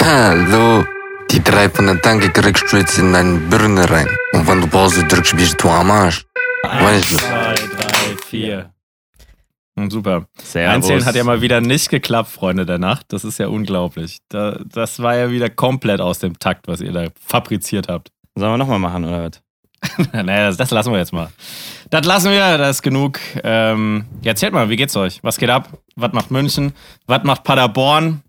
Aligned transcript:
Hallo. 0.00 0.84
Die 1.30 1.42
drei 1.42 1.68
von 1.68 1.86
der 1.86 2.00
Tanke 2.00 2.30
kriegst 2.30 2.70
du 2.72 2.76
jetzt 2.76 2.98
in 2.98 3.12
deine 3.12 3.38
Birne 3.38 3.88
rein. 3.88 4.08
Und 4.32 4.46
wenn 4.46 4.60
du 4.60 4.66
Pause 4.66 5.04
drückst, 5.04 5.36
bist 5.36 5.62
du 5.62 5.68
am 5.68 5.90
Arsch. 5.90 6.24
Eins, 6.62 7.08
zwei, 7.08 7.54
drei, 7.54 8.16
vier. 8.26 8.72
Hm, 9.76 9.90
Super. 9.90 10.26
Servus. 10.42 10.74
Einzählen 10.74 11.04
hat 11.04 11.14
ja 11.14 11.24
mal 11.24 11.40
wieder 11.40 11.60
nicht 11.60 11.88
geklappt, 11.88 12.30
Freunde 12.30 12.66
der 12.66 12.78
Nacht. 12.78 13.06
Das 13.08 13.24
ist 13.24 13.38
ja 13.38 13.48
unglaublich. 13.48 14.18
Da, 14.28 14.58
das 14.64 15.00
war 15.00 15.16
ja 15.16 15.30
wieder 15.30 15.48
komplett 15.48 16.00
aus 16.00 16.18
dem 16.18 16.38
Takt, 16.38 16.68
was 16.68 16.80
ihr 16.80 16.92
da 16.92 17.06
fabriziert 17.24 17.88
habt. 17.88 18.10
Sollen 18.34 18.52
wir 18.52 18.58
nochmal 18.58 18.78
machen, 18.78 19.04
oder 19.04 19.24
was? 19.24 19.42
naja, 20.12 20.48
das, 20.48 20.58
das 20.58 20.70
lassen 20.70 20.92
wir 20.92 20.98
jetzt 20.98 21.12
mal. 21.12 21.30
Das 21.90 22.06
lassen 22.06 22.30
wir, 22.30 22.58
das 22.58 22.76
ist 22.76 22.82
genug. 22.82 23.18
Ähm, 23.42 24.04
ja, 24.22 24.30
erzählt 24.30 24.52
mal, 24.52 24.68
wie 24.68 24.76
geht's 24.76 24.94
euch? 24.96 25.18
Was 25.22 25.38
geht 25.38 25.50
ab? 25.50 25.70
Was 25.96 26.12
macht 26.12 26.30
München? 26.30 26.72
Was 27.06 27.24
macht 27.24 27.42
Paderborn? 27.42 28.22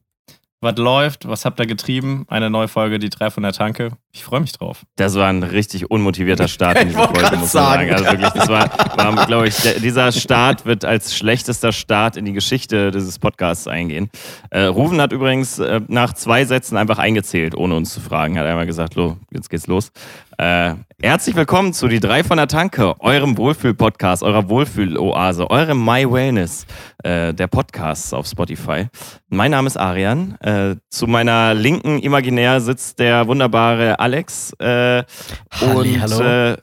Was 0.64 0.77
läuft? 0.77 1.27
Was 1.27 1.43
habt 1.43 1.59
ihr 1.59 1.66
getrieben? 1.66 2.25
Eine 2.29 2.50
neue 2.50 2.70
Folge, 2.70 2.97
die 2.97 3.10
drei 3.10 3.29
von 3.29 3.43
der 3.43 3.51
Tanke. 3.51 3.92
Ich 4.14 4.24
freue 4.24 4.39
mich 4.39 4.54
drauf. 4.54 4.83
Das 4.96 5.15
war 5.15 5.28
ein 5.28 5.43
richtig 5.43 5.92
unmotivierter 5.92 6.47
Start 6.47 6.79
in 6.79 6.87
diese 6.87 7.00
Folge, 7.00 7.21
muss 7.21 7.32
man 7.32 7.46
sagen. 7.47 7.92
Also 7.92 8.06
wirklich, 8.06 8.29
das 8.29 8.47
war, 8.47 8.70
war 8.96 9.25
glaube 9.25 9.50
ich, 9.50 9.57
der, 9.57 9.82
dieser 9.82 10.14
Start 10.14 10.65
wird 10.65 10.86
als 10.86 11.18
schlechtester 11.18 11.73
Start 11.73 12.15
in 12.15 12.23
die 12.23 12.32
Geschichte 12.32 12.92
dieses 12.92 13.20
Podcasts 13.20 13.68
eingehen. 13.68 14.10
Äh, 14.51 14.61
Rufen 14.64 15.01
hat 15.01 15.11
übrigens 15.11 15.60
äh, 15.60 15.82
nach 15.89 16.14
zwei 16.14 16.46
Sätzen 16.46 16.78
einfach 16.78 16.98
eingezählt, 16.98 17.56
ohne 17.56 17.75
uns 17.75 17.93
zu 17.93 18.00
fragen. 18.00 18.39
Hat 18.39 18.45
einmal 18.45 18.65
gesagt, 18.65 18.95
lo, 18.95 19.18
jetzt 19.32 19.50
geht's 19.50 19.68
los. 19.68 19.92
Äh, 20.37 20.75
herzlich 21.01 21.36
willkommen 21.36 21.73
zu 21.73 21.87
Die 21.87 22.00
drei 22.00 22.23
von 22.23 22.37
der 22.37 22.47
Tanke, 22.47 23.00
eurem 23.01 23.37
Wohlfühl-Podcast, 23.37 24.23
eurer 24.23 24.50
Wohlfühl-Oase, 24.50 25.50
eurem 25.50 25.83
My 25.83 26.11
Wellness, 26.11 26.65
äh, 27.04 27.33
der 27.33 27.47
Podcasts 27.47 28.14
auf 28.14 28.25
Spotify. 28.25 28.87
Mein 29.29 29.51
Name 29.51 29.68
ist 29.68 29.78
Arian. 29.78 30.36
Äh, 30.39 30.78
zu 30.89 31.06
meiner 31.06 31.54
Linken 31.54 32.00
imaginär 32.00 32.61
sitzt 32.61 32.97
der 33.00 33.28
wunderbare 33.28 34.00
Alex. 34.00 34.53
Äh, 34.59 35.04
Halli, 35.52 35.95
und 35.95 36.02
hallo. 36.02 36.22
Äh, 36.23 36.58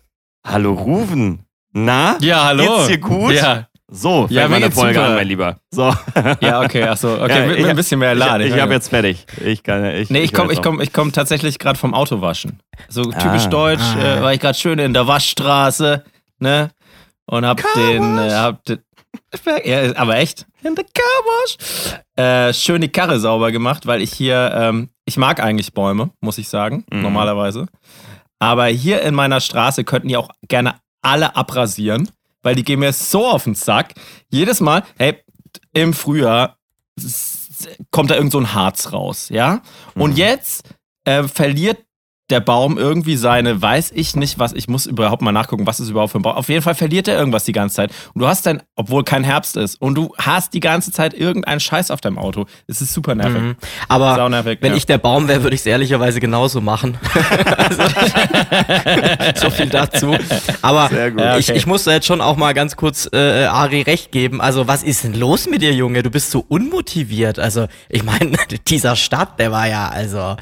hallo 0.45 0.73
Ruven. 0.73 1.45
Na? 1.73 2.17
Ja, 2.21 2.47
hallo. 2.47 2.65
Geht's 2.65 2.87
dir 2.89 2.99
gut? 2.99 3.33
Ja, 3.35 3.69
So, 3.93 4.27
Ja, 4.31 4.49
meine 4.49 4.71
Folge 4.71 4.95
super. 4.95 5.07
an, 5.09 5.15
mein 5.17 5.27
Lieber. 5.27 5.59
So. 5.73 5.93
ja 6.41 6.61
okay, 6.63 6.85
achso. 6.85 7.15
Okay, 7.23 7.41
Ja, 7.41 7.47
mit, 7.47 7.57
ich 7.57 7.63
mit 7.63 7.71
ein 7.71 7.77
bisschen 7.77 7.99
mehr 7.99 8.13
Ich, 8.13 8.19
Laden. 8.19 8.47
ich 8.47 8.61
habe 8.61 8.73
jetzt 8.73 8.89
fertig. 8.89 9.27
Ich 9.45 9.63
kann, 9.65 9.85
ich, 9.85 10.11
Nee, 10.11 10.21
ich 10.21 10.33
hör 10.33 10.39
komme 10.41 10.53
ich 10.53 10.63
komm, 10.63 10.81
ich 10.81 10.93
komm 10.93 11.13
tatsächlich 11.13 11.59
gerade 11.59 11.79
vom 11.79 11.93
Autowaschen. 11.95 12.61
So 12.89 13.03
typisch 13.05 13.47
Ah. 13.47 13.49
deutsch, 13.49 13.83
Ah. 13.97 14.19
äh, 14.19 14.23
war 14.23 14.33
ich 14.33 14.41
gerade 14.41 14.57
schön 14.57 14.79
in 14.79 14.93
der 14.95 15.07
Waschstraße, 15.09 16.05
ne? 16.39 16.71
Und 17.27 17.45
hab 17.47 17.61
den, 17.75 18.19
äh, 18.19 18.31
hab 18.33 18.65
den, 18.65 18.79
ja, 19.65 19.95
aber 19.97 20.17
echt, 20.19 20.47
in 20.63 20.75
der 20.75 20.85
Carwash, 20.85 21.99
äh, 22.17 22.53
schön 22.53 22.81
die 22.81 22.89
Karre 22.89 23.19
sauber 23.19 23.51
gemacht, 23.53 23.87
weil 23.87 24.03
ich 24.03 24.13
hier, 24.13 24.53
ähm, 24.55 24.91
ich 25.05 25.17
mag 25.17 25.41
eigentlich 25.41 25.73
Bäume, 25.73 26.11
muss 26.21 26.39
ich 26.39 26.49
sagen, 26.49 26.85
Mhm. 26.93 27.03
normalerweise. 27.03 27.67
Aber 28.39 28.67
hier 28.67 29.03
in 29.03 29.15
meiner 29.15 29.41
Straße 29.41 29.85
könnten 29.85 30.09
die 30.09 30.17
auch 30.17 30.29
gerne 30.49 30.77
alle 31.03 31.35
abrasieren, 31.37 32.09
weil 32.43 32.55
die 32.55 32.65
gehen 32.65 32.81
mir 32.81 32.93
so 32.93 33.27
auf 33.27 33.45
den 33.45 33.55
Sack. 33.55 33.95
Jedes 34.31 34.61
Mal, 34.61 34.83
hey, 34.99 35.23
im 35.73 35.93
Frühjahr 35.95 36.57
kommt 37.91 38.11
da 38.11 38.15
irgend 38.17 38.33
so 38.33 38.39
ein 38.39 38.55
Harz 38.55 38.93
raus, 38.93 39.29
ja? 39.29 39.63
Und 39.95 40.13
Mhm. 40.13 40.17
jetzt 40.17 40.65
äh, 41.05 41.25
verliert 41.25 41.79
der 42.31 42.41
Baum 42.41 42.79
irgendwie 42.79 43.17
seine, 43.17 43.61
weiß 43.61 43.93
ich 43.95 44.17
nicht, 44.17 44.39
was, 44.39 44.53
ich 44.53 44.69
muss 44.69 44.87
überhaupt 44.87 45.23
mal 45.23 45.33
nachgucken, 45.33 45.67
was 45.67 45.81
ist 45.81 45.91
überhaupt 45.91 46.13
für 46.13 46.19
ein 46.19 46.23
Baum. 46.23 46.35
Auf 46.35 46.49
jeden 46.49 46.63
Fall 46.63 46.75
verliert 46.75 47.09
er 47.09 47.19
irgendwas 47.19 47.45
die 47.45 47.53
ganze 47.53 47.77
Zeit. 47.77 47.93
Und 48.15 48.21
du 48.21 48.29
hast 48.29 48.47
dann, 48.47 48.63
obwohl 48.77 49.05
kein 49.05 49.25
Herbst 49.25 49.57
ist, 49.57 49.81
und 49.81 49.95
du 49.95 50.15
hast 50.19 50.55
die 50.55 50.61
ganze 50.61 50.93
Zeit 50.93 51.15
irgendeinen 51.15 51.61
Scheiß 51.61 51.91
auf 51.91 52.01
deinem 52.01 52.19
Auto. 52.19 52.47
Es 52.67 52.81
ist 52.81 52.95
super 52.95 53.15
nervig. 53.15 53.41
Mhm. 53.41 53.57
Aber 53.89 54.15
Sau 54.17 54.29
nervig, 54.29 54.59
wenn 54.61 54.73
ja. 54.73 54.77
ich 54.77 54.87
der 54.87 54.99
Baum 54.99 55.29
wäre, 55.29 55.43
würde 55.43 55.55
ich 55.55 55.61
es 55.61 55.67
ehrlicherweise 55.67 56.21
genauso 56.21 56.61
machen. 56.61 56.99
also, 57.57 57.83
so 59.41 59.51
viel 59.51 59.69
dazu. 59.69 60.17
Aber. 60.63 60.91
Ja, 60.93 61.07
okay. 61.07 61.39
ich, 61.39 61.51
ich 61.51 61.67
muss 61.67 61.85
da 61.85 61.93
jetzt 61.93 62.07
schon 62.07 62.21
auch 62.21 62.37
mal 62.37 62.55
ganz 62.55 62.77
kurz 62.77 63.09
äh, 63.13 63.45
Ari 63.45 63.83
recht 63.83 64.13
geben. 64.13 64.41
Also 64.41 64.69
was 64.69 64.83
ist 64.83 65.05
denn 65.05 65.15
los 65.15 65.49
mit 65.49 65.63
dir, 65.63 65.73
Junge? 65.73 66.03
Du 66.03 66.11
bist 66.11 66.31
so 66.31 66.45
unmotiviert. 66.49 67.39
Also 67.39 67.67
ich 67.89 68.03
meine, 68.03 68.37
dieser 68.69 68.97
Start, 68.97 69.39
der 69.39 69.53
war 69.53 69.69
ja 69.69 69.89
also 69.89 70.37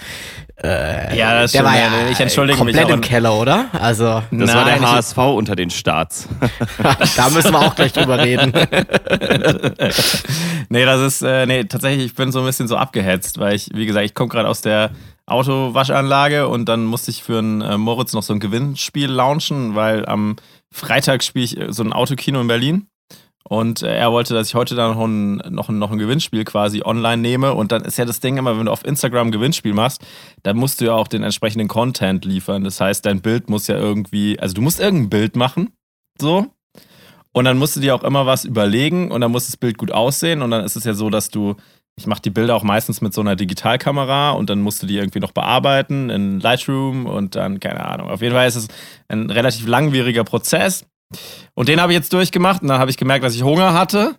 äh, 0.63 1.17
Ja, 1.17 1.41
das 1.43 1.53
der 1.53 1.65
war 1.65 1.77
ja, 1.77 1.89
ich 2.11 2.19
entschuldige 2.21 2.63
mich 2.65 2.75
komplett 2.75 2.91
auch. 2.93 2.97
im 2.97 3.01
Keller, 3.01 3.35
oder? 3.35 3.67
Also 3.73 4.23
Das 4.31 4.55
war 4.55 4.65
Nein, 4.65 4.67
der 4.67 4.77
ich- 4.77 4.83
HSV 4.83 5.17
unter 5.19 5.57
den 5.57 5.71
Starts. 5.71 6.29
da 7.17 7.31
müssen 7.31 7.53
wir 7.53 7.61
auch 7.61 7.75
gleich 7.77 7.93
drüber 7.93 8.19
reden. 8.19 8.53
nee, 10.69 10.85
das 10.85 11.01
ist, 11.01 11.23
äh, 11.23 11.47
nee, 11.47 11.65
tatsächlich, 11.65 12.07
ich 12.07 12.15
bin 12.15 12.33
so 12.33 12.41
ein 12.41 12.47
bisschen 12.47 12.69
so 12.69 12.77
abgehetzt, 12.77 13.39
weil 13.39 13.55
ich, 13.55 13.69
wie 13.75 13.87
gesagt, 13.87 14.05
ich 14.05 14.15
komme 14.15 14.29
gerade 14.29 14.49
aus 14.49 14.61
der 14.61 14.91
Autowaschanlage 15.27 16.49
und 16.49 16.67
dann 16.69 16.85
musste 16.85 17.11
ich 17.11 17.23
für 17.23 17.39
einen 17.39 17.61
äh, 17.61 17.79
Moritz 17.79 18.13
noch 18.13 18.23
so 18.23 18.33
ein 18.33 18.41
Gewinnspiel 18.41 19.11
launchen, 19.11 19.75
weil 19.75 20.07
am 20.07 20.37
Freitag 20.73 21.23
spiele 21.23 21.45
ich 21.45 21.59
äh, 21.61 21.73
so 21.73 21.83
ein 21.83 21.93
Autokino 21.93 22.41
in 22.41 22.47
Berlin. 22.49 22.87
Und 23.49 23.83
äh, 23.83 23.97
er 23.97 24.13
wollte, 24.13 24.35
dass 24.35 24.49
ich 24.49 24.55
heute 24.55 24.75
dann 24.75 24.93
noch 24.93 25.03
ein, 25.03 25.37
noch, 25.55 25.71
ein, 25.71 25.79
noch 25.79 25.91
ein 25.91 25.97
Gewinnspiel 25.97 26.45
quasi 26.45 26.83
online 26.85 27.23
nehme. 27.23 27.55
Und 27.55 27.73
dann 27.73 27.83
ist 27.83 27.97
ja 27.97 28.05
das 28.05 28.21
Ding 28.21 28.37
immer, 28.37 28.59
wenn 28.59 28.67
du 28.67 28.73
auf 28.73 28.85
Instagram 28.85 29.29
ein 29.29 29.33
Gewinnspiel 29.33 29.73
machst, 29.73 30.05
dann 30.43 30.59
musst 30.59 30.81
du 30.81 30.85
ja 30.85 30.93
auch 30.93 31.09
den 31.09 31.23
entsprechenden 31.23 31.67
Content 31.67 32.27
liefern. 32.27 32.63
Das 32.63 32.79
heißt, 32.79 33.07
dein 33.07 33.23
Bild 33.23 33.49
muss 33.49 33.67
ja 33.67 33.77
irgendwie, 33.77 34.39
also 34.39 34.55
du 34.55 34.61
musst 34.61 34.81
irgendein 34.81 35.09
Bild 35.09 35.37
machen. 35.37 35.71
So. 36.21 36.49
Und 37.33 37.45
dann 37.47 37.57
musst 37.57 37.75
du 37.75 37.81
dir 37.81 37.95
auch 37.95 38.05
immer 38.05 38.27
was 38.27 38.45
überlegen 38.45 39.11
und 39.11 39.23
dann 39.23 39.31
muss 39.31 39.47
das 39.47 39.57
Bild 39.57 39.79
gut 39.79 39.93
aussehen. 39.93 40.43
Und 40.43 40.51
dann 40.51 40.63
ist 40.63 40.77
es 40.77 40.85
ja 40.85 40.93
so, 40.93 41.09
dass 41.09 41.31
du, 41.31 41.57
ich 41.97 42.07
mache 42.07 42.21
die 42.21 42.31
Bilder 42.31 42.55
auch 42.55 42.65
meistens 42.65 43.01
mit 43.01 43.15
so 43.15 43.23
einer 43.23 43.35
Digitalkamera 43.35 44.33
und 44.33 44.51
dann 44.51 44.61
musst 44.61 44.83
du 44.83 44.87
die 44.87 44.99
irgendwie 44.99 45.21
noch 45.21 45.33
bearbeiten 45.33 46.11
in 46.11 46.39
Lightroom 46.41 47.07
und 47.07 47.35
dann, 47.35 47.61
keine 47.61 47.87
Ahnung. 47.87 48.11
Auf 48.11 48.21
jeden 48.21 48.35
Fall 48.35 48.47
ist 48.47 48.57
es 48.57 48.69
ein 49.09 49.31
relativ 49.31 49.67
langwieriger 49.67 50.25
Prozess. 50.25 50.85
Und 51.55 51.69
den 51.69 51.81
habe 51.81 51.93
ich 51.93 51.99
jetzt 51.99 52.13
durchgemacht 52.13 52.63
und 52.63 52.69
dann 52.69 52.79
habe 52.79 52.91
ich 52.91 52.97
gemerkt, 52.97 53.25
dass 53.25 53.35
ich 53.35 53.43
Hunger 53.43 53.73
hatte. 53.73 54.17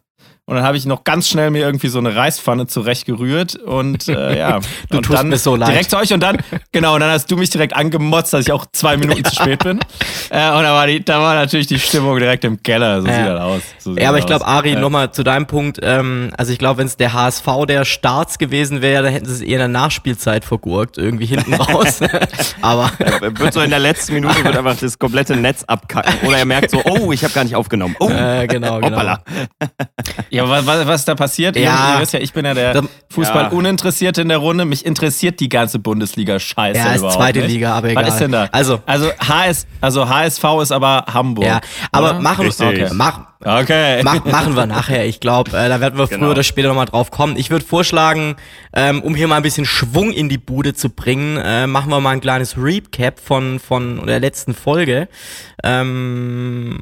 Und 0.49 0.55
dann 0.55 0.63
habe 0.63 0.77
ich 0.77 0.87
noch 0.87 1.03
ganz 1.03 1.29
schnell 1.29 1.51
mir 1.51 1.59
irgendwie 1.59 1.89
so 1.89 1.99
eine 1.99 2.15
Reispfanne 2.15 2.65
zurechtgerührt 2.65 3.55
und 3.55 4.07
äh, 4.07 4.39
ja. 4.39 4.59
Du 4.89 4.97
und 4.97 5.03
tust 5.03 5.19
dann 5.19 5.29
mir 5.29 5.37
so 5.37 5.55
leid. 5.55 5.69
Direkt 5.69 5.91
zu 5.91 5.97
euch 5.97 6.11
und 6.11 6.23
dann, 6.23 6.39
genau, 6.71 6.95
und 6.95 7.01
dann 7.01 7.11
hast 7.11 7.29
du 7.29 7.37
mich 7.37 7.51
direkt 7.51 7.75
angemotzt, 7.75 8.33
dass 8.33 8.47
ich 8.47 8.51
auch 8.51 8.65
zwei 8.71 8.97
Minuten 8.97 9.23
zu 9.25 9.35
spät 9.35 9.63
bin. 9.63 9.79
Äh, 10.31 10.51
und 10.51 10.61
da 10.61 10.73
war, 10.73 10.85
die, 10.85 11.03
da 11.03 11.19
war 11.19 11.33
natürlich 11.33 11.65
die 11.65 11.79
Stimmung 11.79 12.19
direkt 12.19 12.43
im 12.45 12.61
Keller. 12.61 13.01
So 13.01 13.07
Ja. 13.07 13.15
sieht 13.15 13.25
das 13.25 13.41
aus. 13.41 13.61
So 13.79 13.93
sieht 13.93 14.03
Ja, 14.03 14.09
aber 14.09 14.19
ich 14.19 14.27
glaube. 14.27 14.45
Ari, 14.45 14.73
Ja. 14.73 14.79
nochmal 14.79 15.11
zu 15.11 15.23
deinem 15.23 15.47
Punkt, 15.47 15.79
ähm, 15.81 16.31
also 16.37 16.51
ich 16.51 16.59
glaube, 16.59 16.77
wenn 16.77 16.85
es 16.85 16.97
der 16.97 17.13
HSV 17.13 17.47
der 17.67 17.83
Starts 17.83 18.37
gewesen 18.37 18.83
wäre, 18.83 19.01
dann 19.01 19.11
hätten 19.11 19.25
sie 19.25 19.33
es 19.33 19.41
eher 19.41 19.53
in 19.53 19.57
der 19.57 19.67
Nachspielzeit 19.69 20.45
vergurkt, 20.45 20.99
irgendwie 20.99 21.25
hinten 21.25 21.55
raus. 21.55 22.01
aber 22.61 22.91
wird 23.21 23.53
so 23.53 23.61
in 23.61 23.71
der 23.71 23.79
letzten 23.79 24.13
Minute 24.13 24.43
wird 24.43 24.55
einfach 24.55 24.77
das 24.77 24.99
komplette 24.99 25.35
Netz 25.35 25.63
abkacken. 25.63 26.13
Oder 26.27 26.37
er 26.37 26.45
merkt 26.45 26.69
so, 26.69 26.79
oh, 26.85 27.11
ich 27.11 27.23
habe 27.23 27.33
gar 27.33 27.43
nicht 27.43 27.55
aufgenommen. 27.55 27.95
Oh, 27.99 28.09
äh, 28.11 28.45
genau, 28.45 28.79
genau. 28.79 28.91
hoppala. 28.97 29.23
Ja, 30.29 30.38
was, 30.47 30.65
was, 30.65 30.87
was 30.87 31.01
ist 31.01 31.07
da 31.07 31.15
passiert? 31.15 31.55
Ja. 31.55 31.95
Ihr, 31.95 32.01
wisst 32.01 32.13
ja, 32.13 32.19
ich 32.19 32.31
bin 32.33 32.45
ja 32.45 32.53
der 32.53 32.83
Fußball-Uninteressierte 33.11 34.21
in 34.21 34.29
der 34.29 34.37
Runde. 34.37 34.65
Mich 34.65 34.85
interessiert 34.85 35.39
die 35.39 35.49
ganze 35.49 35.79
Bundesliga-Scheiße 35.79 36.77
Ja, 36.79 36.91
ist 36.93 36.97
überhaupt 36.99 37.15
zweite 37.17 37.39
nicht. 37.39 37.49
Liga, 37.53 37.73
aber 37.75 37.89
egal. 37.89 38.05
Was 38.05 38.13
ist 38.13 38.19
denn 38.21 38.31
da? 38.31 38.47
Also- 38.51 38.81
also, 38.85 39.09
HS, 39.19 39.67
also 39.81 40.07
HSV 40.07 40.43
ist 40.61 40.71
aber 40.71 41.05
Hamburg. 41.11 41.45
Ja, 41.45 41.61
aber 41.91 42.11
oder? 42.11 42.19
machen, 42.21 42.49
okay. 42.49 42.89
mach, 42.93 43.21
Okay. 43.41 44.01
mach, 44.03 44.25
machen 44.25 44.55
wir 44.57 44.65
nachher. 44.65 45.05
Ich 45.05 45.21
glaube, 45.21 45.51
äh, 45.51 45.69
da 45.69 45.79
werden 45.79 45.97
wir 45.97 46.07
früher 46.07 46.17
Genau. 46.17 46.31
oder 46.31 46.43
später 46.43 46.67
nochmal 46.67 46.87
drauf 46.87 47.09
kommen. 47.09 47.37
Ich 47.37 47.49
würde 47.49 47.63
vorschlagen, 47.65 48.35
ähm, 48.73 49.01
um 49.01 49.15
hier 49.15 49.27
mal 49.29 49.37
ein 49.37 49.43
bisschen 49.43 49.65
Schwung 49.65 50.11
in 50.11 50.27
die 50.27 50.37
Bude 50.37 50.73
zu 50.73 50.89
bringen, 50.89 51.37
äh, 51.37 51.65
machen 51.65 51.89
wir 51.89 52.01
mal 52.01 52.09
ein 52.11 52.19
kleines 52.21 52.57
Recap 52.57 53.19
von, 53.19 53.59
von 53.59 54.05
der 54.05 54.19
letzten 54.19 54.53
Folge. 54.53 55.07
Ähm, 55.63 56.79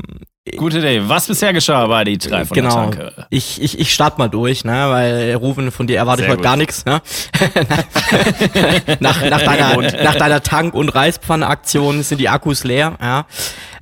Gute 0.55 0.79
Idee. 0.79 1.01
Was 1.07 1.27
bisher 1.27 1.51
geschah 1.53 1.87
bei 1.87 2.03
die 2.03 2.17
drei 2.17 2.45
von 2.45 2.55
genau. 2.55 2.89
der 2.89 2.99
Tanke? 2.99 3.25
Ich, 3.29 3.61
ich, 3.61 3.79
ich 3.79 3.93
starte 3.93 4.17
mal 4.17 4.29
durch, 4.29 4.63
ne, 4.63 4.89
weil 4.89 5.35
Rufen, 5.35 5.71
von 5.71 5.87
dir 5.87 5.97
erwarte 5.97 6.21
ich 6.21 6.25
Sehr 6.25 6.31
heute 6.31 6.37
gut. 6.37 6.45
gar 6.45 6.57
nichts, 6.57 6.85
ne? 6.85 7.01
nach, 8.99 9.21
nach, 9.29 9.41
deiner, 9.41 10.03
nach 10.03 10.15
deiner 10.15 10.43
Tank- 10.43 10.73
und 10.73 10.89
Reispfanne-Aktion 10.89 12.03
sind 12.03 12.19
die 12.19 12.29
Akkus 12.29 12.63
leer, 12.63 12.97
ja. 13.01 13.25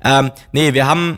Ähm, 0.04 0.32
nee, 0.52 0.74
wir 0.74 0.88
haben 0.88 1.18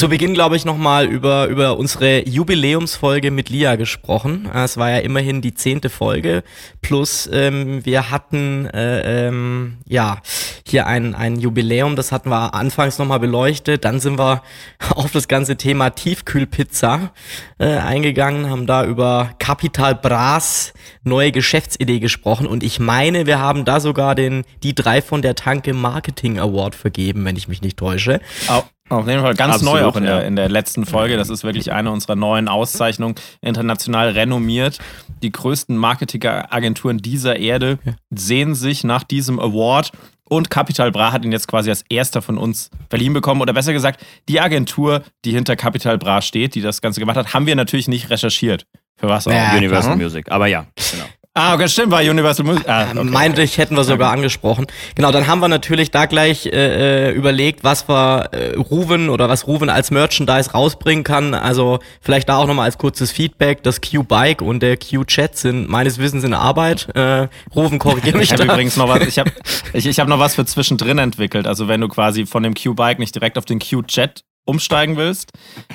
zu 0.00 0.08
Beginn, 0.08 0.32
glaube 0.32 0.56
ich, 0.56 0.64
nochmal 0.64 1.04
über, 1.04 1.48
über 1.48 1.76
unsere 1.76 2.26
Jubiläumsfolge 2.26 3.30
mit 3.30 3.50
Lia 3.50 3.76
gesprochen. 3.76 4.48
Äh, 4.50 4.64
Es 4.64 4.78
war 4.78 4.88
ja 4.88 4.96
immerhin 5.00 5.42
die 5.42 5.52
zehnte 5.52 5.90
Folge. 5.90 6.42
Plus 6.80 7.28
ähm, 7.30 7.84
wir 7.84 8.10
hatten 8.10 8.64
äh, 8.68 9.26
ähm, 9.28 9.76
ja 9.86 10.22
hier 10.66 10.86
ein, 10.86 11.14
ein 11.14 11.38
Jubiläum, 11.38 11.96
das 11.96 12.12
hatten 12.12 12.30
wir 12.30 12.54
anfangs 12.54 12.98
nochmal 12.98 13.20
beleuchtet. 13.20 13.84
Dann 13.84 14.00
sind 14.00 14.18
wir 14.18 14.42
auf 14.94 15.12
das 15.12 15.28
ganze 15.28 15.56
Thema 15.58 15.90
Tiefkühlpizza 15.90 17.10
äh, 17.58 17.66
eingegangen, 17.66 18.48
haben 18.48 18.66
da 18.66 18.86
über 18.86 19.32
Capital 19.38 19.94
Bras 19.94 20.72
neue 21.04 21.30
Geschäftsidee 21.30 21.98
gesprochen. 22.00 22.46
Und 22.46 22.62
ich 22.62 22.80
meine, 22.80 23.26
wir 23.26 23.38
haben 23.38 23.66
da 23.66 23.80
sogar 23.80 24.14
den 24.14 24.44
die 24.62 24.74
drei 24.74 25.02
von 25.02 25.20
der 25.20 25.34
Tanke 25.34 25.74
Marketing 25.74 26.38
Award 26.38 26.74
vergeben, 26.74 27.26
wenn 27.26 27.36
ich 27.36 27.48
mich 27.48 27.60
nicht 27.60 27.76
täusche. 27.76 28.20
Au- 28.48 28.64
Auf 28.90 29.06
jeden 29.06 29.22
Fall 29.22 29.34
ganz 29.34 29.54
Absolut, 29.54 29.74
neu 29.74 29.84
auch 29.84 29.96
in, 29.96 30.04
ja. 30.04 30.18
der, 30.18 30.26
in 30.26 30.36
der 30.36 30.48
letzten 30.48 30.84
Folge. 30.84 31.16
Das 31.16 31.30
ist 31.30 31.44
wirklich 31.44 31.72
eine 31.72 31.90
unserer 31.92 32.16
neuen 32.16 32.48
Auszeichnungen, 32.48 33.14
international 33.40 34.10
renommiert. 34.10 34.78
Die 35.22 35.30
größten 35.30 35.76
Marketingagenturen 35.76 36.98
dieser 36.98 37.36
Erde 37.36 37.78
sehen 38.10 38.54
sich 38.54 38.82
nach 38.84 39.04
diesem 39.04 39.38
Award 39.38 39.92
und 40.28 40.50
Capital 40.50 40.92
Bra 40.92 41.12
hat 41.12 41.24
ihn 41.24 41.32
jetzt 41.32 41.48
quasi 41.48 41.70
als 41.70 41.84
erster 41.88 42.20
von 42.20 42.38
uns 42.38 42.70
verliehen 42.88 43.12
bekommen. 43.12 43.40
Oder 43.40 43.52
besser 43.52 43.72
gesagt, 43.72 44.04
die 44.28 44.40
Agentur, 44.40 45.02
die 45.24 45.32
hinter 45.32 45.56
Capital 45.56 45.98
Bra 45.98 46.20
steht, 46.22 46.54
die 46.54 46.60
das 46.60 46.80
Ganze 46.80 47.00
gemacht 47.00 47.16
hat, 47.16 47.34
haben 47.34 47.46
wir 47.46 47.56
natürlich 47.56 47.88
nicht 47.88 48.10
recherchiert. 48.10 48.66
Für 48.96 49.08
was 49.08 49.26
auch. 49.26 49.32
Ja, 49.32 49.56
Universal 49.56 49.94
klar. 49.94 49.96
Music. 49.96 50.30
Aber 50.30 50.46
ja, 50.46 50.66
genau. 50.92 51.04
Ah, 51.32 51.54
okay, 51.54 51.68
stimmt, 51.68 51.92
war 51.92 52.00
Universal 52.00 52.44
Music. 52.44 52.68
Ah, 52.68 52.90
okay. 52.90 53.04
Meinte 53.04 53.42
ich, 53.42 53.56
hätten 53.56 53.76
wir 53.76 53.84
sogar 53.84 54.10
angesprochen. 54.10 54.66
Genau, 54.96 55.12
dann 55.12 55.28
haben 55.28 55.38
wir 55.38 55.46
natürlich 55.46 55.92
da 55.92 56.06
gleich 56.06 56.46
äh, 56.46 57.10
äh, 57.10 57.12
überlegt, 57.12 57.62
was 57.62 57.88
wir 57.88 58.30
äh, 58.32 58.56
Ruven 58.56 59.08
oder 59.08 59.28
was 59.28 59.46
Ruven 59.46 59.70
als 59.70 59.92
Merchandise 59.92 60.50
rausbringen 60.50 61.04
kann. 61.04 61.34
Also 61.34 61.78
vielleicht 62.00 62.28
da 62.28 62.38
auch 62.38 62.48
nochmal 62.48 62.64
als 62.64 62.78
kurzes 62.78 63.12
Feedback. 63.12 63.62
Das 63.62 63.80
Q-Bike 63.80 64.42
und 64.42 64.60
der 64.60 64.76
Q-Chat 64.76 65.36
sind 65.36 65.68
meines 65.68 65.98
Wissens 65.98 66.24
in 66.24 66.34
Arbeit. 66.34 66.88
Äh, 66.96 67.28
Ruven, 67.54 67.78
korrigiere 67.78 68.18
mich 68.18 68.32
Ich 68.32 68.32
habe 68.32 68.50
übrigens 68.50 68.76
noch 68.76 68.88
was, 68.88 69.06
ich 69.06 69.20
habe 69.20 69.30
ich, 69.72 69.86
ich 69.86 70.00
hab 70.00 70.08
noch 70.08 70.18
was 70.18 70.34
für 70.34 70.44
zwischendrin 70.44 70.98
entwickelt. 70.98 71.46
Also 71.46 71.68
wenn 71.68 71.80
du 71.80 71.86
quasi 71.86 72.26
von 72.26 72.42
dem 72.42 72.54
Q-Bike 72.54 72.98
nicht 72.98 73.14
direkt 73.14 73.38
auf 73.38 73.44
den 73.44 73.60
Q-Jet 73.60 74.24
umsteigen 74.46 74.96
willst, 74.96 75.30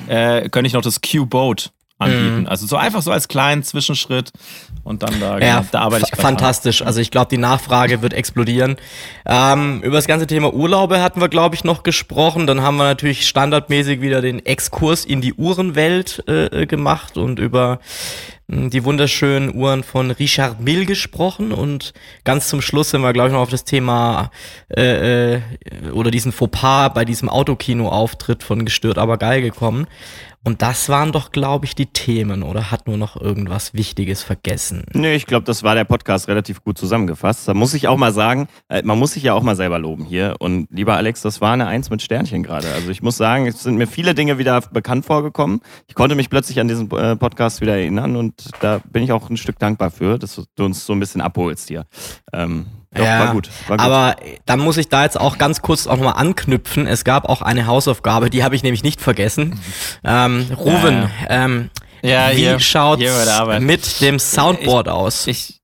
äh, 0.06 0.50
könnte 0.50 0.66
ich 0.66 0.74
noch 0.74 0.82
das 0.82 1.00
Q-Boat 1.00 1.70
anbieten. 1.98 2.40
Mhm. 2.40 2.46
Also 2.46 2.66
so 2.66 2.76
einfach 2.76 3.02
so 3.02 3.10
als 3.10 3.28
kleinen 3.28 3.62
Zwischenschritt 3.62 4.32
und 4.84 5.02
dann 5.02 5.18
da, 5.18 5.38
Ja, 5.38 5.60
genau, 5.60 5.68
da 5.72 5.80
arbeite 5.80 6.06
ich 6.12 6.20
fantastisch. 6.20 6.82
Also 6.82 7.00
ich 7.00 7.10
glaube, 7.10 7.28
die 7.30 7.38
Nachfrage 7.38 8.02
wird 8.02 8.12
explodieren. 8.12 8.76
Ähm, 9.24 9.82
über 9.82 9.96
das 9.96 10.06
ganze 10.06 10.26
Thema 10.26 10.52
Urlaube 10.52 11.00
hatten 11.02 11.20
wir, 11.20 11.28
glaube 11.28 11.54
ich, 11.54 11.64
noch 11.64 11.82
gesprochen. 11.82 12.46
Dann 12.46 12.60
haben 12.60 12.76
wir 12.76 12.84
natürlich 12.84 13.26
standardmäßig 13.26 14.00
wieder 14.00 14.20
den 14.20 14.44
Exkurs 14.44 15.04
in 15.04 15.20
die 15.20 15.34
Uhrenwelt 15.34 16.22
äh, 16.28 16.46
äh, 16.46 16.66
gemacht 16.66 17.16
und 17.16 17.38
über 17.38 17.80
mh, 18.48 18.68
die 18.68 18.84
wunderschönen 18.84 19.54
Uhren 19.54 19.82
von 19.82 20.10
Richard 20.10 20.60
Mill 20.60 20.84
gesprochen. 20.84 21.50
Und 21.50 21.94
ganz 22.24 22.48
zum 22.48 22.60
Schluss 22.60 22.90
sind 22.90 23.00
wir, 23.00 23.14
glaube 23.14 23.28
ich, 23.30 23.32
noch 23.32 23.40
auf 23.40 23.50
das 23.50 23.64
Thema 23.64 24.30
äh, 24.68 25.36
äh, 25.36 25.40
oder 25.92 26.10
diesen 26.10 26.32
Fauxpas 26.32 26.90
bei 26.92 27.06
diesem 27.06 27.30
Autokino-Auftritt 27.30 28.42
von 28.42 28.66
Gestört 28.66 28.98
aber 28.98 29.16
geil 29.16 29.40
gekommen. 29.40 29.86
Und 30.46 30.62
das 30.62 30.88
waren 30.88 31.10
doch, 31.10 31.32
glaube 31.32 31.64
ich, 31.64 31.74
die 31.74 31.86
Themen, 31.86 32.44
oder 32.44 32.70
hat 32.70 32.86
nur 32.86 32.96
noch 32.96 33.20
irgendwas 33.20 33.74
Wichtiges 33.74 34.22
vergessen? 34.22 34.84
Nö, 34.92 35.10
ich 35.10 35.26
glaube, 35.26 35.44
das 35.44 35.64
war 35.64 35.74
der 35.74 35.82
Podcast 35.82 36.28
relativ 36.28 36.62
gut 36.62 36.78
zusammengefasst. 36.78 37.48
Da 37.48 37.54
muss 37.54 37.74
ich 37.74 37.88
auch 37.88 37.96
mal 37.96 38.12
sagen, 38.12 38.46
äh, 38.68 38.80
man 38.84 38.96
muss 38.96 39.14
sich 39.14 39.24
ja 39.24 39.34
auch 39.34 39.42
mal 39.42 39.56
selber 39.56 39.80
loben 39.80 40.04
hier. 40.04 40.36
Und 40.38 40.68
lieber 40.70 40.96
Alex, 40.96 41.20
das 41.20 41.40
war 41.40 41.52
eine 41.52 41.66
Eins 41.66 41.90
mit 41.90 42.00
Sternchen 42.00 42.44
gerade. 42.44 42.68
Also 42.72 42.90
ich 42.90 43.02
muss 43.02 43.16
sagen, 43.16 43.48
es 43.48 43.64
sind 43.64 43.76
mir 43.76 43.88
viele 43.88 44.14
Dinge 44.14 44.38
wieder 44.38 44.60
bekannt 44.60 45.04
vorgekommen. 45.04 45.62
Ich 45.88 45.96
konnte 45.96 46.14
mich 46.14 46.30
plötzlich 46.30 46.60
an 46.60 46.68
diesen 46.68 46.88
äh, 46.92 47.16
Podcast 47.16 47.60
wieder 47.60 47.74
erinnern 47.74 48.14
und 48.14 48.50
da 48.60 48.80
bin 48.88 49.02
ich 49.02 49.10
auch 49.10 49.28
ein 49.28 49.36
Stück 49.36 49.58
dankbar 49.58 49.90
für, 49.90 50.16
dass 50.16 50.40
du 50.54 50.64
uns 50.64 50.86
so 50.86 50.92
ein 50.92 51.00
bisschen 51.00 51.22
abholst 51.22 51.66
hier. 51.66 51.86
Ähm, 52.32 52.66
doch, 52.94 53.04
war 53.04 53.32
gut. 53.32 53.50
War 53.68 53.76
gut. 53.76 53.84
Aber 53.86 54.16
dann 54.46 54.60
muss 54.60 54.76
ich 54.76 54.88
da 54.88 55.04
jetzt 55.04 55.18
auch 55.20 55.38
ganz 55.38 55.60
kurz 55.62 55.86
auch 55.86 55.96
nochmal 55.96 56.14
anknüpfen. 56.16 56.86
Es 56.86 57.04
gab 57.04 57.28
auch 57.28 57.42
eine 57.42 57.66
Hausaufgabe, 57.66 58.30
die 58.30 58.42
habe 58.44 58.54
ich 58.56 58.62
nämlich 58.62 58.82
nicht 58.82 59.00
vergessen. 59.00 59.60
Ähm, 60.04 60.46
Ruven, 60.56 61.02
Ja, 61.28 61.44
Ähm, 61.44 61.70
Ja, 62.02 62.30
wie 62.32 62.36
hier, 62.36 62.58
schaut's 62.60 63.02
hier 63.02 63.58
mit 63.60 64.00
dem 64.00 64.18
Soundboard 64.18 64.88
aus? 64.88 65.26
Ich, 65.26 65.60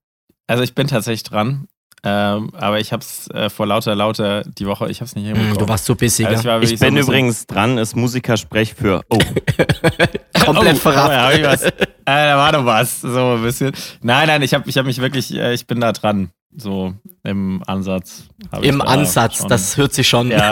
also 0.47 0.61
ich 0.63 0.75
bin 0.75 0.87
tatsächlich 0.87 1.23
dran, 1.23 1.67
ähm, 2.03 2.51
aber 2.53 2.79
ich 2.81 2.91
hab's 2.91 3.29
äh, 3.29 3.49
vor 3.49 3.65
lauter, 3.65 3.95
lauter 3.95 4.43
die 4.43 4.65
Woche, 4.67 4.89
ich 4.89 4.99
hab's 4.99 5.15
nicht 5.15 5.25
Hm, 5.25 5.35
hinbekommen. 5.35 5.57
du 5.59 5.67
warst 5.69 5.85
so 5.85 5.95
busy, 5.95 6.25
Also 6.25 6.41
ich 6.41 6.45
war 6.45 6.61
ich 6.61 6.69
so 6.71 6.75
bin 6.85 6.95
bisschen- 6.95 6.97
übrigens 6.97 7.47
dran, 7.47 7.77
ist 7.77 7.95
Musikersprech 7.95 8.73
für 8.73 9.01
Oh. 9.09 9.17
komplett 10.45 10.75
oh, 10.75 10.79
verrafft. 10.79 11.09
Oh, 11.09 11.41
ja, 11.41 11.49
hab 11.51 11.55
ich 11.55 11.63
äh, 11.65 11.71
da 12.05 12.37
war 12.37 12.51
noch 12.51 12.65
was. 12.65 12.99
So 13.01 13.35
ein 13.35 13.43
bisschen. 13.43 13.71
Nein, 14.01 14.27
nein, 14.27 14.41
ich 14.41 14.53
habe 14.53 14.69
ich 14.69 14.77
hab 14.77 14.85
mich 14.85 14.99
wirklich, 14.99 15.33
äh, 15.33 15.53
ich 15.53 15.65
bin 15.67 15.79
da 15.79 15.93
dran. 15.93 16.31
So 16.57 16.93
im 17.23 17.63
Ansatz. 17.67 18.23
Im 18.61 18.79
da 18.79 18.85
Ansatz, 18.85 19.37
schon- 19.37 19.49
das 19.49 19.77
hört 19.77 19.93
sich 19.93 20.07
schon. 20.07 20.29
Ja. 20.31 20.51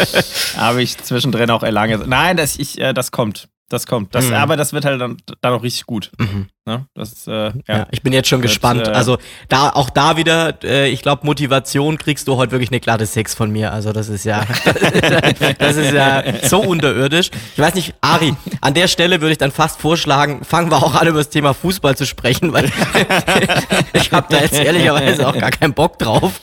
Habe 0.56 0.82
ich 0.82 0.96
zwischendrin 0.98 1.50
auch 1.50 1.62
lange. 1.62 1.98
Nein, 1.98 2.36
das, 2.36 2.58
ich, 2.58 2.80
äh, 2.80 2.92
das 2.92 3.10
kommt. 3.10 3.48
Das 3.68 3.86
kommt. 3.86 4.14
Das, 4.14 4.26
Mhm. 4.28 4.34
Aber 4.34 4.56
das 4.56 4.72
wird 4.72 4.84
halt 4.84 5.00
dann, 5.00 5.16
dann 5.40 5.52
auch 5.54 5.62
richtig 5.62 5.86
gut. 5.86 6.12
Mhm. 6.18 6.46
Ne? 6.66 6.86
Das, 6.94 7.26
äh, 7.26 7.30
ja. 7.30 7.52
Ja, 7.68 7.86
ich 7.90 8.00
bin 8.00 8.14
jetzt 8.14 8.26
schon 8.26 8.40
Wird, 8.40 8.50
gespannt. 8.50 8.88
äh, 8.88 8.92
also 8.92 9.18
da 9.50 9.68
auch 9.68 9.90
da 9.90 10.16
wieder, 10.16 10.64
äh, 10.64 10.88
ich 10.88 11.02
glaube, 11.02 11.26
Motivation 11.26 11.98
kriegst 11.98 12.26
du 12.26 12.36
heute 12.38 12.52
wirklich 12.52 12.70
eine 12.70 12.80
glatte 12.80 13.04
Sechs 13.04 13.34
von 13.34 13.50
mir. 13.50 13.70
Also 13.70 13.92
das 13.92 14.08
ist 14.08 14.24
ja, 14.24 14.46
das 15.58 15.76
ist 15.76 15.92
ja 15.92 16.22
so 16.44 16.62
unterirdisch. 16.62 17.30
Ich 17.52 17.58
weiß 17.58 17.74
nicht, 17.74 17.92
Ari, 18.00 18.34
an 18.62 18.72
der 18.72 18.88
Stelle 18.88 19.20
würde 19.20 19.32
ich 19.32 19.38
dann 19.38 19.50
fast 19.52 19.78
vorschlagen, 19.78 20.42
fangen 20.42 20.70
wir 20.70 20.78
auch 20.78 20.94
an 20.94 21.06
über 21.06 21.18
das 21.18 21.28
Thema 21.28 21.52
Fußball 21.52 21.98
zu 21.98 22.06
sprechen, 22.06 22.54
weil 22.54 22.64
ich 23.92 24.10
habe 24.10 24.26
da 24.30 24.40
jetzt 24.40 24.54
ehrlicherweise 24.54 25.28
auch 25.28 25.36
gar 25.36 25.50
keinen 25.50 25.74
Bock 25.74 25.98
drauf. 25.98 26.40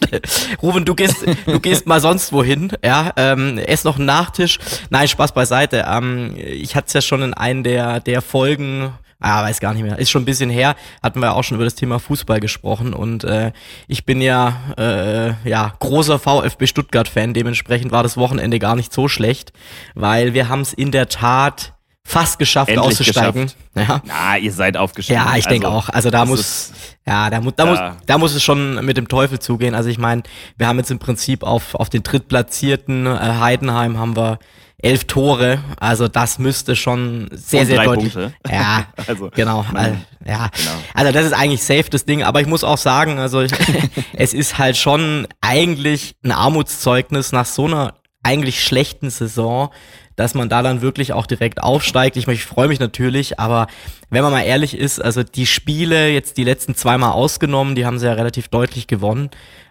Ruben, 0.62 0.86
du 0.86 0.94
gehst, 0.94 1.26
du 1.48 1.60
gehst 1.60 1.88
mal 1.88 2.00
sonst 2.00 2.32
wohin, 2.32 2.72
ja, 2.86 3.12
ähm, 3.16 3.58
ess 3.58 3.86
noch 3.86 3.96
einen 3.98 4.06
Nachtisch. 4.06 4.60
Nein, 4.92 5.08
Spaß 5.08 5.32
beiseite. 5.32 5.86
Ähm, 5.90 6.36
ich 6.38 6.76
hatte 6.76 6.86
es 6.90 6.94
ja 6.94 7.02
schon 7.02 7.24
in 7.24 7.34
einen 7.34 7.64
der, 7.64 8.00
der 8.02 8.22
Folgen 8.22 8.94
Ah, 9.22 9.44
weiß 9.44 9.60
gar 9.60 9.74
nicht 9.74 9.84
mehr. 9.84 10.00
Ist 10.00 10.10
schon 10.10 10.24
ein 10.24 10.26
bisschen 10.26 10.50
her. 10.50 10.76
Hatten 11.04 11.22
wir 11.22 11.36
auch 11.36 11.44
schon 11.44 11.56
über 11.56 11.64
das 11.64 11.76
Thema 11.76 12.00
Fußball 12.00 12.40
gesprochen 12.40 12.94
und 12.94 13.24
äh, 13.24 13.52
ich 13.88 14.04
bin 14.04 14.20
ja 14.20 14.74
äh, 14.78 15.48
ja 15.48 15.74
großer 15.80 16.18
VfB 16.18 16.66
Stuttgart-Fan. 16.66 17.36
Dementsprechend 17.36 17.92
war 17.92 18.02
das 18.02 18.18
Wochenende 18.18 18.58
gar 18.58 18.76
nicht 18.76 18.92
so 18.92 19.08
schlecht, 19.08 19.54
weil 19.94 20.34
wir 20.34 20.50
haben 20.50 20.62
es 20.62 20.74
in 20.74 20.92
der 20.92 21.08
Tat 21.08 21.74
fast 22.04 22.40
geschafft 22.40 22.70
Endlich 22.70 23.00
auszusteigen. 23.00 23.44
geschafft. 23.76 23.90
Ja. 23.90 24.02
Na, 24.06 24.38
ihr 24.38 24.52
seid 24.52 24.76
aufgestiegen. 24.76 25.20
Ja, 25.20 25.36
ich 25.38 25.46
denke 25.46 25.68
Also, 25.68 25.78
auch. 25.78 25.90
Also 25.90 26.10
da 26.10 26.26
muss, 26.26 26.40
ist- 26.40 26.74
ja, 27.08 27.30
da, 27.30 27.40
mu 27.42 27.52
da, 27.52 27.66
Ja. 27.66 27.70
muss, 27.92 27.98
da 28.06 28.18
muss 28.18 28.34
es 28.36 28.44
schon 28.44 28.84
mit 28.86 28.98
dem 28.98 29.08
Teufel 29.08 29.40
zugehen. 29.40 29.76
Also 29.76 29.90
ich 29.90 29.98
meine, 29.98 30.24
wir 30.58 30.68
haben 30.68 30.78
jetzt 30.78 30.92
im 30.92 31.00
Prinzip 31.00 31.44
auf, 31.44 31.76
auf 31.76 31.90
den 31.90 32.04
drittplatzierten 32.04 33.06
äh, 33.06 33.10
Heidenheim 33.40 33.98
haben 33.98 34.16
wir 34.18 34.40
elf 34.80 35.06
Tore. 35.06 35.60
Also 35.80 36.08
das 36.08 36.40
müsste 36.40 36.76
schon 36.76 37.30
sehr, 37.32 37.62
Und 37.62 37.68
sehr 37.68 37.84
deutlich. 37.84 38.14
Punkte. 38.14 38.34
Ja, 38.50 38.86
Also, 39.08 39.30
genau. 39.34 39.64
Also, 39.74 39.96
ja, 40.26 40.50
Genau. 40.58 40.72
also 40.96 41.12
das 41.14 41.26
ist 41.28 41.34
eigentlich 41.34 41.64
safe 41.64 41.86
das 41.92 42.06
Ding. 42.06 42.24
Aber 42.24 42.42
ich 42.42 42.48
muss 42.48 42.64
auch 42.64 42.80
sagen, 42.80 43.20
also 43.20 43.42
es 44.14 44.34
ist 44.34 44.58
halt 44.58 44.76
schon 44.76 45.28
eigentlich 45.40 46.16
ein 46.26 46.32
Armutszeugnis 46.32 47.32
nach 47.32 47.46
so 47.46 47.66
einer 47.68 47.94
eigentlich 48.24 48.64
schlechten 48.64 49.10
Saison, 49.10 49.70
dass 50.16 50.34
man 50.34 50.50
da 50.50 50.62
dann 50.62 50.82
wirklich 50.82 51.14
auch 51.14 51.26
direkt 51.26 51.64
aufsteigt. 51.64 52.18
Ich, 52.18 52.28
ich 52.28 52.46
freue 52.46 52.68
mich 52.68 52.80
natürlich, 52.80 53.40
aber 53.40 53.68
wenn 54.10 54.24
man 54.24 54.32
mal 54.32 54.44
ehrlich 54.44 54.78
ist, 54.78 55.02
also 55.02 55.24
die 55.24 55.46
Spiele 55.46 56.10
jetzt 56.10 56.38
die 56.38 56.44
letzten 56.44 56.76
zweimal 56.76 57.12
ausgenommen, 57.12 57.76
die 57.76 57.86
haben 57.86 58.00
sie 58.00 58.08
ja 58.08 58.14
relativ 58.14 58.48
deutlich 58.50 58.88
gewonnen. 58.88 59.30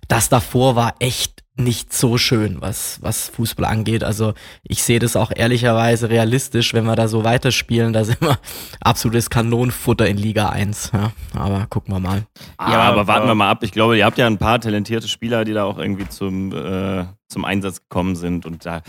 Das 0.09 0.29
davor 0.29 0.77
war 0.77 0.95
echt 0.99 1.40
nicht 1.57 1.93
so 1.93 2.17
schön, 2.17 2.61
was, 2.61 2.99
was 3.03 3.29
Fußball 3.29 3.67
angeht. 3.67 4.03
Also 4.03 4.33
ich 4.63 4.83
sehe 4.83 4.99
das 4.99 5.15
auch 5.17 5.31
ehrlicherweise 5.35 6.09
realistisch, 6.09 6.73
wenn 6.73 6.85
wir 6.85 6.97
da 6.97 7.07
so 7.09 7.23
weiterspielen, 7.25 7.93
da 7.93 8.05
sind 8.05 8.21
wir 8.23 8.39
absolutes 8.81 9.29
Kanonenfutter 9.31 10.07
in 10.09 10.17
Liga 10.17 10.49
1. 10.49 10.93
Ja, 10.95 11.13
aber 11.35 11.67
gucken 11.69 11.93
wir 11.95 12.01
mal. 12.01 12.25
Ja, 12.61 12.71
Ja, 12.71 12.81
aber 12.83 13.07
warten 13.07 13.23
aber- 13.23 13.33
wir 13.33 13.35
mal 13.35 13.51
ab. 13.51 13.63
Ich 13.63 13.73
glaube, 13.73 13.99
ihr 13.99 14.07
habt 14.07 14.17
ja 14.17 14.27
ein 14.27 14.39
paar 14.39 14.61
talentierte 14.61 15.09
Spieler, 15.09 15.45
die 15.45 15.53
da 15.53 15.65
auch 15.65 15.77
irgendwie 15.79 16.09
zum, 16.09 16.53
äh, 16.55 17.05
zum 17.29 17.45
Einsatz 17.45 17.81
gekommen 17.83 18.17
sind. 18.17 18.47
Und 18.47 18.65
da, 18.65 18.81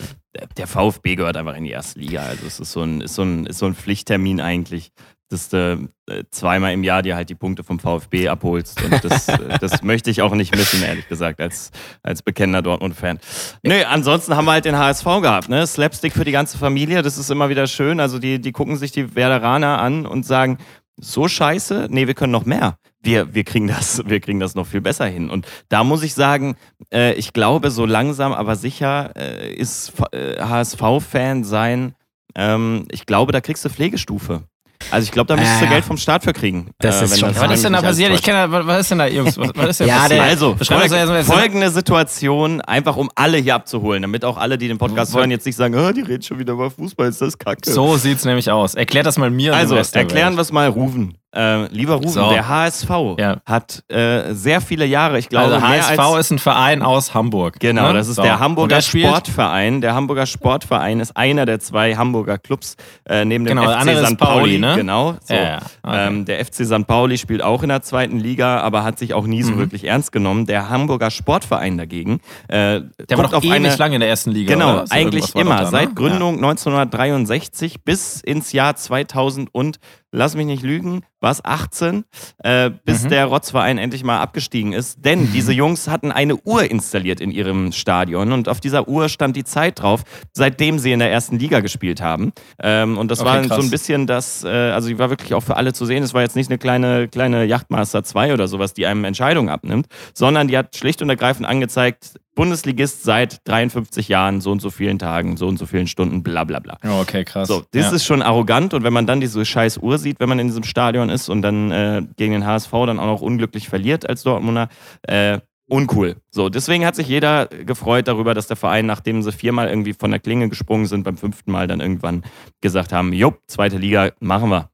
der 0.56 0.68
VfB 0.68 1.16
gehört 1.16 1.36
einfach 1.38 1.56
in 1.56 1.66
die 1.66 1.72
erste 1.72 2.00
Liga. 2.00 2.22
Also 2.24 2.46
es 2.48 2.60
ist 2.60 2.72
so 2.72 2.84
ein, 2.84 3.02
ist 3.02 3.16
so 3.16 3.24
ein, 3.24 3.46
ist 3.48 3.58
so 3.58 3.66
ein 3.66 3.76
Pflichttermin 3.76 4.40
eigentlich, 4.40 4.92
dass 5.32 5.50
du 5.50 5.90
äh, 6.08 6.24
zweimal 6.30 6.74
im 6.74 6.84
Jahr 6.84 7.02
dir 7.02 7.16
halt 7.16 7.30
die 7.30 7.36
Punkte 7.36 7.64
vom 7.64 7.80
VfB 7.80 8.28
abholst. 8.28 8.84
Und 8.84 9.04
das, 9.04 9.28
äh, 9.30 9.58
das 9.60 9.82
möchte 9.82 10.10
ich 10.10 10.22
auch 10.22 10.34
nicht 10.34 10.56
missen, 10.56 10.84
ehrlich 10.84 11.08
gesagt, 11.08 11.40
als, 11.40 11.72
als 12.04 12.22
bekennender 12.22 12.62
Dortmund-Fan. 12.62 13.20
Nö, 13.64 13.82
ansonsten 13.84 14.36
haben 14.36 14.46
wir 14.46 14.52
halt 14.52 14.66
den 14.66 14.78
HSV 14.78 15.06
gehabt, 15.22 15.50
ne? 15.50 15.66
Slapstick 15.66 16.14
für 16.14 16.26
die 16.26 16.32
ganze 16.32 16.58
Familie, 16.58 17.02
das 17.02 17.18
ist 17.18 17.32
immer 17.32 17.50
wieder 17.50 17.68
schön. 17.68 18.00
Also 18.00 18.20
die, 18.20 18.40
die 18.40 18.52
gucken 18.52 18.78
sich 18.78 18.92
die 18.92 19.16
Werderaner 19.16 19.80
an 19.80 20.06
und 20.06 20.26
sagen, 20.26 20.58
so 20.98 21.28
scheiße? 21.28 21.88
Nee, 21.90 22.08
wir 22.08 22.14
können 22.14 22.32
noch 22.32 22.46
mehr. 22.46 22.78
Wir, 23.02 23.34
wir, 23.34 23.44
kriegen 23.44 23.68
das, 23.68 24.04
wir 24.06 24.20
kriegen 24.20 24.40
das 24.40 24.56
noch 24.56 24.68
viel 24.68 24.82
besser 24.82 25.06
hin. 25.06 25.30
Und 25.30 25.48
da 25.70 25.84
muss 25.84 26.04
ich 26.04 26.14
sagen, 26.14 26.56
äh, 26.94 27.14
ich 27.14 27.34
glaube, 27.34 27.72
so 27.72 27.86
langsam, 27.86 28.34
aber 28.34 28.56
sicher 28.56 29.12
äh, 29.16 29.54
ist 29.54 29.94
äh, 30.12 30.42
HSV-Fan 30.42 31.44
sein, 31.44 31.96
ähm, 32.36 32.86
ich 32.92 33.06
glaube, 33.06 33.32
da 33.32 33.42
kriegst 33.42 33.66
du 33.66 33.70
Pflegestufe. 33.70 34.44
Also 34.90 35.06
ich 35.06 35.12
glaube, 35.12 35.28
da 35.28 35.36
müsstest 35.36 35.62
du. 35.62 35.68
Geld 35.68 35.86
vom 35.86 35.98
Staat 35.98 36.24
für 36.24 36.34
kriegen. 36.34 36.72
Das 36.80 37.02
ist 37.02 37.12
wenn 37.12 37.20
schon- 37.20 37.34
Ja, 37.34 37.42
was 37.50 37.54
ist 37.56 37.64
denn 37.66 37.74
da 37.74 37.82
passiert? 37.82 38.14
Ich 38.14 38.22
kenne, 38.24 38.52
was 38.52 38.66
was 38.66 38.80
ist 38.82 38.92
denn 38.92 38.98
da, 38.98 39.08
Jungs? 39.08 39.38
Was, 39.38 39.50
was 39.56 39.70
ist 39.70 39.80
denn 39.82 39.88
Ja, 39.88 39.98
passiert? 40.00 40.22
Also, 40.22 40.56
folg 40.60 41.26
folgende 41.26 41.70
Situation, 41.70 42.62
einfach 42.62 42.98
um 42.98 43.10
alle 43.16 43.38
hier 43.38 43.56
abzuholen, 43.56 44.02
damit 44.02 44.26
auch 44.26 44.38
alle, 44.38 44.58
die 44.58 44.68
den 44.68 44.78
Podcast 44.78 45.16
hören, 45.16 45.32
jetzt 45.32 45.46
nicht 45.46 45.56
sagen, 45.56 45.76
oh, 45.76 45.92
die 45.92 46.02
reden 46.02 46.24
schon 46.24 46.40
wieder 46.40 46.54
über 46.54 46.72
Fußball, 46.72 47.10
ist 47.10 47.22
das 47.22 47.38
kacke. 47.38 47.72
So 47.72 47.98
sieht's 47.98 48.26
nämlich 48.26 48.50
aus. 48.50 48.76
Erklär 48.76 49.04
das 49.04 49.18
mal 49.18 49.30
mir. 49.30 49.52
und 49.54 49.58
also, 49.60 49.76
erklären 49.76 50.36
wir 50.36 50.42
es 50.42 50.52
mal 50.52 50.68
Rufen. 50.68 51.18
Äh, 51.34 51.68
lieber 51.68 51.96
Rufen, 51.96 52.10
So. 52.10 52.30
der 52.30 52.48
HSV 52.50 52.90
Ja. 53.18 53.38
hat 53.46 53.84
äh, 53.90 54.34
sehr 54.34 54.60
viele 54.60 54.86
Jahre, 54.86 55.18
ich 55.18 55.30
glaube, 55.30 55.54
Also 55.56 55.66
HSV 55.68 56.00
als 56.00 56.20
ist 56.26 56.32
ein 56.32 56.40
Verein 56.40 56.82
aus 56.82 57.14
Hamburg. 57.14 57.60
Genau, 57.60 57.88
ne? 57.88 57.94
das 57.94 58.10
ist 58.10 58.18
So. 58.18 58.22
der 58.22 58.40
Hamburger 58.40 58.76
der 58.76 58.82
Sportverein. 58.82 59.80
Der 59.82 59.94
Hamburger 59.96 60.26
Sportverein 60.26 61.00
ist 61.00 61.16
einer 61.16 61.46
der 61.46 61.60
zwei 61.62 61.96
Hamburger 61.96 62.38
Clubs 62.38 62.76
äh, 63.08 63.24
neben 63.24 63.46
dem 63.46 63.58
Genau, 63.58 63.72
FC 63.72 64.06
St. 64.06 64.18
Pauli. 64.18 64.58
Ne? 64.60 64.76
Genau. 64.76 65.16
So. 65.24 65.34
Ja, 65.34 65.42
ja. 65.44 65.60
Okay. 65.84 66.08
Ähm, 66.08 66.26
der 66.26 66.44
FC 66.46 66.66
St. 66.66 66.86
Pauli 66.86 67.18
spielt 67.18 67.42
auch 67.42 67.64
in 67.64 67.70
der 67.70 67.82
zweiten 67.82 68.20
Liga, 68.20 68.60
aber 68.60 68.84
hat 68.84 69.00
sich 69.00 69.14
auch 69.14 69.26
nie 69.26 69.42
Mhm. 69.44 69.48
so 69.48 69.58
wirklich 69.58 69.86
ernst 69.86 70.12
genommen. 70.12 70.46
Der 70.48 70.70
Hamburger 70.70 71.12
Sportverein 71.12 71.78
dagegen. 71.78 72.20
Äh, 72.50 72.82
Der 73.10 73.18
war 73.18 73.24
doch 73.24 73.34
auf 73.34 73.44
ewig 73.44 73.54
eine, 73.54 73.74
lang 73.76 73.94
in 73.94 74.02
der 74.02 74.10
ersten 74.10 74.32
Liga. 74.32 74.54
Genau, 74.54 74.84
eigentlich 74.90 75.34
immer. 75.36 75.56
da, 75.58 75.62
ne? 75.64 75.68
Seit 75.70 75.96
Gründung 75.96 76.36
1963 76.36 77.84
bis 77.84 78.22
ins 78.22 78.52
Jahr 78.52 78.76
2000 78.76 79.50
und, 79.54 79.78
lass 80.12 80.36
mich 80.36 80.46
nicht 80.46 80.64
lügen, 80.64 81.04
war 81.22 81.32
es 81.32 81.44
18, 81.46 82.04
äh, 82.44 82.70
bis 82.84 83.04
Mhm. 83.04 83.10
der 83.10 83.26
Rotzverein 83.26 83.78
endlich 83.78 84.04
mal 84.04 84.20
abgestiegen 84.20 84.74
ist. 84.74 85.06
Denn 85.06 85.32
diese 85.34 85.54
Jungs 85.54 85.88
hatten 85.88 86.12
eine 86.12 86.36
Uhr 86.38 86.70
installiert 86.70 87.22
in 87.22 87.32
ihrem 87.32 87.72
Stadion 87.72 88.32
und 88.32 88.50
auf 88.50 88.60
dieser 88.60 88.88
Uhr 88.88 89.08
stand 89.10 89.36
die 89.36 89.44
Zeit 89.44 89.80
drauf, 89.82 90.04
seitdem 90.34 90.80
sie 90.80 90.92
in 90.92 91.00
der 91.00 91.12
ersten 91.12 91.38
Liga 91.40 91.60
gespielt 91.62 92.02
haben. 92.02 92.34
Ähm, 92.62 92.98
und 92.98 93.10
das 93.12 93.20
Okay, 93.22 93.30
war 93.30 93.42
krass. 93.44 93.58
so 93.58 93.62
ein 93.64 93.70
bisschen 93.70 94.08
das, 94.08 94.44
äh, 94.44 94.48
also 94.50 94.90
die 94.90 95.00
war 95.00 95.10
wirklich 95.10 95.34
auch 95.34 95.44
für 95.44 95.56
alle 95.58 95.74
zu 95.74 95.86
sehen. 95.86 96.04
Es 96.04 96.14
war 96.14 96.22
jetzt 96.22 96.36
nicht 96.36 96.50
eine 96.50 96.58
kleine, 96.58 97.08
kleine 97.08 97.46
Yachtmaster 97.46 98.04
2 98.04 98.34
oder 98.34 98.48
sowas, 98.48 98.74
die 98.74 98.86
einem 98.86 99.04
Entscheidungen 99.06 99.50
abnimmt, 99.50 99.88
sondern 100.14 100.48
die 100.48 100.58
hat 100.58 100.76
schlicht 100.76 101.02
und 101.02 101.10
ergreifend 101.10 101.48
angezeigt, 101.48 102.16
Bundesligist 102.36 103.04
seit 103.04 103.48
53 103.48 104.08
Jahren, 104.08 104.42
so 104.42 104.52
und 104.52 104.62
so 104.62 104.70
vielen 104.70 105.00
Tagen, 105.00 105.38
so 105.38 105.48
und 105.48 105.58
so 105.58 105.66
vielen 105.66 105.88
Stunden, 105.88 106.24
bla 106.24 106.44
bla 106.44 106.60
bla. 106.60 106.78
Oh, 106.86 107.02
okay, 107.02 107.24
krass. 107.24 107.48
So, 107.48 107.64
das 107.72 107.90
ja. 107.90 107.92
ist 107.92 108.06
schon 108.06 108.22
arrogant 108.22 108.74
und 108.74 108.84
wenn 108.84 108.94
man 108.94 109.06
dann 109.06 109.20
diese 109.20 109.46
scheiß 109.46 109.78
Uhr 109.80 109.98
sieht, 109.98 110.20
wenn 110.20 110.30
man 110.30 110.40
in 110.40 110.48
diesem 110.48 110.64
Stadion 110.64 111.10
ist 111.10 111.30
und 111.30 111.42
dann 111.42 111.72
äh, 111.72 112.04
gegen 112.18 112.34
den 112.34 112.46
HSV 112.46 112.72
dann 112.72 113.00
auch 113.00 113.06
noch 113.06 113.22
unglücklich 113.22 113.68
verliert 113.68 114.08
als 114.08 114.24
Dortmunder, 114.24 114.70
äh, 115.04 115.40
uncool. 115.72 116.18
So, 116.30 116.50
deswegen 116.50 116.86
hat 116.86 116.96
sich 116.96 117.08
jeder 117.08 117.48
gefreut 117.48 118.08
darüber, 118.08 118.34
dass 118.34 118.48
der 118.48 118.58
Verein, 118.58 118.86
nachdem 118.86 119.22
sie 119.24 119.32
viermal 119.32 119.70
irgendwie 119.70 119.94
von 119.94 120.12
der 120.12 120.20
Klinge 120.20 120.50
gesprungen 120.50 120.86
sind, 120.86 121.04
beim 121.04 121.18
fünften 121.18 121.52
Mal 121.52 121.68
dann 121.68 121.80
irgendwann 121.80 122.24
gesagt 122.60 122.92
haben, 122.92 123.14
jupp, 123.14 123.40
zweite 123.48 123.78
Liga, 123.78 124.12
machen 124.20 124.50
wir. 124.50 124.70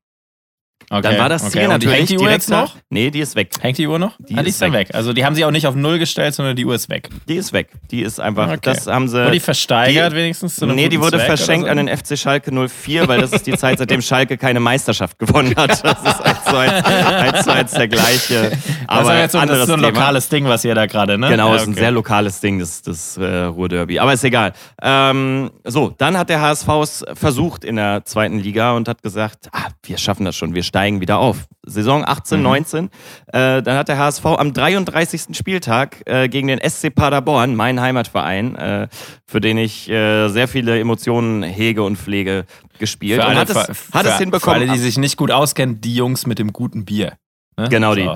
Okay. 0.90 1.02
Dann 1.02 1.18
war 1.18 1.30
das 1.30 1.44
okay. 1.44 1.52
Ziel 1.52 1.62
Und 1.64 1.70
natürlich 1.70 1.98
Hängt 1.98 2.10
die 2.10 2.18
Uhr 2.20 2.30
jetzt 2.30 2.50
noch? 2.50 2.76
Nee, 2.90 3.12
die 3.12 3.20
ist 3.20 3.36
weg. 3.36 3.52
Hängt 3.62 3.78
die 3.78 3.88
Uhr 3.88 4.00
noch? 4.00 4.16
Die 4.20 4.36
ah, 4.38 4.44
die 4.44 4.50
ist 4.50 4.62
weg. 4.62 4.72
weg. 4.74 4.90
Also 4.94 5.14
die 5.14 5.26
haben 5.26 5.36
sie 5.36 5.46
auch 5.46 5.52
nicht 5.52 5.68
auf 5.68 5.76
Null 5.76 6.00
gestellt, 6.00 6.34
sondern 6.36 6.56
die 6.56 6.66
Uhr 6.66 6.76
ist 6.76 6.90
weg. 6.90 7.10
Die 7.28 7.36
ist 7.36 7.54
weg. 7.54 7.70
Die 7.92 8.02
ist 8.02 8.20
einfach, 8.20 8.48
Okay. 8.48 8.60
das 8.64 8.88
haben 8.88 9.08
sie... 9.08 9.18
Wurde 9.20 9.32
die 9.32 9.40
versteigert 9.40 10.12
die- 10.14 10.18
wenigstens? 10.18 10.56
Zu 10.56 10.66
einem 10.66 10.76
Nee, 10.76 10.90
die 10.90 11.00
wurde 11.00 11.18
Zweck 11.18 11.28
verschenkt 11.28 11.64
oder 11.64 11.72
an 11.74 11.78
so? 11.80 11.86
den 11.86 11.98
FC 11.98 12.18
Schalke 12.18 12.52
04, 12.70 13.08
weil 13.08 13.22
das 13.22 13.32
ist 13.34 13.48
die 13.48 13.58
Zeit, 13.58 13.78
seitdem 13.80 14.02
Schalke 14.04 14.38
keine 14.38 14.60
Meisterschaft 14.60 15.20
gewonnen 15.20 15.54
hat. 15.56 15.84
Das 15.84 16.02
ist 16.04 16.22
eins 16.22 16.44
zu 16.46 16.56
eins, 16.58 16.86
eins, 16.86 17.44
zu 17.44 17.54
eins 17.54 17.72
der 17.72 17.88
gleiche. 17.88 18.52
Aber 18.88 19.04
das 19.04 19.14
ist 19.16 19.20
jetzt 19.22 19.32
so, 19.34 19.40
das 19.42 19.60
ist 19.60 19.68
so 19.68 19.74
ein 19.74 19.80
Thema. 19.82 19.90
lokales 19.90 20.30
Ding, 20.30 20.46
was 20.46 20.64
ihr 20.66 20.76
da 20.76 20.86
gerade, 20.86 21.18
ne? 21.18 21.30
Genau, 21.30 21.50
ja, 21.50 21.56
ist 21.58 21.64
ein 21.68 21.72
okay. 21.72 21.80
sehr 21.82 21.92
lokales 21.92 22.40
Ding, 22.40 22.60
das, 22.60 22.82
das 22.82 23.18
äh, 23.18 23.26
Ruhrderby. 23.44 24.00
Aber 24.00 24.14
ist 24.14 24.24
egal. 24.24 24.54
Ähm, 24.82 25.52
so, 25.64 25.94
dann 25.98 26.18
hat 26.18 26.30
der 26.30 26.42
HSV 26.42 26.68
es 26.82 27.06
versucht 27.14 27.64
in 27.64 27.76
der 27.76 28.06
zweiten 28.06 28.40
Liga 28.40 28.72
und 28.74 28.88
hat 28.88 29.04
gesagt, 29.04 29.50
ah, 29.52 29.68
wir 29.84 29.98
schaffen 29.98 30.26
das 30.26 30.36
schon, 30.36 30.56
wir 30.56 30.64
steigen 30.78 31.02
wieder 31.02 31.18
auf. 31.18 31.48
Saison 31.66 32.04
18, 32.06 32.38
Mhm. 32.38 32.44
19. 32.44 32.90
Äh, 33.34 33.62
dann 33.64 33.78
hat 33.78 33.88
der 33.88 33.98
HSV 33.98 34.26
am 34.26 34.54
33. 34.54 35.36
Spieltag 35.36 36.04
äh, 36.06 36.30
gegen 36.30 36.48
den 36.48 36.60
SC 36.60 36.94
Paderborn, 36.94 37.56
meinen 37.56 37.82
Heimatverein, 37.82 38.56
äh, 38.56 38.88
für 39.26 39.42
den 39.42 39.58
ich 39.58 39.90
äh, 39.90 40.28
sehr 40.30 40.48
viele 40.48 40.80
Emotionen 40.80 41.42
hege 41.42 41.82
und 41.82 41.98
pflege, 41.98 42.46
gespielt. 42.78 43.22
Für 43.22 43.28
und 43.28 43.32
alle, 43.32 43.40
hat 43.40 43.50
es, 43.50 43.80
für, 43.80 43.98
hat 43.98 44.06
für, 44.06 44.12
es 44.12 44.18
hinbekommen. 44.20 44.60
Für 44.60 44.70
alle, 44.70 44.72
die 44.72 44.80
sich 44.84 44.98
nicht 45.00 45.18
gut 45.18 45.32
auskennen, 45.32 45.82
die 45.82 45.96
Jungs 45.96 46.28
mit 46.28 46.38
dem 46.38 46.54
guten 46.54 46.86
Bier. 46.86 47.14
Ne? 47.58 47.70
Genau 47.70 47.96
die. 47.96 48.08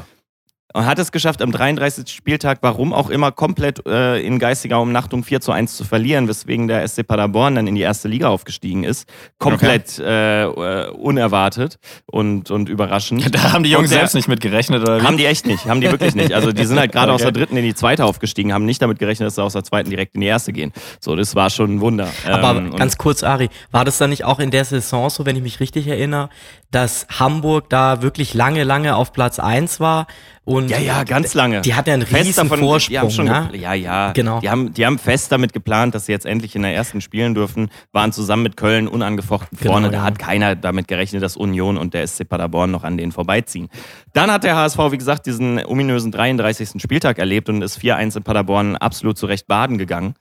Und 0.74 0.86
hat 0.86 1.00
es 1.00 1.12
geschafft, 1.12 1.42
am 1.42 1.52
33. 1.52 2.08
Spieltag, 2.10 2.60
warum 2.62 2.94
auch 2.94 3.10
immer, 3.10 3.32
komplett 3.32 3.86
äh, 3.86 4.20
in 4.22 4.40
geistiger 4.40 4.80
Umnachtung 4.82 5.24
4 5.24 5.42
zu 5.42 5.52
1 5.52 5.76
zu 5.76 5.84
verlieren, 5.84 6.28
weswegen 6.28 6.68
der 6.68 6.88
SC 6.88 7.06
Paderborn 7.06 7.56
dann 7.56 7.68
in 7.68 7.76
die 7.76 7.82
erste 7.82 8.08
Liga 8.08 8.30
aufgestiegen 8.30 8.84
ist. 8.84 9.08
Komplett 9.38 10.00
äh, 10.00 10.44
äh, 10.44 10.90
unerwartet 10.92 11.78
und, 12.06 12.52
und 12.52 12.70
überraschend. 12.70 13.34
Da 13.42 13.52
haben 13.54 13.64
die 13.64 13.72
Jungs 13.72 13.90
der- 13.90 14.00
selbst 14.00 14.16
nicht 14.16 14.28
mit 14.28 14.40
gerechnet, 14.42 14.82
oder 14.82 15.02
wie? 15.02 15.06
Haben 15.06 15.18
die 15.18 15.26
echt 15.26 15.46
nicht, 15.46 15.66
haben 15.66 15.82
die 15.82 15.90
wirklich 15.92 16.16
nicht. 16.16 16.34
Also 16.34 16.52
die 16.52 16.66
sind 16.66 16.80
halt 16.80 16.92
gerade 16.92 17.12
aus 17.12 17.22
Okay. 17.22 17.32
der 17.32 17.42
dritten 17.42 17.58
in 17.58 17.64
die 17.64 17.76
zweite 17.76 18.06
aufgestiegen, 18.06 18.54
haben 18.54 18.66
nicht 18.66 18.82
damit 18.82 19.00
gerechnet, 19.00 19.28
dass 19.28 19.36
sie 19.36 19.44
aus 19.44 19.54
der 19.54 19.64
zweiten 19.64 19.90
direkt 19.90 20.16
in 20.16 20.22
die 20.22 20.28
erste 20.28 20.54
gehen. 20.54 20.72
So, 21.00 21.16
das 21.16 21.36
war 21.36 21.50
schon 21.50 21.76
ein 21.76 21.82
Wunder. 21.82 22.10
Aber 22.26 22.58
Ähm, 22.58 22.76
ganz 22.76 22.98
kurz, 22.98 23.24
Ari, 23.24 23.50
war 23.72 23.84
das 23.86 23.98
dann 23.98 24.10
nicht 24.10 24.24
auch 24.26 24.40
in 24.40 24.52
der 24.52 24.66
Saison 24.66 25.10
so, 25.10 25.26
wenn 25.26 25.36
ich 25.36 25.42
mich 25.44 25.60
richtig 25.60 25.88
erinnere, 25.88 26.30
dass 26.72 27.06
Hamburg 27.20 27.70
da 27.70 28.02
wirklich 28.02 28.34
lange, 28.34 28.64
lange 28.64 28.96
auf 28.96 29.12
Platz 29.14 29.40
1 29.40 29.80
war 29.82 30.08
und 30.44 30.70
Ja, 30.72 30.80
ja, 30.80 31.04
ganz 31.04 31.34
lange. 31.34 31.62
die 31.62 31.76
hat 31.76 31.88
ja 31.88 31.94
einen 31.94 32.06
Fest 32.08 32.26
riesen 32.26 32.50
davon- 32.50 32.60
die 32.60 32.98
haben 32.98 33.10
Vorsprung, 33.10 33.10
schon 33.12 33.26
ne? 33.26 33.50
Ja, 33.54 33.74
ja. 33.74 34.12
Genau. 34.14 34.40
Die 34.40 34.50
haben, 34.50 34.74
die 34.74 34.86
haben 34.86 34.98
fest 34.98 35.32
damit 35.32 35.54
geplant, 35.54 35.94
dass 35.94 36.08
sie 36.08 36.14
jetzt 36.14 36.26
endlich 36.26 36.56
in 36.56 36.64
der 36.64 36.74
ersten 36.74 37.00
spielen 37.02 37.36
dürfen, 37.36 37.70
waren 37.92 38.12
zusammen 38.12 38.44
mit 38.44 38.58
Köln 38.58 38.88
unangefochten 38.88 39.58
Genau, 39.58 39.74
vorne. 39.74 39.90
Da 39.92 39.98
ja. 40.00 40.04
hat 40.04 40.18
keiner 40.18 40.56
damit 40.56 40.88
gerechnet, 40.88 41.22
dass 41.22 41.38
Union 41.38 41.78
und 41.78 41.94
der 41.94 42.08
SC 42.08 42.28
Paderborn 42.28 42.72
noch 42.72 42.84
an 42.84 42.98
denen 42.98 43.12
vorbeiziehen. 43.12 43.68
Dann 44.14 44.32
hat 44.32 44.44
der 44.44 44.56
HSV, 44.56 44.80
wie 44.92 44.98
gesagt, 44.98 45.26
diesen 45.26 45.64
ominösen 45.66 46.12
33. 46.12 46.82
Spieltag 46.82 47.20
erlebt 47.20 47.50
und 47.50 47.62
ist 47.62 47.78
4-1 47.78 48.16
in 48.18 48.24
Paderborn 48.24 48.78
absolut 48.78 49.18
zurecht 49.18 49.46
baden 49.48 49.78
gegangen 49.78 50.16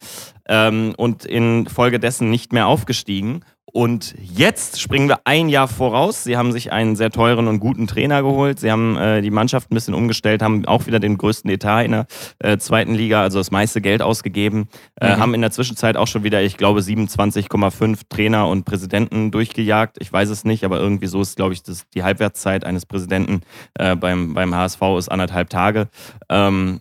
ähm, 0.48 0.94
und 0.96 1.24
infolgedessen 1.24 2.28
nicht 2.28 2.52
mehr 2.52 2.66
aufgestiegen. 2.66 3.44
Und 3.72 4.14
jetzt 4.20 4.80
springen 4.80 5.08
wir 5.08 5.20
ein 5.24 5.48
Jahr 5.48 5.68
voraus. 5.68 6.24
Sie 6.24 6.36
haben 6.36 6.52
sich 6.52 6.72
einen 6.72 6.96
sehr 6.96 7.10
teuren 7.10 7.46
und 7.46 7.60
guten 7.60 7.86
Trainer 7.86 8.22
geholt. 8.22 8.58
Sie 8.58 8.70
haben 8.70 8.96
äh, 8.96 9.22
die 9.22 9.30
Mannschaft 9.30 9.70
ein 9.70 9.74
bisschen 9.74 9.94
umgestellt, 9.94 10.42
haben 10.42 10.64
auch 10.66 10.86
wieder 10.86 10.98
den 10.98 11.18
größten 11.18 11.50
Etat 11.50 11.82
in 11.82 11.92
der 11.92 12.06
äh, 12.40 12.58
zweiten 12.58 12.94
Liga, 12.94 13.22
also 13.22 13.38
das 13.38 13.50
meiste 13.50 13.80
Geld 13.80 14.02
ausgegeben. 14.02 14.68
Äh, 14.96 15.16
haben 15.16 15.34
in 15.34 15.40
der 15.40 15.50
Zwischenzeit 15.52 15.96
auch 15.96 16.06
schon 16.06 16.24
wieder, 16.24 16.42
ich 16.42 16.56
glaube, 16.56 16.80
27,5 16.80 18.00
Trainer 18.08 18.48
und 18.48 18.64
Präsidenten 18.64 19.30
durchgejagt. 19.30 19.98
Ich 20.00 20.12
weiß 20.12 20.28
es 20.30 20.44
nicht, 20.44 20.64
aber 20.64 20.78
irgendwie 20.78 21.06
so 21.06 21.20
ist, 21.20 21.36
glaube 21.36 21.52
ich, 21.52 21.62
das, 21.62 21.88
die 21.94 22.02
Halbwertszeit 22.02 22.64
eines 22.64 22.86
Präsidenten 22.86 23.42
äh, 23.78 23.94
beim, 23.94 24.34
beim 24.34 24.54
HSV 24.54 24.82
ist 24.98 25.10
anderthalb 25.10 25.50
Tage. 25.50 25.88
Ähm, 26.28 26.80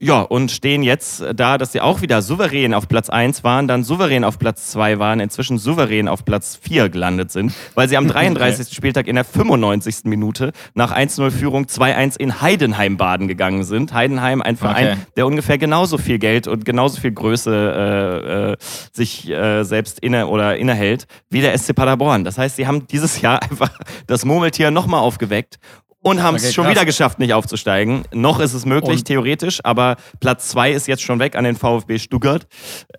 ja, 0.00 0.20
und 0.20 0.50
stehen 0.50 0.82
jetzt 0.82 1.24
da, 1.34 1.56
dass 1.56 1.72
sie 1.72 1.80
auch 1.80 2.02
wieder 2.02 2.20
souverän 2.20 2.74
auf 2.74 2.88
Platz 2.88 3.08
1 3.08 3.42
waren, 3.44 3.68
dann 3.68 3.84
souverän 3.84 4.24
auf 4.24 4.38
Platz 4.38 4.70
2 4.72 4.98
waren, 4.98 5.20
inzwischen 5.20 5.56
souverän 5.56 6.08
auf 6.08 6.24
Platz 6.24 6.58
4 6.60 6.88
gelandet 6.90 7.30
sind, 7.30 7.54
weil 7.74 7.88
sie 7.88 7.96
am 7.96 8.06
33. 8.08 8.74
Spieltag 8.74 9.06
in 9.06 9.14
der 9.14 9.24
95. 9.24 10.04
Minute 10.04 10.52
nach 10.74 10.92
1-0-Führung 10.94 11.66
2-1 11.66 12.18
in 12.18 12.42
Heidenheim 12.42 12.96
baden 12.96 13.28
gegangen 13.28 13.64
sind. 13.64 13.94
Heidenheim, 13.94 14.42
ein 14.42 14.56
Verein, 14.56 14.86
Okay. 14.88 14.96
der 15.16 15.26
ungefähr 15.26 15.56
genauso 15.58 15.96
viel 15.96 16.18
Geld 16.18 16.48
und 16.48 16.64
genauso 16.64 17.00
viel 17.00 17.12
Größe 17.12 17.54
äh, 17.54 18.52
äh, 18.52 18.56
sich 18.92 19.30
äh, 19.30 19.62
selbst 19.62 20.00
inne 20.00 20.26
oder 20.26 20.56
innehält 20.56 21.06
wie 21.30 21.40
der 21.40 21.56
SC 21.56 21.74
Paderborn. 21.74 22.24
Das 22.24 22.36
heißt, 22.36 22.56
sie 22.56 22.66
haben 22.66 22.86
dieses 22.88 23.20
Jahr 23.22 23.40
einfach 23.50 23.70
das 24.06 24.24
Murmeltier 24.24 24.70
nochmal 24.70 25.00
aufgeweckt 25.00 25.58
und 26.04 26.22
haben 26.22 26.36
es 26.36 26.44
Okay, 26.44 26.52
schon 26.52 26.68
wieder 26.68 26.84
geschafft, 26.84 27.18
nicht 27.18 27.32
aufzusteigen. 27.32 28.04
Noch 28.12 28.38
ist 28.38 28.52
es 28.54 28.64
möglich, 28.66 28.98
Und- 28.98 29.04
theoretisch, 29.06 29.58
aber 29.64 29.96
Platz 30.20 30.48
2 30.50 30.70
ist 30.72 30.86
jetzt 30.86 31.02
schon 31.02 31.18
weg 31.18 31.34
an 31.34 31.44
den 31.44 31.56
VfB 31.56 31.98
Stuttgart. 31.98 32.46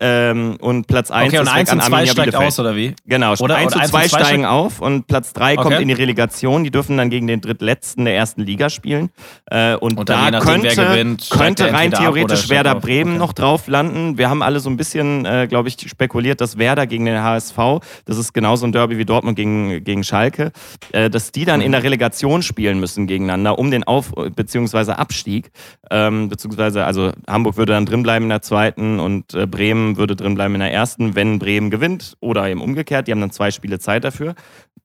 Ähm, 0.00 0.56
und 0.60 0.86
Platz 0.88 1.10
1 1.10 1.28
Okay, 1.28 1.38
und 1.38 1.46
ist 1.46 1.52
1 1.52 1.68
weg 1.68 1.72
an 1.72 1.78
und 1.78 1.84
2 1.84 1.92
Arminia 1.94 2.12
steigt 2.12 2.26
Bielefeld. 2.32 2.48
aus, 2.48 2.60
oder 2.60 2.76
wie? 2.76 2.94
Genau, 3.06 3.32
Oder- 3.34 3.56
1 3.56 3.66
oder 3.72 3.76
und 3.76 3.80
eins 3.82 3.90
2 3.90 4.02
und 4.04 4.10
zwei 4.10 4.18
steigen 4.24 4.44
auf 4.44 4.80
und 4.80 5.06
Platz 5.06 5.32
3 5.32 5.54
kommt 5.56 5.66
Okay. 5.74 5.82
in 5.82 5.88
die 5.88 5.94
Relegation. 5.94 6.64
Die 6.64 6.70
dürfen 6.70 6.96
dann 6.98 7.08
gegen 7.08 7.26
den 7.28 7.40
drittletzten 7.40 8.04
der 8.04 8.16
ersten 8.16 8.42
Liga 8.42 8.68
spielen. 8.70 9.10
Äh, 9.50 9.76
und, 9.76 9.98
Und 9.98 10.08
da 10.08 10.30
könnte, 10.40 10.74
gewinnt, 10.74 11.28
könnte 11.30 11.72
rein 11.72 11.92
theoretisch 11.92 12.48
Werder 12.48 12.76
auf. 12.76 12.82
Bremen 12.82 13.16
noch 13.18 13.32
drauf 13.32 13.68
landen. 13.68 14.18
Wir 14.18 14.28
haben 14.28 14.42
alle 14.42 14.58
so 14.60 14.68
ein 14.68 14.76
bisschen, 14.76 15.24
äh, 15.24 15.46
glaube 15.48 15.68
ich, 15.68 15.76
spekuliert, 15.88 16.40
dass 16.40 16.58
Werder 16.58 16.86
gegen 16.88 17.04
den 17.04 17.22
HSV, 17.22 17.56
das 18.04 18.18
ist 18.18 18.34
genauso 18.34 18.66
ein 18.66 18.72
Derby 18.72 18.98
wie 18.98 19.04
Dortmund 19.04 19.36
gegen, 19.36 19.84
gegen 19.84 20.02
Schalke, 20.02 20.50
äh, 20.92 21.08
dass 21.08 21.30
die 21.30 21.44
dann 21.44 21.60
in 21.60 21.70
der 21.72 21.82
Relegation 21.84 22.42
spielen 22.42 22.80
müssen 22.80 22.95
gegeneinander, 23.04 23.58
um 23.58 23.70
den 23.70 23.84
Auf- 23.84 24.12
bzw. 24.14 24.92
Abstieg. 24.92 25.50
Ähm, 25.90 26.30
beziehungsweise, 26.30 26.84
also 26.86 27.12
Hamburg 27.28 27.58
würde 27.58 27.74
dann 27.74 27.84
drinbleiben 27.84 28.24
in 28.24 28.30
der 28.30 28.40
zweiten 28.42 28.98
und 28.98 29.34
äh, 29.34 29.46
Bremen 29.46 29.98
würde 29.98 30.16
drinbleiben 30.16 30.54
in 30.54 30.60
der 30.60 30.72
ersten, 30.72 31.14
wenn 31.14 31.38
Bremen 31.38 31.68
gewinnt 31.70 32.16
oder 32.20 32.48
eben 32.48 32.62
umgekehrt. 32.62 33.06
Die 33.08 33.12
haben 33.12 33.20
dann 33.20 33.30
zwei 33.32 33.50
Spiele 33.50 33.78
Zeit 33.78 34.04
dafür. 34.04 34.34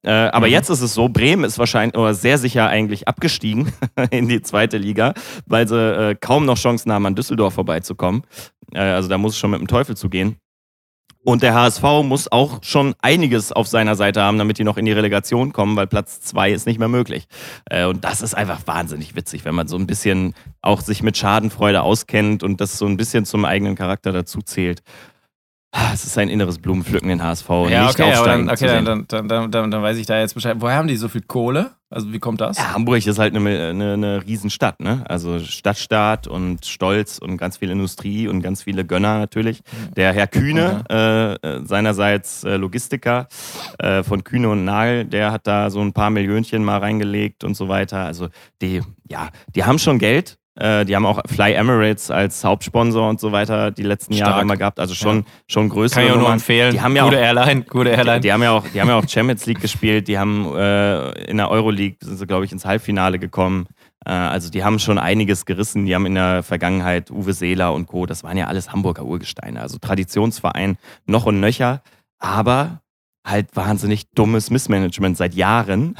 Äh, 0.03 0.10
aber 0.12 0.48
Mhm. 0.48 0.53
jetzt 0.53 0.70
ist 0.70 0.82
es 0.82 0.94
so, 0.96 1.10
Bremen 1.10 1.44
ist 1.46 1.60
wahrscheinlich 1.60 1.96
oder 1.96 2.13
sehr 2.15 2.38
sicher 2.39 2.68
eigentlich 2.68 3.08
abgestiegen 3.08 3.72
in 4.12 4.27
die 4.27 4.41
zweite 4.41 4.77
Liga, 4.77 5.13
weil 5.46 5.68
sie 5.68 5.77
äh, 5.77 6.15
kaum 6.20 6.46
noch 6.46 6.58
Chancen 6.58 6.91
haben, 6.91 7.06
an 7.06 7.13
Düsseldorf 7.15 7.53
vorbeizukommen. 7.53 8.24
Äh, 8.74 8.80
also 8.80 9.08
da 9.10 9.18
muss 9.20 9.34
es 9.34 9.38
schon 9.39 9.51
mit 9.51 9.60
dem 9.60 9.68
Teufel 9.68 9.96
zugehen. 9.96 10.38
Und 11.23 11.43
der 11.43 11.53
HSV 11.53 11.83
muss 12.03 12.31
auch 12.31 12.63
schon 12.63 12.95
einiges 13.01 13.51
auf 13.51 13.67
seiner 13.67 13.95
Seite 13.95 14.23
haben, 14.23 14.39
damit 14.39 14.57
die 14.57 14.63
noch 14.63 14.77
in 14.77 14.85
die 14.85 14.91
Relegation 14.91 15.53
kommen, 15.53 15.75
weil 15.75 15.85
Platz 15.85 16.19
zwei 16.21 16.51
ist 16.51 16.65
nicht 16.65 16.79
mehr 16.79 16.87
möglich. 16.87 17.25
Äh, 17.69 17.85
und 17.85 18.03
das 18.03 18.21
ist 18.21 18.33
einfach 18.33 18.59
wahnsinnig 18.65 19.15
witzig, 19.15 19.45
wenn 19.45 19.53
man 19.53 19.67
so 19.67 19.77
ein 19.77 19.85
bisschen 19.85 20.33
auch 20.61 20.81
sich 20.81 21.03
mit 21.03 21.17
Schadenfreude 21.17 21.83
auskennt 21.83 22.41
und 22.41 22.59
das 22.59 22.77
so 22.77 22.87
ein 22.87 22.97
bisschen 22.97 23.25
zum 23.25 23.45
eigenen 23.45 23.75
Charakter 23.75 24.11
dazu 24.11 24.41
zählt. 24.41 24.81
Ah, 25.73 25.91
Es 25.93 26.03
ist 26.05 26.17
ein 26.17 26.27
inneres 26.27 26.59
Blumenpflücken, 26.59 27.07
den 27.07 27.23
HSV 27.23 27.49
Ja, 27.69 27.85
nicht 27.85 27.99
okay, 27.99 28.11
aufsteigen 28.11 28.47
dann, 28.47 28.57
zu 28.57 28.65
okay 28.65 28.83
dann, 28.83 29.05
dann, 29.07 29.51
dann, 29.51 29.71
dann 29.71 29.81
weiß 29.83 29.97
ich 29.97 30.05
da 30.05 30.19
jetzt 30.19 30.33
Bescheid. 30.33 30.57
Woher 30.59 30.75
haben 30.75 30.87
die 30.87 30.97
so 30.97 31.07
viel 31.07 31.21
Kohle? 31.21 31.71
Also 31.91 32.13
wie 32.13 32.19
kommt 32.19 32.39
das? 32.39 32.57
Ja, 32.57 32.74
Hamburg 32.74 33.05
ist 33.05 33.19
halt 33.19 33.36
eine, 33.36 33.69
eine, 33.69 33.93
eine 33.93 34.25
Riesenstadt, 34.25 34.79
ne? 34.79 35.03
Also 35.10 35.39
Stadtstaat 35.39 36.25
und 36.25 36.65
Stolz 36.65 37.17
und 37.17 37.36
ganz 37.36 37.57
viel 37.57 37.69
Industrie 37.69 38.29
und 38.29 38.41
ganz 38.41 38.63
viele 38.63 38.86
Gönner 38.86 39.19
natürlich. 39.19 39.62
Der 39.98 40.13
Herr 40.13 40.27
Kühne, 40.27 40.86
äh, 40.89 41.33
äh, 41.45 41.65
seinerseits 41.65 42.45
äh, 42.45 42.55
Logistiker 42.55 43.27
äh, 43.77 44.03
von 44.03 44.24
Kühne 44.24 44.50
und 44.50 44.63
Nagel, 44.63 45.03
der 45.03 45.33
hat 45.33 45.45
da 45.48 45.69
so 45.69 45.81
ein 45.81 45.91
paar 45.91 46.10
Millionchen 46.10 46.63
mal 46.63 46.77
reingelegt 46.77 47.43
und 47.43 47.55
so 47.55 47.67
weiter. 47.67 48.05
Also 48.05 48.29
die, 48.62 48.81
ja, 49.10 49.29
die 49.53 49.65
haben 49.65 49.77
schon 49.77 50.00
Geld. 50.00 50.38
Äh, 50.55 50.84
die 50.86 50.96
haben 50.96 51.05
auch 51.05 51.22
Fly 51.27 51.53
Emirates 51.53 52.12
als 52.12 52.43
Hauptsponsor 52.43 53.10
und 53.10 53.20
so 53.22 53.31
weiter 53.31 53.72
die 53.72 53.84
letzten 53.84 54.13
Jahre 54.13 54.31
Stark. 54.31 54.43
immer 54.43 54.58
gehabt. 54.58 54.79
Also 54.79 54.93
schon, 54.93 55.25
schon 55.48 55.70
größere 55.70 56.01
Kann 56.01 56.10
ich 56.10 56.13
auch 56.13 56.20
nur 56.20 56.31
empfehlen. 56.31 56.74
Die 56.74 56.81
haben 56.81 56.96
ja 56.96 57.05
gute 57.05 57.17
auch, 57.17 57.22
Airline, 57.22 57.62
gute 57.63 57.89
Airline. 57.91 58.20
die, 58.20 58.27
die, 58.27 58.34
haben 58.34 58.43
ja 58.43 58.51
auch, 58.51 58.65
die 58.67 58.81
haben 58.81 58.89
ja 58.89 58.96
auch 58.96 59.08
Champions 59.08 59.46
League 59.46 59.62
gespielt, 59.62 60.10
die 60.10 60.20
haben 60.20 60.53
äh, 60.55 61.12
in 61.29 61.38
der 61.38 61.50
Euroleague 61.50 61.98
sind 62.01 62.17
sie, 62.17 62.27
glaube 62.27 62.43
ich, 62.43 62.51
ins 62.51 62.65
Halbfinale 62.65 63.17
gekommen. 63.17 63.67
Äh, 64.05 64.12
also 64.12 64.50
die 64.50 64.63
haben 64.63 64.79
schon 64.79 65.00
einiges 65.00 65.46
gerissen. 65.46 65.86
Die 65.86 65.96
haben 65.96 66.05
in 66.05 66.15
der 66.15 66.43
Vergangenheit 66.43 67.12
Uwe 67.12 67.34
Seeler 67.34 67.74
und 67.74 67.88
Co., 67.88 68.05
das 68.05 68.24
waren 68.24 68.36
ja 68.36 68.48
alles 68.48 68.74
Hamburger 68.74 69.05
Urgesteine. 69.05 69.62
Also 69.62 69.77
Traditionsverein 69.77 70.77
noch 71.05 71.25
und 71.25 71.39
nöcher, 71.39 71.81
aber 72.20 72.81
halt 73.25 73.55
wahnsinnig 73.55 74.09
dummes 74.11 74.49
Missmanagement 74.49 75.17
seit 75.17 75.35
Jahren. 75.35 75.95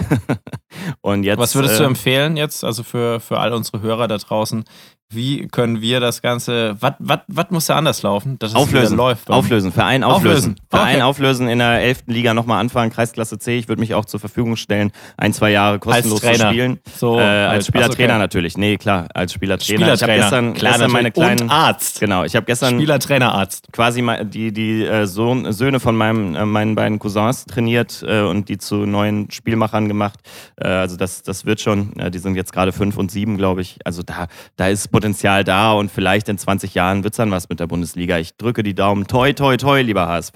und 1.02 1.24
jetzt, 1.24 1.40
Was 1.40 1.56
würdest 1.56 1.80
du 1.80 1.84
äh, 1.84 1.88
empfehlen 1.88 2.38
jetzt, 2.38 2.64
also 2.64 2.84
für, 2.84 3.20
für 3.20 3.40
all 3.40 3.54
unsere 3.54 3.82
Hörer 3.82 4.08
da 4.08 4.18
draußen? 4.18 4.64
Wie 5.12 5.48
können 5.48 5.82
wir 5.82 6.00
das 6.00 6.22
Ganze, 6.22 6.76
was 6.80 7.50
muss 7.50 7.66
da 7.66 7.76
anders 7.76 8.02
laufen, 8.02 8.40
dass 8.40 8.52
es 8.52 8.56
Auflösen, 8.56 8.96
läuft? 8.98 9.30
auflösen, 9.30 9.72
Verein 9.72 10.04
auflösen. 10.04 10.52
Auflösen. 10.52 10.56
Verein 10.70 10.96
Okay. 10.96 11.02
auflösen, 11.04 11.48
in 11.50 11.60
der 11.60 11.82
11. 11.82 12.04
Liga 12.08 12.34
nochmal 12.34 12.60
anfangen, 12.60 12.92
Kreisklasse 12.92 13.38
C. 13.40 13.58
Ich 13.58 13.68
würde 13.68 13.80
mich 13.82 13.94
auch 13.94 14.06
zur 14.06 14.20
Verfügung 14.20 14.56
stellen, 14.56 14.92
ein, 15.18 15.34
zwei 15.34 15.52
Jahre 15.52 15.80
kostenlos 15.80 16.22
Trainer. 16.22 16.36
zu 16.38 16.48
spielen. 16.48 16.80
So, 16.98 17.20
äh, 17.20 17.24
als 17.24 17.68
Spielertrainer 17.68 18.14
ach, 18.14 18.16
okay. 18.18 18.24
natürlich. 18.24 18.58
Nee, 18.58 18.78
klar, 18.78 19.08
als 19.14 19.34
Spielertrainer. 19.34 19.94
Ich 19.94 20.02
habe 20.02 20.14
Spielertrainer. 20.14 20.24
gestern, 20.24 20.54
Klar, 20.54 20.72
gestern 20.74 20.92
meine 20.92 21.12
kleinen. 21.12 21.42
Und 21.44 21.50
Arzt. 21.50 22.00
Genau, 22.00 22.24
ich 22.24 22.36
habe 22.36 22.46
gestern 22.46 22.76
Spielertrainerarzt. 22.76 23.72
quasi 23.74 24.04
die, 24.24 24.52
die 24.54 24.84
äh, 24.86 25.06
Sohn, 25.08 25.52
Söhne 25.52 25.80
von 25.80 25.96
meinem, 25.96 26.36
äh, 26.36 26.46
meinen 26.46 26.76
beiden 26.76 27.00
Cousins 27.00 27.46
trainiert 27.46 28.04
äh, 28.08 28.22
und 28.22 28.48
die 28.50 28.58
zu 28.58 28.86
neuen 28.86 29.30
Spielmachern 29.32 29.88
gemacht. 29.88 30.20
Äh, 30.58 30.68
also 30.68 30.96
das, 30.98 31.24
das 31.24 31.46
wird 31.46 31.60
schon. 31.62 31.92
Die 32.12 32.20
sind 32.20 32.36
jetzt 32.36 32.54
gerade 32.54 32.72
fünf 32.72 32.98
und 32.98 33.12
sieben, 33.12 33.38
glaube 33.38 33.62
ich. 33.62 33.80
Also 33.86 34.04
da, 34.04 34.28
da 34.56 34.68
ist 34.68 34.92
Potenzial 35.02 35.44
da 35.44 35.74
und 35.74 35.92
vielleicht 35.92 36.30
in 36.30 36.38
20 36.38 36.76
Jahren 36.76 37.04
wird 37.04 37.14
es 37.14 37.18
dann 37.18 37.32
was 37.32 37.50
mit 37.50 37.60
der 37.60 37.66
Bundesliga. 37.66 38.20
Ich 38.20 38.38
drücke 38.38 38.62
die 38.62 38.76
Daumen. 38.76 39.08
Toi, 39.08 39.34
toi, 39.34 39.58
toi, 39.58 39.82
lieber 39.82 40.08
HSV. 40.08 40.36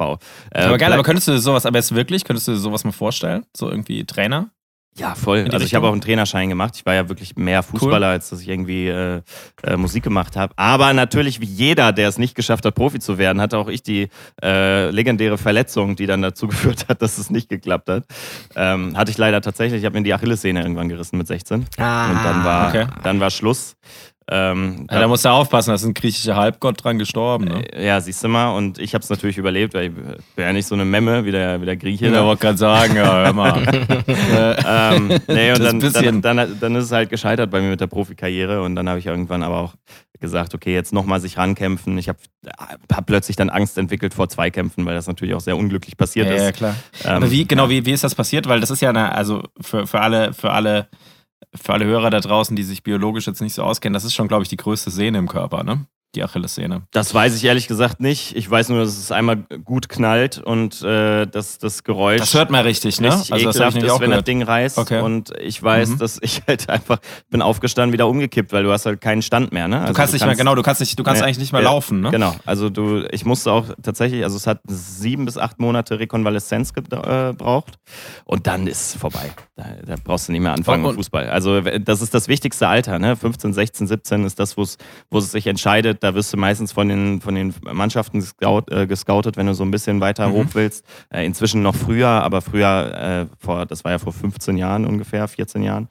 Äh, 0.52 0.64
Aber 0.64 0.78
geil, 0.80 0.92
aber 0.92 1.04
könntest 1.04 1.28
du 1.28 1.38
sowas, 1.40 1.66
aber 1.68 1.78
jetzt 1.78 1.94
wirklich, 1.94 2.24
könntest 2.24 2.48
du 2.48 2.56
sowas 2.56 2.84
mal 2.84 2.92
vorstellen? 2.92 3.46
So 3.56 3.70
irgendwie 3.70 4.06
Trainer? 4.06 4.50
Ja, 4.98 5.14
voll. 5.14 5.40
Also 5.40 5.58
ich 5.58 5.64
Richtung? 5.64 5.78
habe 5.78 5.88
auch 5.90 5.92
einen 5.92 6.00
Trainerschein 6.00 6.48
gemacht. 6.48 6.76
Ich 6.78 6.86
war 6.86 6.94
ja 6.94 7.10
wirklich 7.10 7.36
mehr 7.36 7.64
Fußballer, 7.64 8.08
als 8.08 8.30
dass 8.30 8.40
ich 8.40 8.48
irgendwie 8.48 8.88
äh, 8.88 9.22
äh, 9.64 9.76
Musik 9.76 10.04
gemacht 10.06 10.38
habe. 10.38 10.54
Aber 10.56 10.94
natürlich, 10.94 11.42
wie 11.42 11.46
jeder, 11.46 11.92
der 11.92 12.08
es 12.08 12.18
nicht 12.18 12.34
geschafft 12.34 12.66
hat, 12.66 12.76
Profi 12.76 13.00
zu 13.00 13.18
werden, 13.18 13.42
hatte 13.42 13.58
auch 13.58 13.68
ich 13.68 13.84
die 13.84 14.08
äh, 14.42 14.90
legendäre 14.92 15.38
Verletzung, 15.38 15.98
die 15.98 16.06
dann 16.06 16.22
dazu 16.22 16.48
geführt 16.48 16.86
hat, 16.88 17.02
dass 17.02 17.18
es 17.18 17.30
nicht 17.30 17.50
geklappt 17.50 17.90
hat. 17.90 18.06
Ähm, 18.56 18.96
hatte 18.96 19.12
ich 19.12 19.18
leider 19.18 19.42
tatsächlich. 19.42 19.82
Ich 19.82 19.86
habe 19.86 19.98
mir 19.98 20.04
die 20.04 20.14
Achillessehne 20.14 20.62
irgendwann 20.62 20.88
gerissen 20.88 21.18
mit 21.18 21.28
16. 21.28 21.66
Ah, 21.78 22.12
Und 22.12 22.24
dann 22.24 22.44
war, 22.46 22.70
okay. 22.70 22.88
dann 23.04 23.20
war 23.20 23.32
Schluss. 23.32 23.76
Ähm, 24.30 24.88
Ja, 24.90 25.02
da 25.02 25.08
musst 25.08 25.24
du 25.26 25.30
aufpassen, 25.30 25.70
da 25.70 25.76
ist 25.76 25.84
ein 25.84 25.94
griechischer 25.94 26.36
Halbgott 26.36 26.84
dran 26.84 26.98
gestorben. 26.98 27.46
Ne? 27.46 27.64
ja, 27.80 28.02
siehst 28.02 28.24
du 28.24 28.28
mal. 28.28 28.56
Und 28.56 28.80
ich 28.80 28.94
habe 28.94 29.04
es 29.04 29.10
natürlich 29.10 29.38
überlebt, 29.38 29.74
weil 29.74 29.86
ich 29.86 29.94
bin 29.94 30.46
ja 30.46 30.54
nicht 30.54 30.68
so 30.68 30.74
eine 30.74 30.86
Memme 30.86 31.26
wie 31.26 31.32
der, 31.32 31.62
wie 31.62 31.66
der 31.66 31.78
Grieche. 31.78 32.08
Ja, 32.08 32.26
wollte 32.26 32.42
gerade 32.42 32.58
sagen, 32.58 32.96
ja, 32.96 33.26
hör 33.26 33.34
mal. 33.34 33.62
ähm, 34.66 35.20
nee, 35.28 35.52
und 35.52 35.60
dann, 35.64 35.80
dann, 35.80 36.22
dann, 36.22 36.60
dann 36.60 36.76
ist 36.76 36.86
es 36.86 36.92
halt 36.92 37.10
gescheitert 37.10 37.52
bei 37.52 37.62
mir 37.62 37.70
mit 37.70 37.82
der 37.82 37.88
Profikarriere 37.88 38.64
und 38.64 38.76
dann 38.76 38.90
habe 38.90 39.00
ich 39.00 39.06
irgendwann 39.06 39.44
aber 39.44 39.60
auch 39.60 39.74
gesagt, 40.20 40.54
okay, 40.56 40.74
jetzt 40.74 40.94
nochmal 40.94 41.20
sich 41.20 41.38
rankämpfen. 41.38 41.98
Ich 41.98 42.10
habe 42.10 42.20
hab 42.92 43.06
plötzlich 43.06 43.36
dann 43.36 43.50
Angst 43.50 43.78
entwickelt 43.78 44.14
vor 44.14 44.30
Zweikämpfen, 44.30 44.86
weil 44.86 44.96
das 44.96 45.08
natürlich 45.08 45.36
auch 45.36 45.40
sehr 45.40 45.58
unglücklich 45.58 45.98
passiert 45.98 46.28
ja, 46.28 46.36
ist. 46.36 46.44
ja, 46.44 46.52
klar. 46.52 46.76
Ähm, 47.04 47.12
Aber 47.12 47.32
wie, 47.32 47.46
genau, 47.46 47.70
wie, 47.70 47.86
wie 47.86 47.92
ist 47.92 48.04
das 48.04 48.16
passiert? 48.16 48.48
Weil 48.48 48.60
das 48.60 48.72
ist 48.72 48.82
ja 48.82 48.90
eine, 48.90 49.14
also 49.14 49.44
für, 49.62 49.86
für 49.88 50.02
alle, 50.02 50.34
für 50.34 50.52
alle, 50.52 50.88
für 51.56 51.74
alle 51.74 51.86
Hörer 51.86 52.10
da 52.10 52.20
draußen, 52.20 52.56
die 52.56 52.64
sich 52.64 52.84
biologisch 52.84 53.28
jetzt 53.28 53.42
nicht 53.42 53.54
so 53.54 53.64
auskennen, 53.64 53.94
das 53.94 54.06
ist 54.06 54.14
schon, 54.14 54.28
glaube 54.28 54.44
ich, 54.44 54.50
die 54.50 54.58
größte 54.58 54.92
Sehne 54.92 55.18
im 55.18 55.28
Körper, 55.28 55.64
ne? 55.64 55.86
Die 56.16 56.24
Achillessehne. 56.24 56.84
Das 56.92 57.14
weiß 57.14 57.36
ich 57.36 57.44
ehrlich 57.44 57.68
gesagt 57.68 58.00
nicht. 58.00 58.36
Ich 58.36 58.50
weiß 58.50 58.70
nur, 58.70 58.80
dass 58.80 58.98
es 58.98 59.12
einmal 59.12 59.36
gut 59.66 59.90
knallt 59.90 60.38
und 60.38 60.82
äh, 60.82 61.26
dass 61.28 61.58
das 61.58 61.84
Geräusch 61.84 62.20
Das 62.22 62.34
hört 62.34 62.50
man 62.50 62.64
richtig, 62.66 63.02
ne? 63.02 63.10
richtig 63.14 63.34
Also 63.34 63.46
das 63.46 63.56
ekelhaft 63.58 63.78
ist, 63.84 63.90
auch 63.92 64.00
wenn 64.00 64.12
das. 64.12 64.24
Ding 64.24 64.42
reißt. 64.42 64.78
Okay. 64.78 65.02
Und 65.02 65.32
ich 65.42 65.62
weiß, 65.62 65.90
Mhm. 65.90 65.98
dass 66.00 66.18
ich 66.22 66.42
halt 66.48 66.70
einfach 66.70 67.00
bin 67.30 67.42
aufgestanden, 67.42 67.92
wieder 67.94 68.08
umgekippt, 68.08 68.54
weil 68.54 68.64
du 68.64 68.72
hast 68.72 68.86
halt 68.86 69.02
keinen 69.02 69.22
Stand 69.22 69.52
mehr. 69.52 69.68
Ne? 69.68 69.84
Du 69.88 69.94
kannst 69.94 70.14
nicht 70.14 70.26
mehr, 70.26 70.36
genau, 70.36 70.56
du 70.56 70.62
kannst 70.64 70.80
nicht, 70.80 70.98
du 70.98 71.04
kannst 71.04 71.22
Nee, 71.22 71.28
eigentlich 71.28 71.40
nicht 71.40 71.52
mehr 71.52 71.62
ja, 71.62 71.70
laufen, 71.70 72.00
ne? 72.02 72.12
Genau, 72.12 72.34
also 72.46 72.70
du, 72.70 73.04
ich 73.12 73.26
musste 73.26 73.52
auch 73.52 73.66
tatsächlich, 73.84 74.24
also 74.24 74.38
es 74.38 74.48
hat 74.48 74.62
sieben 74.68 75.26
bis 75.26 75.38
acht 75.38 75.60
Monate 75.60 76.00
Rekonvaleszenz 76.00 76.74
gebraucht 76.74 77.76
und 78.26 78.48
dann 78.48 78.68
ist 78.68 78.94
es 78.96 78.96
vorbei. 79.00 79.32
Da, 79.56 79.66
da 79.86 79.96
brauchst 80.04 80.28
du 80.28 80.32
nicht 80.32 80.42
mehr 80.42 80.54
anfangen 80.54 80.84
Und- 80.84 80.92
mit 80.92 80.96
Fußball. 80.98 81.30
Also 81.30 81.62
das 81.62 82.02
ist 82.02 82.14
das 82.14 82.28
wichtigste 82.28 82.68
Alter, 82.68 83.00
ne? 83.00 83.16
15, 83.16 83.54
16, 83.54 83.88
17 83.88 84.26
ist 84.26 84.40
das, 84.40 84.58
wo 84.58 84.62
es 84.64 84.78
wo 85.10 85.18
es 85.20 85.32
sich 85.32 85.48
entscheidet. 85.48 86.04
Da 86.06 86.14
wirst 86.14 86.32
du 86.32 86.38
meistens 86.38 86.72
von 86.72 86.88
den, 86.88 87.20
von 87.20 87.34
den 87.34 87.52
Mannschaften 87.64 88.20
gescout, 88.20 88.66
äh, 88.70 88.86
gescoutet, 88.86 89.38
wenn 89.38 89.48
du 89.48 89.56
so 89.56 89.64
ein 89.64 89.72
bisschen 89.72 90.02
weiter 90.02 90.28
Mhm. 90.30 90.34
hoch 90.34 90.46
willst. 90.54 90.86
Äh, 91.10 91.26
inzwischen 91.26 91.64
noch 91.64 91.74
früher, 91.74 92.08
aber 92.10 92.42
früher, 92.44 93.28
äh, 93.32 93.36
vor, 93.44 93.66
das 93.66 93.84
war 93.84 93.92
ja 93.94 93.98
vor 93.98 94.14
15 94.14 94.56
Jahren 94.56 94.86
ungefähr, 94.86 95.28
14 95.28 95.64
Jahren, 95.64 95.90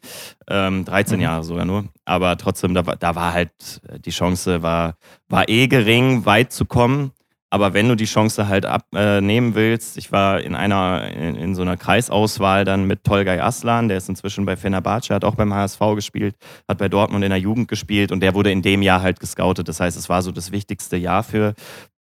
ähm, 0.48 0.85
13 0.85 1.16
Mhm. 1.16 1.22
Jahre 1.22 1.42
sogar 1.42 1.64
nur. 1.64 1.87
Aber 2.05 2.37
trotzdem, 2.37 2.74
da, 2.74 2.87
war- 2.87 2.94
da 2.94 3.16
war 3.16 3.33
halt, 3.33 3.50
äh, 3.88 3.98
die 3.98 4.11
Chance 4.11 4.62
war, 4.62 4.94
war 5.29 5.48
eh 5.48 5.66
gering, 5.66 6.24
weit 6.27 6.53
zu 6.53 6.64
kommen. 6.64 7.11
Aber 7.55 7.73
wenn 7.73 7.88
du 7.88 7.95
die 7.95 8.07
Chance 8.07 8.49
halt 8.49 8.67
abnehmen 8.67 9.53
äh, 9.53 9.55
willst, 9.55 9.97
ich 9.97 10.11
war 10.11 10.40
in 10.40 10.57
einer, 10.57 11.09
in, 11.14 11.37
in 11.37 11.55
so 11.55 11.62
einer 11.62 11.77
Kreisauswahl 11.77 12.64
dann 12.64 12.88
mit 12.88 13.05
Tolgay 13.05 13.38
Aslan, 13.38 13.87
der 13.87 13.99
ist 13.99 14.09
inzwischen 14.09 14.45
bei 14.45 14.57
Fenerbahce, 14.57 15.14
hat 15.14 15.25
auch 15.25 15.37
beim 15.37 15.55
HSV 15.55 15.79
gespielt, 15.95 16.35
hat 16.67 16.79
bei 16.79 16.88
Dortmund 16.88 17.23
in 17.23 17.31
der 17.31 17.38
Jugend 17.38 17.69
gespielt 17.69 18.11
und 18.11 18.19
der 18.19 18.35
wurde 18.35 18.51
in 18.51 18.61
dem 18.61 18.83
Jahr 18.83 19.03
halt 19.03 19.21
gescoutet. 19.21 19.69
Das 19.69 19.79
heißt, 19.79 19.97
es 19.97 20.09
war 20.09 20.23
so 20.23 20.33
das 20.33 20.51
wichtigste 20.51 20.97
Jahr 20.97 21.23
für, 21.23 21.55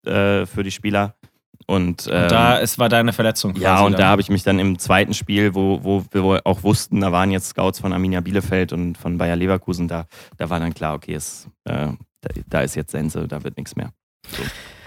äh, 0.08 0.48
für 0.48 0.64
die 0.64 0.72
Spieler. 0.72 1.14
Und, 1.68 2.10
ähm, 2.12 2.24
Und 2.24 2.32
da 2.32 2.60
es 2.60 2.80
war 2.80 2.90
deine 2.90 3.14
Verletzung. 3.14 3.56
ja, 3.58 3.82
und 3.82 4.00
da 4.00 4.08
habe 4.08 4.24
ich 4.24 4.30
mich 4.30 4.42
dann 4.42 4.58
im 4.58 4.80
zweiten 4.80 5.14
Spiel, 5.14 5.54
wo, 5.54 5.84
wo 5.84 6.04
wir 6.12 6.42
auch 6.46 6.64
wussten, 6.64 7.00
da 7.00 7.12
waren 7.12 7.30
jetzt 7.30 7.50
Scouts 7.50 7.80
von 7.80 7.94
Arminia 7.94 8.22
Bielefeld 8.22 8.74
und 8.74 8.98
von 8.98 9.20
Bayer 9.20 9.36
Leverkusen, 9.36 9.88
da, 9.88 10.08
da 10.38 10.50
war 10.50 10.60
dann 10.60 10.74
klar, 10.74 10.96
okay, 10.96 11.14
es, 11.14 11.48
äh, 11.66 11.90
da, 12.22 12.30
da 12.48 12.62
ist 12.62 12.74
jetzt 12.76 12.90
Sense, 12.90 13.28
da 13.28 13.44
wird 13.44 13.56
nichts 13.56 13.76
mehr. 13.76 13.92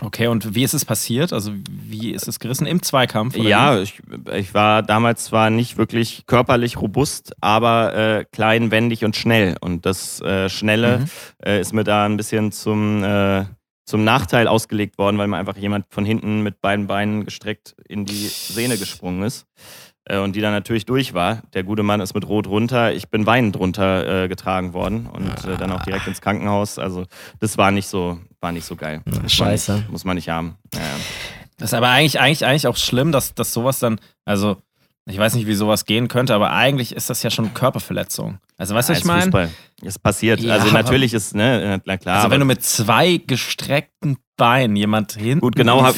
Okay, 0.01 0.27
und 0.27 0.55
wie 0.55 0.63
ist 0.63 0.75
es 0.75 0.85
passiert? 0.85 1.33
Also, 1.33 1.53
wie 1.71 2.11
ist 2.13 2.29
es 2.29 2.39
gerissen? 2.39 2.67
Im 2.67 2.83
Zweikampf? 2.83 3.37
Ja, 3.37 3.81
ich, 3.81 4.01
ich 4.35 4.53
war 4.53 4.83
damals 4.83 5.25
zwar 5.25 5.49
nicht 5.51 5.79
wirklich 5.79 6.25
körperlich 6.27 6.77
robust, 6.81 7.33
aber 7.41 7.95
äh, 7.95 8.25
klein, 8.31 8.71
wendig 8.71 9.05
und 9.05 9.17
schnell. 9.17 9.57
Und 9.61 9.87
das 9.87 10.21
äh, 10.21 10.49
Schnelle 10.51 10.99
Mhm. 11.01 11.05
äh, 11.45 11.61
ist 11.61 11.73
mir 11.73 11.85
da 11.85 12.05
ein 12.05 12.17
bisschen 12.19 12.53
zum, 12.53 13.03
äh, 13.03 13.47
zum 13.87 14.05
Nachteil 14.05 14.49
ausgelegt 14.49 14.99
worden, 14.99 15.17
weil 15.17 15.29
mir 15.29 15.39
einfach 15.39 15.57
jemand 15.57 15.87
von 15.89 16.05
hinten 16.05 16.43
mit 16.43 16.61
beiden 16.61 16.87
Beinen 16.87 17.25
gestreckt 17.25 17.75
in 17.89 18.05
die 18.05 18.27
Sehne 18.29 18.77
gesprungen 18.77 19.23
ist. 19.23 19.47
Äh, 20.05 20.19
und 20.19 20.37
die 20.37 20.41
dann 20.41 20.53
natürlich 20.53 20.85
durch 20.85 21.15
war. 21.15 21.43
Der 21.55 21.65
gute 21.65 21.83
Mann 21.83 22.01
ist 22.01 22.15
mit 22.15 22.29
Rot 22.29 22.47
runter, 22.47 22.93
ich 22.93 23.09
bin 23.09 23.27
weinend 23.27 23.57
runter 23.59 24.25
äh, 24.25 24.29
getragen 24.29 24.73
worden 24.75 25.07
und 25.07 25.45
äh, 25.47 25.57
dann 25.57 25.73
auch 25.73 25.83
direkt 25.83 26.07
ins 26.07 26.21
Krankenhaus. 26.21 26.79
Also 26.79 27.07
das 27.41 27.57
war 27.59 27.71
nicht 27.73 27.89
so, 27.89 28.19
war 28.47 28.53
nicht 28.53 28.65
so 28.65 28.77
geil. 28.77 29.01
Muss 29.05 29.19
man 29.19 29.29
scheiße. 29.29 29.75
Nicht, 29.75 29.91
muss 29.91 30.05
man 30.05 30.15
nicht 30.15 30.29
haben. 30.29 30.57
Ja, 30.73 30.79
ja. 30.81 30.87
Das 31.59 31.71
ist 31.71 31.75
aber 31.75 31.89
eigentlich, 31.89 32.21
eigentlich, 32.21 32.47
eigentlich 32.47 32.69
auch 32.69 32.77
schlimm, 32.77 33.11
dass, 33.11 33.35
dass 33.35 33.53
sowas 33.53 33.81
dann, 33.81 33.99
also 34.25 34.59
ich 35.05 35.19
weiß 35.19 35.35
nicht, 35.35 35.49
wie 35.49 35.55
sowas 35.55 35.85
gehen 35.85 36.07
könnte, 36.07 36.33
aber 36.33 36.53
eigentlich 36.53 36.95
ist 36.95 37.11
das 37.11 37.25
ja 37.25 37.31
schon 37.31 37.55
Körperverletzung. 37.55 38.39
Also 38.57 38.75
weißt 38.77 38.89
du, 38.89 38.93
was 38.93 38.99
Ja, 38.99 39.01
ich 39.01 39.01
ist 39.01 39.07
meine? 39.07 39.23
Fußball. 39.23 39.51
Es 39.83 39.99
passiert. 39.99 40.41
Ja, 40.41 40.55
also 40.55 40.71
natürlich 40.71 41.13
ist, 41.13 41.35
ne, 41.35 41.81
na 41.85 41.97
klar. 41.97 42.17
Also 42.17 42.27
aber 42.27 42.35
wenn 42.35 42.41
du 42.41 42.47
mit 42.47 42.63
zwei 42.63 43.17
gestreckten 43.17 44.19
Beinen 44.37 44.77
jemand 44.77 45.13
hinten 45.15 45.41
gut, 45.41 45.57
genau, 45.57 45.83
hab, 45.83 45.97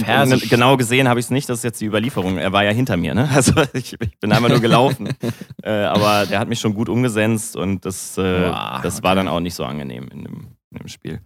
genau 0.48 0.76
gesehen 0.78 1.06
habe 1.06 1.20
ich 1.20 1.26
es 1.26 1.30
nicht. 1.30 1.50
Das 1.50 1.58
ist 1.58 1.64
jetzt 1.64 1.80
die 1.82 1.86
Überlieferung. 1.86 2.38
Er 2.38 2.52
war 2.52 2.64
ja 2.64 2.70
hinter 2.70 2.96
mir, 2.96 3.14
ne? 3.14 3.28
Also 3.34 3.52
ich, 3.74 3.94
ich 4.00 4.18
bin 4.20 4.32
einmal 4.32 4.50
nur 4.50 4.60
gelaufen. 4.60 5.10
äh, 5.62 5.70
aber 5.84 6.24
der 6.24 6.38
hat 6.38 6.48
mich 6.48 6.60
schon 6.60 6.72
gut 6.72 6.88
umgesenzt 6.88 7.56
und 7.56 7.84
das, 7.84 8.16
äh, 8.16 8.48
Boah, 8.48 8.80
das 8.82 9.02
war 9.02 9.14
dann 9.14 9.28
auch 9.28 9.40
nicht 9.40 9.54
so 9.54 9.64
angenehm 9.64 10.08
in 10.12 10.24
dem, 10.24 10.57
in 10.70 10.78
dem 10.78 10.88
Spiel. 10.88 11.20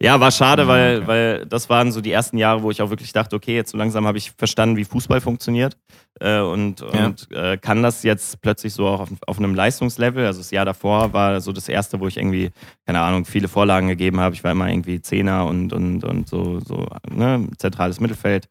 Ja, 0.00 0.20
war 0.20 0.30
schade, 0.30 0.66
weil, 0.68 0.98
okay. 0.98 1.06
weil 1.06 1.46
das 1.46 1.70
waren 1.70 1.90
so 1.90 2.00
die 2.00 2.12
ersten 2.12 2.36
Jahre, 2.36 2.62
wo 2.62 2.70
ich 2.70 2.82
auch 2.82 2.90
wirklich 2.90 3.12
dachte, 3.12 3.34
okay, 3.36 3.54
jetzt 3.54 3.70
so 3.70 3.78
langsam 3.78 4.06
habe 4.06 4.18
ich 4.18 4.32
verstanden, 4.32 4.76
wie 4.76 4.84
Fußball 4.84 5.20
funktioniert 5.20 5.76
äh, 6.20 6.40
und, 6.40 6.80
Ja. 6.92 7.06
und 7.06 7.30
äh, 7.32 7.56
kann 7.56 7.82
das 7.82 8.02
jetzt 8.02 8.42
plötzlich 8.42 8.74
so 8.74 8.86
auch 8.86 9.00
auf, 9.00 9.08
auf 9.26 9.38
einem 9.38 9.54
Leistungslevel. 9.54 10.26
Also 10.26 10.40
das 10.40 10.50
Jahr 10.50 10.64
davor 10.66 11.12
war 11.12 11.40
so 11.40 11.52
das 11.52 11.68
erste, 11.68 12.00
wo 12.00 12.08
ich 12.08 12.18
irgendwie, 12.18 12.50
keine 12.86 13.00
Ahnung, 13.00 13.24
viele 13.24 13.48
Vorlagen 13.48 13.88
gegeben 13.88 14.20
habe. 14.20 14.34
Ich 14.34 14.44
war 14.44 14.52
immer 14.52 14.68
irgendwie 14.68 15.00
Zehner 15.00 15.46
und, 15.46 15.72
und, 15.72 16.04
und 16.04 16.28
so, 16.28 16.60
so 16.60 16.86
ne, 17.10 17.48
zentrales 17.58 18.00
Mittelfeld. 18.00 18.48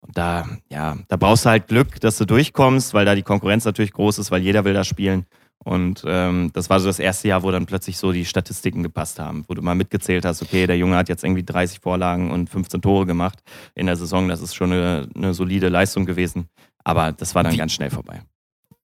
Und 0.00 0.16
da, 0.16 0.46
ja, 0.70 0.96
da 1.08 1.16
brauchst 1.16 1.44
du 1.44 1.50
halt 1.50 1.68
Glück, 1.68 2.00
dass 2.00 2.18
du 2.18 2.24
durchkommst, 2.24 2.94
weil 2.94 3.04
da 3.04 3.14
die 3.14 3.22
Konkurrenz 3.22 3.64
natürlich 3.64 3.92
groß 3.92 4.18
ist, 4.18 4.30
weil 4.30 4.42
jeder 4.42 4.64
will 4.64 4.74
da 4.74 4.84
spielen. 4.84 5.26
Und 5.66 6.04
ähm, 6.06 6.50
das 6.52 6.70
war 6.70 6.78
so 6.78 6.86
das 6.86 7.00
erste 7.00 7.26
Jahr, 7.26 7.42
wo 7.42 7.50
dann 7.50 7.66
plötzlich 7.66 7.98
so 7.98 8.12
die 8.12 8.24
Statistiken 8.24 8.84
gepasst 8.84 9.18
haben, 9.18 9.44
wo 9.48 9.54
du 9.54 9.62
mal 9.62 9.74
mitgezählt 9.74 10.24
hast, 10.24 10.40
okay, 10.40 10.68
der 10.68 10.78
Junge 10.78 10.94
hat 10.96 11.08
jetzt 11.08 11.24
irgendwie 11.24 11.42
30 11.42 11.80
Vorlagen 11.80 12.30
und 12.30 12.48
15 12.48 12.80
Tore 12.82 13.04
gemacht 13.04 13.40
in 13.74 13.86
der 13.86 13.96
Saison. 13.96 14.28
Das 14.28 14.40
ist 14.40 14.54
schon 14.54 14.70
eine, 14.70 15.08
eine 15.16 15.34
solide 15.34 15.68
Leistung 15.68 16.06
gewesen. 16.06 16.46
Aber 16.84 17.10
das 17.10 17.34
war 17.34 17.42
dann 17.42 17.52
Wie- 17.52 17.56
ganz 17.56 17.72
schnell 17.72 17.90
vorbei. 17.90 18.22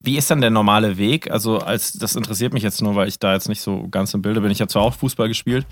Wie 0.05 0.17
ist 0.19 0.29
dann 0.33 0.41
der 0.41 0.51
normale 0.51 0.99
Weg? 0.99 1.31
Also, 1.31 1.59
als 1.59 1.93
das 1.93 2.17
interessiert 2.17 2.53
mich 2.53 2.65
jetzt 2.65 2.83
nur, 2.83 2.97
weil 2.97 3.07
ich 3.07 3.21
da 3.21 3.33
jetzt 3.35 3.49
nicht 3.49 3.61
so 3.61 3.87
ganz 3.89 4.13
im 4.15 4.23
Bilde 4.23 4.41
bin. 4.41 4.51
Ich 4.51 4.61
habe 4.61 4.69
zwar 4.69 4.83
auch 4.83 4.95
Fußball 4.95 5.29
gespielt, 5.29 5.65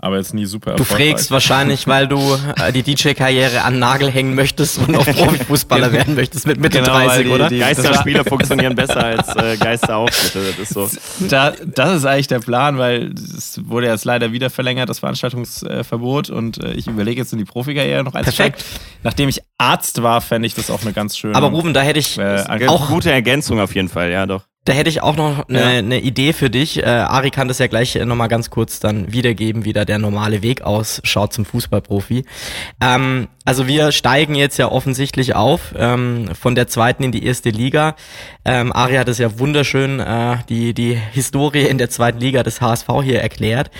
aber 0.00 0.16
jetzt 0.18 0.32
nie 0.32 0.46
super 0.46 0.76
Du 0.76 0.84
frägst 0.84 1.30
wahrscheinlich, 1.32 1.88
weil 1.88 2.06
du 2.06 2.18
äh, 2.56 2.72
die 2.72 2.82
DJ-Karriere 2.84 3.62
an 3.62 3.74
den 3.74 3.80
Nagel 3.80 4.10
hängen 4.10 4.34
möchtest 4.36 4.78
und 4.78 4.96
auf 4.96 5.04
Profifußballer 5.16 5.92
werden 5.92 6.14
möchtest 6.14 6.46
mit 6.46 6.60
Mitte 6.60 6.78
Genau, 6.80 6.94
weil 6.94 7.06
30, 7.08 7.24
die- 7.26 7.30
oder? 7.32 7.48
die- 7.48 7.58
Geisterspiele 7.58 8.24
funktionieren 8.28 8.74
besser 8.76 9.04
als 9.04 9.34
äh, 9.34 9.56
Geisterauftritte. 9.56 10.52
Das 10.52 10.58
ist 10.58 10.72
so. 10.72 10.88
Da, 11.28 11.52
das 11.66 11.96
ist 11.96 12.04
eigentlich 12.04 12.28
der 12.28 12.38
Plan, 12.38 12.78
weil 12.78 13.12
es 13.36 13.60
wurde 13.68 13.88
jetzt 13.88 14.04
leider 14.04 14.30
wieder 14.32 14.50
verlängert, 14.50 14.88
das 14.88 15.00
Veranstaltungsverbot. 15.00 16.30
Und 16.30 16.62
äh, 16.62 16.72
ich 16.74 16.86
überlege 16.86 17.20
jetzt 17.20 17.32
in 17.32 17.38
die 17.38 17.44
Profikarriere 17.44 18.04
noch 18.04 18.14
einzusteigen. 18.14 18.52
Perfekt. 18.58 18.80
Nachdem 19.02 19.28
ich 19.28 19.40
Arzt 19.58 20.02
war, 20.02 20.20
fände 20.20 20.46
ich 20.46 20.54
das 20.54 20.70
auch 20.70 20.82
eine 20.82 20.92
ganz 20.92 21.16
schöne. 21.18 21.34
Aber 21.34 21.48
Ruben, 21.48 21.74
da 21.74 21.80
hätte 21.80 21.98
ich, 21.98 22.16
äh, 22.18 22.44
Auch 22.68 22.82
Auch- 22.82 22.88
gute 22.88 23.10
Ergänzung 23.10 23.58
auf 23.60 23.74
jeden 23.74 23.88
Fall, 23.88 24.10
ja 24.10 24.26
doch. 24.26 24.44
Da 24.68 24.74
hätte 24.74 24.90
ich 24.90 25.02
auch 25.02 25.16
noch 25.16 25.48
eine, 25.48 25.60
Ja. 25.60 25.66
eine 25.78 26.00
Idee 26.00 26.32
für 26.32 26.50
dich. 26.50 26.82
Äh, 26.82 26.86
Ari 26.86 27.30
kann 27.30 27.48
das 27.48 27.58
ja 27.58 27.66
gleich 27.68 27.96
äh, 27.96 28.04
nochmal 28.04 28.28
ganz 28.28 28.50
kurz 28.50 28.80
dann 28.80 29.10
wiedergeben, 29.12 29.64
wie 29.64 29.72
da 29.72 29.84
der 29.86 29.98
normale 29.98 30.42
Weg 30.42 30.60
ausschaut 30.62 31.32
zum 31.32 31.44
Fußballprofi. 31.46 32.24
Ähm, 32.80 33.28
also 33.46 33.66
wir 33.66 33.92
steigen 33.92 34.34
jetzt 34.34 34.58
ja 34.58 34.70
offensichtlich 34.70 35.34
auf 35.34 35.74
ähm, 35.76 36.28
von 36.38 36.54
der 36.54 36.66
zweiten 36.68 37.02
in 37.02 37.12
die 37.12 37.24
erste 37.24 37.48
Liga. 37.48 37.96
Ähm, 38.44 38.72
Ari 38.72 38.96
hat 38.96 39.08
es 39.08 39.16
ja 39.18 39.38
wunderschön 39.38 40.00
äh, 40.00 40.36
die, 40.50 40.74
die 40.74 40.94
Historie 41.12 41.66
in 41.66 41.78
der 41.78 41.88
zweiten 41.88 42.18
Liga 42.20 42.42
des 42.42 42.60
HSV 42.60 42.88
hier 43.02 43.20
erklärt. 43.22 43.70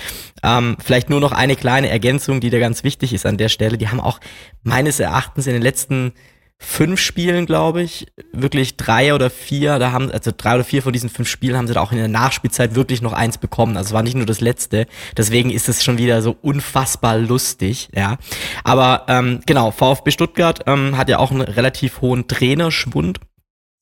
Ähm, 0.41 0.75
vielleicht 0.83 1.09
nur 1.11 1.19
noch 1.19 1.33
eine 1.33 1.55
kleine 1.55 1.89
Ergänzung, 1.89 2.39
die 2.39 2.49
da 2.49 2.57
ganz 2.57 2.83
wichtig 2.83 3.13
ist 3.13 3.25
an 3.27 3.37
der 3.37 3.49
Stelle. 3.49 3.77
Die 3.77 3.89
haben 3.89 3.99
auch 3.99 4.19
meines 4.63 4.99
Erachtens 4.99 5.45
in 5.45 5.53
den 5.53 5.61
letzten 5.61 6.13
fünf 6.61 6.99
Spielen, 6.99 7.45
glaube 7.45 7.81
ich, 7.81 8.07
wirklich 8.33 8.75
drei 8.75 9.13
oder 9.13 9.29
vier, 9.29 9.79
da 9.79 9.91
haben, 9.93 10.11
also 10.11 10.31
drei 10.35 10.55
oder 10.55 10.65
vier 10.65 10.83
von 10.83 10.91
diesen 10.91 11.09
fünf 11.09 11.29
Spielen 11.29 11.55
haben 11.55 11.67
sie 11.67 11.73
da 11.73 11.81
auch 11.81 11.93
in 11.93 11.97
der 11.97 12.09
Nachspielzeit 12.09 12.75
wirklich 12.75 13.01
noch 13.01 13.13
eins 13.13 13.37
bekommen. 13.37 13.77
Also 13.77 13.89
es 13.89 13.93
war 13.93 14.03
nicht 14.03 14.15
nur 14.15 14.25
das 14.25 14.41
letzte. 14.41 14.85
Deswegen 15.15 15.51
ist 15.51 15.69
es 15.69 15.83
schon 15.83 15.97
wieder 15.97 16.21
so 16.21 16.35
unfassbar 16.41 17.17
lustig, 17.17 17.89
ja. 17.95 18.17
Aber 18.65 19.05
ähm, 19.07 19.39
genau, 19.45 19.71
VfB 19.71 20.11
Stuttgart 20.11 20.61
ähm, 20.67 20.97
hat 20.97 21.07
ja 21.07 21.19
auch 21.19 21.31
einen 21.31 21.41
relativ 21.41 22.01
hohen 22.01 22.27
Trainerschwund 22.27 23.19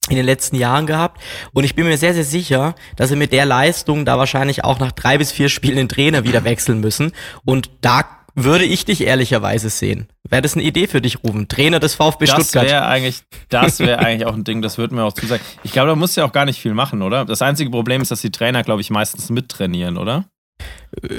in 0.09 0.15
den 0.15 0.25
letzten 0.25 0.55
Jahren 0.55 0.85
gehabt. 0.85 1.21
Und 1.53 1.63
ich 1.63 1.75
bin 1.75 1.85
mir 1.85 1.97
sehr, 1.97 2.13
sehr 2.13 2.23
sicher, 2.23 2.75
dass 2.95 3.09
sie 3.09 3.15
mit 3.15 3.33
der 3.33 3.45
Leistung 3.45 4.05
da 4.05 4.17
wahrscheinlich 4.17 4.63
auch 4.63 4.79
nach 4.79 4.91
drei 4.91 5.17
bis 5.17 5.31
vier 5.31 5.49
Spielen 5.49 5.77
den 5.77 5.89
Trainer 5.89 6.23
wieder 6.23 6.43
wechseln 6.43 6.79
müssen. 6.79 7.11
Und 7.43 7.71
da 7.81 8.16
würde 8.37 8.65
ich 8.65 8.85
dich 8.85 9.01
ehrlicherweise 9.01 9.69
sehen. 9.69 10.07
Wäre 10.29 10.43
das 10.43 10.53
eine 10.53 10.63
Idee 10.63 10.85
für 10.87 11.01
dich, 11.01 11.23
Rufen? 11.23 11.47
Trainer 11.47 11.79
des 11.79 11.95
VfB 11.95 12.25
das 12.25 12.35
Stuttgart. 12.35 12.65
wäre 12.65 12.85
eigentlich, 12.85 13.23
das 13.49 13.79
wäre 13.79 13.97
eigentlich 13.99 14.27
auch 14.27 14.35
ein 14.35 14.43
Ding, 14.43 14.61
das 14.61 14.77
würde 14.77 14.93
mir 14.93 15.03
auch 15.03 15.13
zusagen. 15.13 15.41
Ich 15.63 15.71
glaube, 15.71 15.89
da 15.89 15.95
musst 15.95 16.15
du 16.15 16.21
ja 16.21 16.27
auch 16.27 16.31
gar 16.31 16.45
nicht 16.45 16.61
viel 16.61 16.75
machen, 16.75 17.01
oder? 17.01 17.25
Das 17.25 17.41
einzige 17.41 17.71
Problem 17.71 18.01
ist, 18.01 18.11
dass 18.11 18.21
die 18.21 18.29
Trainer, 18.29 18.61
glaube 18.63 18.81
ich, 18.81 18.91
meistens 18.91 19.29
mittrainieren, 19.31 19.97
oder? 19.97 20.25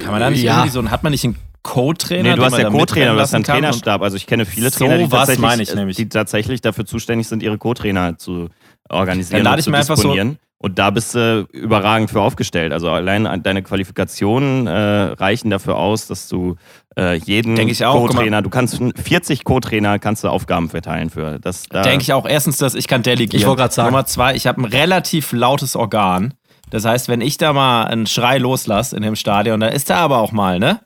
Kann 0.02 0.12
man 0.12 0.20
da 0.20 0.31
nicht 0.31 0.42
ja. 0.42 0.59
irgendwie 0.59 0.70
so, 0.70 0.90
hat 0.90 1.02
man 1.02 1.11
nicht 1.11 1.24
einen 1.24 1.37
Co-Trainer? 1.62 2.31
Nee, 2.31 2.37
du 2.37 2.44
hast 2.44 2.57
ja 2.57 2.70
Co-Trainer, 2.70 3.14
du 3.14 3.20
hast 3.20 3.35
einen 3.35 3.44
Trainerstab. 3.44 4.00
Also 4.00 4.16
ich 4.16 4.26
kenne 4.26 4.46
viele 4.46 4.70
So 4.70 4.78
Trainer, 4.78 4.98
die, 4.98 5.09
tatsächlich, 5.09 5.42
meine 5.42 5.62
ich 5.62 5.74
nämlich. 5.74 5.96
die 5.96 6.09
tatsächlich 6.09 6.61
dafür 6.61 6.87
zuständig 6.87 7.26
sind, 7.26 7.42
ihre 7.42 7.59
Co-Trainer 7.59 8.16
zu 8.16 8.48
organisieren 8.88 9.38
Dann 9.38 9.44
lade 9.44 9.54
und 9.54 9.59
ich 9.59 9.64
zu 9.64 9.70
mir 9.72 9.78
einfach 9.78 9.96
so- 9.96 10.02
disponieren. 10.04 10.38
Und 10.61 10.81
da 10.81 10.90
bist 10.90 11.14
du 11.14 11.46
überragend 11.52 12.11
für 12.11 12.20
aufgestellt. 12.20 12.72
Also 12.72 12.90
allein 12.90 13.42
deine 13.44 13.62
Qualifikationen 13.62 14.66
äh, 14.66 14.70
reichen 15.12 15.50
dafür 15.50 15.76
aus, 15.76 16.09
dass 16.09 16.26
du 16.28 16.57
äh, 16.99 17.15
jeden. 17.15 17.57
Co-Trainer, 17.57 18.43
du 18.43 18.51
kannst 18.51 18.81
40 19.03 19.45
Co-Trainer 19.45 19.99
kannst 19.99 20.25
du 20.25 20.29
Aufgaben 20.29 20.69
verteilen 20.69 21.11
für. 21.11 21.39
Das, 21.39 21.65
da, 21.71 21.83
Denke 21.83 22.03
ich 22.03 22.13
auch 22.13 22.27
erstens, 22.27 22.59
dass 22.59 22.75
ich 22.75 22.89
kann 22.89 23.03
delegieren. 23.03 23.41
Ich 23.41 23.47
wollte 23.47 23.63
grad 23.63 23.73
sagen. 23.73 23.91
Nummer 23.91 24.05
zwei, 24.07 24.35
ich 24.35 24.47
habe 24.47 24.61
ein 24.61 24.65
relativ 24.65 25.33
lautes 25.33 25.77
Organ. 25.77 26.35
Das 26.71 26.85
heißt, 26.85 27.09
wenn 27.09 27.21
ich 27.21 27.39
da 27.39 27.53
mal 27.53 27.85
einen 27.85 28.07
Schrei 28.07 28.39
loslasse 28.39 28.97
in 28.97 29.03
dem 29.03 29.17
Stadion, 29.17 29.61
dann 29.61 29.73
ist 29.73 29.89
da 29.89 29.97
aber 29.97 30.19
auch 30.19 30.33
mal, 30.33 30.59
ne? 30.59 30.81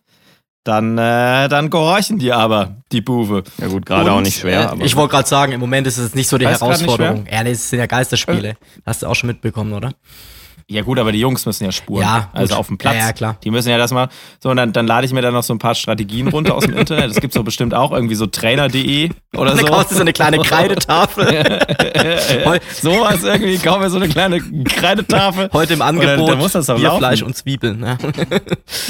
Dann, 0.65 0.97
äh, 0.97 1.49
dann 1.49 1.71
gehorchen 1.71 2.21
die 2.21 2.33
aber, 2.33 2.77
die 2.93 3.01
Buwe. 3.01 3.43
Ja 3.59 3.67
gut, 3.67 3.85
gerade 3.85 4.13
auch 4.13 4.21
nicht 4.21 4.39
schwer. 4.39 4.61
äh, 4.61 4.65
aber 4.67 4.85
Ich 4.85 4.95
wollte 4.95 5.11
gerade 5.11 5.29
sagen, 5.29 5.53
im 5.53 5.59
Moment 5.59 5.89
ist 5.89 5.99
es 5.99 6.15
nicht 6.15 6.29
so 6.29 6.39
die 6.39 6.47
Herausforderung. 6.47 7.25
Nee, 7.25 7.51
es 7.51 7.69
sind 7.69 7.81
ja 7.81 7.87
Geisterspiele. 7.87 8.57
Hast 8.87 9.03
du 9.03 9.09
auch 9.09 9.15
schon 9.17 9.27
mitbekommen, 9.27 9.73
oder? 9.73 9.93
Ja 10.69 10.83
gut, 10.83 10.99
aber 10.99 11.13
die 11.13 11.21
Jungs 11.21 11.45
müssen 11.47 11.65
ja 11.65 11.73
spuren. 11.73 12.03
Ja, 12.03 12.19
gut. 12.21 12.29
Also 12.33 12.55
auf 12.57 12.67
dem 12.69 12.79
Platz. 12.79 12.95
Ja, 12.95 13.01
ja, 13.07 13.13
klar. 13.13 13.37
Die 13.45 13.51
müssen 13.51 13.69
ja 13.69 13.79
das 13.79 13.93
mal. 13.93 14.09
So, 14.43 14.51
und 14.51 14.57
dann, 14.57 14.73
dann 14.73 14.87
lade 14.87 15.07
ich 15.07 15.13
mir 15.13 15.21
dann 15.23 15.35
noch 15.35 15.43
so 15.43 15.53
ein 15.55 15.59
paar 15.59 15.75
Strategien 15.75 16.29
runter 16.29 16.55
aus 16.55 16.65
dem 16.65 16.77
Internet. 16.77 17.11
Das 17.11 17.21
gibt's 17.21 17.35
doch 17.37 17.45
bestimmt 17.45 17.75
auch 17.75 17.93
irgendwie 17.93 18.15
so 18.15 18.27
trainer.de 18.27 19.11
oder 19.37 19.51
Da 19.55 19.57
so. 19.59 19.67
kaufst 19.67 19.91
du 19.91 19.95
so 19.97 20.01
eine 20.01 20.13
kleine 20.13 20.39
Kreidetafel. 20.39 21.27
Heu- 22.45 22.59
Sowas 22.81 23.23
irgendwie, 23.25 23.59
kauf 23.59 23.81
mir 23.81 23.91
so 23.91 23.97
eine 23.97 24.09
kleine 24.09 24.41
Kreidetafel. 24.41 25.51
Heute 25.53 25.75
im 25.75 25.83
Angebot 25.83 26.29
dann 26.31 26.39
muss 26.39 26.53
das 26.53 26.67
doch 26.67 26.77
Bierfleisch 26.79 27.21
laufen. 27.21 27.31
und 27.31 27.37
Zwiebeln. 27.37 27.81
Ne? 27.81 27.99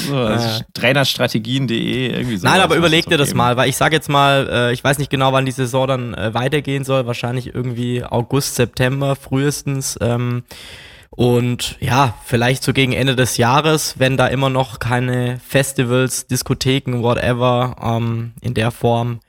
So, 0.09 0.17
also 0.17 0.61
Trainerstrategien.de, 0.75 2.09
irgendwie 2.11 2.37
so. 2.37 2.47
Nein, 2.47 2.61
aber 2.61 2.77
überleg 2.77 3.07
dir 3.07 3.19
das 3.19 3.35
mal, 3.35 3.57
weil 3.57 3.69
ich 3.69 3.77
sage 3.77 3.95
jetzt 3.97 4.09
mal, 4.09 4.49
äh, 4.51 4.73
ich 4.73 4.83
weiß 4.83 4.99
nicht 4.99 5.11
genau, 5.11 5.33
wann 5.33 5.45
die 5.47 5.53
Saison 5.53 5.87
dann 5.87 6.15
äh, 6.15 6.35
weitergehen 6.35 6.85
soll. 6.85 7.07
Wahrscheinlich 7.07 7.55
irgendwie 7.55 8.05
August, 8.05 8.55
September 8.57 9.17
frühestens. 9.17 9.99
Ähm, 10.01 10.43
und 11.15 11.77
ja, 11.81 12.15
vielleicht 12.25 12.63
so 12.63 12.73
gegen 12.73 12.93
Ende 12.93 13.15
des 13.15 13.37
Jahres, 13.37 13.99
wenn 13.99 14.17
da 14.17 14.29
immer 14.29 14.49
noch 14.49 14.79
keine 14.79 15.39
Festivals, 15.47 16.27
Diskotheken, 16.27 17.03
whatever 17.03 17.77
ähm, 17.83 18.33
in 18.41 18.55
der 18.55 18.71
Form 18.71 19.21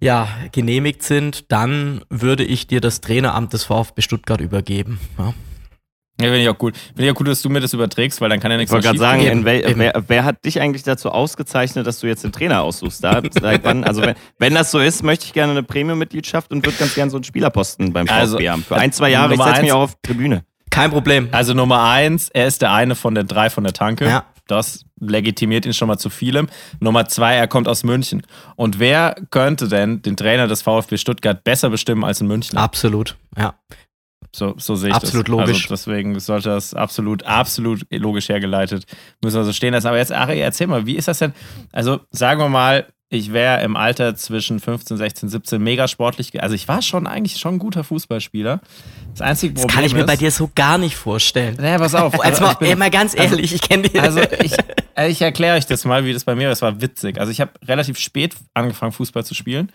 ja, 0.00 0.26
genehmigt 0.52 1.02
sind, 1.02 1.52
dann 1.52 2.02
würde 2.08 2.44
ich 2.44 2.66
dir 2.66 2.80
das 2.80 3.02
Traineramt 3.02 3.52
des 3.52 3.64
VfB 3.64 4.00
Stuttgart 4.00 4.40
übergeben. 4.40 4.98
Ja. 5.18 5.34
Ja, 6.20 6.28
finde 6.28 6.42
ich 6.42 6.48
auch 6.48 6.58
gut. 6.58 6.76
Finde 6.76 7.04
ich 7.04 7.10
auch 7.10 7.14
gut, 7.14 7.28
dass 7.28 7.42
du 7.42 7.50
mir 7.50 7.60
das 7.60 7.72
überträgst, 7.72 8.20
weil 8.20 8.28
dann 8.28 8.38
kann 8.40 8.50
ja 8.50 8.56
Ich 8.56 8.60
nichts 8.60 8.72
wollte 8.72 8.88
mehr 8.92 8.98
gerade 8.98 9.20
sagen, 9.24 9.44
wel, 9.44 9.74
wer, 9.76 10.04
wer 10.06 10.24
hat 10.24 10.44
dich 10.44 10.60
eigentlich 10.60 10.82
dazu 10.82 11.10
ausgezeichnet, 11.10 11.86
dass 11.86 12.00
du 12.00 12.06
jetzt 12.06 12.22
den 12.24 12.32
Trainer 12.32 12.62
aussuchst? 12.62 13.02
Da, 13.02 13.20
seit 13.30 13.64
wann, 13.64 13.84
also 13.84 14.02
wenn, 14.02 14.14
wenn 14.38 14.54
das 14.54 14.70
so 14.70 14.78
ist, 14.78 15.02
möchte 15.02 15.26
ich 15.26 15.32
gerne 15.32 15.52
eine 15.52 15.62
Premium-Mitgliedschaft 15.62 16.52
und 16.52 16.64
würde 16.64 16.78
ganz 16.78 16.94
gerne 16.94 17.10
so 17.10 17.16
einen 17.16 17.24
Spielerposten 17.24 17.92
beim 17.92 18.06
VfB 18.06 18.20
Also, 18.20 18.38
haben. 18.40 18.62
Für 18.62 18.76
ein, 18.76 18.92
zwei 18.92 19.10
Jahre, 19.10 19.32
ich 19.32 19.38
Nummer 19.38 19.50
setze 19.50 19.62
mich 19.62 19.72
auch 19.72 19.82
auf 19.82 19.94
die 19.96 20.08
Tribüne. 20.08 20.44
Kein 20.72 20.90
Problem. 20.90 21.28
Also 21.32 21.54
Nummer 21.54 21.84
eins, 21.84 22.28
er 22.30 22.46
ist 22.46 22.62
der 22.62 22.72
eine 22.72 22.94
von 22.94 23.14
den 23.14 23.28
drei 23.28 23.50
von 23.50 23.62
der 23.62 23.72
Tanke. 23.72 24.06
Ja. 24.06 24.24
Das 24.48 24.84
legitimiert 24.98 25.66
ihn 25.66 25.72
schon 25.72 25.88
mal 25.88 25.98
zu 25.98 26.10
vielem. 26.10 26.48
Nummer 26.80 27.06
zwei, 27.06 27.34
er 27.34 27.46
kommt 27.46 27.68
aus 27.68 27.84
München. 27.84 28.22
Und 28.56 28.78
wer 28.78 29.14
könnte 29.30 29.68
denn 29.68 30.02
den 30.02 30.16
Trainer 30.16 30.48
des 30.48 30.62
VfB 30.62 30.96
Stuttgart 30.96 31.44
besser 31.44 31.70
bestimmen 31.70 32.04
als 32.04 32.20
in 32.20 32.26
München? 32.26 32.58
Absolut. 32.58 33.16
Ja. 33.36 33.54
So, 34.34 34.54
so 34.56 34.74
sehe 34.76 34.90
ich 34.90 34.94
Absolut 34.96 35.28
das. 35.28 35.30
logisch. 35.30 35.70
Also 35.70 35.74
deswegen 35.90 36.18
sollte 36.18 36.48
das 36.48 36.72
absolut, 36.72 37.22
absolut 37.24 37.86
logisch 37.90 38.30
hergeleitet. 38.30 38.86
Müssen 39.22 39.36
wir 39.36 39.44
so 39.44 39.52
stehen 39.52 39.74
lassen. 39.74 39.88
Aber 39.88 39.98
jetzt, 39.98 40.12
Ari, 40.12 40.40
erzähl 40.40 40.68
mal, 40.68 40.86
wie 40.86 40.96
ist 40.96 41.08
das 41.08 41.18
denn? 41.18 41.34
Also 41.70 42.00
sagen 42.10 42.40
wir 42.40 42.48
mal, 42.48 42.86
ich 43.14 43.32
wäre 43.34 43.62
im 43.62 43.76
Alter 43.76 44.14
zwischen 44.16 44.58
15, 44.58 44.96
16, 44.96 45.28
17 45.28 45.62
mega 45.62 45.86
sportlich. 45.86 46.42
Also 46.42 46.54
ich 46.54 46.66
war 46.66 46.80
schon 46.80 47.06
eigentlich 47.06 47.38
schon 47.38 47.56
ein 47.56 47.58
guter 47.58 47.84
Fußballspieler. 47.84 48.60
Das 49.12 49.20
einzige 49.20 49.52
Das 49.52 49.62
Problem 49.62 49.74
kann 49.76 49.84
ich 49.84 49.92
mir 49.92 50.00
ist, 50.00 50.06
bei 50.06 50.16
dir 50.16 50.30
so 50.30 50.50
gar 50.54 50.78
nicht 50.78 50.96
vorstellen. 50.96 51.56
Naja, 51.60 51.78
pass 51.78 51.94
auf. 51.94 52.14
Als 52.24 52.40
Also 52.40 52.42
mal, 52.44 52.52
ich 52.52 52.58
bin- 52.58 52.68
ey, 52.68 52.76
mal 52.76 52.90
ganz 52.90 53.12
also- 53.14 53.34
ehrlich, 53.34 53.54
ich 53.54 53.60
kenne 53.60 53.88
die. 53.88 54.00
also 54.00 54.20
ich, 54.42 54.54
äh, 54.96 55.08
ich 55.10 55.20
erkläre 55.20 55.58
euch 55.58 55.66
das 55.66 55.84
mal, 55.84 56.06
wie 56.06 56.12
das 56.14 56.24
bei 56.24 56.34
mir 56.34 56.46
war. 56.46 56.52
Es 56.52 56.62
war 56.62 56.80
witzig. 56.80 57.20
Also 57.20 57.30
ich 57.30 57.40
habe 57.42 57.52
relativ 57.66 57.98
spät 57.98 58.34
angefangen, 58.54 58.92
Fußball 58.92 59.24
zu 59.26 59.34
spielen 59.34 59.70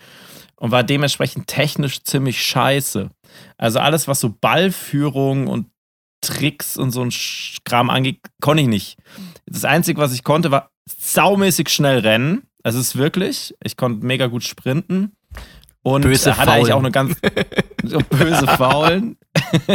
und 0.56 0.72
war 0.72 0.84
dementsprechend 0.84 1.46
technisch 1.46 2.02
ziemlich 2.04 2.42
scheiße. 2.44 3.12
Also 3.60 3.80
alles, 3.80 4.08
was 4.08 4.20
so 4.20 4.34
Ballführung 4.42 5.46
und 5.46 5.68
Tricks 6.22 6.76
und 6.76 6.90
so 6.90 7.04
ein 7.04 7.12
Kram 7.66 7.92
angeht, 7.92 8.20
konnte 8.42 8.64
ich 8.64 8.68
nicht. 8.68 8.98
Das 9.46 9.64
Einzige, 9.64 10.02
was 10.02 10.14
ich 10.14 10.24
konnte, 10.24 10.50
war 10.50 10.72
saumäßig 11.00 11.70
schnell 11.70 12.00
rennen. 12.00 12.42
Also 12.68 12.80
es 12.80 12.88
ist 12.88 12.98
wirklich, 12.98 13.56
ich 13.64 13.78
konnte 13.78 14.06
mega 14.06 14.28
gut 14.28 14.44
sprinten. 14.44 15.16
Und 15.84 16.02
Böse 16.02 16.36
hatte 16.36 16.52
eigentlich 16.52 16.68
Faulen. 16.68 16.74
auch 16.74 16.80
eine 16.80 16.92
ganz 16.92 17.16
so 17.84 18.00
böse 18.00 18.46
Faulen. 18.46 19.18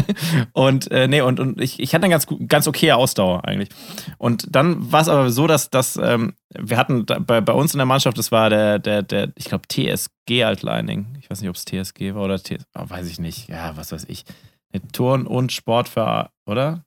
und 0.53 0.91
äh, 0.91 1.09
nee, 1.09 1.23
und, 1.23 1.41
und 1.41 1.59
ich, 1.59 1.81
ich 1.81 1.95
hatte 1.95 2.05
eine 2.05 2.13
ganz, 2.13 2.27
ganz 2.49 2.69
okay 2.69 2.93
Ausdauer 2.93 3.49
eigentlich. 3.49 3.71
Und 4.19 4.45
dann 4.55 4.93
war 4.93 5.01
es 5.01 5.09
aber 5.09 5.31
so, 5.31 5.47
dass, 5.47 5.71
dass 5.71 5.97
ähm, 5.97 6.35
wir 6.51 6.77
hatten 6.77 7.07
bei, 7.07 7.41
bei 7.41 7.53
uns 7.55 7.73
in 7.73 7.79
der 7.79 7.87
Mannschaft, 7.87 8.19
das 8.19 8.31
war 8.31 8.51
der, 8.51 8.79
der, 8.79 9.03
der 9.03 9.33
ich 9.37 9.47
glaube, 9.47 9.67
TSG 9.69 10.45
Altleining. 10.45 11.17
Ich 11.19 11.31
weiß 11.31 11.41
nicht, 11.41 11.49
ob 11.49 11.57
es 11.57 11.65
TSG 11.65 12.15
war 12.15 12.25
oder 12.25 12.39
TSG, 12.39 12.59
oh, 12.75 12.85
weiß 12.91 13.09
ich 13.09 13.21
nicht. 13.21 13.49
Ja, 13.49 13.75
was 13.75 13.91
weiß 13.91 14.05
ich. 14.11 14.27
Turn- 14.93 15.27
und 15.27 15.51
Sportverein, 15.51 16.29
oder? 16.45 16.85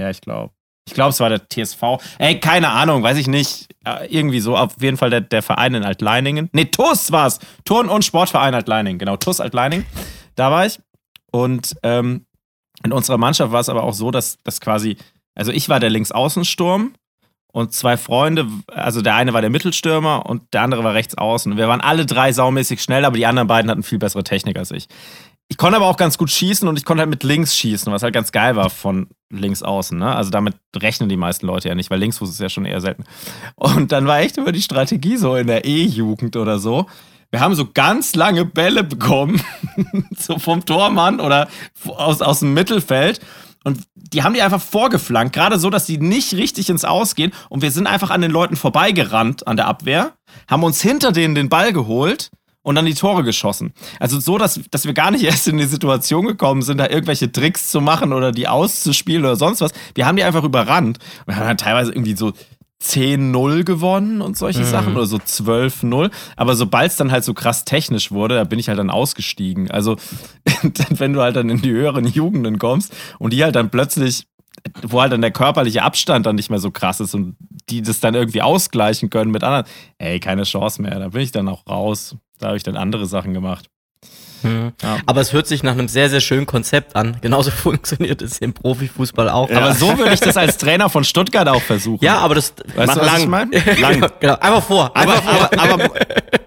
Ja, 0.00 0.10
ich 0.10 0.20
glaube. 0.20 0.52
Ich 0.86 0.94
glaube, 0.94 1.10
es 1.10 1.20
war 1.20 1.30
der 1.30 1.48
TSV. 1.48 1.82
Ey, 2.18 2.38
keine 2.40 2.68
Ahnung, 2.70 3.02
weiß 3.02 3.16
ich 3.16 3.26
nicht. 3.26 3.68
Ja, 3.86 4.00
irgendwie 4.08 4.40
so. 4.40 4.56
Auf 4.56 4.74
jeden 4.80 4.96
Fall 4.96 5.10
der, 5.10 5.20
der 5.22 5.42
Verein 5.42 5.74
in 5.74 5.82
Altleiningen. 5.84 6.50
Nee, 6.52 6.66
TUS 6.66 7.10
war 7.10 7.26
es. 7.26 7.38
Turn- 7.64 7.88
und 7.88 8.04
Sportverein 8.04 8.54
Altleiningen. 8.54 8.98
Genau, 8.98 9.16
TUS 9.16 9.40
Altleiningen. 9.40 9.86
Da 10.34 10.50
war 10.50 10.66
ich. 10.66 10.78
Und 11.30 11.74
ähm, 11.82 12.26
In 12.84 12.92
unserer 12.92 13.18
Mannschaft 13.18 13.50
war 13.52 13.60
es 13.60 13.68
aber 13.68 13.82
auch 13.84 13.94
so, 13.94 14.10
dass, 14.10 14.42
dass 14.42 14.60
quasi, 14.60 14.96
also 15.34 15.52
ich 15.52 15.68
war 15.68 15.80
der 15.80 15.90
Linksaußensturm 15.90 16.92
und 17.52 17.72
zwei 17.72 17.96
Freunde, 17.96 18.46
also 18.66 19.00
der 19.00 19.14
eine 19.14 19.32
war 19.32 19.40
der 19.40 19.50
Mittelstürmer 19.50 20.26
und 20.26 20.42
der 20.52 20.62
andere 20.62 20.84
war 20.84 20.92
rechts 20.94 21.16
außen. 21.16 21.56
Wir 21.56 21.68
waren 21.68 21.80
alle 21.80 22.04
drei 22.04 22.32
saumäßig 22.32 22.82
schnell, 22.82 23.04
aber 23.04 23.16
die 23.16 23.26
anderen 23.26 23.48
beiden 23.48 23.70
hatten 23.70 23.82
viel 23.84 23.98
bessere 23.98 24.24
Technik 24.24 24.58
als 24.58 24.70
ich. 24.70 24.86
Ich 25.48 25.58
konnte 25.58 25.76
aber 25.76 25.86
auch 25.86 25.98
ganz 25.98 26.16
gut 26.16 26.30
schießen 26.30 26.66
und 26.68 26.78
ich 26.78 26.84
konnte 26.84 27.02
halt 27.02 27.10
mit 27.10 27.22
links 27.22 27.54
schießen, 27.54 27.92
was 27.92 28.02
halt 28.02 28.14
ganz 28.14 28.32
geil 28.32 28.56
war 28.56 28.70
von 28.70 29.08
links 29.30 29.62
außen. 29.62 29.98
Ne? 29.98 30.14
Also 30.14 30.30
damit 30.30 30.54
rechnen 30.74 31.08
die 31.08 31.16
meisten 31.16 31.46
Leute 31.46 31.68
ja 31.68 31.74
nicht, 31.74 31.90
weil 31.90 32.00
Linksfuß 32.00 32.30
ist 32.30 32.40
ja 32.40 32.48
schon 32.48 32.64
eher 32.64 32.80
selten. 32.80 33.04
Und 33.54 33.92
dann 33.92 34.06
war 34.06 34.20
echt 34.20 34.38
über 34.38 34.52
die 34.52 34.62
Strategie 34.62 35.16
so 35.16 35.36
in 35.36 35.46
der 35.46 35.64
E-Jugend 35.64 36.36
oder 36.36 36.58
so. 36.58 36.86
Wir 37.30 37.40
haben 37.40 37.54
so 37.54 37.68
ganz 37.72 38.14
lange 38.14 38.44
Bälle 38.44 38.84
bekommen, 38.84 39.42
so 40.16 40.38
vom 40.38 40.64
Tormann 40.64 41.20
oder 41.20 41.48
aus, 41.88 42.22
aus 42.22 42.40
dem 42.40 42.54
Mittelfeld. 42.54 43.20
Und 43.64 43.80
die 43.94 44.22
haben 44.22 44.34
die 44.34 44.42
einfach 44.42 44.60
vorgeflankt, 44.60 45.34
gerade 45.34 45.58
so, 45.58 45.68
dass 45.68 45.86
sie 45.86 45.98
nicht 45.98 46.34
richtig 46.34 46.70
ins 46.70 46.84
Ausgehen. 46.84 47.32
Und 47.48 47.60
wir 47.62 47.70
sind 47.70 47.86
einfach 47.86 48.10
an 48.10 48.20
den 48.20 48.30
Leuten 48.30 48.56
vorbeigerannt 48.56 49.46
an 49.46 49.56
der 49.56 49.66
Abwehr, 49.66 50.12
haben 50.48 50.62
uns 50.62 50.80
hinter 50.80 51.12
denen 51.12 51.34
den 51.34 51.48
Ball 51.48 51.72
geholt 51.72 52.30
und 52.64 52.74
dann 52.74 52.86
die 52.86 52.94
Tore 52.94 53.22
geschossen. 53.22 53.72
Also 54.00 54.18
so, 54.18 54.38
dass, 54.38 54.60
dass 54.70 54.86
wir 54.86 54.94
gar 54.94 55.12
nicht 55.12 55.22
erst 55.24 55.46
in 55.46 55.58
die 55.58 55.66
Situation 55.66 56.26
gekommen 56.26 56.62
sind, 56.62 56.78
da 56.78 56.88
irgendwelche 56.88 57.30
Tricks 57.30 57.70
zu 57.70 57.80
machen 57.80 58.12
oder 58.12 58.32
die 58.32 58.48
auszuspielen 58.48 59.22
oder 59.22 59.36
sonst 59.36 59.60
was. 59.60 59.70
Wir 59.94 60.06
haben 60.06 60.16
die 60.16 60.24
einfach 60.24 60.42
überrannt. 60.42 60.98
Wir 61.26 61.36
haben 61.36 61.46
dann 61.46 61.58
teilweise 61.58 61.92
irgendwie 61.92 62.16
so 62.16 62.32
10-0 62.82 63.64
gewonnen 63.64 64.20
und 64.20 64.36
solche 64.36 64.60
mhm. 64.60 64.64
Sachen 64.64 64.96
oder 64.96 65.06
so 65.06 65.18
12-0. 65.18 66.10
Aber 66.36 66.56
sobald 66.56 66.90
es 66.90 66.96
dann 66.96 67.12
halt 67.12 67.24
so 67.24 67.34
krass 67.34 67.64
technisch 67.64 68.10
wurde, 68.10 68.34
da 68.36 68.44
bin 68.44 68.58
ich 68.58 68.68
halt 68.68 68.78
dann 68.78 68.90
ausgestiegen. 68.90 69.70
Also, 69.70 69.96
wenn 70.90 71.12
du 71.12 71.20
halt 71.20 71.36
dann 71.36 71.50
in 71.50 71.62
die 71.62 71.70
höheren 71.70 72.06
Jugenden 72.06 72.58
kommst 72.58 72.94
und 73.18 73.32
die 73.32 73.44
halt 73.44 73.54
dann 73.56 73.70
plötzlich, 73.70 74.26
wo 74.82 75.00
halt 75.00 75.12
dann 75.12 75.22
der 75.22 75.30
körperliche 75.30 75.82
Abstand 75.82 76.26
dann 76.26 76.36
nicht 76.36 76.50
mehr 76.50 76.58
so 76.58 76.70
krass 76.70 77.00
ist 77.00 77.14
und 77.14 77.36
die 77.68 77.82
das 77.82 78.00
dann 78.00 78.14
irgendwie 78.14 78.42
ausgleichen 78.42 79.10
können 79.10 79.30
mit 79.30 79.42
anderen, 79.42 79.66
ey, 79.98 80.20
keine 80.20 80.44
Chance 80.44 80.82
mehr. 80.82 80.98
Da 80.98 81.08
bin 81.08 81.22
ich 81.22 81.32
dann 81.32 81.48
auch 81.48 81.66
raus. 81.66 82.16
Da 82.38 82.48
habe 82.48 82.56
ich 82.56 82.62
dann 82.62 82.76
andere 82.76 83.06
Sachen 83.06 83.34
gemacht. 83.34 83.70
Mhm. 84.44 84.72
Ja. 84.82 84.98
Aber 85.06 85.20
es 85.20 85.32
hört 85.32 85.46
sich 85.46 85.62
nach 85.62 85.72
einem 85.72 85.88
sehr, 85.88 86.08
sehr 86.10 86.20
schönen 86.20 86.46
Konzept 86.46 86.96
an. 86.96 87.16
Genauso 87.20 87.50
funktioniert 87.50 88.22
es 88.22 88.38
im 88.38 88.52
Profifußball 88.52 89.28
auch. 89.28 89.50
Ja. 89.50 89.58
Aber 89.58 89.74
so 89.74 89.98
würde 89.98 90.12
ich 90.14 90.20
das 90.20 90.36
als 90.36 90.58
Trainer 90.58 90.88
von 90.88 91.04
Stuttgart 91.04 91.48
auch 91.48 91.62
versuchen. 91.62 92.04
Ja, 92.04 92.18
aber 92.18 92.34
das 92.34 92.54
weißt 92.74 92.96
du, 92.96 93.00
was 93.00 93.06
lang. 93.06 93.20
Ich 93.20 93.26
mein? 93.26 93.50
lang. 93.80 94.10
genau, 94.20 94.34
einfach 94.34 94.62
vor. 94.62 94.96
Einfach 94.96 95.26
aber, 95.26 95.38
vor. 95.38 95.58
Aber, 95.58 95.84
aber, 95.84 95.94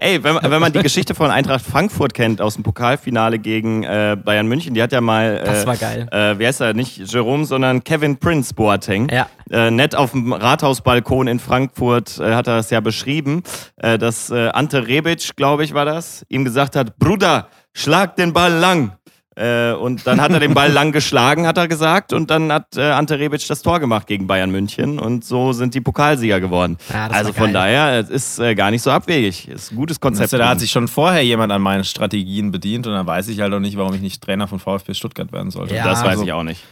ey, 0.00 0.22
wenn, 0.22 0.38
wenn 0.42 0.60
man 0.60 0.72
die 0.72 0.82
Geschichte 0.82 1.14
von 1.14 1.30
Eintracht 1.30 1.64
Frankfurt 1.64 2.14
kennt 2.14 2.40
aus 2.40 2.54
dem 2.54 2.64
Pokalfinale 2.64 3.38
gegen 3.38 3.84
äh, 3.84 4.16
Bayern 4.22 4.46
München, 4.46 4.74
die 4.74 4.82
hat 4.82 4.92
ja 4.92 5.00
mal. 5.00 5.38
Äh, 5.38 5.44
das 5.44 5.66
war 5.66 5.76
geil. 5.76 6.08
Äh, 6.10 6.38
wie 6.38 6.46
heißt 6.46 6.60
er? 6.60 6.74
Nicht 6.74 7.12
Jerome, 7.12 7.44
sondern 7.44 7.84
Kevin 7.84 8.16
Prince 8.18 8.54
Boateng. 8.54 9.08
Ja. 9.10 9.28
Äh, 9.50 9.70
nett 9.70 9.94
auf 9.94 10.12
dem 10.12 10.32
Rathausbalkon 10.32 11.26
in 11.26 11.38
Frankfurt 11.38 12.18
äh, 12.18 12.34
hat 12.34 12.46
er 12.46 12.56
das 12.56 12.70
ja 12.70 12.80
beschrieben, 12.80 13.42
äh, 13.76 13.98
dass 13.98 14.30
äh, 14.30 14.48
Ante 14.48 14.86
Rebic, 14.86 15.36
glaube 15.36 15.64
ich, 15.64 15.74
war 15.74 15.84
das, 15.84 16.24
ihm 16.28 16.44
gesagt 16.44 16.76
hat: 16.76 16.98
Bruder, 16.98 17.48
schlag 17.74 18.16
den 18.16 18.32
Ball 18.32 18.52
lang. 18.52 18.92
Äh, 19.38 19.72
und 19.72 20.04
dann 20.04 20.20
hat 20.20 20.32
er 20.32 20.40
den 20.40 20.52
Ball 20.52 20.72
lang 20.72 20.90
geschlagen, 20.90 21.46
hat 21.46 21.58
er 21.58 21.68
gesagt. 21.68 22.12
Und 22.12 22.28
dann 22.28 22.50
hat 22.50 22.76
äh, 22.76 22.90
Ante 22.90 23.20
Rebic 23.20 23.46
das 23.46 23.62
Tor 23.62 23.78
gemacht 23.78 24.08
gegen 24.08 24.26
Bayern 24.26 24.50
München. 24.50 24.98
Und 24.98 25.24
so 25.24 25.52
sind 25.52 25.74
die 25.74 25.80
Pokalsieger 25.80 26.40
geworden. 26.40 26.76
Ja, 26.92 27.06
also 27.06 27.32
von 27.32 27.52
daher, 27.52 28.00
es 28.00 28.10
ist 28.10 28.40
äh, 28.40 28.56
gar 28.56 28.72
nicht 28.72 28.82
so 28.82 28.90
abwegig. 28.90 29.46
Ist 29.46 29.70
ein 29.70 29.76
gutes 29.76 30.00
Konzept. 30.00 30.32
da 30.32 30.48
hat 30.48 30.58
sich 30.58 30.72
schon 30.72 30.88
vorher 30.88 31.22
jemand 31.22 31.52
an 31.52 31.62
meinen 31.62 31.84
Strategien 31.84 32.50
bedient. 32.50 32.88
Und 32.88 32.94
dann 32.94 33.06
weiß 33.06 33.28
ich 33.28 33.40
halt 33.40 33.54
auch 33.54 33.60
nicht, 33.60 33.76
warum 33.76 33.94
ich 33.94 34.00
nicht 34.00 34.20
Trainer 34.20 34.48
von 34.48 34.58
VfB 34.58 34.94
Stuttgart 34.94 35.30
werden 35.32 35.52
sollte. 35.52 35.76
Ja, 35.76 35.84
das 35.84 36.00
weiß 36.00 36.10
also, 36.10 36.24
ich 36.24 36.32
auch 36.32 36.42
nicht. 36.42 36.64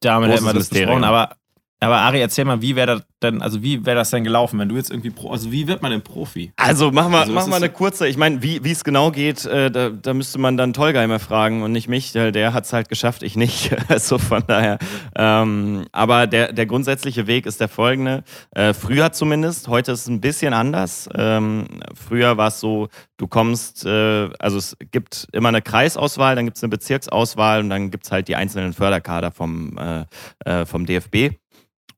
Damit 0.00 0.30
hätten 0.30 0.44
wir 0.44 0.52
das 0.52 0.68
besprochen. 0.68 1.04
Aber 1.04 1.36
aber 1.84 1.98
Ari, 1.98 2.20
erzähl 2.20 2.44
mal, 2.44 2.62
wie 2.62 2.76
wäre 2.76 2.86
das 2.86 3.02
denn, 3.24 3.42
also 3.42 3.62
wie 3.62 3.84
wäre 3.84 3.96
das 3.96 4.10
denn 4.10 4.22
gelaufen, 4.22 4.58
wenn 4.58 4.68
du 4.68 4.76
jetzt 4.76 4.90
irgendwie, 4.90 5.10
Pro, 5.10 5.30
also 5.30 5.50
wie 5.50 5.66
wird 5.66 5.82
man 5.82 5.90
denn 5.90 6.02
Profi? 6.02 6.52
Also 6.56 6.92
machen 6.92 7.12
wir, 7.12 7.20
also, 7.20 7.32
machen 7.32 7.50
wir 7.50 7.56
eine 7.56 7.70
kurze, 7.70 8.06
ich 8.06 8.16
meine, 8.16 8.42
wie 8.42 8.70
es 8.70 8.84
genau 8.84 9.10
geht, 9.10 9.44
äh, 9.46 9.70
da, 9.70 9.90
da, 9.90 10.14
müsste 10.14 10.38
man 10.38 10.56
dann 10.56 10.72
Tolgeimer 10.72 11.18
fragen 11.18 11.62
und 11.62 11.72
nicht 11.72 11.88
mich, 11.88 12.14
weil 12.14 12.32
der 12.32 12.52
hat 12.52 12.64
es 12.64 12.72
halt 12.72 12.88
geschafft, 12.88 13.22
ich 13.22 13.36
nicht. 13.36 13.74
also 13.88 14.18
von 14.18 14.44
daher. 14.46 14.78
Ähm, 15.16 15.86
aber 15.92 16.26
der, 16.26 16.52
der 16.52 16.66
grundsätzliche 16.66 17.26
Weg 17.26 17.46
ist 17.46 17.60
der 17.60 17.68
folgende. 17.68 18.24
Äh, 18.52 18.74
früher 18.74 19.12
zumindest, 19.12 19.68
heute 19.68 19.92
ist 19.92 20.02
es 20.02 20.08
ein 20.08 20.20
bisschen 20.20 20.52
anders. 20.52 21.08
Ähm, 21.14 21.66
früher 21.94 22.36
war 22.36 22.48
es 22.48 22.60
so, 22.60 22.88
du 23.16 23.26
kommst, 23.26 23.84
äh, 23.86 24.28
also 24.38 24.58
es 24.58 24.76
gibt 24.90 25.26
immer 25.32 25.48
eine 25.48 25.62
Kreisauswahl, 25.62 26.36
dann 26.36 26.44
gibt 26.44 26.56
es 26.56 26.62
eine 26.62 26.70
Bezirksauswahl 26.70 27.60
und 27.60 27.70
dann 27.70 27.90
gibt 27.90 28.04
es 28.04 28.12
halt 28.12 28.28
die 28.28 28.36
einzelnen 28.36 28.72
Förderkader 28.72 29.30
vom, 29.30 29.78
äh, 29.78 30.04
äh 30.44 30.66
vom 30.66 30.86
DFB. 30.86 31.36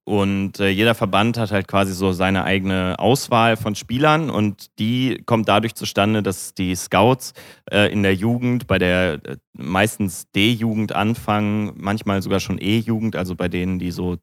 Und 0.09 0.61
äh, 0.61 0.69
jeder 0.69 0.95
Verband 0.95 1.37
hat 1.37 1.51
halt 1.51 1.67
quasi 1.67 1.93
so 1.93 2.13
seine 2.13 2.45
eigene 2.45 2.95
Auswahl 2.97 3.57
von 3.57 3.75
Spielern 3.75 4.31
und 4.31 4.79
die 4.79 5.21
kommt 5.27 5.49
dadurch 5.49 5.75
zustande, 5.75 6.23
dass 6.23 6.55
die 6.55 6.77
Scouts 6.77 7.33
äh, 7.73 7.93
in 7.93 8.05
der 8.05 8.15
Jugend, 8.15 8.69
bei 8.69 8.79
der 8.79 9.15
äh, 9.25 9.37
meistens 9.53 10.31
D-Jugend 10.31 10.95
anfangen, 10.95 11.73
manchmal 11.75 12.23
sogar 12.23 12.39
schon 12.39 12.59
E-Jugend, 12.61 13.17
also 13.17 13.35
bei 13.35 13.49
denen, 13.49 13.81
die 13.81 13.91
so 13.91 14.19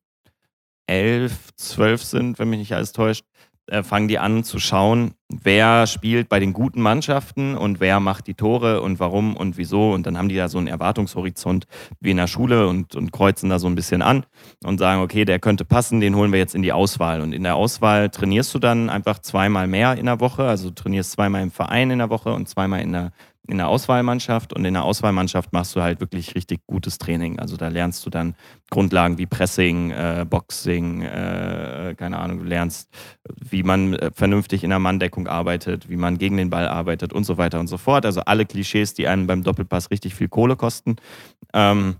elf, 0.87 1.53
zwölf 1.57 2.01
sind, 2.01 2.39
wenn 2.39 2.49
mich 2.49 2.59
nicht 2.59 2.73
alles 2.73 2.93
täuscht, 2.93 3.25
äh, 3.67 3.81
fangen 3.81 4.09
die 4.09 4.19
an 4.19 4.43
zu 4.43 4.59
schauen, 4.59 5.13
wer 5.29 5.87
spielt 5.87 6.27
bei 6.27 6.39
den 6.39 6.51
guten 6.51 6.81
Mannschaften 6.81 7.55
und 7.55 7.79
wer 7.79 7.99
macht 7.99 8.27
die 8.27 8.33
Tore 8.33 8.81
und 8.81 8.99
warum 8.99 9.37
und 9.37 9.57
wieso. 9.57 9.93
Und 9.93 10.05
dann 10.05 10.17
haben 10.17 10.27
die 10.27 10.35
da 10.35 10.49
so 10.49 10.57
einen 10.57 10.67
Erwartungshorizont 10.67 11.65
wie 12.01 12.11
in 12.11 12.17
der 12.17 12.27
Schule 12.27 12.67
und, 12.67 12.95
und 12.95 13.11
kreuzen 13.11 13.49
da 13.49 13.59
so 13.59 13.67
ein 13.67 13.75
bisschen 13.75 14.01
an 14.01 14.25
und 14.65 14.79
sagen, 14.79 15.01
okay, 15.01 15.23
der 15.23 15.39
könnte 15.39 15.63
passen, 15.63 16.01
den 16.01 16.15
holen 16.15 16.31
wir 16.31 16.39
jetzt 16.39 16.55
in 16.55 16.61
die 16.61 16.73
Auswahl. 16.73 17.21
Und 17.21 17.31
in 17.31 17.43
der 17.43 17.55
Auswahl 17.55 18.09
trainierst 18.09 18.53
du 18.53 18.59
dann 18.59 18.89
einfach 18.89 19.19
zweimal 19.19 19.67
mehr 19.67 19.97
in 19.97 20.07
der 20.07 20.19
Woche. 20.19 20.43
Also 20.43 20.69
trainierst 20.69 21.11
zweimal 21.11 21.41
im 21.41 21.51
Verein 21.51 21.89
in 21.89 21.99
der 21.99 22.09
Woche 22.09 22.33
und 22.33 22.49
zweimal 22.49 22.81
in 22.81 22.91
der 22.91 23.11
in 23.47 23.57
der 23.57 23.67
Auswahlmannschaft 23.67 24.53
und 24.53 24.63
in 24.63 24.73
der 24.73 24.83
Auswahlmannschaft 24.83 25.51
machst 25.51 25.75
du 25.75 25.81
halt 25.81 25.99
wirklich 25.99 26.33
richtig 26.33 26.65
gutes 26.65 26.97
Training. 26.97 27.39
Also 27.39 27.57
da 27.57 27.67
lernst 27.67 28.05
du 28.05 28.09
dann 28.09 28.35
Grundlagen 28.69 29.17
wie 29.17 29.25
Pressing, 29.25 29.91
äh, 29.91 30.25
Boxing, 30.29 31.01
äh, 31.01 31.93
keine 31.97 32.19
Ahnung, 32.19 32.39
du 32.39 32.45
lernst, 32.45 32.89
wie 33.37 33.63
man 33.63 33.95
äh, 33.95 34.11
vernünftig 34.13 34.63
in 34.63 34.69
der 34.69 34.79
Manndeckung 34.79 35.27
arbeitet, 35.27 35.89
wie 35.89 35.97
man 35.97 36.17
gegen 36.17 36.37
den 36.37 36.49
Ball 36.49 36.67
arbeitet 36.67 37.11
und 37.11 37.25
so 37.25 37.37
weiter 37.37 37.59
und 37.59 37.67
so 37.67 37.77
fort. 37.77 38.05
Also 38.05 38.21
alle 38.21 38.45
Klischees, 38.45 38.93
die 38.93 39.07
einem 39.07 39.27
beim 39.27 39.43
Doppelpass 39.43 39.91
richtig 39.91 40.15
viel 40.15 40.29
Kohle 40.29 40.55
kosten. 40.55 40.95
Ähm, 41.53 41.97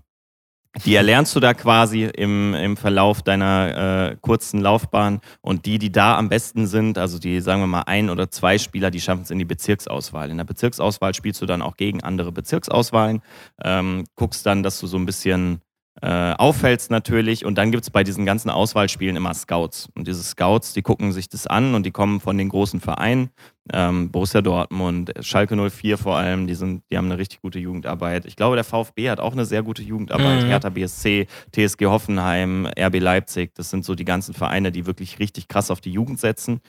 die 0.84 0.94
erlernst 0.94 1.34
du 1.36 1.40
da 1.40 1.54
quasi 1.54 2.04
im, 2.04 2.54
im 2.54 2.76
Verlauf 2.76 3.22
deiner 3.22 4.10
äh, 4.10 4.16
kurzen 4.20 4.60
Laufbahn 4.60 5.20
und 5.40 5.66
die, 5.66 5.78
die 5.78 5.92
da 5.92 6.18
am 6.18 6.28
besten 6.28 6.66
sind, 6.66 6.98
also 6.98 7.18
die, 7.18 7.40
sagen 7.40 7.60
wir 7.62 7.66
mal, 7.66 7.82
ein 7.82 8.10
oder 8.10 8.30
zwei 8.30 8.58
Spieler, 8.58 8.90
die 8.90 9.00
schaffen 9.00 9.22
es 9.22 9.30
in 9.30 9.38
die 9.38 9.44
Bezirksauswahl. 9.44 10.30
In 10.30 10.38
der 10.38 10.44
Bezirksauswahl 10.44 11.14
spielst 11.14 11.40
du 11.40 11.46
dann 11.46 11.62
auch 11.62 11.76
gegen 11.76 12.02
andere 12.02 12.32
Bezirksauswahlen, 12.32 13.22
ähm, 13.62 14.04
guckst 14.16 14.44
dann, 14.46 14.62
dass 14.62 14.80
du 14.80 14.86
so 14.86 14.96
ein 14.96 15.06
bisschen 15.06 15.60
äh, 16.04 16.34
auffällst 16.36 16.90
natürlich. 16.90 17.46
Und 17.46 17.56
dann 17.56 17.70
gibt 17.70 17.84
es 17.84 17.90
bei 17.90 18.04
diesen 18.04 18.26
ganzen 18.26 18.50
Auswahlspielen 18.50 19.16
immer 19.16 19.32
Scouts. 19.32 19.88
Und 19.94 20.06
diese 20.06 20.22
Scouts, 20.22 20.74
die 20.74 20.82
gucken 20.82 21.12
sich 21.12 21.30
das 21.30 21.46
an 21.46 21.74
und 21.74 21.86
die 21.86 21.92
kommen 21.92 22.20
von 22.20 22.36
den 22.36 22.50
großen 22.50 22.78
Vereinen. 22.80 23.30
Ähm, 23.72 24.10
Borussia 24.10 24.42
Dortmund, 24.42 25.14
Schalke 25.20 25.56
04 25.56 25.96
vor 25.96 26.18
allem, 26.18 26.46
die, 26.46 26.56
sind, 26.56 26.82
die 26.90 26.98
haben 26.98 27.06
eine 27.06 27.16
richtig 27.16 27.40
gute 27.40 27.58
Jugendarbeit. 27.58 28.26
Ich 28.26 28.36
glaube, 28.36 28.56
der 28.56 28.64
VfB 28.64 29.08
hat 29.08 29.18
auch 29.18 29.32
eine 29.32 29.46
sehr 29.46 29.62
gute 29.62 29.82
Jugendarbeit. 29.82 30.42
Mhm. 30.42 30.48
Hertha 30.48 30.68
BSC, 30.68 31.26
TSG 31.52 31.86
Hoffenheim, 31.86 32.68
RB 32.78 33.00
Leipzig, 33.00 33.54
das 33.54 33.70
sind 33.70 33.86
so 33.86 33.94
die 33.94 34.04
ganzen 34.04 34.34
Vereine, 34.34 34.72
die 34.72 34.84
wirklich 34.84 35.18
richtig 35.18 35.48
krass 35.48 35.70
auf 35.70 35.80
die 35.80 35.92
Jugend 35.92 36.20
setzen. 36.20 36.60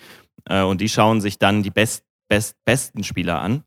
Äh, 0.47 0.61
und 0.61 0.79
die 0.79 0.87
schauen 0.87 1.19
sich 1.19 1.39
dann 1.39 1.61
die 1.61 1.71
best, 1.71 2.05
best, 2.29 2.55
besten 2.63 3.03
Spieler 3.03 3.41
an 3.41 3.63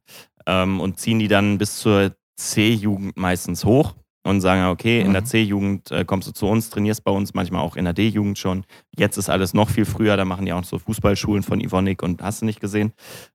ähm, 0.47 0.81
und 0.81 0.99
ziehen 0.99 1.19
die 1.19 1.29
dann 1.29 1.59
bis 1.59 1.77
zur 1.77 2.13
C-Jugend 2.37 3.19
meistens 3.19 3.67
hoch 3.67 3.95
und 4.29 4.41
sagen, 4.43 4.71
okay, 4.71 5.01
in 5.01 5.13
der 5.13 5.23
mhm. 5.23 5.27
C-Jugend 5.27 5.91
äh, 5.91 6.05
kommst 6.05 6.29
du 6.29 6.33
zu 6.33 6.47
uns, 6.47 6.69
trainierst 6.69 7.03
bei 7.03 7.11
uns, 7.11 7.33
manchmal 7.33 7.63
auch 7.63 7.77
in 7.77 7.85
der 7.85 7.95
D-Jugend 7.95 8.39
schon. 8.39 8.65
Jetzt 8.97 9.17
ist 9.17 9.31
alles 9.31 9.55
noch 9.55 9.71
viel 9.71 9.87
früher, 9.87 10.17
da 10.17 10.25
machen 10.25 10.45
die 10.45 10.53
auch 10.53 10.65
so 10.65 10.79
Fußballschulen 10.79 11.43
von 11.43 11.61
Ivonik 11.61 12.03
und 12.03 12.23
hast 12.23 12.43
du 12.43 12.47
nicht 12.47 12.61
gesehen, 12.61 12.93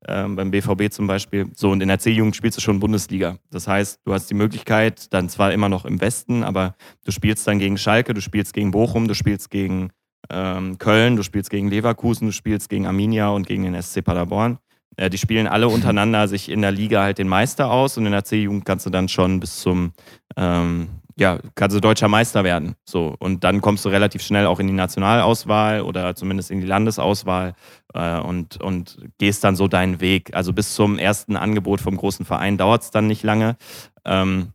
ähm, 0.07 0.35
beim 0.35 0.51
BVB 0.51 0.91
zum 0.91 1.07
Beispiel. 1.07 1.47
So, 1.55 1.71
und 1.71 1.81
in 1.81 1.87
der 1.87 1.99
C-Jugend 1.99 2.35
spielst 2.35 2.57
du 2.57 2.61
schon 2.61 2.79
Bundesliga. 2.79 3.37
Das 3.49 3.67
heißt, 3.67 4.01
du 4.05 4.13
hast 4.13 4.29
die 4.29 4.35
Möglichkeit, 4.35 5.11
dann 5.13 5.29
zwar 5.29 5.51
immer 5.51 5.69
noch 5.69 5.85
im 5.85 5.99
Westen, 5.99 6.43
aber 6.43 6.75
du 7.05 7.11
spielst 7.11 7.47
dann 7.47 7.57
gegen 7.57 7.77
Schalke, 7.77 8.13
du 8.13 8.21
spielst 8.21 8.53
gegen 8.53 8.71
Bochum, 8.71 9.07
du 9.07 9.15
spielst 9.15 9.49
gegen 9.49 9.89
ähm, 10.29 10.77
Köln, 10.77 11.15
du 11.15 11.23
spielst 11.23 11.49
gegen 11.49 11.69
Leverkusen, 11.69 12.27
du 12.27 12.33
spielst 12.33 12.69
gegen 12.69 12.85
Arminia 12.85 13.29
und 13.29 13.47
gegen 13.47 13.63
den 13.63 13.81
SC 13.81 14.03
Paderborn. 14.03 14.59
Äh, 14.97 15.09
die 15.09 15.17
spielen 15.17 15.47
alle 15.47 15.67
untereinander 15.67 16.27
sich 16.29 16.49
in 16.49 16.61
der 16.61 16.71
Liga 16.71 17.01
halt 17.03 17.17
den 17.17 17.27
Meister 17.27 17.71
aus 17.71 17.97
und 17.97 18.05
in 18.05 18.11
der 18.11 18.23
C-Jugend 18.23 18.65
kannst 18.65 18.85
du 18.85 18.89
dann 18.89 19.09
schon 19.09 19.39
bis 19.39 19.59
zum, 19.59 19.93
ähm, 20.37 20.89
ja, 21.15 21.39
kannst 21.55 21.75
du 21.75 21.81
deutscher 21.81 22.07
Meister 22.07 22.43
werden. 22.43 22.75
So. 22.85 23.15
Und 23.19 23.43
dann 23.43 23.61
kommst 23.61 23.85
du 23.85 23.89
relativ 23.89 24.21
schnell 24.23 24.47
auch 24.47 24.59
in 24.59 24.67
die 24.67 24.73
Nationalauswahl 24.73 25.81
oder 25.81 26.15
zumindest 26.15 26.51
in 26.51 26.59
die 26.59 26.67
Landesauswahl 26.67 27.53
äh, 27.93 28.19
und, 28.19 28.61
und 28.61 28.97
gehst 29.19 29.43
dann 29.43 29.55
so 29.55 29.67
deinen 29.67 30.01
Weg. 30.01 30.35
Also 30.35 30.53
bis 30.53 30.73
zum 30.73 30.97
ersten 30.97 31.35
Angebot 31.35 31.81
vom 31.81 31.97
großen 31.97 32.25
Verein 32.25 32.57
dauert 32.57 32.83
es 32.83 32.91
dann 32.91 33.07
nicht 33.07 33.23
lange. 33.23 33.57
Ähm, 34.05 34.53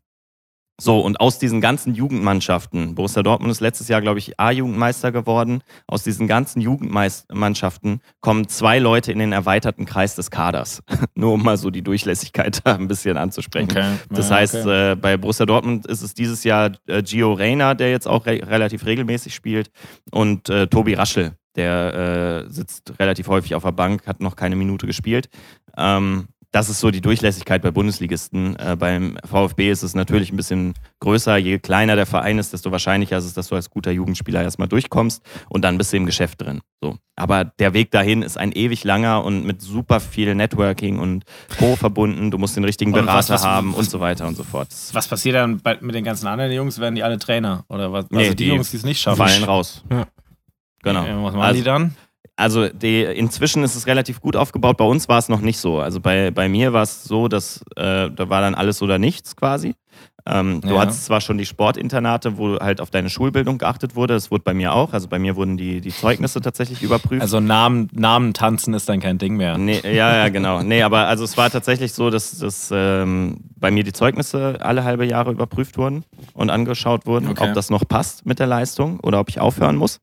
So, 0.80 1.00
und 1.00 1.18
aus 1.20 1.40
diesen 1.40 1.60
ganzen 1.60 1.94
Jugendmannschaften, 1.94 2.94
Borussia 2.94 3.24
Dortmund 3.24 3.50
ist 3.50 3.60
letztes 3.60 3.88
Jahr, 3.88 4.00
glaube 4.00 4.20
ich, 4.20 4.38
A-Jugendmeister 4.38 5.10
geworden, 5.10 5.62
aus 5.88 6.04
diesen 6.04 6.28
ganzen 6.28 6.60
Jugendmannschaften 6.60 8.00
kommen 8.20 8.46
zwei 8.46 8.78
Leute 8.78 9.10
in 9.10 9.18
den 9.18 9.32
erweiterten 9.32 9.86
Kreis 9.86 10.14
des 10.14 10.30
Kaders. 10.30 10.80
Nur 11.16 11.32
um 11.32 11.42
mal 11.42 11.56
so 11.56 11.70
die 11.70 11.82
Durchlässigkeit 11.82 12.60
da 12.64 12.76
ein 12.76 12.86
bisschen 12.86 13.16
anzusprechen. 13.16 13.72
Okay. 13.72 13.94
Das 14.10 14.30
Ja, 14.30 14.36
heißt, 14.36 14.54
okay. 14.54 14.92
äh, 14.92 14.94
bei 14.94 15.16
Borussia 15.16 15.46
Dortmund 15.46 15.84
ist 15.86 16.02
es 16.02 16.14
dieses 16.14 16.44
Jahr 16.44 16.70
äh, 16.86 17.02
Gio 17.02 17.32
Reyna, 17.32 17.74
der 17.74 17.90
jetzt 17.90 18.06
auch 18.06 18.26
re 18.26 18.40
relativ 18.46 18.86
regelmäßig 18.86 19.34
spielt, 19.34 19.70
und 20.12 20.48
äh, 20.48 20.68
Tobi 20.68 20.94
Raschel, 20.94 21.32
der 21.56 22.44
äh, 22.46 22.50
sitzt 22.52 22.92
relativ 23.00 23.26
häufig 23.26 23.56
auf 23.56 23.64
der 23.64 23.72
Bank, 23.72 24.06
hat 24.06 24.20
noch 24.20 24.36
keine 24.36 24.54
Minute 24.54 24.86
gespielt. 24.86 25.28
Ähm, 25.76 26.28
das 26.50 26.70
ist 26.70 26.80
so 26.80 26.90
die 26.90 27.02
Durchlässigkeit 27.02 27.60
bei 27.60 27.70
Bundesligisten. 27.70 28.56
Äh, 28.56 28.74
beim 28.78 29.18
VfB 29.24 29.70
ist 29.70 29.82
es 29.82 29.94
natürlich 29.94 30.32
ein 30.32 30.36
bisschen 30.36 30.72
größer. 31.00 31.36
Je 31.36 31.58
kleiner 31.58 31.94
der 31.94 32.06
Verein 32.06 32.38
ist, 32.38 32.52
desto 32.54 32.72
wahrscheinlicher 32.72 33.18
ist 33.18 33.24
es, 33.26 33.34
dass 33.34 33.48
du 33.48 33.54
als 33.54 33.68
guter 33.68 33.90
Jugendspieler 33.90 34.42
erstmal 34.42 34.66
durchkommst 34.68 35.22
und 35.50 35.62
dann 35.62 35.76
bist 35.76 35.92
du 35.92 35.98
im 35.98 36.06
Geschäft 36.06 36.40
drin. 36.40 36.60
So. 36.80 36.96
Aber 37.16 37.44
der 37.44 37.74
Weg 37.74 37.90
dahin 37.90 38.22
ist 38.22 38.38
ein 38.38 38.52
ewig 38.52 38.84
langer 38.84 39.24
und 39.24 39.44
mit 39.44 39.60
super 39.60 40.00
viel 40.00 40.34
Networking 40.34 40.98
und 40.98 41.24
Co. 41.58 41.76
verbunden. 41.76 42.30
Du 42.30 42.38
musst 42.38 42.56
den 42.56 42.64
richtigen 42.64 42.92
Berater 42.92 43.12
was- 43.18 43.28
was- 43.30 43.44
haben 43.44 43.74
und 43.74 43.90
so 43.90 44.00
weiter 44.00 44.26
und 44.26 44.36
so 44.36 44.44
fort. 44.44 44.68
Was 44.92 45.06
passiert 45.06 45.34
dann 45.34 45.60
bei, 45.60 45.76
mit 45.80 45.94
den 45.94 46.04
ganzen 46.04 46.26
anderen 46.28 46.50
Jungs? 46.52 46.78
Werden 46.78 46.94
die 46.94 47.02
alle 47.02 47.18
Trainer? 47.18 47.64
Oder 47.68 47.92
was? 47.92 48.06
Nee, 48.10 48.18
also 48.20 48.30
die, 48.30 48.44
die 48.44 48.50
Jungs, 48.50 48.70
die 48.70 48.76
es 48.78 48.84
nicht 48.84 49.00
schaffen. 49.02 49.18
Fallen 49.18 49.44
raus. 49.44 49.84
Ja. 49.90 50.06
Genau. 50.82 51.02
Was 51.02 51.34
machen 51.34 51.40
Also- 51.40 51.58
die 51.58 51.64
dann? 51.64 51.94
Also 52.38 52.68
die, 52.68 53.02
inzwischen 53.02 53.64
ist 53.64 53.74
es 53.74 53.86
relativ 53.88 54.20
gut 54.20 54.36
aufgebaut. 54.36 54.76
Bei 54.76 54.84
uns 54.84 55.08
war 55.08 55.18
es 55.18 55.28
noch 55.28 55.40
nicht 55.40 55.58
so. 55.58 55.80
Also 55.80 56.00
bei, 56.00 56.30
bei 56.30 56.48
mir 56.48 56.72
war 56.72 56.82
es 56.84 57.02
so, 57.02 57.26
dass 57.26 57.62
äh, 57.76 58.10
da 58.10 58.28
war 58.28 58.40
dann 58.40 58.54
alles 58.54 58.80
oder 58.80 58.98
nichts 58.98 59.34
quasi. 59.34 59.74
Ähm, 60.24 60.60
Du 60.60 60.74
Ja. 60.74 60.80
hattest 60.82 61.06
zwar 61.06 61.20
schon 61.20 61.38
die 61.38 61.46
Sportinternate, 61.46 62.36
wo 62.38 62.58
halt 62.60 62.80
auf 62.80 62.90
deine 62.90 63.08
Schulbildung 63.10 63.58
geachtet 63.58 63.96
wurde. 63.96 64.14
Das 64.14 64.30
wurde 64.30 64.44
bei 64.44 64.52
mir 64.54 64.72
auch. 64.74 64.92
Also 64.92 65.08
bei 65.08 65.18
mir 65.18 65.34
wurden 65.36 65.56
die, 65.56 65.80
die 65.80 65.88
Zeugnisse 65.90 66.40
tatsächlich 66.40 66.82
überprüft. 66.82 67.22
Also 67.22 67.40
Namen, 67.40 67.88
Namen 67.92 68.34
tanzen 68.34 68.72
ist 68.74 68.88
dann 68.88 69.00
kein 69.00 69.18
Ding 69.18 69.36
mehr. 69.36 69.56
Nee, 69.58 69.80
ja, 69.84 70.16
ja, 70.18 70.28
genau. 70.28 70.62
Nee, 70.62 70.82
aber 70.82 71.06
also 71.08 71.24
es 71.24 71.36
war 71.36 71.50
tatsächlich 71.50 71.92
so, 71.92 72.10
dass, 72.10 72.38
dass 72.38 72.70
ähm, 72.72 73.38
bei 73.56 73.70
mir 73.72 73.82
die 73.82 73.92
Zeugnisse 73.94 74.58
alle 74.60 74.84
halbe 74.84 75.06
Jahre 75.06 75.32
überprüft 75.32 75.76
wurden 75.78 76.04
und 76.34 76.50
angeschaut 76.50 77.06
wurden, 77.06 77.28
Okay. 77.30 77.48
ob 77.48 77.54
das 77.54 77.70
noch 77.70 77.88
passt 77.88 78.26
mit 78.26 78.38
der 78.38 78.46
Leistung 78.46 79.00
oder 79.00 79.18
ob 79.20 79.28
ich 79.30 79.40
aufhören 79.40 79.74
muss. 79.76 79.98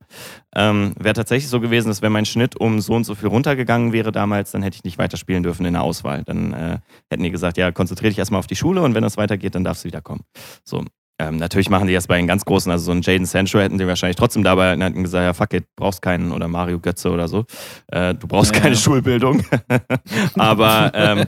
Ähm, 0.56 0.94
wäre 0.98 1.14
tatsächlich 1.14 1.50
so 1.50 1.60
gewesen, 1.60 1.90
dass 1.90 2.02
wenn 2.02 2.12
mein 2.12 2.26
Schnitt 2.26 2.60
um 2.60 2.80
so 2.80 2.94
und 2.94 3.04
so 3.04 3.16
viel 3.16 3.28
runtergegangen 3.28 3.94
wäre 3.94 4.12
damals, 4.12 4.52
dann 4.52 4.64
hätte 4.64 4.78
ich 4.78 4.84
nicht 4.84 4.98
weiterspielen 4.98 5.44
dürfen 5.44 5.66
in 5.66 5.74
der 5.74 5.84
Auswahl. 5.84 6.24
Dann 6.24 6.54
äh, 6.54 6.80
hätten 7.10 7.24
die 7.24 7.32
gesagt, 7.32 7.58
ja, 7.58 7.72
konzentriere 7.72 8.10
dich 8.10 8.20
erstmal 8.20 8.40
auf 8.40 8.48
die 8.48 8.56
Schule 8.56 8.82
und 8.82 8.96
wenn 8.96 9.04
das 9.04 9.18
weitergeht, 9.18 9.56
dann 9.56 9.64
darfst 9.64 9.84
du 9.84 9.88
wieder 9.88 10.02
kommen. 10.02 10.22
So. 10.64 10.84
Ähm, 11.18 11.38
natürlich 11.38 11.70
machen 11.70 11.88
die 11.88 11.94
das 11.94 12.08
bei 12.08 12.18
den 12.18 12.28
ganz 12.28 12.44
Großen, 12.44 12.70
also 12.70 12.86
so 12.86 12.92
einen 12.92 13.02
Jaden 13.02 13.26
Sancho 13.26 13.58
hätten 13.58 13.78
die 13.78 13.88
wahrscheinlich 13.88 14.18
trotzdem 14.18 14.44
dabei 14.44 14.74
und 14.74 14.82
hätten 14.82 15.02
gesagt, 15.02 15.24
ja 15.24 15.34
fuck 15.34 15.54
it, 15.54 15.64
brauchst 15.78 16.02
keinen 16.02 16.34
oder 16.34 16.50
Mario 16.50 16.78
Götze 16.78 17.10
oder 17.10 17.30
so. 17.30 17.46
Äh, 17.88 18.16
du 18.16 18.28
brauchst 18.28 18.54
Ja, 18.54 18.62
keine 18.62 18.76
ja. 18.76 18.82
Schulbildung. 18.82 19.42
Aber 20.38 20.92
ähm, 20.94 21.24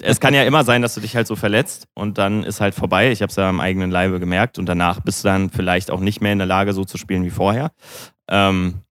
es 0.00 0.20
kann 0.20 0.32
ja 0.32 0.44
immer 0.44 0.62
sein, 0.62 0.80
dass 0.80 0.94
du 0.94 1.00
dich 1.00 1.16
halt 1.16 1.26
so 1.26 1.34
verletzt 1.34 1.88
und 1.94 2.18
dann 2.18 2.44
ist 2.44 2.60
halt 2.60 2.76
vorbei. 2.76 3.10
Ich 3.10 3.20
habe 3.20 3.30
es 3.30 3.36
ja 3.36 3.48
am 3.48 3.58
eigenen 3.58 3.90
Leibe 3.90 4.20
gemerkt 4.20 4.60
und 4.60 4.66
danach 4.66 5.00
bist 5.00 5.24
du 5.24 5.28
dann 5.28 5.50
vielleicht 5.50 5.90
auch 5.90 6.00
nicht 6.00 6.20
mehr 6.20 6.32
in 6.32 6.38
der 6.38 6.46
Lage, 6.46 6.72
so 6.72 6.84
zu 6.84 6.96
spielen 6.96 7.24
wie 7.24 7.30
vorher. 7.30 7.72
Ähm, 8.28 8.82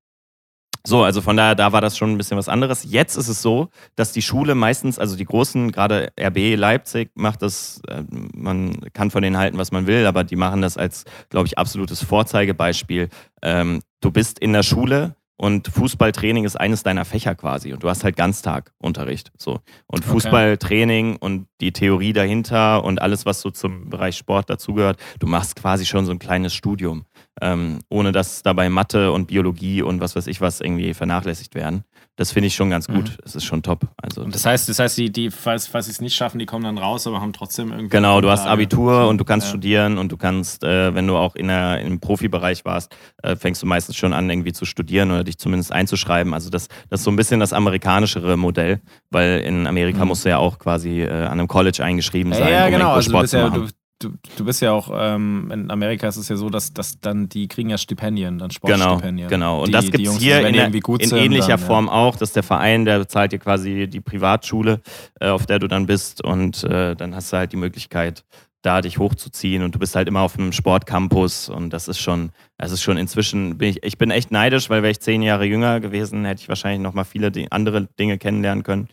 so, 0.86 1.04
also 1.04 1.22
von 1.22 1.36
daher, 1.36 1.56
da 1.56 1.72
war 1.72 1.82
das 1.82 1.98
schon 1.98 2.12
ein 2.12 2.18
bisschen 2.18 2.38
was 2.38 2.48
anderes. 2.48 2.86
Jetzt 2.88 3.16
ist 3.16 3.28
es 3.28 3.42
so, 3.42 3.70
dass 3.96 4.12
die 4.12 4.22
Schule 4.22 4.54
meistens, 4.54 5.00
also 5.00 5.16
die 5.16 5.26
großen, 5.26 5.72
gerade 5.72 6.12
RB 6.20 6.56
Leipzig 6.56 7.10
macht 7.16 7.42
das, 7.42 7.82
äh, 7.88 8.04
man 8.10 8.80
kann 8.94 9.10
von 9.10 9.24
denen 9.24 9.38
halten, 9.38 9.58
was 9.58 9.72
man 9.72 9.88
will, 9.88 10.06
aber 10.06 10.24
die 10.24 10.36
machen 10.36 10.62
das 10.62 10.78
als, 10.78 11.06
glaube 11.30 11.48
ich, 11.48 11.58
absolutes 11.58 12.04
Vorzeigebeispiel. 12.04 13.10
Ähm, 13.42 13.82
du 14.02 14.12
bist 14.12 14.38
in 14.38 14.54
der 14.54 14.62
Schule 14.62 15.16
und 15.38 15.68
Fußballtraining 15.68 16.46
ist 16.46 16.56
eines 16.56 16.84
deiner 16.84 17.04
Fächer 17.04 17.36
quasi 17.36 17.74
und 17.74 17.84
du 17.84 17.90
hast 17.90 18.04
halt 18.04 18.16
Ganztagunterricht. 18.16 19.32
So. 19.38 19.60
Und. 19.88 20.06
Fußballtraining 20.06 21.18
und 21.18 21.48
die 21.62 21.74
Theorie 21.74 22.14
dahinter 22.14 22.84
und 22.84 23.02
alles, 23.02 23.26
was 23.26 23.42
so 23.42 23.50
zum 23.50 23.90
Bereich 23.90 24.16
Sport 24.16 24.50
dazugehört, 24.50 24.98
du 25.20 25.28
machst 25.28 25.56
quasi 25.56 25.86
schon 25.86 26.06
so 26.06 26.12
ein 26.12 26.20
kleines 26.20 26.54
Studium 26.54 27.06
ähm, 27.42 27.80
ohne 27.90 28.12
dass 28.12 28.44
dabei 28.44 28.70
Mathe 28.70 29.12
und 29.12 29.28
Biologie 29.28 29.82
und 29.82 30.00
was 30.02 30.16
weiß 30.16 30.28
ich 30.28 30.42
was 30.42 30.62
irgendwie 30.62 30.94
vernachlässigt 30.94 31.56
werden. 31.56 31.84
Das 32.18 32.32
finde 32.32 32.48
ich 32.48 32.56
schon 32.56 32.70
ganz 32.70 32.88
gut. 32.88 33.18
Es 33.26 33.36
ist 33.36 33.44
schon 33.44 33.62
top. 33.62 33.90
Also 34.02 34.22
Und 34.22 34.34
das 34.34 34.46
heißt, 34.46 34.70
das 34.70 34.80
heißt, 34.80 34.98
die, 34.98 35.12
die 35.12 35.30
falls, 35.32 35.68
falls 35.68 35.88
sie 35.88 35.92
es 35.92 36.00
nicht 36.00 36.16
schaffen, 36.16 36.40
die 36.40 36.46
kommen 36.46 36.64
dann 36.64 36.78
raus, 36.78 37.06
aber 37.08 37.20
haben 37.20 37.34
trotzdem 37.34 37.72
irgendwie. 37.72 37.90
Genau, 37.90 38.22
du 38.22 38.30
hast. 38.30 38.46
Abitur 38.46 39.10
und 39.10 39.18
du 39.18 39.26
kannst 39.26 39.48
Ja. 39.48 39.50
studieren 39.50 39.98
und 39.98 40.14
du 40.14 40.16
kannst, 40.18 40.64
äh, 40.64 40.96
wenn 40.96 41.08
du 41.08 41.18
auch 41.18 41.36
in 41.36 41.50
der, 41.50 41.82
im 41.82 42.00
Profibereich 42.00 42.64
warst, 42.64 42.96
äh, 43.22 43.36
fängst 43.36 43.62
du 43.64 43.66
meistens 43.66 43.98
schon 43.98 44.14
an, 44.14 44.30
irgendwie 44.30 44.54
zu 44.54 44.64
studieren 44.64 45.12
oder 45.12 45.26
dich 45.26 45.38
zumindest 45.38 45.74
einzuschreiben. 45.74 46.34
Also 46.34 46.50
das, 46.50 46.70
das 46.90 47.02
ist 47.02 47.04
so 47.04 47.12
ein 47.12 47.18
bisschen 47.18 47.42
das 47.42 47.52
amerikanischere 47.52 48.38
Modell, 48.38 48.80
weil 49.12 49.42
in 49.42 49.68
Amerika 49.68 50.06
musst 50.06 50.24
du 50.24 50.30
ja 50.30 50.38
auch 50.38 50.58
quasi 50.58 51.02
äh, 51.02 51.10
an 51.10 51.34
einem 51.40 51.50
College 51.50 51.84
eingeschrieben 51.84 52.32
Ja, 52.32 52.38
sein, 52.40 52.50
ja 52.54 52.66
um 52.68 52.72
genau. 52.72 52.92
Also 52.94 53.10
du 53.10 53.12
Sport 53.12 53.22
bist 53.24 53.32
zu 53.32 53.38
ja, 53.40 53.48
machen. 53.50 53.62
du, 53.68 53.74
du, 54.00 54.14
du 54.38 54.46
bist 54.46 54.62
ja 54.62 54.72
auch, 54.72 54.90
ähm, 54.94 55.50
in 55.52 55.72
Amerika 55.72 56.08
ist 56.08 56.18
es 56.18 56.30
ja 56.30 56.36
so, 56.36 56.50
dass, 56.50 56.74
dass 56.74 57.00
dann 57.00 57.30
die 57.30 57.48
kriegen 57.48 57.70
ja 57.70 57.78
Stipendien, 57.78 58.38
dann 58.38 58.50
Genau, 58.50 58.78
Sportstipendien. 58.78 59.30
genau. 59.30 59.62
Und 59.62 59.68
die, 59.68 59.74
das 59.74 59.92
gibt 59.92 60.08
es 60.08 60.18
hier 60.18 60.46
in, 60.46 60.56
in 60.56 61.16
ähnlicher 61.16 61.48
dann, 61.50 61.60
Form 61.60 61.90
auch, 61.90 62.16
dass 62.16 62.34
der 62.34 62.44
Verein, 62.44 62.86
der 62.86 63.00
bezahlt 63.00 63.32
dir 63.32 63.40
quasi 63.40 63.88
die 63.88 64.02
Privatschule, 64.02 64.82
äh, 65.20 65.30
auf 65.30 65.46
der 65.46 65.60
du 65.60 65.68
dann 65.68 65.86
bist 65.86 66.24
und 66.24 66.64
äh, 66.64 66.96
dann 66.96 67.16
hast 67.16 67.32
du 67.32 67.38
halt 67.38 67.52
die 67.52 67.58
Möglichkeit, 67.58 68.24
da 68.66 68.82
dich 68.82 68.98
hochzuziehen 68.98 69.62
und 69.62 69.76
du 69.76 69.80
bist 69.80 69.96
halt 69.96 70.08
immer 70.08 70.22
auf 70.22 70.38
einem 70.38 70.52
Sportcampus 70.52 71.50
und 71.50 71.70
das 71.72 71.88
ist 71.88 72.00
schon, 72.00 72.32
das 72.58 72.72
ist 72.72 72.82
schon 72.82 72.98
inzwischen, 72.98 73.60
bin 73.60 73.70
ich, 73.70 73.84
ich 73.84 73.98
bin 73.98 74.10
echt 74.10 74.32
neidisch, 74.32 74.70
weil 74.72 74.82
wäre 74.82 74.92
ich 74.92 75.00
zehn 75.00 75.22
Jahre 75.22 75.46
jünger 75.46 75.80
gewesen, 75.80 76.26
hätte 76.26 76.42
ich 76.42 76.50
wahrscheinlich 76.50 76.82
noch 76.82 76.94
mal 76.94 77.04
viele 77.04 77.32
andere 77.52 77.88
Dinge 78.00 78.18
kennenlernen 78.18 78.64
können. 78.64 78.90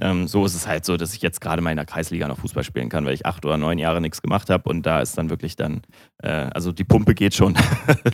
Ähm, 0.00 0.28
so 0.28 0.44
ist 0.44 0.54
es 0.54 0.68
halt 0.68 0.84
so, 0.84 0.96
dass 0.96 1.14
ich 1.14 1.22
jetzt 1.22 1.40
gerade 1.40 1.60
mal 1.60 1.70
in 1.70 1.76
der 1.76 1.86
Kreisliga 1.86 2.28
noch 2.28 2.38
Fußball 2.38 2.62
spielen 2.62 2.88
kann, 2.88 3.04
weil 3.04 3.14
ich 3.14 3.26
acht 3.26 3.44
oder 3.44 3.56
neun 3.56 3.78
Jahre 3.78 4.00
nichts 4.00 4.22
gemacht 4.22 4.48
habe 4.48 4.68
und 4.68 4.86
da 4.86 5.00
ist 5.00 5.18
dann 5.18 5.28
wirklich 5.28 5.56
dann, 5.56 5.82
äh, 6.22 6.28
also 6.28 6.70
die 6.70 6.84
Pumpe 6.84 7.14
geht 7.14 7.34
schon. 7.34 7.54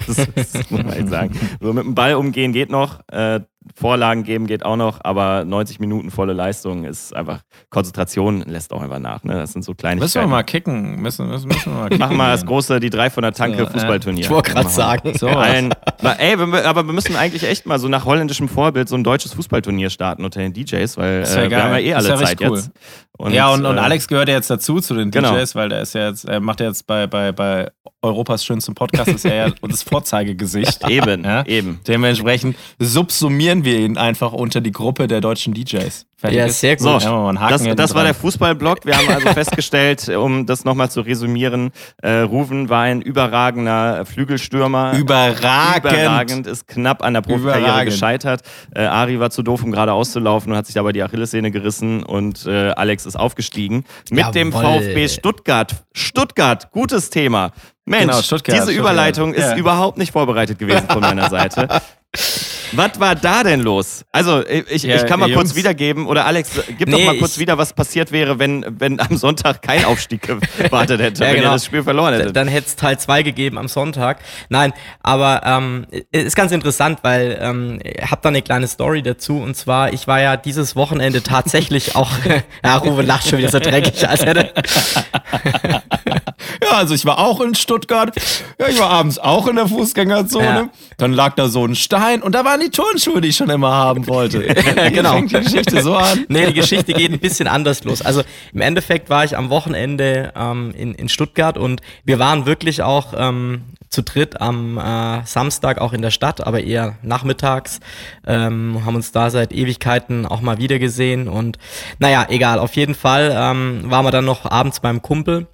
das, 0.06 0.26
das 0.34 0.54
muss 0.54 0.70
man 0.70 0.86
halt 0.86 1.08
sagen. 1.08 1.38
So 1.60 1.72
mit 1.72 1.84
dem 1.84 1.94
Ball 1.94 2.14
umgehen 2.14 2.52
geht 2.52 2.70
noch, 2.70 3.00
äh, 3.08 3.40
Vorlagen 3.74 4.24
geben 4.24 4.46
geht 4.46 4.64
auch 4.64 4.76
noch, 4.76 5.00
aber 5.02 5.44
90 5.44 5.80
Minuten 5.80 6.10
volle 6.10 6.32
Leistung 6.32 6.84
ist 6.84 7.14
einfach, 7.16 7.40
Konzentration 7.70 8.42
lässt 8.42 8.72
auch 8.72 8.82
einfach 8.82 8.98
nach. 8.98 9.24
Ne? 9.24 9.32
Das 9.34 9.52
sind 9.52 9.62
so 9.64 9.72
Müssen 9.72 9.78
Kleinigkeiten. 9.78 10.20
wir 10.26 10.26
mal 10.28 10.42
kicken. 10.42 11.00
Müssen, 11.00 11.28
müssen, 11.28 11.48
müssen 11.48 11.72
wir 11.72 11.78
mal 11.80 11.84
kicken. 11.88 11.98
Machen 11.98 12.16
wir 12.16 12.28
das 12.28 12.44
große, 12.44 12.78
die 12.78 12.90
drei 12.90 13.10
von 13.10 13.22
der 13.22 13.32
Tanke 13.32 13.64
So, 13.64 13.70
Fußballturnier. 13.70 14.24
Ich 14.24 14.30
wollte 14.30 14.52
gerade 14.52 14.68
sagen. 14.68 15.16
So, 15.18 15.28
Ein, 15.28 15.72
ey, 16.18 16.38
wir, 16.38 16.66
aber 16.68 16.84
wir 16.86 16.92
müssen 16.92 17.16
eigentlich 17.16 17.44
echt 17.44 17.66
mal 17.66 17.78
so 17.78 17.88
nach 17.88 18.04
holländischem 18.04 18.48
Vorbild 18.48 18.88
so 18.88 18.96
ein 18.96 19.04
deutsches 19.04 19.32
Fußballturnier 19.34 19.90
starten 19.90 20.24
unter 20.24 20.40
den 20.40 20.52
DJs, 20.52 20.96
weil 20.96 21.22
äh, 21.22 21.34
wir 21.42 21.48
geil. 21.48 21.62
haben 21.62 21.72
ja 21.72 21.78
eh 21.78 21.94
alle 21.94 22.14
Zeit 22.16 22.40
cool. 22.42 22.56
jetzt. 22.58 22.70
ja, 23.30 23.48
und, 23.50 23.64
und 23.64 23.76
äh, 23.76 23.80
Alex 23.80 24.08
gehört 24.08 24.28
ja 24.28 24.34
jetzt 24.34 24.50
dazu 24.50 24.80
zu 24.80 24.94
den 24.94 25.10
Genau. 25.10 25.34
DJs, 25.34 25.54
weil 25.54 25.68
der 25.70 25.80
ist 25.82 25.94
ja 25.94 26.08
jetzt, 26.08 26.24
er 26.26 26.40
macht 26.40 26.60
ja 26.60 26.66
jetzt 26.66 26.86
bei, 26.86 27.06
bei, 27.06 27.32
bei 27.32 27.70
Europas 28.02 28.44
schönstem 28.44 28.74
Podcast, 28.74 29.08
ist 29.10 29.24
er 29.24 29.34
ja 29.34 29.52
das 29.62 29.82
Vorzeigegesicht. 29.82 30.86
Eben, 30.90 31.24
Ja? 31.24 31.44
eben. 31.46 31.80
Dementsprechend 31.88 32.56
subsumieren 33.54 33.64
wir 33.64 33.78
ihn 33.78 33.96
einfach 33.98 34.32
unter 34.32 34.60
die 34.60 34.72
Gruppe 34.72 35.06
der 35.06 35.20
deutschen 35.20 35.54
DJs. 35.54 36.06
Fertig 36.16 36.38
Ja, 36.38 36.46
ist? 36.46 36.60
sehr 36.60 36.76
gut. 36.76 37.02
So, 37.02 37.32
das, 37.32 37.62
das 37.76 37.94
war 37.94 38.04
der 38.04 38.14
Fußballblock. 38.14 38.84
Wir 38.86 38.96
haben 38.96 39.08
also 39.08 39.28
festgestellt, 39.30 40.08
um 40.16 40.46
das 40.46 40.64
nochmal 40.64 40.90
zu 40.90 41.00
resümieren, 41.02 41.70
äh, 42.02 42.20
Ruven 42.20 42.68
war 42.68 42.82
ein 42.82 43.02
überragender 43.02 44.04
Flügelstürmer. 44.06 44.94
Überragend. 44.96 45.84
Überragend, 45.92 46.46
ist 46.46 46.66
knapp 46.66 47.02
an 47.04 47.14
der 47.14 47.20
Profikarriere 47.20 47.60
Überragend. 47.68 47.92
gescheitert. 47.92 48.40
Äh, 48.74 48.82
Ari 48.84 49.20
war 49.20 49.30
zu 49.30 49.42
doof, 49.42 49.62
um 49.62 49.70
gerade 49.72 49.92
auszulaufen 49.92 50.50
und 50.52 50.58
hat 50.58 50.66
sich 50.66 50.74
dabei 50.74 50.92
die 50.92 51.02
Achillessehne 51.02 51.50
gerissen 51.50 52.02
und 52.02 52.46
äh, 52.46 52.70
Alex 52.70 53.06
ist 53.06 53.16
aufgestiegen. 53.16 53.84
Mit 54.10 54.34
dem 54.34 54.50
Jawoll. 54.50 54.80
VfB 54.82 55.08
Stuttgart. 55.08 55.74
Stuttgart, 55.92 56.70
gutes 56.70 57.10
Thema. 57.10 57.50
Mensch, 57.86 58.02
Genau, 58.06 58.22
Stuttgart, 58.22 58.56
diese 58.56 58.72
Stuttgart. 58.72 58.92
Überleitung 58.92 59.34
ist 59.34 59.42
Ja. 59.50 59.56
überhaupt 59.56 59.98
nicht 59.98 60.12
vorbereitet 60.12 60.58
gewesen 60.58 60.86
von 60.88 61.00
meiner 61.02 61.28
Seite. 61.28 61.68
Was 62.76 62.98
war 63.00 63.14
da 63.14 63.42
denn 63.42 63.60
los? 63.60 64.04
Also, 64.12 64.42
ich, 64.46 64.82
Ja, 64.82 64.96
ich 64.96 65.06
kann 65.06 65.20
mal 65.20 65.26
kurz 65.32 65.48
Jungs. 65.50 65.56
wiedergeben, 65.56 66.06
oder 66.06 66.26
Alex, 66.26 66.50
gib 66.78 66.88
Nee, 66.88 66.92
doch 66.98 67.04
mal 67.12 67.18
kurz 67.18 67.38
wieder, 67.38 67.56
was 67.58 67.72
passiert 67.72 68.12
wäre, 68.12 68.38
wenn, 68.38 68.64
wenn 68.78 69.00
am 69.00 69.16
Sonntag 69.16 69.62
kein 69.62 69.84
Aufstieg 69.84 70.22
gewartet 70.58 71.00
hätte, 71.00 71.22
Ja, 71.22 71.28
wenn 71.30 71.36
genau. 71.36 71.48
ihr 71.50 71.52
das 71.52 71.64
Spiel 71.66 71.82
verloren 71.82 72.14
hättet. 72.14 72.34
Dann 72.36 72.48
hätte 72.48 72.66
es 72.68 72.76
Teil 72.76 72.98
2 72.98 73.22
gegeben 73.22 73.58
am 73.58 73.68
Sonntag. 73.68 74.18
Nein, 74.48 74.72
aber 75.02 75.42
ähm, 75.44 75.86
ist 76.12 76.36
ganz 76.36 76.52
interessant, 76.52 77.00
weil 77.02 77.38
ähm, 77.40 77.78
ich 77.82 78.10
habe 78.10 78.20
da 78.22 78.28
eine 78.28 78.42
kleine 78.42 78.66
Story 78.68 79.02
dazu. 79.02 79.38
Und 79.38 79.56
zwar, 79.56 79.92
ich 79.92 80.06
war 80.06 80.20
ja 80.20 80.36
dieses 80.36 80.76
Wochenende 80.76 81.22
tatsächlich 81.22 81.96
auch. 81.96 82.10
ja, 82.64 82.76
Ruben 82.76 83.06
lacht 83.06 83.28
schon 83.28 83.38
wieder 83.38 83.50
so 83.50 83.60
dreckig, 83.60 84.08
als 84.08 84.24
hätte. 84.24 84.52
Also 86.84 86.94
ich 86.94 87.06
war 87.06 87.18
auch 87.18 87.40
in 87.40 87.54
Stuttgart. 87.54 88.14
Ja, 88.58 88.68
ich 88.68 88.78
war 88.78 88.90
abends 88.90 89.18
auch 89.18 89.46
in 89.46 89.56
der 89.56 89.68
Fußgängerzone. 89.68 90.44
Ja. 90.44 90.68
Dann 90.98 91.12
lag 91.12 91.34
da 91.34 91.48
so 91.48 91.64
ein 91.64 91.74
Stein 91.74 92.20
und 92.22 92.34
da 92.34 92.44
waren 92.44 92.60
die 92.60 92.70
Turnschuhe, 92.70 93.20
die 93.20 93.28
ich 93.28 93.36
schon 93.36 93.48
immer 93.48 93.72
haben 93.72 94.06
wollte. 94.08 94.44
Genau. 94.94 95.12
Fängt 95.12 95.32
die 95.32 95.40
Geschichte 95.40 95.82
so 95.82 95.94
an. 95.94 96.26
Nee, 96.28 96.46
die 96.48 96.54
Geschichte 96.54 96.92
geht 96.92 97.10
ein 97.12 97.18
bisschen 97.18 97.48
anders 97.48 97.84
los. 97.84 98.02
Also 98.02 98.22
im 98.52 98.60
Endeffekt 98.60 99.08
war 99.08 99.24
ich 99.24 99.36
am 99.36 99.50
Wochenende 99.50 100.32
ähm, 100.36 100.72
in, 100.76 100.94
in 100.94 101.08
Stuttgart 101.08 101.56
und 101.56 101.80
wir 102.04 102.18
waren 102.18 102.46
wirklich 102.46 102.82
auch 102.82 103.14
ähm, 103.16 103.62
zu 103.88 104.02
dritt 104.02 104.40
am 104.40 104.78
äh, 104.78 105.24
Samstag 105.24 105.80
auch 105.80 105.92
in 105.92 106.02
der 106.02 106.10
Stadt, 106.10 106.46
aber 106.46 106.62
eher 106.62 106.96
nachmittags. 107.02 107.80
Ähm, 108.26 108.82
haben 108.84 108.96
uns 108.96 109.12
da 109.12 109.30
seit 109.30 109.52
Ewigkeiten 109.52 110.26
auch 110.26 110.40
mal 110.40 110.58
wieder 110.58 110.78
gesehen 110.78 111.28
und 111.28 111.58
naja, 111.98 112.26
egal, 112.28 112.58
auf 112.58 112.74
jeden 112.74 112.94
Fall 112.94 113.32
ähm, 113.34 113.84
waren 113.86 114.04
wir 114.04 114.10
dann 114.10 114.24
noch 114.24 114.44
abends 114.44 114.80
beim 114.80 115.00
Kumpel 115.00 115.46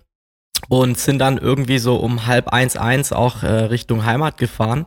und 0.69 0.99
sind 0.99 1.19
dann 1.19 1.39
irgendwie 1.39 1.79
so 1.79 1.97
um 1.97 2.27
halb 2.27 2.49
eins 2.49 2.77
eins 2.77 3.13
auch 3.13 3.43
äh, 3.43 3.47
Richtung 3.47 4.05
Heimat 4.05 4.37
gefahren. 4.37 4.87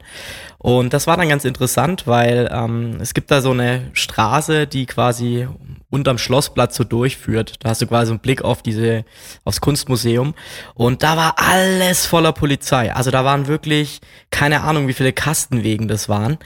Und 0.57 0.93
das 0.93 1.07
war 1.07 1.17
dann 1.17 1.27
ganz 1.27 1.43
interessant, 1.43 2.07
weil 2.07 2.49
ähm, 2.51 2.97
es 3.01 3.13
gibt 3.13 3.31
da 3.31 3.41
so 3.41 3.51
eine 3.51 3.89
Straße, 3.91 4.65
die 4.65 4.85
quasi 4.85 5.45
unterm 5.89 6.17
Schlossplatz 6.17 6.77
so 6.77 6.85
durchführt. 6.85 7.55
Da 7.59 7.69
hast 7.69 7.81
du 7.81 7.87
quasi 7.87 8.11
einen 8.11 8.19
Blick 8.19 8.43
auf 8.43 8.63
diese, 8.63 9.03
aufs 9.43 9.59
Kunstmuseum. 9.59 10.33
Und 10.73 11.03
da 11.03 11.17
war 11.17 11.35
alles 11.37 12.05
voller 12.05 12.31
Polizei. 12.31 12.93
Also 12.93 13.11
da 13.11 13.25
waren 13.25 13.47
wirklich, 13.47 13.99
keine 14.31 14.61
Ahnung, 14.61 14.87
wie 14.87 14.93
viele 14.93 15.11
Kastenwegen 15.11 15.89
das 15.89 16.07
waren. 16.07 16.37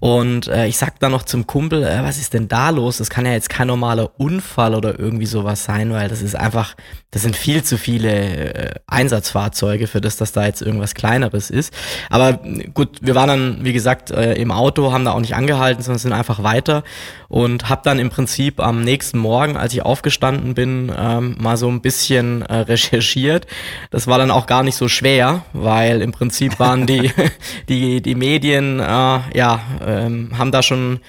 Und 0.00 0.48
äh, 0.48 0.66
ich 0.66 0.78
sag 0.78 0.98
dann 0.98 1.12
noch 1.12 1.24
zum 1.24 1.46
Kumpel, 1.46 1.84
äh, 1.84 2.02
was 2.02 2.18
ist 2.18 2.32
denn 2.32 2.48
da 2.48 2.70
los? 2.70 2.96
Das 2.96 3.10
kann 3.10 3.26
ja 3.26 3.32
jetzt 3.32 3.50
kein 3.50 3.66
normaler 3.66 4.10
Unfall 4.18 4.74
oder 4.74 4.98
irgendwie 4.98 5.26
sowas 5.26 5.64
sein, 5.64 5.92
weil 5.92 6.08
das 6.08 6.22
ist 6.22 6.34
einfach, 6.34 6.74
das 7.10 7.22
sind 7.22 7.36
viel 7.36 7.62
zu 7.62 7.76
viele 7.76 8.10
äh, 8.10 8.70
Einsatzfahrzeuge 8.86 9.86
für 9.86 10.00
das, 10.00 10.16
dass 10.16 10.32
da 10.32 10.46
jetzt 10.46 10.62
irgendwas 10.62 10.94
Kleineres 10.94 11.50
ist. 11.50 11.74
Aber 12.08 12.40
äh, 12.44 12.68
gut, 12.72 12.98
wir 13.02 13.14
waren 13.14 13.28
dann, 13.28 13.58
wie 13.64 13.74
gesagt, 13.74 14.10
äh, 14.10 14.34
im 14.34 14.52
Auto, 14.52 14.90
haben 14.90 15.04
da 15.04 15.12
auch 15.12 15.20
nicht 15.20 15.34
angehalten, 15.34 15.82
sondern 15.82 15.98
sind 15.98 16.12
einfach 16.14 16.42
weiter 16.42 16.82
und 17.28 17.68
habe 17.68 17.82
dann 17.84 17.98
im 17.98 18.08
Prinzip 18.08 18.58
am 18.58 18.82
nächsten 18.82 19.18
Morgen, 19.18 19.56
als 19.56 19.74
ich 19.74 19.82
aufgestanden 19.82 20.54
bin, 20.54 20.92
ähm, 20.96 21.36
mal 21.38 21.56
so 21.56 21.68
ein 21.68 21.82
bisschen 21.82 22.42
äh, 22.42 22.56
recherchiert. 22.56 23.46
Das 23.90 24.06
war 24.06 24.18
dann 24.18 24.30
auch 24.30 24.46
gar 24.46 24.62
nicht 24.62 24.76
so 24.76 24.88
schwer, 24.88 25.44
weil 25.52 26.00
im 26.00 26.12
Prinzip 26.12 26.58
waren 26.58 26.86
die, 26.86 27.12
die, 27.68 28.00
die 28.00 28.14
Medien, 28.14 28.80
äh, 28.80 28.84
ja, 28.84 29.60
ähm, 29.90 30.38
haben 30.38 30.52
da 30.52 30.62
schon 30.62 31.00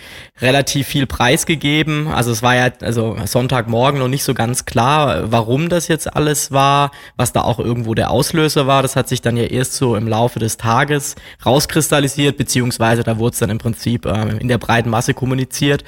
relativ 0.42 0.88
viel 0.88 1.06
preisgegeben. 1.06 2.08
Also 2.08 2.32
es 2.32 2.44
war 2.44 2.56
ja 2.56 2.70
also 2.82 3.16
Sonntagmorgen 3.26 4.00
noch 4.00 4.08
nicht 4.08 4.24
so 4.24 4.34
ganz 4.34 4.66
klar, 4.66 5.32
warum 5.32 5.70
das 5.70 5.88
jetzt 5.88 6.14
alles 6.16 6.52
war, 6.52 6.92
was 7.16 7.32
da 7.34 7.42
auch 7.42 7.60
irgendwo 7.60 7.94
der 7.94 8.12
Auslöser 8.12 8.68
war. 8.68 8.82
Das 8.82 8.96
hat 8.96 9.08
sich 9.08 9.22
dann 9.22 9.38
ja 9.38 9.44
erst 9.44 9.74
so 9.74 9.96
im 9.96 10.08
Laufe 10.08 10.40
des 10.40 10.58
Tages 10.58 11.16
rauskristallisiert, 11.46 12.38
beziehungsweise 12.38 13.04
da 13.04 13.18
wurde 13.18 13.34
es 13.34 13.40
dann 13.40 13.50
im 13.50 13.60
Prinzip 13.60 14.06
ähm, 14.06 14.40
in 14.40 14.48
der 14.48 14.58
breiten 14.58 14.90
Masse 14.90 15.14
kommuniziert. 15.14 15.84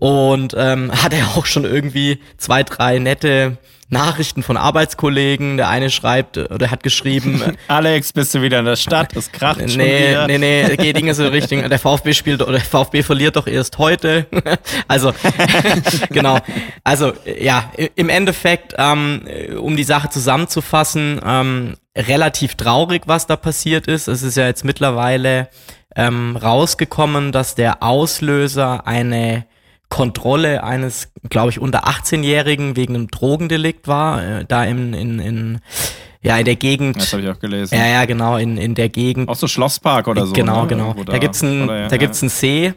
Und 0.00 0.54
ähm, 0.58 0.90
hat 1.02 1.12
er 1.12 1.36
auch 1.36 1.46
schon 1.46 1.64
irgendwie 1.64 2.18
zwei, 2.36 2.64
drei 2.64 2.98
nette 2.98 3.58
Nachrichten 3.90 4.42
von 4.42 4.56
Arbeitskollegen. 4.56 5.56
Der 5.56 5.68
eine 5.68 5.90
schreibt 5.90 6.38
oder 6.38 6.70
hat 6.70 6.82
geschrieben, 6.82 7.42
Alex, 7.68 8.12
bist 8.12 8.34
du 8.34 8.40
wieder 8.42 8.60
in 8.60 8.64
der 8.64 8.76
Stadt? 8.76 9.14
Es 9.16 9.30
kracht 9.30 9.68
schon 9.68 9.78
nee, 9.78 10.10
wieder. 10.10 10.26
nee, 10.26 10.38
nee, 10.38 10.76
geht 10.76 10.96
Dinge 10.96 11.12
so 11.12 11.26
Richtung, 11.26 11.68
der 11.68 11.78
VfB 11.78 12.14
spielt 12.14 12.40
oder 12.40 12.52
der 12.52 12.60
VfB 12.60 13.02
verliert 13.02 13.36
doch 13.36 13.46
erst 13.46 13.78
heute. 13.78 14.26
also, 14.88 15.12
genau. 16.08 16.38
Also, 16.84 17.12
ja, 17.38 17.70
im 17.96 18.08
Endeffekt, 18.08 18.74
ähm, 18.78 19.22
um 19.58 19.76
die 19.76 19.84
Sache 19.84 20.08
zusammenzufassen, 20.08 21.20
ähm, 21.26 21.74
relativ 21.96 22.54
traurig, 22.54 23.02
was 23.06 23.26
da 23.26 23.36
passiert 23.36 23.88
ist. 23.88 24.06
Es 24.06 24.22
ist 24.22 24.36
ja 24.36 24.46
jetzt 24.46 24.64
mittlerweile 24.64 25.48
ähm, 25.96 26.36
rausgekommen, 26.36 27.32
dass 27.32 27.56
der 27.56 27.82
Auslöser 27.82 28.86
eine 28.86 29.46
Kontrolle 29.90 30.64
eines, 30.64 31.12
glaube 31.28 31.50
ich, 31.50 31.60
unter 31.60 31.86
18-Jährigen 31.86 32.76
wegen 32.76 32.94
einem 32.94 33.08
Drogendelikt 33.08 33.86
war, 33.88 34.24
äh, 34.24 34.44
da 34.46 34.64
in, 34.64 34.94
in, 34.94 35.18
in, 35.18 35.60
ja, 36.22 36.38
in 36.38 36.44
der 36.44 36.56
Gegend. 36.56 36.96
Das 36.96 37.12
habe 37.12 37.22
ich 37.22 37.28
auch 37.28 37.38
gelesen. 37.38 37.74
Ja, 37.74 37.86
ja, 37.86 38.04
genau, 38.06 38.36
in, 38.36 38.56
in 38.56 38.74
der 38.74 38.88
Gegend. 38.88 39.28
Auch 39.28 39.34
so 39.34 39.48
Schlosspark 39.48 40.08
oder 40.08 40.26
so. 40.26 40.32
Genau, 40.32 40.62
ne? 40.62 40.68
genau. 40.68 40.86
Irgendwo 40.88 41.04
Da 41.04 41.18
gibt's 41.18 41.42
ein, 41.42 41.64
Oder, 41.64 41.80
ja, 41.80 41.88
da 41.88 41.96
gibt's 41.96 42.22
einen 42.22 42.30
See. 42.30 42.72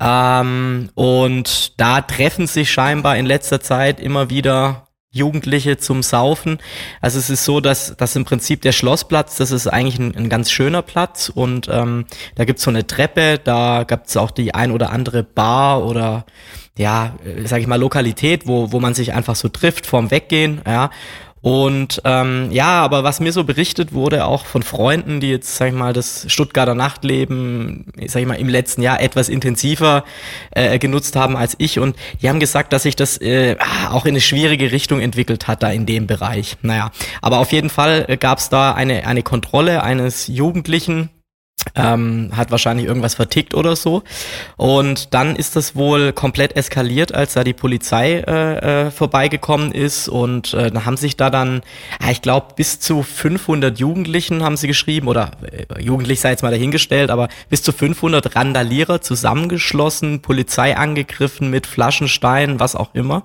Ähm, 0.00 0.90
und 0.94 1.80
da 1.80 2.00
treffen 2.02 2.46
sich 2.46 2.70
scheinbar 2.70 3.16
in 3.16 3.26
letzter 3.26 3.60
Zeit 3.60 4.00
immer 4.00 4.28
wieder 4.30 4.87
Jugendliche 5.18 5.76
zum 5.76 6.02
Saufen. 6.02 6.58
Also 7.00 7.18
es 7.18 7.28
ist 7.28 7.44
so, 7.44 7.60
dass, 7.60 7.96
dass 7.96 8.16
im 8.16 8.24
Prinzip 8.24 8.62
der 8.62 8.72
Schlossplatz, 8.72 9.36
das 9.36 9.50
ist 9.50 9.66
eigentlich 9.66 9.98
ein, 9.98 10.16
ein 10.16 10.28
ganz 10.28 10.50
schöner 10.50 10.82
Platz 10.82 11.28
und 11.28 11.68
ähm, 11.70 12.06
da 12.36 12.44
gibt's 12.44 12.62
so 12.62 12.70
eine 12.70 12.86
Treppe, 12.86 13.38
da 13.42 13.84
gibt's 13.84 14.16
auch 14.16 14.30
die 14.30 14.54
ein 14.54 14.70
oder 14.70 14.90
andere 14.90 15.22
Bar 15.22 15.84
oder 15.84 16.24
ja, 16.78 17.16
äh, 17.24 17.46
sag 17.46 17.60
ich 17.60 17.66
mal, 17.66 17.78
Lokalität, 17.78 18.46
wo, 18.46 18.72
wo 18.72 18.80
man 18.80 18.94
sich 18.94 19.12
einfach 19.12 19.36
so 19.36 19.48
trifft 19.48 19.84
vorm 19.84 20.10
Weggehen, 20.10 20.62
ja. 20.66 20.90
Und 21.40 22.02
ähm, 22.04 22.48
ja, 22.50 22.82
aber 22.82 23.04
was 23.04 23.20
mir 23.20 23.32
so 23.32 23.44
berichtet 23.44 23.92
wurde, 23.92 24.24
auch 24.24 24.44
von 24.44 24.62
Freunden, 24.62 25.20
die 25.20 25.30
jetzt, 25.30 25.56
sag 25.56 25.68
ich 25.68 25.74
mal, 25.74 25.92
das 25.92 26.26
Stuttgarter 26.28 26.74
Nachtleben, 26.74 27.86
sag 28.06 28.22
ich 28.22 28.26
mal, 28.28 28.34
im 28.34 28.48
letzten 28.48 28.82
Jahr 28.82 29.00
etwas 29.00 29.28
intensiver 29.28 30.04
äh, 30.50 30.78
genutzt 30.78 31.16
haben 31.16 31.36
als 31.36 31.54
ich. 31.58 31.78
Und 31.78 31.96
die 32.20 32.28
haben 32.28 32.40
gesagt, 32.40 32.72
dass 32.72 32.82
sich 32.82 32.96
das 32.96 33.20
äh, 33.20 33.56
auch 33.90 34.04
in 34.04 34.10
eine 34.10 34.20
schwierige 34.20 34.72
Richtung 34.72 35.00
entwickelt 35.00 35.46
hat 35.46 35.62
da 35.62 35.70
in 35.70 35.86
dem 35.86 36.06
Bereich. 36.06 36.56
Naja, 36.62 36.90
aber 37.22 37.38
auf 37.38 37.52
jeden 37.52 37.70
Fall 37.70 38.04
äh, 38.08 38.16
gab 38.16 38.38
es 38.38 38.48
da 38.48 38.72
eine, 38.72 39.06
eine 39.06 39.22
Kontrolle 39.22 39.82
eines 39.82 40.26
Jugendlichen, 40.26 41.10
ähm, 41.74 42.30
hat 42.36 42.50
wahrscheinlich 42.50 42.86
irgendwas 42.86 43.14
vertickt 43.14 43.54
oder 43.54 43.76
so. 43.76 44.02
Und 44.56 45.14
dann 45.14 45.36
ist 45.36 45.56
das 45.56 45.76
wohl 45.76 46.12
komplett 46.12 46.56
eskaliert, 46.56 47.14
als 47.14 47.34
da 47.34 47.44
die 47.44 47.52
Polizei 47.52 48.24
äh, 48.26 48.86
äh, 48.86 48.90
vorbeigekommen 48.90 49.72
ist. 49.72 50.08
Und 50.08 50.54
äh, 50.54 50.70
dann 50.70 50.84
haben 50.84 50.96
sich 50.96 51.16
da 51.16 51.30
dann, 51.30 51.62
ich 52.10 52.22
glaube, 52.22 52.54
bis 52.56 52.80
zu 52.80 53.02
500 53.02 53.78
Jugendlichen 53.78 54.42
haben 54.42 54.56
sie 54.56 54.66
geschrieben, 54.66 55.08
oder 55.08 55.32
äh, 55.42 55.82
jugendlich 55.82 56.20
sei 56.20 56.30
jetzt 56.30 56.42
mal 56.42 56.50
dahingestellt, 56.50 57.10
aber 57.10 57.28
bis 57.48 57.62
zu 57.62 57.72
500 57.72 58.36
Randalierer 58.36 59.00
zusammengeschlossen, 59.00 60.20
Polizei 60.20 60.76
angegriffen 60.76 61.50
mit 61.50 61.66
Flaschensteinen, 61.66 62.60
was 62.60 62.74
auch 62.74 62.94
immer. 62.94 63.24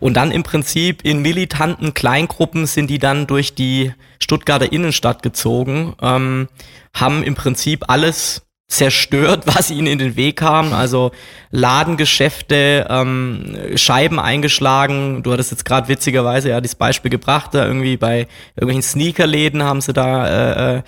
Und 0.00 0.14
dann 0.14 0.30
im 0.30 0.42
Prinzip 0.42 1.02
in 1.04 1.22
militanten 1.22 1.94
Kleingruppen 1.94 2.66
sind 2.66 2.88
die 2.88 2.98
dann 2.98 3.26
durch 3.26 3.54
die 3.54 3.92
Stuttgarter 4.18 4.72
Innenstadt 4.72 5.22
gezogen. 5.22 5.94
Ähm, 6.00 6.48
haben 6.94 7.22
im 7.22 7.34
Prinzip 7.34 7.84
alles 7.88 8.44
zerstört, 8.66 9.44
was 9.46 9.70
ihnen 9.70 9.86
in 9.86 9.98
den 9.98 10.16
Weg 10.16 10.36
kam. 10.36 10.72
Also 10.72 11.12
Ladengeschäfte, 11.50 12.86
ähm, 12.88 13.56
Scheiben 13.76 14.18
eingeschlagen. 14.18 15.22
Du 15.22 15.32
hattest 15.32 15.50
jetzt 15.50 15.64
gerade 15.64 15.88
witzigerweise 15.88 16.50
ja 16.50 16.60
das 16.60 16.74
Beispiel 16.74 17.10
gebracht, 17.10 17.54
da 17.54 17.66
irgendwie 17.66 17.96
bei 17.96 18.26
irgendwelchen 18.56 18.82
Sneakerläden 18.82 19.62
haben 19.62 19.80
sie 19.80 19.92
da 19.92 20.26
äh, 20.26 20.78
äh, 20.78 20.82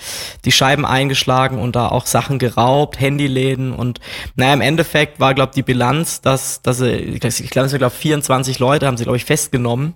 die 0.45 0.53
Scheiben 0.53 0.85
eingeschlagen 0.85 1.59
und 1.59 1.77
da 1.77 1.89
auch 1.89 2.07
Sachen 2.07 2.39
geraubt, 2.39 2.99
Handyläden 2.99 3.73
und 3.73 4.01
naja, 4.35 4.55
im 4.55 4.61
Endeffekt 4.61 5.21
war, 5.21 5.35
glaube 5.35 5.53
die 5.55 5.63
Bilanz, 5.63 6.21
dass, 6.21 6.63
dass 6.63 6.79
sie, 6.79 6.91
ich 6.91 7.51
glaube, 7.51 7.69
glaub, 7.79 7.93
24 7.93 8.59
Leute 8.59 8.87
haben 8.87 8.97
sie, 8.97 9.05
glaube 9.05 9.19
ich, 9.19 9.25
festgenommen. 9.25 9.95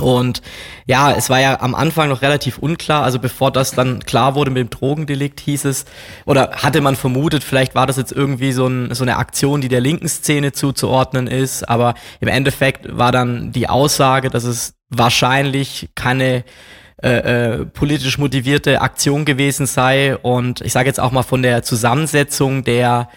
Und 0.00 0.42
ja, 0.86 1.12
es 1.12 1.30
war 1.30 1.40
ja 1.40 1.60
am 1.60 1.74
Anfang 1.74 2.08
noch 2.08 2.22
relativ 2.22 2.58
unklar, 2.58 3.04
also 3.04 3.18
bevor 3.18 3.50
das 3.50 3.72
dann 3.72 4.00
klar 4.00 4.34
wurde 4.34 4.50
mit 4.50 4.60
dem 4.60 4.70
Drogendelikt, 4.70 5.40
hieß 5.40 5.66
es, 5.66 5.84
oder 6.24 6.50
hatte 6.52 6.80
man 6.80 6.96
vermutet, 6.96 7.44
vielleicht 7.44 7.74
war 7.74 7.86
das 7.86 7.96
jetzt 7.96 8.12
irgendwie 8.12 8.52
so, 8.52 8.66
ein, 8.66 8.92
so 8.94 9.04
eine 9.04 9.16
Aktion, 9.18 9.60
die 9.60 9.68
der 9.68 9.80
linken 9.80 10.08
Szene 10.08 10.52
zuzuordnen 10.52 11.26
ist, 11.26 11.68
aber 11.68 11.94
im 12.20 12.28
Endeffekt 12.28 12.96
war 12.96 13.12
dann 13.12 13.52
die 13.52 13.68
Aussage, 13.68 14.30
dass 14.30 14.44
es 14.44 14.74
wahrscheinlich 14.90 15.90
keine 15.94 16.44
äh, 17.02 17.58
äh, 17.58 17.66
politisch 17.66 18.18
motivierte 18.18 18.80
Aktion 18.80 19.24
gewesen 19.24 19.66
sei. 19.66 20.16
Und 20.16 20.60
ich 20.60 20.72
sage 20.72 20.88
jetzt 20.88 21.00
auch 21.00 21.10
mal 21.10 21.22
von 21.22 21.42
der 21.42 21.62
Zusammensetzung 21.62 22.64
der 22.64 23.08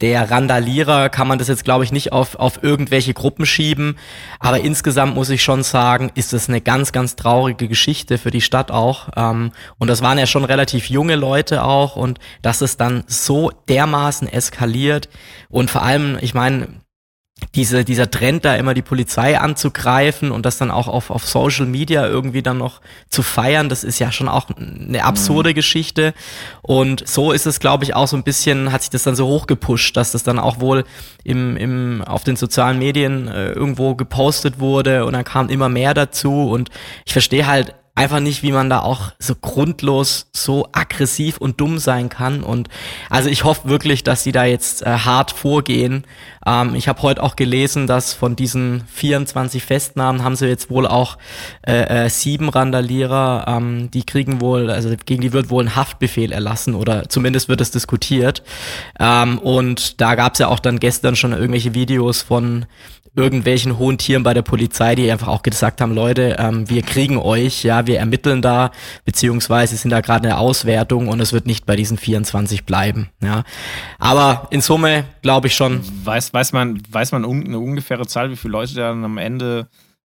der 0.00 0.30
Randalierer 0.30 1.08
kann 1.08 1.28
man 1.28 1.38
das 1.38 1.48
jetzt, 1.48 1.64
glaube 1.64 1.84
ich, 1.84 1.92
nicht 1.92 2.12
auf, 2.12 2.36
auf 2.36 2.62
irgendwelche 2.62 3.14
Gruppen 3.14 3.46
schieben. 3.46 3.96
Aber 4.40 4.60
insgesamt 4.60 5.14
muss 5.14 5.30
ich 5.30 5.42
schon 5.42 5.62
sagen, 5.62 6.10
ist 6.14 6.32
das 6.32 6.48
eine 6.48 6.60
ganz, 6.60 6.92
ganz 6.92 7.16
traurige 7.16 7.68
Geschichte 7.68 8.18
für 8.18 8.30
die 8.30 8.40
Stadt 8.40 8.70
auch. 8.70 9.08
Ähm, 9.16 9.52
und 9.78 9.88
das 9.88 10.02
waren 10.02 10.18
ja 10.18 10.26
schon 10.26 10.44
relativ 10.44 10.88
junge 10.88 11.16
Leute 11.16 11.64
auch. 11.64 11.96
Und 11.96 12.18
dass 12.42 12.60
es 12.60 12.76
dann 12.76 13.04
so 13.06 13.50
dermaßen 13.68 14.26
eskaliert. 14.28 15.08
Und 15.48 15.70
vor 15.70 15.82
allem, 15.82 16.18
ich 16.20 16.34
meine, 16.34 16.68
diese, 17.54 17.84
dieser 17.84 18.10
Trend 18.10 18.44
da 18.44 18.54
immer 18.56 18.74
die 18.74 18.82
Polizei 18.82 19.38
anzugreifen 19.38 20.30
und 20.30 20.46
das 20.46 20.58
dann 20.58 20.70
auch 20.70 20.88
auf, 20.88 21.10
auf 21.10 21.26
Social 21.26 21.66
Media 21.66 22.06
irgendwie 22.06 22.42
dann 22.42 22.58
noch 22.58 22.80
zu 23.08 23.22
feiern, 23.22 23.68
das 23.68 23.84
ist 23.84 23.98
ja 23.98 24.12
schon 24.12 24.28
auch 24.28 24.48
eine 24.56 25.04
absurde 25.04 25.50
mhm. 25.50 25.54
Geschichte. 25.54 26.14
Und 26.62 27.06
so 27.06 27.32
ist 27.32 27.46
es, 27.46 27.60
glaube 27.60 27.84
ich, 27.84 27.94
auch 27.94 28.08
so 28.08 28.16
ein 28.16 28.22
bisschen, 28.22 28.72
hat 28.72 28.82
sich 28.82 28.90
das 28.90 29.02
dann 29.02 29.16
so 29.16 29.26
hochgepusht, 29.26 29.96
dass 29.96 30.12
das 30.12 30.22
dann 30.22 30.38
auch 30.38 30.60
wohl 30.60 30.84
im, 31.22 31.56
im, 31.56 32.02
auf 32.02 32.24
den 32.24 32.36
sozialen 32.36 32.78
Medien 32.78 33.28
äh, 33.28 33.50
irgendwo 33.52 33.94
gepostet 33.94 34.58
wurde 34.58 35.04
und 35.04 35.12
dann 35.12 35.24
kam 35.24 35.48
immer 35.48 35.68
mehr 35.68 35.94
dazu. 35.94 36.48
Und 36.48 36.70
ich 37.04 37.12
verstehe 37.12 37.46
halt 37.46 37.74
einfach 37.96 38.18
nicht, 38.18 38.42
wie 38.42 38.50
man 38.50 38.68
da 38.68 38.80
auch 38.80 39.12
so 39.20 39.34
grundlos 39.36 40.26
so 40.32 40.68
aggressiv 40.72 41.38
und 41.38 41.60
dumm 41.60 41.78
sein 41.78 42.08
kann. 42.08 42.42
Und 42.42 42.68
also 43.08 43.28
ich 43.28 43.44
hoffe 43.44 43.68
wirklich, 43.68 44.02
dass 44.02 44.24
sie 44.24 44.32
da 44.32 44.44
jetzt 44.44 44.82
äh, 44.82 44.90
hart 44.90 45.30
vorgehen. 45.30 46.04
Ähm, 46.44 46.74
ich 46.74 46.88
habe 46.88 47.02
heute 47.02 47.22
auch 47.22 47.36
gelesen, 47.36 47.86
dass 47.86 48.12
von 48.12 48.34
diesen 48.34 48.84
24 48.92 49.62
Festnahmen 49.62 50.24
haben 50.24 50.34
sie 50.34 50.46
jetzt 50.46 50.70
wohl 50.70 50.88
auch 50.88 51.18
äh, 51.62 52.06
äh, 52.06 52.10
sieben 52.10 52.48
Randalierer, 52.48 53.44
ähm, 53.46 53.90
die 53.92 54.04
kriegen 54.04 54.40
wohl, 54.40 54.70
also 54.70 54.92
gegen 55.06 55.22
die 55.22 55.32
wird 55.32 55.50
wohl 55.50 55.62
ein 55.62 55.76
Haftbefehl 55.76 56.32
erlassen 56.32 56.74
oder 56.74 57.08
zumindest 57.08 57.48
wird 57.48 57.60
es 57.60 57.70
diskutiert. 57.70 58.42
Ähm, 58.98 59.38
und 59.38 60.00
da 60.00 60.16
gab 60.16 60.32
es 60.32 60.40
ja 60.40 60.48
auch 60.48 60.58
dann 60.58 60.80
gestern 60.80 61.14
schon 61.14 61.32
irgendwelche 61.32 61.74
Videos 61.74 62.22
von 62.22 62.66
irgendwelchen 63.16 63.78
hohen 63.78 63.98
Tieren 63.98 64.22
bei 64.22 64.34
der 64.34 64.42
Polizei, 64.42 64.94
die 64.94 65.10
einfach 65.10 65.28
auch 65.28 65.42
gesagt 65.42 65.80
haben, 65.80 65.94
Leute, 65.94 66.36
ähm, 66.38 66.68
wir 66.68 66.82
kriegen 66.82 67.16
euch, 67.16 67.62
ja, 67.62 67.86
wir 67.86 67.98
ermitteln 67.98 68.42
da, 68.42 68.70
beziehungsweise 69.04 69.76
sind 69.76 69.90
da 69.90 70.00
gerade 70.00 70.28
eine 70.28 70.38
Auswertung 70.38 71.08
und 71.08 71.20
es 71.20 71.32
wird 71.32 71.46
nicht 71.46 71.66
bei 71.66 71.76
diesen 71.76 71.96
24 71.96 72.64
bleiben, 72.64 73.10
ja. 73.22 73.44
Aber 73.98 74.48
in 74.50 74.60
Summe 74.60 75.04
glaube 75.22 75.46
ich 75.46 75.54
schon. 75.54 75.80
Weiß, 76.04 76.32
weiß 76.32 76.52
man, 76.52 76.82
weiß 76.90 77.12
man 77.12 77.24
eine 77.24 77.58
ungefähre 77.58 78.06
Zahl, 78.06 78.30
wie 78.30 78.36
viele 78.36 78.52
Leute 78.52 78.74
dann 78.74 79.04
am 79.04 79.18
Ende 79.18 79.68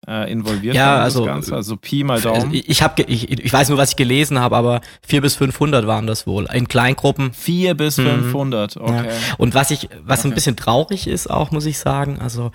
äh, 0.06 0.30
involviert 0.30 0.74
Ja, 0.76 0.98
also- 0.98 1.24
Ganze? 1.24 1.54
Also 1.54 1.76
Pi 1.76 2.04
mal 2.04 2.14
Also 2.14 2.30
Daumen. 2.32 2.50
ich, 2.54 2.82
hab, 2.82 2.98
ich, 3.00 3.30
ich 3.30 3.52
weiß 3.52 3.68
nur, 3.68 3.78
was 3.78 3.90
ich 3.90 3.96
gelesen 3.96 4.38
habe, 4.38 4.56
aber 4.56 4.80
vier 5.06 5.20
bis 5.20 5.34
500 5.36 5.86
waren 5.86 6.06
das 6.06 6.26
wohl. 6.26 6.46
In 6.52 6.68
Kleingruppen. 6.68 7.32
4 7.32 7.74
bis 7.74 7.98
Mhm. 7.98 8.04
500, 8.30 8.76
okay. 8.78 8.92
Ja. 9.06 9.12
Und 9.38 9.54
was 9.54 9.70
ich, 9.70 9.88
was 10.04 10.24
ein 10.24 10.28
Okay. 10.28 10.34
bisschen 10.36 10.56
traurig 10.56 11.06
ist 11.08 11.28
auch, 11.28 11.50
muss 11.50 11.66
ich 11.66 11.78
sagen, 11.78 12.18
also, 12.20 12.52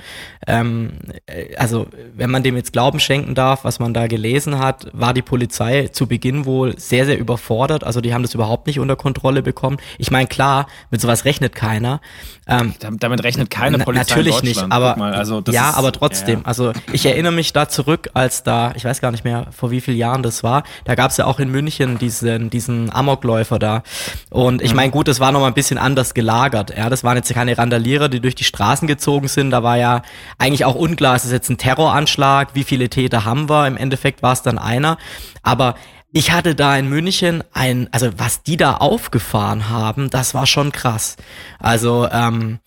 ähm, 0.47 0.93
äh, 1.25 1.55
also 1.57 1.87
wenn 2.15 2.31
man 2.31 2.43
dem 2.43 2.55
jetzt 2.55 2.71
Glauben 2.73 2.99
schenken 2.99 3.35
darf, 3.35 3.63
was 3.65 3.79
man 3.79 3.93
da 3.93 4.07
gelesen 4.07 4.57
hat, 4.59 4.87
war 4.93 5.13
die 5.13 5.21
Polizei 5.21 5.89
zu 5.89 6.07
Beginn 6.07 6.45
wohl 6.45 6.77
sehr, 6.79 7.05
sehr 7.05 7.19
überfordert. 7.19 7.83
Also 7.83 7.99
die 8.01 8.13
haben 8.13 8.21
das 8.23 8.33
überhaupt 8.33 8.67
nicht 8.67 8.79
unter 8.79 8.95
Kontrolle 8.95 9.41
bekommen. 9.43 9.77
Ich 9.97 10.11
meine, 10.11 10.27
klar, 10.27 10.67
mit 10.91 11.01
sowas 11.01 11.25
rechnet 11.25 11.55
keiner. 11.55 11.99
Ähm, 12.47 12.73
Damit, 12.79 13.03
damit 13.03 13.23
rechnet 13.23 13.49
keine 13.49 13.79
Polizei 13.79 14.15
natürlich 14.15 14.43
nicht, 14.43 14.63
aber 14.69 14.97
mal, 14.97 15.13
also 15.13 15.39
das 15.41 15.55
ja, 15.55 15.69
ist, 15.69 15.77
aber 15.77 15.91
trotzdem. 15.93 16.39
Ja, 16.39 16.45
Also 16.45 16.73
ich 16.91 17.05
erinnere 17.05 17.32
mich 17.34 17.53
da 17.53 17.67
zurück, 17.67 18.09
als 18.13 18.43
da, 18.43 18.73
ich 18.75 18.86
weiß 18.86 19.01
gar 19.01 19.11
nicht 19.11 19.23
mehr, 19.23 19.47
vor 19.51 19.71
wie 19.71 19.81
vielen 19.81 19.97
Jahren 19.97 20.23
das 20.23 20.43
war. 20.43 20.63
Da 20.86 20.95
gab 20.95 21.11
es 21.11 21.17
ja 21.17 21.25
auch 21.25 21.39
in 21.39 21.49
München 21.49 21.97
diesen, 21.97 22.49
diesen 22.49 22.93
Amokläufer 22.93 23.59
da. 23.59 23.84
Und 24.29 24.61
ich 24.61 24.73
meine, 24.73 24.91
gut, 24.91 25.07
das 25.07 25.19
war 25.19 25.31
noch 25.31 25.41
mal 25.41 25.47
ein 25.47 25.53
bisschen 25.53 25.77
anders 25.77 26.13
gelagert. 26.13 26.75
Ja, 26.75 26.89
das 26.89 27.03
waren 27.03 27.17
jetzt 27.17 27.34
keine 27.34 27.57
Randalierer, 27.57 28.09
die 28.09 28.19
durch 28.19 28.36
die 28.36 28.43
Straßen 28.43 28.88
gezogen 28.88 29.27
sind. 29.27 29.51
Da 29.51 29.63
war 29.63 29.77
ja 29.77 30.01
eigentlich 30.38 30.65
auch 30.65 30.75
unklar, 30.75 31.15
ist 31.15 31.25
es 31.25 31.31
jetzt 31.31 31.49
ein 31.49 31.57
Terroranschlag? 31.57 32.49
Wie 32.53 32.63
viele 32.63 32.89
Täter 32.89 33.25
haben 33.25 33.49
wir? 33.49 33.67
Im 33.67 33.77
Endeffekt 33.77 34.23
war 34.23 34.34
es 34.34 34.41
dann 34.41 34.57
einer. 34.57 34.97
Aber 35.41 35.75
ich 36.11 36.31
hatte 36.31 36.53
da 36.53 36.77
in 36.77 36.89
München 36.89 37.43
ein, 37.53 37.89
also 37.91 38.09
was 38.17 38.43
die 38.43 38.55
da 38.55 38.75
aufgefahren 38.77 39.69
haben, 39.69 40.11
das 40.11 40.36
war 40.36 40.45
schon 40.45 40.71
krass. 40.71 41.17
Also, 41.59 42.07
ähm, 42.11 42.59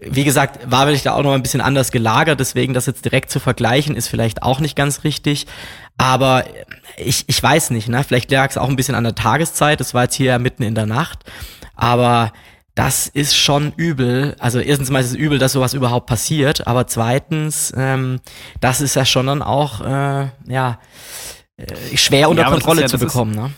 wie 0.00 0.24
gesagt, 0.24 0.70
war 0.70 0.86
vielleicht 0.86 1.06
da 1.06 1.12
auch 1.12 1.22
noch 1.22 1.32
ein 1.34 1.42
bisschen 1.42 1.60
anders 1.60 1.92
gelagert, 1.92 2.40
deswegen 2.40 2.72
das 2.74 2.86
jetzt 2.86 3.04
direkt 3.04 3.30
zu 3.30 3.38
vergleichen, 3.40 3.96
ist 3.96 4.08
vielleicht 4.08 4.42
auch 4.42 4.60
nicht 4.60 4.74
ganz 4.76 5.04
richtig. 5.04 5.46
Aber 5.98 6.44
ich, 6.96 7.24
ich 7.26 7.42
weiß 7.42 7.70
nicht, 7.70 7.88
ne? 7.88 8.02
Vielleicht 8.04 8.30
lag 8.30 8.48
es 8.50 8.56
auch 8.58 8.68
ein 8.68 8.76
bisschen 8.76 8.94
an 8.94 9.04
der 9.04 9.14
Tageszeit, 9.14 9.80
das 9.80 9.92
war 9.92 10.04
jetzt 10.04 10.14
hier 10.14 10.26
ja 10.26 10.38
mitten 10.38 10.62
in 10.62 10.74
der 10.74 10.86
Nacht. 10.86 11.20
Aber 11.76 12.32
das 12.74 13.08
ist 13.08 13.36
schon 13.36 13.72
übel. 13.76 14.36
Also 14.38 14.58
erstens 14.60 14.90
mal 14.90 15.00
ist 15.00 15.08
es 15.08 15.14
übel, 15.14 15.38
dass 15.38 15.52
sowas 15.52 15.74
überhaupt 15.74 16.06
passiert, 16.06 16.66
aber 16.66 16.86
zweitens, 16.86 17.72
ähm, 17.76 18.20
das 18.60 18.80
ist 18.80 18.94
ja 18.96 19.04
schon 19.04 19.26
dann 19.26 19.42
auch 19.42 19.80
äh, 19.82 20.28
ja 20.48 20.78
äh, 21.58 21.96
schwer 21.96 22.30
unter 22.30 22.42
Ja, 22.44 22.48
Kontrolle 22.50 22.82
ja- 22.82 22.86
zu 22.86 22.96
das 22.96 23.02
ist- 23.02 23.12
bekommen, 23.12 23.34
ne? 23.34 23.50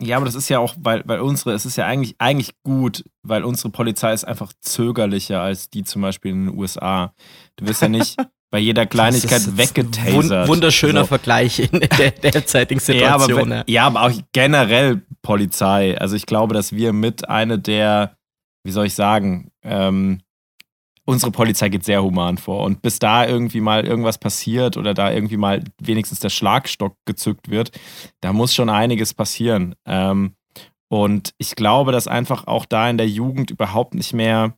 Ja, 0.00 0.16
aber 0.16 0.26
das 0.26 0.34
ist 0.34 0.48
ja 0.48 0.58
auch, 0.58 0.74
weil, 0.78 1.02
weil 1.06 1.20
unsere, 1.20 1.52
es 1.52 1.66
ist 1.66 1.76
ja 1.76 1.86
eigentlich, 1.86 2.14
eigentlich 2.18 2.54
gut, 2.62 3.04
weil 3.22 3.44
unsere 3.44 3.68
Polizei 3.70 4.12
ist 4.12 4.24
einfach 4.24 4.52
zögerlicher 4.60 5.40
als 5.42 5.68
die 5.70 5.84
zum 5.84 6.02
Beispiel 6.02 6.32
in 6.32 6.46
den 6.46 6.58
USA. 6.58 7.12
Du 7.56 7.66
wirst 7.66 7.82
ja 7.82 7.88
nicht 7.88 8.16
bei 8.50 8.58
jeder 8.58 8.86
Kleinigkeit 8.86 9.56
weggetasert. 9.56 10.14
Wun 10.14 10.48
wunderschöner 10.48 11.02
So. 11.02 11.06
Vergleich 11.06 11.58
in 11.60 11.80
der 11.80 12.10
derzeitigen 12.32 12.80
Ja 12.98 13.14
aber, 13.14 13.24
Situation. 13.24 13.50
wenn- 13.50 13.64
ja, 13.66 13.86
aber 13.86 14.02
auch 14.02 14.12
generell 14.32 15.02
Polizei. 15.22 15.96
Also 15.98 16.16
ich 16.16 16.26
glaube, 16.26 16.54
dass 16.54 16.72
wir 16.72 16.92
mit 16.92 17.28
eine 17.28 17.58
der, 17.58 18.16
wie 18.64 18.72
soll 18.72 18.86
ich 18.86 18.94
sagen, 18.94 19.50
ähm, 19.62 20.20
unsere 21.10 21.32
Polizei 21.32 21.68
geht 21.68 21.84
sehr 21.84 22.02
human 22.02 22.38
vor. 22.38 22.64
Und 22.64 22.82
bis 22.82 22.98
da 22.98 23.26
irgendwie 23.26 23.60
mal 23.60 23.84
irgendwas 23.84 24.18
passiert 24.18 24.76
oder 24.76 24.94
da 24.94 25.10
irgendwie 25.10 25.36
mal 25.36 25.62
wenigstens 25.80 26.20
der 26.20 26.30
Schlagstock 26.30 26.94
gezückt 27.04 27.50
wird, 27.50 27.72
da 28.20 28.32
muss 28.32 28.54
schon 28.54 28.70
einiges 28.70 29.12
passieren. 29.12 29.74
Ähm, 29.86 30.34
und 30.88 31.34
ich 31.38 31.56
glaube, 31.56 31.92
dass 31.92 32.08
einfach 32.08 32.46
auch 32.46 32.64
da 32.64 32.88
in 32.88 32.96
der 32.96 33.08
Jugend 33.08 33.50
überhaupt 33.50 33.94
nicht 33.94 34.12
mehr, 34.12 34.54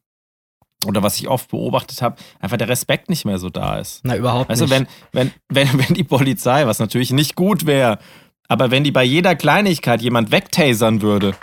oder 0.87 1.03
was 1.03 1.19
ich 1.19 1.29
oft 1.29 1.51
beobachtet 1.51 2.03
habe, 2.03 2.17
einfach 2.39 2.57
der 2.59 2.69
Respekt 2.69 3.09
nicht 3.09 3.25
mehr 3.25 3.39
so 3.39 3.49
da 3.49 3.79
ist. 3.79 4.01
Na, 4.05 4.17
überhaupt 4.17 4.51
du, 4.51 4.65
nicht. 4.65 4.71
wenn, 4.71 4.87
wenn, 5.13 5.33
wenn, 5.49 5.69
wenn 5.89 5.95
die 5.95 6.05
Polizei, 6.05 6.67
was 6.67 6.79
natürlich 6.79 7.13
nicht 7.13 7.35
gut 7.35 7.67
wäre, 7.67 7.99
aber 8.49 8.71
wenn 8.71 8.85
die 8.85 8.93
bei 8.93 9.05
jeder 9.05 9.35
Kleinigkeit 9.35 10.03
jemand 10.03 10.31
wegtasern 10.31 11.01
würde, 11.01 11.35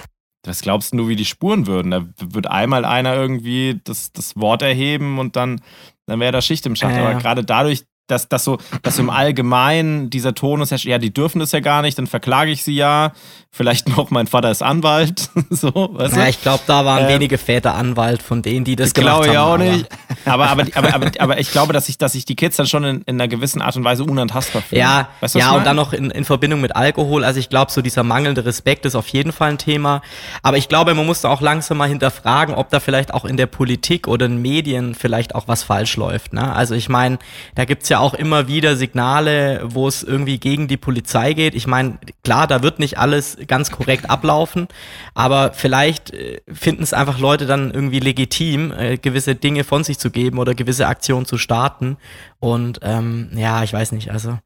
was 0.45 0.61
glaubst 0.61 0.93
du, 0.93 1.07
wie 1.07 1.15
die 1.15 1.25
spuren 1.25 1.67
würden? 1.67 1.91
Da 1.91 2.05
wird 2.17 2.47
einmal 2.47 2.85
einer 2.85 3.15
irgendwie 3.15 3.79
das, 3.83 4.11
das 4.11 4.35
Wort 4.37 4.61
erheben 4.61 5.19
und 5.19 5.35
dann, 5.35 5.61
dann 6.05 6.19
wäre 6.19 6.31
da 6.31 6.41
Schicht 6.41 6.65
im 6.65 6.75
Schacht. 6.75 6.95
Ja, 6.95 7.07
aber 7.07 7.19
gerade 7.19 7.43
dadurch, 7.43 7.83
dass, 8.11 8.27
dass, 8.29 8.43
so, 8.43 8.57
dass 8.81 8.95
so 8.97 9.01
im 9.01 9.09
Allgemeinen 9.09 10.09
dieser 10.09 10.33
Tonus 10.35 10.71
herrscht, 10.71 10.85
ja, 10.85 10.97
die 10.97 11.13
dürfen 11.13 11.39
das 11.39 11.51
ja 11.51 11.59
gar 11.59 11.81
nicht, 11.81 11.97
dann 11.97 12.07
verklage 12.07 12.51
ich 12.51 12.63
sie 12.63 12.75
ja. 12.75 13.11
Vielleicht 13.51 13.89
noch, 13.89 14.11
mein 14.11 14.27
Vater 14.27 14.51
ist 14.51 14.61
Anwalt. 14.61 15.29
so, 15.49 15.71
weißt 15.73 16.15
du? 16.15 16.27
Ich 16.29 16.41
glaube, 16.43 16.61
da 16.67 16.85
waren 16.85 17.05
Ähm, 17.05 17.09
wenige 17.09 17.39
Väter 17.39 17.73
Anwalt 17.73 18.21
von 18.21 18.43
denen, 18.43 18.63
die 18.63 18.75
das 18.75 18.93
Das 18.93 19.01
glaube 19.03 19.25
gemacht 19.25 19.31
ich 19.31 19.37
haben. 19.37 19.47
auch 19.47 19.53
aber- 19.55 19.63
nicht. 19.73 19.89
Aber, 20.25 20.49
aber, 20.49 20.63
aber, 20.75 20.93
aber, 20.93 21.11
aber 21.17 21.39
ich 21.39 21.51
glaube, 21.51 21.73
dass 21.73 21.87
sich 21.87 21.97
dass 21.97 22.13
ich 22.13 22.25
die 22.25 22.35
Kids 22.35 22.57
dann 22.57 22.67
schon 22.67 22.83
in, 22.83 23.01
in 23.07 23.15
einer 23.19 23.27
gewissen 23.27 23.61
Art 23.63 23.75
und 23.75 23.83
Weise 23.83 24.03
unantastbar 24.03 24.61
fühlen. 24.61 24.81
Ja, 24.81 25.09
weißt 25.21 25.33
du, 25.35 25.39
ja 25.39 25.49
ich 25.51 25.57
und 25.57 25.65
dann 25.65 25.75
noch 25.75 25.93
in, 25.93 26.11
in 26.11 26.25
Verbindung 26.25 26.61
mit 26.61 26.75
Alkohol. 26.75 27.23
Also 27.23 27.39
ich 27.39 27.49
glaube, 27.49 27.71
so 27.71 27.81
dieser 27.81 28.03
mangelnde 28.03 28.45
Respekt 28.45 28.85
ist 28.85 28.95
auf 28.95 29.07
jeden 29.07 29.31
Fall 29.31 29.49
ein 29.49 29.57
Thema. 29.57 30.01
Aber 30.43 30.57
ich 30.57 30.67
glaube, 30.69 30.93
man 30.93 31.05
muss 31.07 31.21
da 31.21 31.29
auch 31.29 31.41
langsam 31.41 31.77
mal 31.77 31.89
hinterfragen, 31.89 32.53
ob 32.53 32.69
da 32.69 32.79
vielleicht 32.79 33.13
auch 33.15 33.25
in 33.25 33.35
der 33.35 33.47
Politik 33.47 34.07
oder 34.07 34.27
in 34.27 34.41
Medien 34.41 34.93
vielleicht 34.93 35.33
auch 35.33 35.47
was 35.47 35.63
falsch 35.63 35.97
läuft. 35.97 36.33
Ne? 36.33 36.53
Also 36.55 36.75
ich 36.75 36.87
meine, 36.87 37.17
da 37.55 37.65
gibt's 37.65 37.89
ja 37.89 37.98
auch 37.99 38.13
immer 38.13 38.47
wieder 38.47 38.75
Signale, 38.75 39.61
wo 39.65 39.87
es 39.87 40.03
irgendwie 40.03 40.39
gegen 40.39 40.67
die 40.67 40.77
Polizei 40.77 41.33
geht. 41.33 41.55
Ich 41.55 41.67
meine, 41.67 41.99
klar, 42.23 42.47
da 42.47 42.63
wird 42.63 42.79
nicht 42.79 42.97
alles 42.97 43.37
ganz 43.47 43.71
korrekt 43.71 44.09
ablaufen, 44.09 44.67
aber 45.13 45.53
vielleicht 45.53 46.13
äh, 46.13 46.41
finden 46.51 46.83
es 46.83 46.93
einfach 46.93 47.19
Leute 47.19 47.45
dann 47.45 47.71
irgendwie 47.71 47.99
legitim, 47.99 48.71
äh, 48.71 48.97
gewisse 48.97 49.35
Dinge 49.35 49.63
von 49.63 49.83
sich 49.83 49.99
zu 49.99 50.09
geben 50.11 50.39
oder 50.39 50.53
gewisse 50.53 50.87
Aktionen 50.87 51.25
zu 51.25 51.37
starten. 51.37 51.97
Und 52.39 52.79
ähm, 52.81 53.29
ja, 53.35 53.63
ich 53.63 53.73
weiß 53.73 53.91
nicht, 53.91 54.11
also 54.11 54.37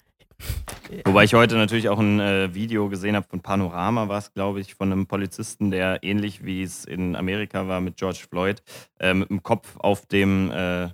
Wobei 1.06 1.24
ich 1.24 1.34
heute 1.34 1.56
natürlich 1.56 1.90
auch 1.90 2.00
ein 2.00 2.20
äh, 2.20 2.54
Video 2.54 2.90
gesehen 2.90 3.16
habe 3.16 3.26
von 3.28 3.42
Panorama, 3.42 4.08
war 4.10 4.20
es, 4.20 4.34
glaube 4.34 4.60
ich, 4.60 4.76
von 4.76 4.92
einem 4.92 5.08
Polizisten, 5.08 5.72
der 5.72 6.04
ähnlich 6.04 6.44
wie 6.46 6.62
es 6.62 6.86
in 6.86 7.16
Amerika 7.16 7.68
war 7.68 7.82
mit 7.82 7.98
George 7.98 8.26
Floyd, 8.30 8.62
äh, 9.00 9.14
mit 9.14 9.30
dem 9.30 9.42
Kopf 9.42 9.76
auf 9.78 10.06
dem, 10.06 10.52
äh, 10.52 10.90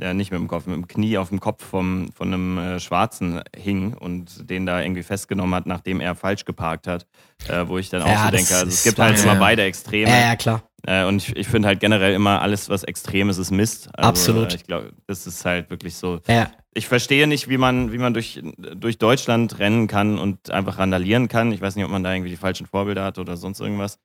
ja, 0.00 0.14
nicht 0.14 0.30
mit 0.30 0.40
dem 0.40 0.48
Kopf, 0.48 0.66
mit 0.66 0.76
dem 0.76 0.86
Knie 0.88 1.18
auf 1.18 1.28
dem 1.30 1.40
Kopf 1.40 1.64
vom, 1.64 2.10
von 2.12 2.28
einem 2.28 2.58
äh, 2.58 2.80
Schwarzen 2.80 3.42
hing 3.56 3.94
und 3.94 4.48
den 4.48 4.64
da 4.66 4.80
irgendwie 4.80 5.02
festgenommen 5.02 5.54
hat, 5.54 5.66
nachdem 5.66 6.00
er 6.00 6.14
falsch 6.14 6.44
geparkt 6.44 6.86
hat. 6.86 7.06
Äh, 7.48 7.66
wo 7.68 7.78
ich 7.78 7.88
dann 7.90 8.02
auch 8.02 8.08
Ja, 8.08 8.24
so 8.26 8.30
denke, 8.30 8.54
also 8.54 8.66
es 8.68 8.82
gibt 8.84 8.98
halt 8.98 9.22
immer 9.22 9.36
beide 9.36 9.62
Extreme. 9.62 10.08
ja, 10.10 10.18
ja, 10.20 10.36
klar. 10.36 10.62
Äh, 10.86 11.04
und 11.04 11.22
ich, 11.22 11.36
ich 11.36 11.48
finde 11.48 11.66
halt 11.68 11.80
generell 11.80 12.14
immer 12.14 12.40
alles, 12.40 12.68
was 12.68 12.84
extrem 12.84 13.28
ist, 13.28 13.38
ist 13.38 13.50
Mist. 13.50 13.88
Also, 13.94 14.08
Absolut. 14.08 14.52
Äh, 14.52 14.56
ich 14.56 14.64
glaube, 14.64 14.92
das 15.06 15.26
ist 15.26 15.44
halt 15.44 15.70
wirklich 15.70 15.96
so. 15.96 16.20
Ja, 16.28 16.50
Ich 16.74 16.86
verstehe 16.86 17.26
nicht, 17.26 17.48
wie 17.48 17.58
man, 17.58 17.92
wie 17.92 17.98
man 17.98 18.14
durch, 18.14 18.40
durch 18.76 18.98
Deutschland 18.98 19.58
rennen 19.58 19.88
kann 19.88 20.18
und 20.18 20.50
einfach 20.52 20.78
randalieren 20.78 21.26
kann. 21.28 21.50
Ich 21.52 21.60
weiß 21.60 21.74
nicht, 21.74 21.84
ob 21.84 21.90
man 21.90 22.04
da 22.04 22.12
irgendwie 22.12 22.30
die 22.30 22.36
falschen 22.36 22.66
Vorbilder 22.66 23.02
hat 23.04 23.18
oder 23.18 23.36
sonst 23.36 23.58
irgendwas. 23.60 23.98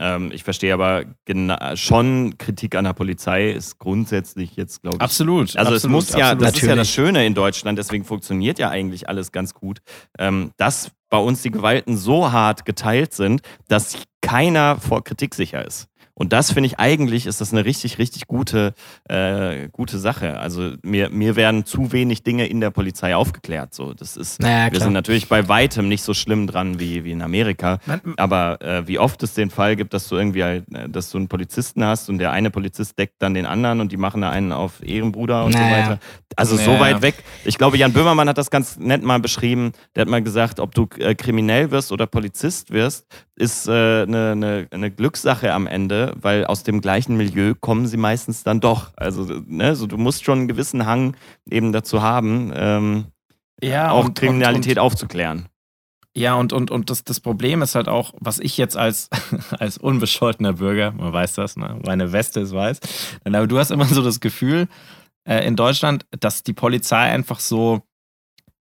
Ähm, 0.00 0.32
ich 0.32 0.44
verstehe 0.44 0.72
aber 0.72 1.04
schon, 1.74 2.38
Kritik 2.38 2.74
an 2.74 2.84
der 2.84 2.94
Polizei 2.94 3.50
ist 3.50 3.78
grundsätzlich 3.78 4.56
jetzt, 4.56 4.80
glaube 4.80 4.96
ich. 4.96 5.02
Absolut. 5.02 5.54
Also 5.56 5.74
es 5.74 5.84
absolut, 5.84 5.94
muss 5.94 6.10
ja, 6.12 6.30
absolut. 6.30 6.42
das 6.42 6.54
ist 6.54 6.62
ja 6.62 6.68
das 6.68 6.76
Natürlich. 6.76 6.90
Schöne 6.90 7.26
in 7.26 7.34
Deutschland, 7.34 7.78
deswegen 7.78 8.04
funktioniert 8.04 8.58
ja 8.58 8.70
eigentlich 8.70 9.08
alles 9.10 9.30
ganz 9.30 9.52
gut, 9.52 9.80
ähm, 10.18 10.52
dass 10.56 10.90
bei 11.10 11.18
uns 11.18 11.42
die 11.42 11.50
Gewalten 11.50 11.98
so 11.98 12.32
hart 12.32 12.64
geteilt 12.64 13.12
sind, 13.12 13.42
dass 13.68 13.98
keiner 14.22 14.78
vor 14.80 15.04
Kritik 15.04 15.34
sicher 15.34 15.66
ist. 15.66 15.89
Und 16.20 16.34
das 16.34 16.52
finde 16.52 16.66
ich 16.66 16.78
eigentlich, 16.78 17.24
ist 17.24 17.40
das 17.40 17.50
eine 17.50 17.64
richtig, 17.64 17.96
richtig 17.96 18.26
gute, 18.26 18.74
äh, 19.08 19.70
gute 19.72 19.98
Sache. 19.98 20.38
Also 20.38 20.72
mir, 20.82 21.08
mir 21.08 21.34
werden 21.34 21.64
zu 21.64 21.92
wenig 21.92 22.22
Dinge 22.24 22.46
in 22.46 22.60
der 22.60 22.68
Polizei 22.70 23.16
aufgeklärt. 23.16 23.72
So, 23.72 23.94
das 23.94 24.18
ist, 24.18 24.38
Naja, 24.42 24.64
wir 24.64 24.70
klar. 24.72 24.82
sind 24.82 24.92
natürlich 24.92 25.28
bei 25.28 25.48
weitem 25.48 25.88
nicht 25.88 26.02
so 26.02 26.12
schlimm 26.12 26.46
dran 26.46 26.78
wie, 26.78 27.04
wie 27.04 27.12
in 27.12 27.22
Amerika. 27.22 27.78
Aber 28.18 28.60
äh, 28.60 28.86
wie 28.86 28.98
oft 28.98 29.22
es 29.22 29.32
den 29.32 29.48
Fall 29.48 29.76
gibt, 29.76 29.94
dass 29.94 30.08
du 30.08 30.16
irgendwie 30.16 30.44
halt, 30.44 30.64
äh, 30.74 30.90
dass 30.90 31.10
du 31.10 31.16
einen 31.16 31.28
Polizisten 31.28 31.82
hast 31.82 32.10
und 32.10 32.18
der 32.18 32.32
eine 32.32 32.50
Polizist 32.50 32.98
deckt 32.98 33.14
dann 33.22 33.32
den 33.32 33.46
anderen 33.46 33.80
und 33.80 33.90
die 33.90 33.96
machen 33.96 34.20
da 34.20 34.28
einen 34.28 34.52
auf 34.52 34.82
Ehrenbruder 34.86 35.46
und 35.46 35.52
so 35.52 35.58
Naja. 35.58 35.72
weiter. 35.78 35.98
Also 36.36 36.56
so 36.56 36.72
Ja. 36.72 36.80
weit 36.80 37.00
weg. 37.00 37.14
Ich 37.46 37.56
glaube, 37.56 37.78
Jan 37.78 37.94
Böhmermann 37.94 38.28
hat 38.28 38.36
das 38.36 38.50
ganz 38.50 38.76
nett 38.78 39.02
mal 39.02 39.20
beschrieben. 39.20 39.72
Der 39.96 40.02
hat 40.02 40.08
mal 40.10 40.22
gesagt, 40.22 40.60
ob 40.60 40.74
du 40.74 40.86
äh, 40.98 41.14
kriminell 41.14 41.70
wirst 41.70 41.92
oder 41.92 42.06
Polizist 42.06 42.70
wirst, 42.72 43.06
ist 43.40 43.68
eine 43.68 44.02
äh, 44.02 44.06
ne, 44.06 44.36
ne, 44.36 44.68
ne 44.78 44.90
Glückssache 44.90 45.52
am 45.52 45.66
Ende, 45.66 46.14
weil 46.20 46.44
aus 46.44 46.62
dem 46.62 46.80
gleichen 46.80 47.16
Milieu 47.16 47.54
kommen 47.58 47.86
sie 47.86 47.96
meistens 47.96 48.44
dann 48.44 48.60
doch. 48.60 48.92
Also 48.96 49.24
ne, 49.46 49.74
so, 49.74 49.86
du 49.86 49.96
musst 49.96 50.24
schon 50.24 50.40
einen 50.40 50.48
gewissen 50.48 50.86
Hang 50.86 51.16
eben 51.50 51.72
dazu 51.72 52.02
haben, 52.02 52.52
ähm, 52.54 53.06
Ja, 53.62 53.90
auch 53.90 54.06
und- 54.06 54.18
Kriminalität 54.18 54.76
und, 54.78 54.84
aufzuklären. 54.84 55.46
Ja, 56.16 56.34
und, 56.34 56.52
und, 56.52 56.72
und 56.72 56.90
das, 56.90 57.04
das 57.04 57.20
Problem 57.20 57.62
ist 57.62 57.76
halt 57.76 57.88
auch, 57.88 58.12
was 58.18 58.40
ich 58.40 58.56
jetzt 58.56 58.76
als, 58.76 59.08
als 59.58 59.78
unbescholtener 59.78 60.54
Bürger, 60.54 60.90
man 60.92 61.12
weiß 61.12 61.34
das, 61.34 61.56
ne? 61.56 61.78
meine 61.86 62.12
Weste 62.12 62.40
ist 62.40 62.52
weiß, 62.52 62.80
aber 63.24 63.46
du 63.46 63.58
hast 63.58 63.70
immer 63.70 63.84
so 63.84 64.02
das 64.02 64.18
Gefühl 64.20 64.66
äh, 65.24 65.46
in 65.46 65.54
Deutschland, 65.56 66.06
dass 66.18 66.42
die 66.42 66.52
Polizei 66.52 66.98
einfach 66.98 67.38
so, 67.38 67.82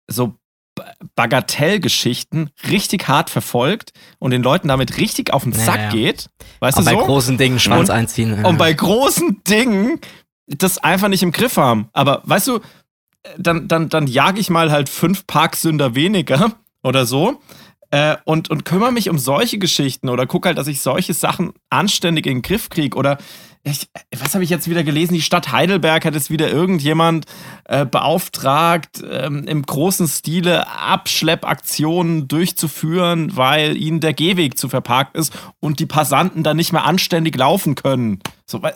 so 0.07 0.35
Bagatellgeschichten 1.15 2.49
richtig 2.69 3.07
hart 3.07 3.29
verfolgt 3.29 3.91
und 4.19 4.31
den 4.31 4.43
Leuten 4.43 4.67
damit 4.67 4.97
richtig 4.97 5.33
auf 5.33 5.43
den 5.43 5.53
Sack 5.53 5.79
ja. 5.79 5.89
geht. 5.89 6.29
Weißt 6.59 6.77
Aber 6.77 6.89
du 6.89 6.95
bei 6.95 7.01
so? 7.01 7.05
großen 7.07 7.37
Dingen 7.37 7.59
Schwanz 7.59 7.89
Und- 7.89 7.95
einziehen. 7.95 8.37
ja. 8.37 8.47
Und 8.47 8.57
bei 8.57 8.71
großen 8.73 9.43
Dingen 9.47 9.99
das 10.47 10.77
einfach 10.77 11.07
nicht 11.07 11.23
im 11.23 11.31
Griff 11.31 11.57
haben. 11.57 11.89
Aber 11.93 12.21
weißt 12.25 12.47
du, 12.47 12.59
dann, 13.37 13.67
dann, 13.67 13.89
dann 13.89 14.07
jage 14.07 14.39
ich 14.39 14.49
mal 14.49 14.71
halt 14.71 14.89
fünf 14.89 15.27
Parksünder 15.27 15.95
weniger 15.95 16.53
oder 16.83 17.05
so 17.05 17.39
äh, 17.91 18.17
und, 18.25 18.49
und 18.49 18.65
kümmere 18.65 18.91
mich 18.91 19.09
um 19.09 19.19
solche 19.19 19.59
Geschichten 19.59 20.09
oder 20.09 20.25
guck 20.25 20.45
halt, 20.45 20.57
dass 20.57 20.67
ich 20.67 20.81
solche 20.81 21.13
Sachen 21.13 21.53
anständig 21.69 22.25
in 22.25 22.37
den 22.37 22.41
Griff 22.41 22.69
kriege. 22.69 22.97
Oder 22.97 23.17
ich, 23.63 23.87
was 24.17 24.33
habe 24.33 24.43
ich 24.43 24.49
jetzt 24.49 24.69
wieder 24.69 24.83
gelesen? 24.83 25.13
Die 25.13 25.21
Stadt 25.21 25.51
Heidelberg 25.51 26.03
hat 26.05 26.15
jetzt 26.15 26.29
wieder 26.31 26.49
irgendjemand 26.49 27.25
äh, 27.65 27.85
beauftragt, 27.85 29.03
ähm, 29.09 29.45
im 29.47 29.61
großen 29.63 30.07
Stile 30.07 30.67
Abschleppaktionen 30.67 32.27
durchzuführen, 32.27 33.35
weil 33.35 33.77
ihnen 33.77 33.99
der 33.99 34.13
Gehweg 34.13 34.57
zu 34.57 34.67
verparkt 34.69 35.15
ist 35.15 35.33
und 35.59 35.79
die 35.79 35.85
Passanten 35.85 36.43
dann 36.43 36.57
nicht 36.57 36.73
mehr 36.73 36.85
anständig 36.85 37.35
laufen 37.37 37.75
können. 37.75 38.19
So, 38.45 38.61
weil, 38.61 38.73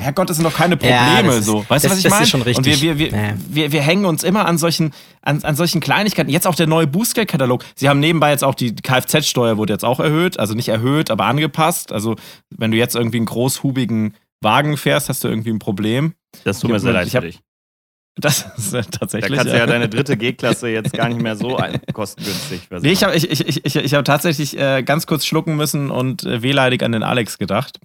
Herrgott, 0.00 0.30
das 0.30 0.36
sind 0.38 0.44
doch 0.44 0.54
keine 0.56 0.76
Ja, 0.82 0.98
Probleme. 1.04 1.28
das 1.28 1.38
ist- 1.40 1.44
so. 1.46 1.64
Weißt 1.68 1.84
du, 1.84 1.88
das- 1.88 1.90
was 1.90 1.98
ich 1.98 2.02
das 2.04 2.10
meine? 2.10 2.22
ist 2.24 2.30
schon 2.30 2.40
Und 2.40 2.46
richtig. 2.48 2.82
wir, 2.82 2.98
wir, 2.98 3.12
wir, 3.12 3.18
Ja. 3.18 3.34
wir, 3.48 3.72
wir 3.72 3.82
hängen 3.82 4.04
uns 4.04 4.24
immer 4.24 4.46
an 4.46 4.58
solchen, 4.58 4.92
an, 5.20 5.44
an 5.44 5.54
solchen 5.54 5.80
Kleinigkeiten. 5.80 6.28
Jetzt 6.30 6.46
auch 6.46 6.56
der 6.56 6.66
neue 6.66 6.88
Bußgeldkatalog. 6.88 7.64
Sie 7.76 7.88
haben 7.88 8.00
nebenbei 8.00 8.30
jetzt 8.32 8.42
auch 8.42 8.56
die 8.56 8.74
Kfz-Steuer 8.74 9.58
wurde 9.58 9.74
jetzt 9.74 9.84
auch 9.84 10.00
erhöht. 10.00 10.40
Also 10.40 10.54
nicht 10.54 10.68
erhöht, 10.70 11.10
aber 11.10 11.26
angepasst. 11.26 11.92
Also 11.92 12.16
wenn 12.50 12.72
du 12.72 12.76
jetzt 12.76 12.96
irgendwie 12.96 13.18
einen 13.18 13.26
großhubigen 13.26 14.14
Wagen 14.42 14.76
fährst, 14.76 15.08
hast 15.08 15.24
du 15.24 15.28
irgendwie 15.28 15.50
ein 15.50 15.58
Problem. 15.58 16.14
Das 16.44 16.60
tut 16.60 16.70
mir 16.70 16.80
sehr 16.80 16.92
leid 16.92 17.06
ich 17.06 17.12
für 17.12 17.20
dich. 17.20 17.40
Das 18.16 18.46
ist 18.58 18.74
äh, 18.74 18.82
Da 18.82 18.98
tatsächlich. 18.98 19.36
kannst 19.38 19.52
du 19.52 19.56
ja 19.58 19.66
deine 19.66 19.88
dritte 19.88 20.16
G-Klasse 20.18 20.68
jetzt 20.68 20.92
gar 20.92 21.08
nicht 21.08 21.20
mehr 21.20 21.34
so 21.36 21.58
kostengünstig 21.92 22.60
versichern. 22.68 22.82
Nee, 22.82 22.92
ich 22.92 23.02
habe 23.04 23.16
ich, 23.16 23.30
ich, 23.30 23.46
ich, 23.48 23.64
ich, 23.64 23.76
ich 23.76 23.94
hab 23.94 24.04
tatsächlich 24.04 24.58
äh, 24.58 24.82
ganz 24.82 25.06
kurz 25.06 25.24
schlucken 25.24 25.56
müssen 25.56 25.90
und 25.90 26.24
äh, 26.24 26.42
wehleidig 26.42 26.82
an 26.82 26.92
den 26.92 27.02
Alex 27.02 27.38
gedacht. 27.38 27.80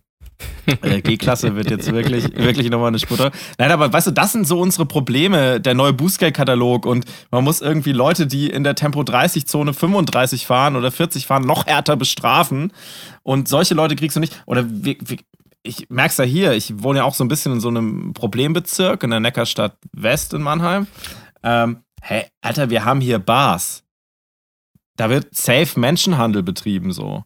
äh, 0.82 1.02
G-Klasse 1.02 1.56
wird 1.56 1.70
jetzt 1.72 1.92
wirklich, 1.94 2.26
wirklich 2.36 2.70
nochmal 2.70 2.90
eine 2.90 3.00
Sputter. 3.00 3.32
Nein, 3.58 3.72
aber 3.72 3.92
weißt 3.92 4.08
du, 4.08 4.12
das 4.12 4.34
sind 4.34 4.46
so 4.46 4.60
unsere 4.60 4.86
Probleme, 4.86 5.62
der 5.62 5.74
neue 5.74 5.94
Bußgeldkatalog 5.94 6.86
und 6.86 7.06
man 7.32 7.46
muss 7.46 7.62
irgendwie 7.62 7.94
Leute, 7.94 8.28
die 8.28 8.50
in 8.50 8.66
der 8.66 8.76
Tempo 8.76 9.02
30-Zone 9.02 9.74
35 9.74 10.46
fahren 10.46 10.76
oder 10.76 10.92
40 10.92 11.26
fahren, 11.26 11.44
noch 11.44 11.68
härter 11.68 11.96
bestrafen. 11.96 12.74
Und 13.24 13.48
solche 13.48 13.74
Leute 13.76 13.96
kriegst 13.96 14.16
du 14.18 14.20
nicht. 14.20 14.44
Oder 14.46 14.66
wir, 14.70 14.98
wir, 15.00 15.18
ich 15.68 15.90
merk's 15.90 16.18
ja 16.18 16.24
hier, 16.24 16.54
ich 16.54 16.82
wohne 16.82 17.00
ja 17.00 17.06
auch 17.06 17.14
so 17.14 17.24
ein 17.24 17.28
bisschen 17.28 17.54
in 17.54 17.60
so 17.60 17.68
einem 17.68 18.14
Problembezirk 18.14 19.04
in 19.04 19.10
der 19.10 19.20
Neckarstadt 19.20 19.78
West 19.92 20.34
in 20.34 20.42
Mannheim. 20.42 20.88
Ähm, 21.44 21.84
hey, 22.02 22.26
Alter, 22.42 22.70
wir 22.70 22.86
haben 22.86 23.02
hier 23.02 23.20
Bars 23.20 23.84
da 24.98 25.10
wird 25.10 25.34
safe 25.34 25.80
Menschenhandel 25.80 26.44
betrieben 26.44 26.92
so. 26.92 27.24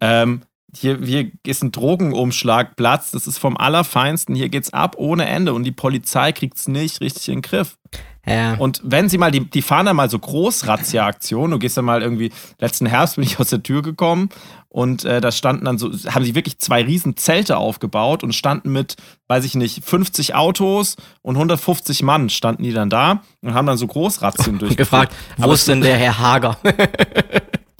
Ähm, 0.00 0.42
hier, 0.74 0.98
hier 0.98 1.30
ist 1.46 1.62
ein 1.62 1.72
Drogenumschlagplatz, 1.72 3.12
das 3.12 3.26
ist 3.26 3.38
vom 3.38 3.56
Allerfeinsten, 3.56 4.34
hier 4.34 4.48
geht's 4.48 4.72
ab 4.72 4.96
ohne 4.98 5.26
Ende 5.26 5.54
und 5.54 5.64
die 5.64 5.72
Polizei 5.72 6.32
kriegt's 6.32 6.68
nicht 6.68 7.00
richtig 7.00 7.28
in 7.28 7.36
den 7.36 7.42
Griff. 7.42 7.78
Ja. 8.24 8.54
Und 8.54 8.80
wenn 8.84 9.08
sie 9.08 9.18
mal, 9.18 9.32
die, 9.32 9.48
die 9.48 9.62
fahren 9.62 9.86
dann 9.86 9.96
mal 9.96 10.08
so 10.08 10.18
Großrazzia-Aktionen, 10.18 11.50
du 11.50 11.58
gehst 11.58 11.76
dann 11.76 11.84
mal 11.84 12.02
irgendwie, 12.02 12.30
letzten 12.60 12.86
Herbst 12.86 13.16
bin 13.16 13.24
ich 13.24 13.40
aus 13.40 13.50
der 13.50 13.62
Tür 13.62 13.82
gekommen 13.82 14.28
und 14.68 15.04
äh, 15.04 15.20
da 15.20 15.32
standen 15.32 15.64
dann 15.64 15.76
so, 15.76 15.90
haben 15.90 16.24
sie 16.24 16.36
wirklich 16.36 16.58
zwei 16.58 16.82
riesen 16.82 17.16
Zelte 17.16 17.56
aufgebaut 17.56 18.22
und 18.22 18.32
standen 18.32 18.70
mit, 18.70 18.96
weiß 19.26 19.44
ich 19.44 19.56
nicht, 19.56 19.84
50 19.84 20.34
Autos 20.36 20.96
und 21.22 21.34
150 21.34 22.02
Mann 22.04 22.30
standen 22.30 22.62
die 22.62 22.72
dann 22.72 22.90
da 22.90 23.22
und 23.40 23.54
haben 23.54 23.66
dann 23.66 23.76
so 23.76 23.88
Großrazzien 23.88 24.54
und 24.54 24.58
durchgeführt. 24.62 25.10
gefragt, 25.10 25.16
wo 25.36 25.44
Aber 25.44 25.54
ist 25.54 25.66
denn 25.66 25.80
der 25.80 25.96
Herr 25.96 26.18
Hager? 26.18 26.58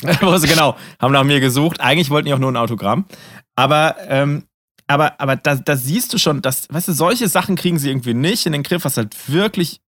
Genau, 0.03 0.77
haben 0.99 1.13
nach 1.13 1.23
mir 1.23 1.39
gesucht. 1.39 1.81
Eigentlich 1.81 2.11
wollten 2.11 2.27
die 2.27 2.35
auch 2.35 2.39
nur 2.41 2.51
ein 2.51 2.57
Autogramm. 2.57 3.05
Aber, 3.55 3.95
ähm, 4.09 4.47
aber, 4.89 5.21
aber 5.21 5.37
da, 5.37 5.55
da 5.55 5.77
siehst 5.77 6.13
du 6.13 6.19
schon, 6.19 6.43
dass, 6.43 6.67
weißt 6.71 6.89
du, 6.89 6.93
solche 6.93 7.29
Sachen 7.29 7.55
kriegen 7.55 7.79
sie 7.79 7.89
irgendwie 7.89 8.13
nicht 8.13 8.45
in 8.47 8.53
den 8.53 8.65
Griff, 8.65 8.85
was 8.85 8.97
halt 8.97 9.15
wirklich 9.29 9.81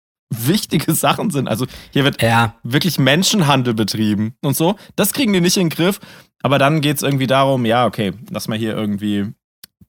wichtige 0.47 0.95
Sachen 0.95 1.31
sind. 1.31 1.49
Also 1.49 1.67
hier 1.91 2.05
wird 2.05 2.23
ja, 2.23 2.55
wirklich 2.63 2.99
Menschenhandel 2.99 3.75
betrieben 3.75 4.35
und 4.43 4.57
so. 4.57 4.77
Das 4.97 5.13
kriegen 5.13 5.33
die 5.33 5.41
nicht 5.41 5.57
in 5.57 5.69
den 5.69 5.77
Griff. 5.77 6.01
Aber 6.43 6.59
dann 6.59 6.83
geht 6.83 6.99
es 6.99 7.03
irgendwie 7.03 7.27
darum, 7.27 7.65
ja, 7.65 7.87
okay, 7.87 8.13
lass 8.31 8.49
mal 8.49 8.59
hier 8.59 8.77
irgendwie 8.77 9.33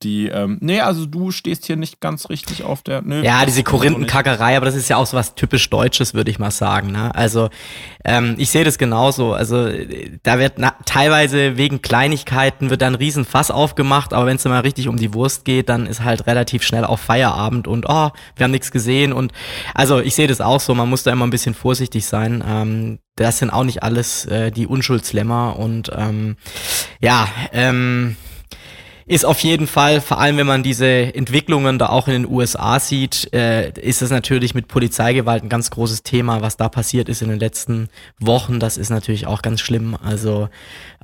die, 0.06 0.28
ähm, 0.28 0.60
nee, 0.62 0.80
also 0.80 1.06
du 1.06 1.32
stehst 1.32 1.66
hier 1.66 1.76
nicht 1.76 2.00
ganz 2.00 2.30
richtig 2.30 2.64
auf 2.64 2.84
der, 2.84 3.02
nö. 3.02 3.22
ja, 3.24 3.46
diese. 3.46 3.64
Korinthenkackerei, 3.64 4.56
aber 4.56 4.68
das 4.68 4.76
ist 4.76 4.90
ja 4.90 4.98
auch 4.98 5.08
so 5.08 5.18
was 5.18 5.34
typisch 5.34 5.70
Deutsches, 5.70 6.14
würde 6.14 6.30
ich 6.30 6.38
mal 6.38 6.52
sagen. 6.52 6.92
Ne? 6.92 7.14
Also 7.14 7.50
ähm, 8.06 8.36
ich 8.38 8.52
sehe 8.52 8.64
das 8.64 8.78
genauso. 8.78 9.34
Also 9.34 9.68
da 10.24 10.40
wird 10.40 10.54
na, 10.58 10.76
teilweise 10.86 11.58
wegen 11.58 11.82
Kleinigkeiten 11.82 12.70
wird 12.70 12.82
dann 12.82 12.94
ein 12.94 12.98
Riesenfass 12.98 13.50
aufgemacht, 13.50 14.14
aber 14.14 14.28
wenn 14.28 14.38
es 14.38 14.46
mal 14.46 14.60
richtig 14.60 14.88
um 14.88 14.98
die 14.98 15.14
Wurst 15.14 15.44
geht, 15.44 15.70
dann 15.70 15.88
ist 15.88 16.04
halt 16.04 16.28
relativ 16.28 16.62
schnell 16.64 16.86
auf 16.86 17.02
Feierabend 17.02 17.68
und 17.68 17.88
oh, 17.90 18.12
wir 18.36 18.44
haben 18.44 18.52
nichts 18.52 18.72
gesehen 18.72 19.12
und 19.12 19.34
also 19.74 20.00
ich 20.00 20.14
sehe 20.16 20.28
das 20.28 20.40
auch 20.40 20.60
so. 20.60 20.76
Man 20.76 20.90
muss 20.90 21.04
da 21.04 21.12
immer 21.12 21.26
ein 21.26 21.32
bisschen 21.32 21.56
vorsichtig 21.56 22.06
sein. 22.06 22.44
Ähm, 22.48 23.00
das 23.16 23.40
sind 23.40 23.50
auch 23.50 23.64
nicht 23.64 23.82
alles 23.82 24.26
äh, 24.26 24.52
die 24.52 24.68
Unschuldslämmer 24.68 25.58
und 25.58 25.90
ähm, 25.96 26.36
ja, 27.00 27.28
ähm, 27.54 28.18
ist 29.08 29.24
auf 29.26 29.40
jeden 29.42 29.68
Fall, 29.68 30.02
vor 30.02 30.20
allem 30.20 30.38
wenn 30.38 30.48
man 30.48 30.64
diese 30.64 30.86
Entwicklungen 30.86 31.78
da 31.78 31.90
auch 31.90 32.08
in 32.08 32.14
den 32.14 32.28
USA 32.28 32.80
sieht, 32.80 33.32
äh, 33.34 33.72
ist 33.80 34.02
es 34.02 34.10
natürlich 34.10 34.56
mit 34.56 34.68
Polizeigewalt 34.68 35.44
ein 35.44 35.50
ganz 35.50 35.70
großes 35.70 36.02
Thema, 36.02 36.42
was 36.42 36.58
da 36.58 36.70
passiert 36.70 37.08
ist 37.08 37.22
in 37.22 37.30
den 37.30 37.40
letzten 37.40 37.90
Wochen. 38.20 38.60
Das 38.60 38.78
ist 38.78 38.90
natürlich 38.90 39.28
auch 39.28 39.44
ganz 39.44 39.62
schlimm. 39.62 39.96
Also 40.04 40.50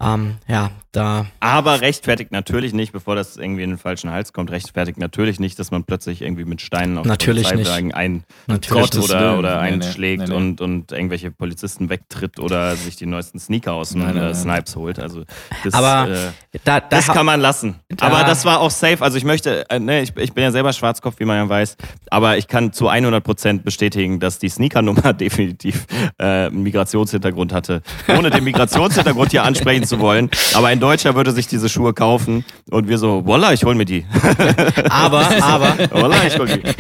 ähm, 0.01 0.37
ja, 0.47 0.71
da 0.91 1.27
Aber 1.39 1.81
rechtfertigt 1.81 2.31
natürlich 2.31 2.73
nicht, 2.73 2.91
bevor 2.91 3.15
das 3.15 3.37
irgendwie 3.37 3.63
in 3.63 3.69
den 3.69 3.77
falschen 3.77 4.11
Hals 4.11 4.33
kommt, 4.33 4.49
rechtfertigt 4.49 4.97
natürlich 4.97 5.39
nicht, 5.39 5.59
dass 5.59 5.69
man 5.69 5.83
plötzlich 5.83 6.21
irgendwie 6.21 6.43
mit 6.43 6.59
Steinen 6.59 6.97
auf 6.97 7.05
Natürlich 7.05 7.47
Polizeiwagen 7.47 7.93
ein 7.93 8.23
Natürlich. 8.47 8.89
tritt 8.89 9.03
oder, 9.03 9.37
oder 9.37 9.61
nee, 9.61 9.73
einschlägt 9.73 10.23
nee, 10.23 10.29
nee. 10.29 10.35
Und, 10.35 10.59
und 10.59 10.91
irgendwelche 10.91 11.29
Polizisten 11.31 11.89
wegtritt 11.89 12.39
oder 12.39 12.75
sich 12.75 12.95
die 12.95 13.05
neuesten 13.05 13.39
Sneaker 13.39 13.73
aus 13.73 13.91
dem 13.91 14.01
äh. 14.01 14.33
Snipes 14.33 14.75
holt. 14.75 14.99
Also 14.99 15.23
das, 15.63 15.73
Aber 15.73 16.09
äh, 16.09 16.31
da, 16.63 16.79
da 16.79 16.87
das 16.89 17.07
kann 17.07 17.25
man 17.25 17.39
lassen. 17.39 17.75
Da- 17.97 18.05
Aber 18.07 18.23
das 18.23 18.45
war 18.45 18.59
auch 18.61 18.71
safe. 18.71 19.01
Also 19.01 19.17
ich 19.17 19.23
möchte, 19.23 19.69
äh, 19.69 19.79
ne, 19.79 20.01
ich, 20.01 20.15
ich 20.17 20.33
bin 20.33 20.43
ja 20.43 20.51
selber 20.51 20.73
Schwarzkopf, 20.73 21.15
wie 21.19 21.25
man 21.25 21.37
ja 21.37 21.47
weiß, 21.49 21.77
aber 22.09 22.37
ich 22.37 22.47
kann 22.47 22.73
zu 22.73 22.89
100% 22.89 23.63
bestätigen, 23.63 24.19
dass 24.19 24.39
die 24.39 24.49
Sneakernummer 24.49 25.13
definitiv 25.19 25.85
äh, 26.17 26.23
einen 26.47 26.63
Migrationshintergrund 26.63 27.53
hatte. 27.53 27.81
Ohne 28.07 28.29
den 28.29 28.43
Migrationshintergrund 28.43 29.31
hier 29.31 29.43
ansprechen 29.43 29.83
zu 29.85 29.99
wollen. 29.99 30.29
Aber 30.53 30.67
ein 30.67 30.79
Deutscher 30.79 31.15
würde 31.15 31.31
sich 31.31 31.47
diese 31.47 31.69
Schuhe 31.69 31.93
kaufen 31.93 32.45
und 32.69 32.87
wir 32.87 32.97
so, 32.97 33.25
voila, 33.25 33.53
ich 33.53 33.63
hol 33.63 33.75
mir 33.75 33.85
die. 33.85 34.05
aber, 34.89 35.25
aber, 35.41 35.77
voila, 35.91 36.23
ich 36.25 36.37
hol 36.37 36.45
mir 36.47 36.57
die. 36.59 36.73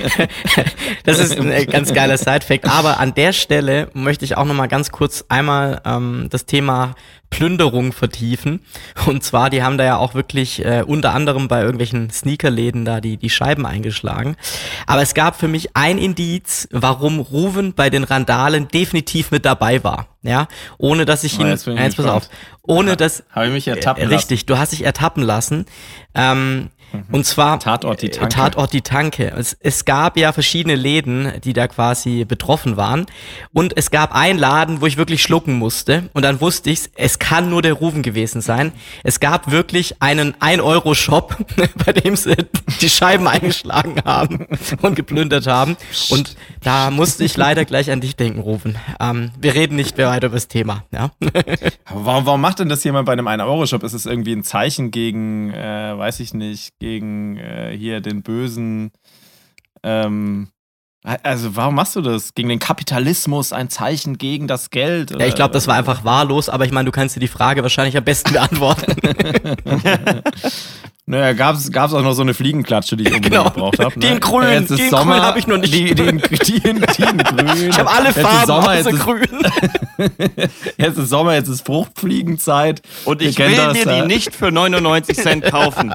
das 1.03 1.19
ist 1.19 1.37
ein 1.37 1.51
äh, 1.51 1.65
ganz 1.65 1.93
geiler 1.93 2.17
Sidefact. 2.17 2.65
Aber 2.69 2.99
an 2.99 3.13
der 3.13 3.33
Stelle 3.33 3.89
möchte 3.93 4.25
ich 4.25 4.37
auch 4.37 4.45
noch 4.45 4.55
mal 4.55 4.67
ganz 4.67 4.91
kurz 4.91 5.25
einmal 5.29 5.81
ähm, 5.85 6.27
das 6.29 6.45
Thema 6.45 6.95
Plünderung 7.31 7.93
vertiefen. 7.93 8.59
Und 9.07 9.23
zwar, 9.23 9.49
die 9.49 9.63
haben 9.63 9.79
da 9.79 9.83
ja 9.83 9.97
auch 9.97 10.13
wirklich 10.13 10.63
äh, 10.63 10.83
unter 10.85 11.15
anderem 11.15 11.47
bei 11.47 11.61
irgendwelchen 11.61 12.11
Sneakerläden 12.11 12.85
da 12.85 13.01
die, 13.01 13.17
die 13.17 13.31
Scheiben 13.31 13.65
eingeschlagen. 13.65 14.35
Aber 14.85 15.01
es 15.01 15.15
gab 15.15 15.39
für 15.39 15.47
mich 15.47 15.75
ein 15.75 15.97
Indiz, 15.97 16.67
warum 16.71 17.19
Ruven 17.19 17.73
bei 17.73 17.89
den 17.89 18.03
Randalen 18.03 18.67
definitiv 18.67 19.31
mit 19.31 19.45
dabei 19.45 19.83
war. 19.83 20.07
Ja, 20.21 20.47
ohne 20.77 21.05
dass 21.05 21.23
ich 21.23 21.39
Oh, 21.39 21.41
ihn, 21.41 21.47
jetzt 21.47 21.65
bin 21.65 21.73
ich 21.73 21.79
ja, 21.79 21.85
jetzt 21.85 21.97
pass 21.97 22.05
auf, 22.05 22.29
ohne 22.61 22.95
dass, 22.95 23.23
Habe 23.31 23.47
ich 23.47 23.53
mich 23.53 23.67
ertappen 23.67 24.03
äh, 24.03 24.05
lassen. 24.05 24.15
Richtig, 24.15 24.45
du 24.45 24.59
hast 24.59 24.71
dich 24.71 24.83
ertappen 24.83 25.23
lassen. 25.23 25.65
Ähm, 26.13 26.69
Und 27.11 27.25
zwar 27.25 27.59
Tatort 27.59 28.01
die 28.01 28.07
äh, 28.07 28.11
Tanke. 28.11 28.35
Tatort 28.35 28.73
die 28.73 28.81
Tanke. 28.81 29.33
Es, 29.37 29.55
es 29.59 29.85
gab 29.85 30.17
ja 30.17 30.31
verschiedene 30.31 30.75
Läden, 30.75 31.31
die 31.43 31.53
da 31.53 31.67
quasi 31.67 32.25
betroffen 32.25 32.77
waren. 32.77 33.05
Und 33.53 33.77
es 33.77 33.91
gab 33.91 34.13
einen 34.13 34.39
Laden, 34.39 34.81
wo 34.81 34.85
ich 34.85 34.97
wirklich 34.97 35.21
schlucken 35.21 35.57
musste. 35.57 36.09
Und 36.13 36.23
dann 36.23 36.41
wusste 36.41 36.69
ich, 36.69 36.89
es 36.95 37.19
kann 37.19 37.49
nur 37.49 37.61
der 37.61 37.73
Rufen 37.73 38.01
gewesen 38.01 38.41
sein. 38.41 38.71
Es 39.03 39.19
gab 39.19 39.51
wirklich 39.51 40.01
einen 40.01 40.33
1-Euro-Shop, 40.35 41.37
bei 41.85 41.93
dem 41.93 42.15
sie 42.15 42.35
die 42.81 42.89
Scheiben 42.89 43.27
eingeschlagen 43.27 43.95
haben 44.05 44.47
und 44.81 44.95
geplündert 44.95 45.47
haben. 45.47 45.77
Und 46.09 46.35
da 46.63 46.91
musste 46.91 47.23
ich 47.23 47.37
leider 47.37 47.65
gleich 47.65 47.91
an 47.91 48.01
dich 48.01 48.15
denken, 48.15 48.39
Rufen. 48.39 48.77
Ähm, 48.99 49.31
wir 49.39 49.53
reden 49.53 49.75
nicht 49.75 49.97
mehr 49.97 50.07
weiter 50.07 50.27
über 50.27 50.35
das 50.35 50.47
Thema. 50.47 50.83
Ja? 50.91 51.11
Warum, 51.93 52.25
warum 52.25 52.41
macht 52.41 52.59
denn 52.59 52.69
das 52.69 52.83
jemand 52.83 53.05
bei 53.05 53.13
einem 53.13 53.27
1-Euro-Shop? 53.27 53.83
Ist 53.83 53.93
es 53.93 54.05
irgendwie 54.05 54.33
ein 54.33 54.43
Zeichen 54.43 54.91
gegen, 54.91 55.51
äh, 55.51 55.97
weiß 55.97 56.19
ich 56.19 56.33
nicht, 56.33 56.73
gegen 56.81 57.37
äh, 57.37 57.77
hier 57.77 58.01
den 58.01 58.23
bösen. 58.23 58.91
Ähm, 59.83 60.49
also, 61.03 61.55
warum 61.55 61.75
machst 61.75 61.95
du 61.95 62.01
das? 62.01 62.35
Gegen 62.35 62.49
den 62.49 62.59
Kapitalismus, 62.59 63.53
ein 63.53 63.69
Zeichen 63.69 64.17
gegen 64.17 64.47
das 64.47 64.69
Geld? 64.69 65.11
Ja, 65.11 65.25
ich 65.25 65.35
glaube, 65.35 65.53
das 65.53 65.67
war 65.67 65.75
einfach 65.75 66.03
wahllos, 66.03 66.49
aber 66.49 66.65
ich 66.65 66.71
meine, 66.71 66.85
du 66.85 66.91
kannst 66.91 67.15
dir 67.15 67.19
die 67.19 67.27
Frage 67.27 67.63
wahrscheinlich 67.63 67.97
am 67.97 68.03
besten 68.03 68.33
beantworten. 68.33 68.93
Naja, 71.11 71.33
gab 71.33 71.57
es 71.57 71.69
auch 71.75 72.01
noch 72.03 72.13
so 72.13 72.21
eine 72.21 72.33
Fliegenklatsche, 72.33 72.95
die 72.95 73.03
ich 73.03 73.09
unbedingt 73.13 73.33
Genau. 73.33 73.43
gebraucht 73.49 73.79
habe. 73.79 73.99
Die 73.99 74.07
in 74.07 74.21
grün, 74.21 74.49
Jetzt 74.49 74.71
ist 74.71 74.79
die 74.79 74.83
in 74.85 74.89
Sommer, 74.91 75.15
grün 75.15 75.23
hab 75.25 75.35
ich 75.35 75.45
noch 75.45 75.57
nicht. 75.57 75.73
Die, 75.73 75.89
in, 75.89 75.95
die, 75.97 76.03
in, 76.07 76.21
die 76.39 77.03
in 77.03 77.17
grün. 77.17 77.69
Ich 77.69 77.77
habe 77.77 77.91
alle 77.91 78.07
Jetzt 78.11 78.21
Farben 78.21 78.47
Sommer, 78.47 78.75
jetzt 78.77 78.87
ist, 78.87 78.99
grün. 79.01 79.27
jetzt 80.77 80.97
ist 80.97 81.09
Sommer, 81.09 81.33
jetzt 81.33 81.49
ist 81.49 81.65
Fruchtfliegenzeit. 81.65 82.81
Und 83.03 83.21
ich 83.21 83.37
will 83.37 83.53
das, 83.57 83.73
mir 83.85 84.01
die 84.01 84.07
nicht 84.07 84.33
für 84.33 84.51
99 84.53 85.17
Cent 85.17 85.43
kaufen. 85.43 85.93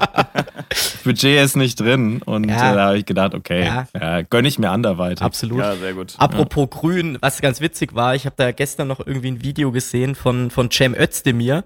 Budget 1.03 1.43
ist 1.43 1.55
nicht 1.55 1.79
drin. 1.79 2.21
Und 2.23 2.47
Ja. 2.47 2.73
äh, 2.73 2.75
da 2.75 2.85
habe 2.89 2.97
ich 2.99 3.05
gedacht, 3.07 3.33
okay, 3.33 3.65
Ja. 3.65 3.87
ja. 3.99 4.21
gönne 4.21 4.47
ich 4.47 4.59
mir 4.59 4.69
anderweitig. 4.69 5.23
Absolut. 5.23 5.59
Ja, 5.59 5.75
sehr 5.77 5.93
gut. 5.93 6.13
Apropos 6.19 6.69
grün, 6.69 7.17
was 7.21 7.41
ganz 7.41 7.59
witzig 7.59 7.95
war, 7.95 8.13
ich 8.13 8.25
habe 8.27 8.35
da 8.37 8.51
gestern 8.51 8.87
noch 8.87 8.99
irgendwie 9.05 9.31
ein 9.31 9.43
Video 9.43 9.71
gesehen 9.71 10.13
von, 10.13 10.51
von 10.51 10.69
Cem 10.69 10.93
Özdemir. 10.93 11.63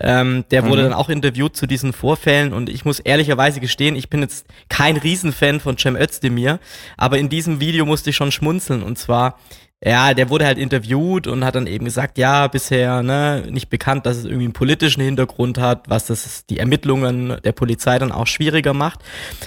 Ähm, 0.00 0.44
der 0.50 0.66
wurde 0.66 0.82
dann 0.82 0.92
auch 0.92 1.08
interviewt 1.08 1.56
zu 1.56 1.66
diesen 1.66 1.92
Vorfällen 1.92 2.52
und 2.52 2.68
ich 2.68 2.84
muss 2.84 3.00
ehrlicherweise 3.00 3.60
gestehen, 3.60 3.96
ich 3.96 4.08
bin 4.08 4.20
jetzt 4.20 4.46
kein 4.68 4.96
Riesenfan 4.96 5.60
von 5.60 5.76
Cem 5.76 5.96
Özdemir, 5.96 6.60
aber 6.96 7.18
in 7.18 7.28
diesem 7.28 7.60
Video 7.60 7.84
musste 7.84 8.10
ich 8.10 8.16
schon 8.16 8.30
schmunzeln 8.30 8.82
und 8.82 8.98
zwar, 8.98 9.38
ja, 9.84 10.12
der 10.12 10.28
wurde 10.28 10.44
halt 10.44 10.58
interviewt 10.58 11.28
und 11.28 11.44
hat 11.44 11.54
dann 11.54 11.68
eben 11.68 11.84
gesagt, 11.84 12.18
ja, 12.18 12.48
bisher 12.48 13.02
ne, 13.02 13.44
nicht 13.48 13.70
bekannt, 13.70 14.06
dass 14.06 14.16
es 14.16 14.24
irgendwie 14.24 14.46
einen 14.46 14.52
politischen 14.52 15.02
Hintergrund 15.02 15.58
hat, 15.58 15.88
was 15.88 16.06
das 16.06 16.46
die 16.46 16.58
Ermittlungen 16.58 17.36
der 17.44 17.52
Polizei 17.52 17.96
dann 17.98 18.10
auch 18.10 18.26
schwieriger 18.26 18.74
macht. 18.74 19.00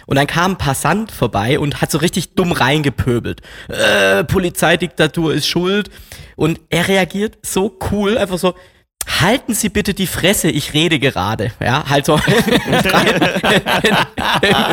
Und 0.06 0.16
dann 0.16 0.28
kam 0.28 0.52
ein 0.52 0.58
Passant 0.58 1.12
vorbei 1.12 1.60
und 1.60 1.82
hat 1.82 1.92
so 1.92 1.98
richtig 1.98 2.36
dumm 2.36 2.54
reingepöbelt. 2.54 3.42
Äh, 3.68 4.24
Polizeidiktatur 4.24 5.34
ist 5.34 5.48
schuld. 5.48 5.90
Und 6.38 6.62
er 6.70 6.88
reagiert 6.88 7.38
so 7.42 7.78
cool, 7.92 8.18
einfach 8.18 8.38
so, 8.38 8.56
Halten 9.22 9.54
Sie 9.54 9.70
bitte 9.70 9.94
die 9.94 10.08
Fresse, 10.08 10.50
ich 10.50 10.74
rede 10.74 11.00
gerade. 11.00 11.52
Ja, 11.60 11.84
halt 11.90 12.06
so 12.06 12.16
im, 12.16 12.22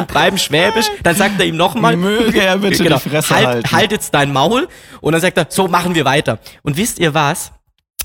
Breiben 0.07 0.39
Schwäbisch. 0.39 0.87
Dann 1.03 1.15
sagt 1.15 1.39
er 1.39 1.47
ihm 1.47 1.57
nochmal. 1.57 1.97
Möge 1.97 2.41
er 2.41 2.59
bitte 2.59 2.85
die 2.85 3.09
Fresse 3.09 3.35
halt, 3.35 3.47
halten. 3.47 3.73
Halt 3.73 3.93
jetzt 3.93 4.15
dein 4.15 4.33
Maul. 4.33 4.69
Und 5.01 5.13
dann 5.13 5.21
sagt 5.21 5.37
er, 5.37 5.47
so 5.49 5.69
machen 5.69 5.95
wir 5.95 6.05
weiter. 6.05 6.39
Und 6.63 6.77
wisst 6.77 6.99
ihr 6.99 7.15
was? 7.15 7.53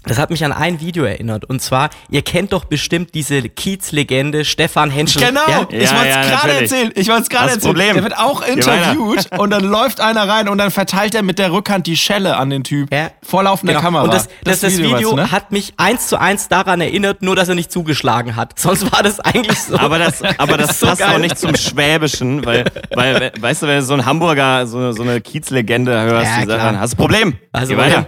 Das 0.05 0.17
hat 0.19 0.29
mich 0.29 0.43
an 0.45 0.51
ein 0.51 0.79
Video 0.81 1.03
erinnert. 1.05 1.45
Und 1.45 1.61
zwar, 1.61 1.89
ihr 2.09 2.21
kennt 2.21 2.53
doch 2.53 2.65
bestimmt 2.65 3.13
diese 3.13 3.41
Kiez-Legende 3.49 4.45
Stefan 4.45 4.89
Henschel. 4.89 5.23
Genau, 5.27 5.41
Ja? 5.47 5.67
ich 5.69 5.83
Ja, 5.89 5.95
wollte 5.97 6.09
es 6.09 6.15
ja, 6.15 6.21
gerade 6.23 6.53
erzählen. 6.61 6.91
Ich 6.95 7.07
wollte 7.07 7.21
es 7.23 7.29
gerade 7.29 7.45
Das 7.45 7.55
erzählen. 7.55 7.73
Problem. 7.73 7.93
Der 7.95 8.03
wird 8.03 8.17
auch 8.17 8.41
interviewt 8.45 9.37
und 9.39 9.49
dann 9.49 9.63
läuft 9.63 9.99
einer 10.01 10.27
rein 10.27 10.47
und 10.49 10.57
dann 10.57 10.71
verteilt 10.71 11.15
er 11.15 11.23
mit 11.23 11.39
der 11.39 11.51
Rückhand 11.51 11.87
die 11.87 11.97
Schelle 11.97 12.37
an 12.37 12.49
den 12.49 12.63
Typ. 12.63 12.93
Ja. 12.93 13.11
Vor 13.21 13.43
laufender 13.43 13.73
Genau. 13.73 13.83
Kamera. 13.83 14.03
Und 14.03 14.13
das, 14.13 14.27
das, 14.43 14.59
das 14.61 14.77
Video, 14.77 14.91
weißt 14.91 15.03
du, 15.05 15.15
ne? 15.15 15.31
hat 15.31 15.51
mich 15.51 15.73
eins 15.77 16.07
zu 16.07 16.19
eins 16.19 16.47
daran 16.47 16.81
erinnert, 16.81 17.21
nur 17.21 17.35
dass 17.35 17.49
er 17.49 17.55
nicht 17.55 17.71
zugeschlagen 17.71 18.35
hat. 18.35 18.57
Sonst 18.59 18.91
war 18.91 19.03
das 19.03 19.19
eigentlich 19.19 19.57
so. 19.59 19.77
Aber 19.77 19.99
das, 19.99 20.21
aber 20.37 20.57
das 20.57 20.79
So 20.83 20.87
passt 20.87 20.99
geil. 21.01 21.15
auch 21.15 21.19
nicht 21.19 21.37
zum 21.37 21.55
Schwäbischen, 21.55 22.45
weil, 22.45 22.65
weil, 22.93 23.19
we- 23.19 23.31
weißt 23.41 23.63
du, 23.63 23.67
wenn 23.67 23.77
du 23.79 23.83
so 23.85 23.93
ein 23.93 24.05
Hamburger, 24.05 24.67
so, 24.67 24.91
so 24.91 25.03
eine 25.03 25.21
Kiezlegende 25.21 25.91
hörst, 25.93 26.25
Ja, 26.31 26.41
die 26.41 26.47
sagt 26.47 26.61
dann, 26.61 26.79
hast 26.79 26.91
du 26.93 26.95
ein 26.95 26.97
Problem. 26.97 27.37
Also, 27.51 27.77
weiter. 27.77 28.07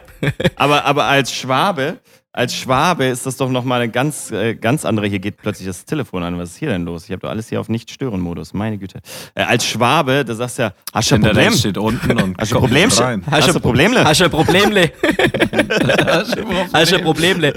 aber, 0.56 0.86
aber 0.86 1.04
als 1.06 1.32
Schwabe, 1.32 1.85
als 2.36 2.54
Schwabe 2.54 3.06
ist 3.06 3.26
das 3.26 3.38
doch 3.38 3.50
nochmal 3.50 3.82
eine 3.82 3.92
ganz, 3.92 4.30
äh, 4.30 4.56
ganz 4.56 4.84
andere. 4.84 5.08
Hier 5.08 5.20
geht 5.20 5.38
plötzlich 5.38 5.68
das 5.68 5.86
Telefon 5.86 6.22
an. 6.22 6.38
Was 6.38 6.50
ist 6.50 6.58
hier 6.58 6.68
denn 6.68 6.84
los? 6.84 7.06
Ich 7.06 7.12
habe 7.12 7.22
doch 7.22 7.30
alles 7.30 7.48
hier 7.48 7.62
auf 7.62 7.70
Nicht-Stören-Modus. 7.70 8.54
Meine 8.54 8.78
Güte. 8.78 9.00
Äh, 9.36 9.44
als 9.44 9.66
Schwabe, 9.66 10.26
da 10.26 10.36
sagst 10.36 10.58
du 10.58 10.64
ja, 10.64 10.74
hast 10.94 11.12
du 11.12 11.16
ein 11.16 11.22
Problem? 11.22 11.54
steht 11.54 11.78
unten 11.78 12.20
und 12.20 12.38
Hast 12.38 12.52
du 12.52 12.56
ein 12.56 12.62
kommt 12.62 12.74
Problem? 12.74 12.90
Hast 12.90 13.48
du 13.48 13.54
ein 13.54 13.62
Problemle? 13.62 14.04
Hast 14.04 14.20
du 14.20 14.26
ein 14.26 14.32
Problemle? 14.32 14.92
Hast 16.74 16.92
du 16.92 16.98
ein 16.98 17.04
Problemle? 17.04 17.54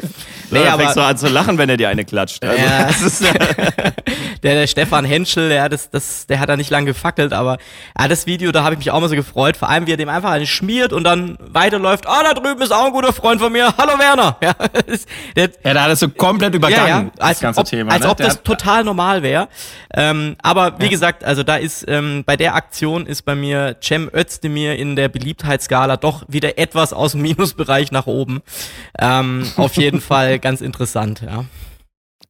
Nee, 0.51 0.65
da 0.65 0.73
aber 0.75 0.83
fängst 0.85 0.97
du 0.97 1.01
an 1.03 1.17
zu 1.17 1.29
lachen, 1.29 1.59
wenn 1.59 1.69
er 1.69 1.77
dir 1.77 1.89
eine 1.89 2.05
klatscht. 2.05 2.45
Also, 2.45 2.63
Ja. 2.63 2.85
das 2.87 3.03
ist, 3.03 3.23
ja, 3.23 3.33
der, 4.43 4.55
der 4.55 4.67
Stefan 4.67 5.05
Henschel, 5.05 5.51
ja, 5.53 5.69
das, 5.69 5.91
das, 5.91 6.27
der 6.27 6.41
hat 6.41 6.49
da 6.49 6.57
nicht 6.57 6.71
lang 6.71 6.87
gefackelt, 6.87 7.33
aber 7.33 7.59
ja, 7.99 8.09
das 8.09 8.27
Video, 8.27 8.53
da 8.53 8.63
habe 8.65 8.75
ich 8.75 8.79
mich 8.79 8.91
auch 8.91 9.01
mal 9.01 9.09
so 9.09 9.15
gefreut. 9.17 9.57
Vor 9.57 9.69
allem, 9.69 9.87
wie 9.87 9.93
er 9.93 9.97
dem 9.97 10.09
einfach 10.09 10.31
einen 10.31 10.47
schmiert 10.47 10.93
und 10.93 11.05
dann 11.05 11.37
weiterläuft. 11.41 12.07
Ah, 12.07 12.23
da 12.23 12.35
drüben 12.35 12.61
ist 12.63 12.73
auch 12.73 12.87
ein 12.87 12.93
guter 12.93 13.13
Freund 13.13 13.41
von 13.41 13.53
mir. 13.53 13.75
Hallo 13.77 13.99
Werner. 13.99 14.37
Ja, 14.43 14.55
das, 14.87 15.05
der, 15.37 15.51
Ja, 15.65 15.75
da 15.75 15.83
hat 15.83 15.91
es 15.91 16.01
so 16.01 16.09
komplett 16.09 16.55
übergangen, 16.55 17.11
als 17.19 17.39
das 17.39 17.41
ganze 17.41 17.61
ob, 17.61 17.67
Thema. 17.67 17.93
Als 17.93 18.05
ne? 18.05 18.11
ob 18.11 18.17
Der 18.17 18.27
das 18.29 18.37
hat- 18.37 18.45
total 18.45 18.85
normal 18.85 19.23
wäre. 19.23 19.49
Ähm, 19.95 20.37
aber 20.43 20.79
wie 20.79 20.89
gesagt, 20.89 21.25
also 21.25 21.43
da 21.43 21.57
ist 21.57 21.85
ähm, 21.89 22.23
bei 22.25 22.37
der 22.37 22.55
Aktion 22.55 23.07
ist 23.07 23.23
bei 23.23 23.35
mir 23.35 23.77
Cem 23.83 24.09
Özdemir 24.15 24.77
in 24.77 24.97
der 24.97 25.09
Beliebtheitsskala 25.09 25.97
doch 25.97 26.25
wieder 26.29 26.59
etwas 26.59 26.93
aus 26.93 27.13
dem 27.13 27.23
Minusbereich 27.23 27.91
nach 27.91 28.07
oben. 28.07 28.41
Ähm, 28.99 29.51
auf 29.57 29.75
jeden 29.75 30.01
Fall 30.09 30.38
ganz 30.39 30.61
interessant, 30.61 31.21
ja. 31.23 31.45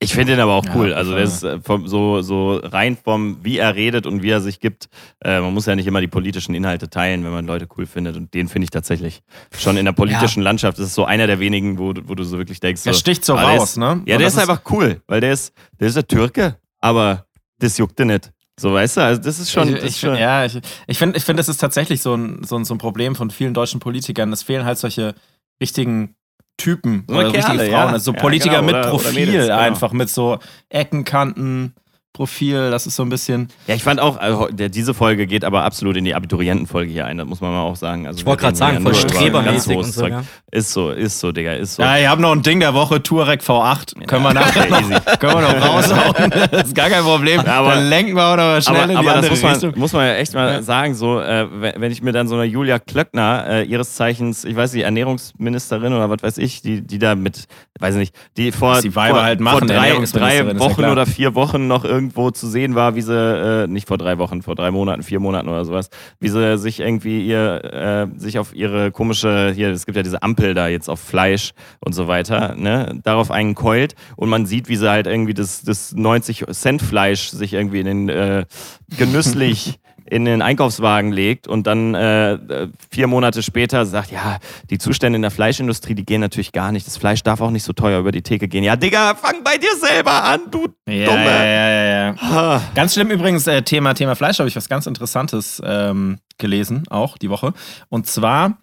Ich 0.01 0.15
finde 0.15 0.35
ihn 0.35 0.39
aber 0.41 0.53
auch 0.55 0.65
Ja, 0.65 0.77
cool. 0.77 0.95
Also 0.95 1.11
voll. 1.11 1.21
das 1.21 1.35
ist 1.39 1.43
äh, 1.43 1.61
vom, 1.61 1.89
so, 1.89 2.23
so 2.23 2.57
rein 2.63 2.97
vom, 2.97 3.39
wie 3.43 3.59
er 3.59 3.75
redet 3.75 4.07
und 4.07 4.23
wie 4.23 4.31
er 4.31 4.41
sich 4.41 4.61
gibt. 4.61 4.89
Äh, 5.25 5.41
man 5.41 5.53
muss 5.53 5.67
ja 5.67 5.75
nicht 5.75 5.89
immer 5.89 6.01
die 6.01 6.07
politischen 6.07 6.55
Inhalte 6.55 6.89
teilen, 6.89 7.25
wenn 7.25 7.33
man 7.33 7.47
Leute 7.49 7.67
cool 7.77 7.85
findet. 7.85 8.17
Und 8.17 8.33
den 8.33 8.47
finde 8.49 8.65
ich 8.65 8.71
tatsächlich 8.71 9.23
schon 9.59 9.77
in 9.77 9.85
der 9.87 9.93
politischen 9.93 10.41
Landschaft. 10.45 10.79
Das 10.79 10.87
ist 10.87 10.95
so 10.95 11.05
einer 11.05 11.27
der 11.27 11.41
wenigen, 11.41 11.79
wo, 11.79 11.93
du- 11.93 12.09
wo 12.09 12.15
du 12.15 12.23
so 12.23 12.39
wirklich 12.39 12.61
denkst. 12.61 12.85
Der 12.85 12.93
so, 12.95 12.99
sticht 13.01 13.25
so 13.25 13.35
ah, 13.35 13.41
der 13.51 13.59
raus, 13.59 13.71
ist, 13.71 13.77
ne? 13.79 13.87
Ja, 13.87 13.93
Und 13.93 14.07
der 14.07 14.19
das 14.21 14.35
ist 14.35 14.39
einfach 14.39 14.63
cool, 14.71 15.03
weil 15.09 15.21
der 15.21 15.33
ist, 15.33 15.53
der 15.81 15.89
ist 15.89 15.97
der 15.97 16.07
Türke, 16.07 16.57
aber 16.79 17.27
das 17.59 17.77
juckt 17.77 17.99
dir 17.99 18.05
nicht. 18.05 18.31
So, 18.61 18.73
weißt 18.75 18.99
du? 18.99 19.01
Also 19.01 19.21
das 19.21 19.41
ist 19.41 19.51
schon. 19.51 19.67
ich, 19.69 19.75
das 19.75 19.83
ich, 19.83 19.89
ist 19.91 19.99
schon 20.01 20.17
ja, 20.17 20.45
ich, 20.45 20.61
ich 20.87 20.99
finde, 20.99 21.17
ich 21.19 21.25
find, 21.25 21.41
das 21.41 21.49
ist 21.49 21.59
tatsächlich 21.59 22.03
so 22.03 22.15
ein, 22.15 22.45
so, 22.45 22.57
ein, 22.57 22.65
so 22.65 22.73
ein 22.75 22.79
Problem 22.79 23.17
von 23.17 23.31
vielen 23.31 23.53
deutschen 23.55 23.81
Politikern. 23.81 24.33
Es 24.33 24.45
fehlen 24.45 24.65
halt 24.65 24.79
solche 24.79 25.17
richtigen 25.61 26.15
Typen 26.59 27.05
So 27.09 27.15
oder 27.15 27.31
Kerle, 27.31 27.39
richtige 27.39 27.59
Frauen. 27.59 27.71
ja. 27.73 27.87
Also 27.87 28.05
so 28.11 28.15
Ja, 28.15 28.21
Politiker 28.21 28.55
genau, 28.57 28.63
mit 28.67 28.75
oder- 28.75 28.81
oder 28.83 28.91
Profil 28.91 29.27
Mädels, 29.27 29.47
genau. 29.47 29.59
einfach, 29.59 29.93
mit 29.93 30.11
so 30.11 30.39
Ecken, 30.69 31.05
Kanten, 31.05 31.75
Profil. 32.13 32.71
Das 32.71 32.87
ist 32.87 32.97
so 32.97 33.05
ein 33.05 33.09
bisschen. 33.11 33.49
Ja, 33.69 33.75
ich 33.77 33.83
fand 33.85 34.01
auch, 34.01 34.17
also, 34.17 34.49
der, 34.51 34.69
diese 34.69 34.93
Folge 34.95 35.27
geht 35.27 35.45
aber 35.45 35.63
absolut 35.63 35.97
in 35.97 36.05
die 36.05 36.15
Abiturientenfolge 36.15 36.91
hier 36.91 37.07
ein, 37.07 37.19
das 37.19 37.27
muss 37.29 37.41
man 37.41 37.53
mal 37.53 37.61
auch 37.63 37.77
sagen. 37.77 38.07
Also, 38.07 38.19
Ich 38.21 38.27
wollte 38.27 38.43
gerade 38.43 38.57
sagen, 38.57 38.81
voll 38.83 38.95
strebermäßig 38.95 39.77
und 39.77 39.93
so, 39.93 40.07
ja. 40.07 40.23
Ist 40.51 40.73
so, 40.73 40.91
ist 40.91 41.21
so, 41.21 41.31
Digga, 41.31 41.53
ist 41.53 41.77
so. 41.77 41.83
Ja, 41.83 41.97
ich 41.99 42.07
habe 42.09 42.21
noch 42.23 42.33
ein 42.33 42.43
Ding 42.43 42.59
der 42.61 42.75
Woche, 42.75 43.03
Touareg 43.03 43.41
V8. 43.43 44.07
Können 44.07 44.23
wir 44.25 44.33
nachher 44.35 44.69
noch, 44.69 45.19
können 45.19 45.35
wir 45.35 45.43
noch 45.43 45.69
raushauen. 45.69 46.31
Das 46.51 46.65
ist 46.69 46.75
gar 46.75 46.89
kein 46.91 47.05
Problem. 47.05 47.41
Aber- 47.41 47.75
Dann 47.75 47.89
lenken 47.89 48.15
wir 48.17 48.25
auch 48.25 48.37
noch 48.37 48.43
mal 48.45 48.63
schnell 48.63 48.77
aber, 48.77 48.85
in 48.85 48.91
die 48.91 48.97
aber 49.09 49.21
das 49.21 49.31
muss 49.31 49.43
man, 49.43 49.53
Richtung. 49.53 49.73
muss 49.79 49.93
man 49.93 50.07
ja 50.07 50.15
echt 50.15 50.35
mal 50.35 50.63
sagen, 50.63 50.95
so, 50.95 51.21
äh, 51.21 51.47
wenn 51.79 51.93
ich 51.93 52.03
mir 52.03 52.13
dann 52.13 52.27
so 52.27 52.35
eine 52.35 52.45
Julia 52.45 52.79
Klöckner, 52.79 53.45
äh, 53.49 53.63
ihres 53.65 53.95
Zeichens, 53.95 54.45
ich 54.45 54.57
weiß 54.57 54.73
nicht, 54.73 54.85
Ernährungsministerin 54.85 55.93
oder 55.93 56.11
was 56.11 56.23
weiß 56.23 56.39
ich, 56.39 56.63
die, 56.63 56.81
die 56.81 56.99
da 56.99 57.15
mit, 57.15 57.45
weiß 57.79 57.95
nicht, 57.97 58.15
die 58.37 58.51
vor, 58.53 58.81
die 58.81 58.91
vor, 58.91 59.05
halt 59.23 59.39
vor 59.41 59.45
machen, 59.45 59.69
drei, 59.69 59.75
Ernährungsministerin, 59.89 60.47
drei 60.47 60.55
ja 60.55 60.59
Wochen 60.59 60.85
oder 60.87 61.07
vier 61.07 61.35
Wochen 61.35 61.67
noch 61.67 61.85
irgendwo 61.99 62.31
zu 62.31 62.47
sehen 62.47 62.77
war, 62.77 62.95
wie 62.95 63.03
sie, 63.03 63.13
äh, 63.13 63.67
nicht 63.67 63.89
vor 63.89 63.99
drei 63.99 64.19
Wochen, 64.19 64.43
vor 64.43 64.55
drei 64.55 64.71
Monaten, 64.71 65.03
vier 65.03 65.19
Monaten 65.19 65.49
oder 65.49 65.65
sowas, 65.65 65.91
wie 66.21 66.29
sie 66.29 66.57
sich 66.57 66.79
irgendwie 66.79 67.27
ihr, 67.27 67.65
äh, 67.65 68.19
sich 68.19 68.39
auf 68.39 68.55
ihre 68.55 68.93
komische, 68.93 69.53
hier, 69.53 69.71
es 69.71 69.85
gibt 69.85 69.97
ja 69.97 70.05
diese 70.05 70.23
Ampel 70.23 70.55
da 70.55 70.69
jetzt 70.69 70.89
auf 70.89 71.01
Fleisch 71.01 71.53
und 71.81 71.93
so 71.93 72.07
weiter, 72.07 72.55
ne, 72.55 73.01
darauf 73.03 73.33
einen 73.33 73.57
keult 73.57 73.97
und 74.15 74.29
man 74.29 74.47
sieht, 74.47 74.69
wie 74.69 74.77
sie 74.77 74.89
halt 74.89 75.09
irgendwie 75.09 75.35
das, 75.35 75.63
das 75.63 75.93
90 75.93 76.45
Cent 76.53 76.83
Fleisch 76.83 77.31
sich 77.31 77.55
irgendwie 77.55 77.81
in 77.81 77.87
den, 77.87 78.09
äh, 78.09 78.47
genüsslich 78.97 79.81
in 80.11 80.25
den 80.25 80.43
Einkaufswagen 80.43 81.13
legt 81.13 81.47
und 81.47 81.67
dann 81.67 81.95
äh, 81.95 82.69
vier 82.91 83.07
Monate 83.07 83.43
später 83.43 83.87
sagt, 83.87 84.11
ja, 84.11 84.39
die 84.71 84.79
Zustände 84.79 85.17
in 85.17 85.23
der 85.23 85.31
Fleischindustrie, 85.31 85.95
die 85.95 86.05
gehen 86.05 86.21
natürlich 86.21 86.53
gar 86.53 86.73
nicht. 86.73 86.87
Das 86.87 86.97
Fleisch 86.97 87.23
darf 87.23 87.41
auch 87.41 87.51
nicht 87.51 87.65
so 87.65 87.73
teuer 87.73 88.01
über 88.01 88.13
die 88.13 88.23
Theke 88.23 88.49
gehen. 88.49 88.65
Ja, 88.65 88.77
Digga, 88.77 89.15
fang 89.15 89.45
bei 89.45 89.57
dir 89.59 89.75
selber 89.77 90.25
an, 90.25 90.41
du 90.51 90.69
Ja, 90.89 91.07
Dumme. 91.07 91.25
ja, 91.25 91.45
ja, 91.45 91.69
ja, 91.69 92.15
ja. 92.21 92.63
Ganz 92.75 92.95
schlimm 92.95 93.11
übrigens, 93.11 93.47
äh, 93.47 93.63
Thema, 93.63 93.95
Thema 93.95 94.15
Fleisch, 94.17 94.39
habe 94.39 94.49
ich 94.49 94.57
was 94.57 94.69
ganz 94.69 94.87
Interessantes 94.87 95.63
ähm, 95.65 96.19
gelesen, 96.39 96.85
auch 96.89 97.19
die 97.19 97.31
Woche. 97.31 97.53
Und 97.89 98.07
zwar 98.07 98.59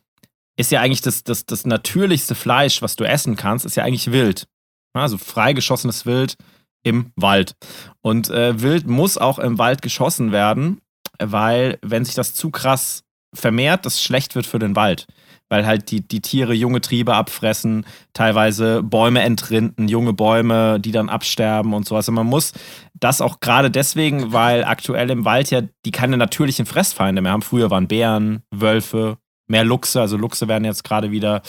ist 0.58 0.72
ja 0.72 0.82
eigentlich 0.82 1.02
das, 1.02 1.24
das, 1.24 1.46
das 1.46 1.66
natürlichste 1.66 2.36
Fleisch, 2.36 2.82
was 2.82 2.96
du 2.96 3.04
essen 3.04 3.36
kannst, 3.36 3.66
ist 3.66 3.76
ja 3.76 3.84
eigentlich 3.84 4.12
Wild. 4.12 4.48
Also 4.93 5.18
freigeschossenes 5.18 6.06
Wild 6.06 6.38
im 6.84 7.12
Wald. 7.16 7.56
Und 8.02 8.30
äh, 8.30 8.62
Wild 8.62 8.88
muss 8.88 9.18
auch 9.18 9.39
im 9.39 9.58
Wald 9.58 9.82
geschossen 9.82 10.32
werden, 10.32 10.80
weil 11.22 11.78
wenn 11.82 12.05
sich 12.05 12.16
das 12.16 12.34
zu 12.34 12.51
krass 12.51 13.03
vermehrt, 13.34 13.86
das 13.86 14.01
schlecht 14.01 14.36
wird 14.36 14.45
für 14.45 14.59
den 14.59 14.76
Wald. 14.76 15.07
Weil 15.47 15.68
halt 15.68 15.91
die, 15.91 16.07
die 16.07 16.22
Tiere 16.22 16.55
junge 16.55 16.82
Triebe 16.82 17.13
abfressen, 17.13 17.86
teilweise 18.13 18.82
Bäume 18.82 19.22
entrinden, 19.22 19.88
junge 19.88 20.13
Bäume, 20.13 20.80
die 20.80 20.91
dann 20.91 21.07
absterben 21.07 21.76
und 21.76 21.86
sowas. 21.88 22.09
Und 22.09 22.16
man 22.16 22.26
muss 22.26 22.53
das 22.95 23.22
auch 23.22 23.39
gerade 23.41 23.70
deswegen, 23.70 24.34
weil 24.34 24.63
aktuell 24.63 25.11
im 25.11 25.24
Wald 25.24 25.51
ja 25.51 25.61
die 25.86 25.91
keine 25.91 26.18
natürlichen 26.18 26.66
Fressfeinde 26.66 27.22
mehr 27.22 27.32
haben. 27.32 27.43
Früher 27.43 27.70
waren 27.70 27.88
Bären, 27.88 28.41
Wölfe, 28.49 29.18
mehr 29.47 29.63
Luchse, 29.63 30.01
also 30.01 30.18
Luchse 30.18 30.47
werden 30.47 30.66
jetzt 30.66 30.84
gerade 30.84 31.11
wieder, 31.11 31.43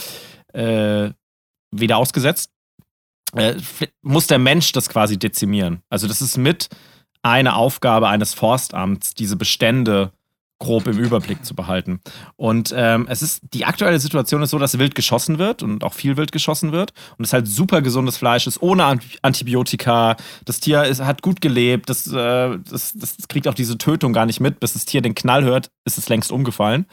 äh, 0.53 1.11
wieder 1.71 1.97
ausgesetzt. 1.97 2.51
Äh, 3.35 3.55
muss 4.03 4.27
der 4.27 4.39
Mensch 4.39 4.73
das 4.73 4.91
quasi 4.91 5.19
dezimieren. 5.19 5.81
Also 5.89 6.07
das 6.07 6.21
ist 6.21 6.37
mit 6.37 6.69
eine 7.27 7.57
Aufgabe 7.57 8.09
eines 8.09 8.35
Forstamts, 8.35 9.15
diese 9.15 9.37
Bestände 9.37 10.13
grob 10.59 10.87
im 10.87 10.99
Überblick 10.99 11.45
zu 11.45 11.55
behalten. 11.55 12.01
Und 12.37 12.73
ähm, 12.75 13.07
es 13.11 13.21
ist, 13.21 13.43
die 13.53 13.67
aktuelle 13.67 14.01
Situation 14.01 14.43
ist 14.43 14.51
so, 14.51 14.59
dass 14.59 14.79
wild 14.79 14.95
geschossen 14.95 15.39
wird 15.39 15.63
und 15.63 15.85
auch 15.85 15.93
viel 15.93 16.17
wild 16.17 16.33
geschossen 16.33 16.73
wird. 16.73 16.93
Und 17.19 17.25
es 17.25 17.33
halt 17.33 17.47
super 17.47 17.83
gesundes 17.83 18.17
Fleisch 18.17 18.47
ist, 18.47 18.63
ohne 18.63 18.99
Antibiotika. 19.23 20.17
Das 20.47 20.61
Tier 20.61 20.85
ist, 20.85 21.03
hat 21.03 21.21
gut 21.21 21.41
gelebt, 21.41 21.91
das, 21.91 22.07
äh, 22.07 22.59
das, 22.71 22.95
das 22.95 23.17
kriegt 23.29 23.49
auch 23.49 23.55
diese 23.55 23.77
Tötung 23.77 24.13
gar 24.13 24.25
nicht 24.25 24.41
mit. 24.41 24.59
Bis 24.59 24.73
das 24.73 24.87
Tier 24.87 25.03
den 25.03 25.15
Knall 25.15 25.45
hört, 25.45 25.71
ist 25.85 25.99
es 25.99 26.09
längst 26.09 26.33
umgefallen. 26.33 26.87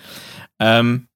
Ähm, 0.59 1.07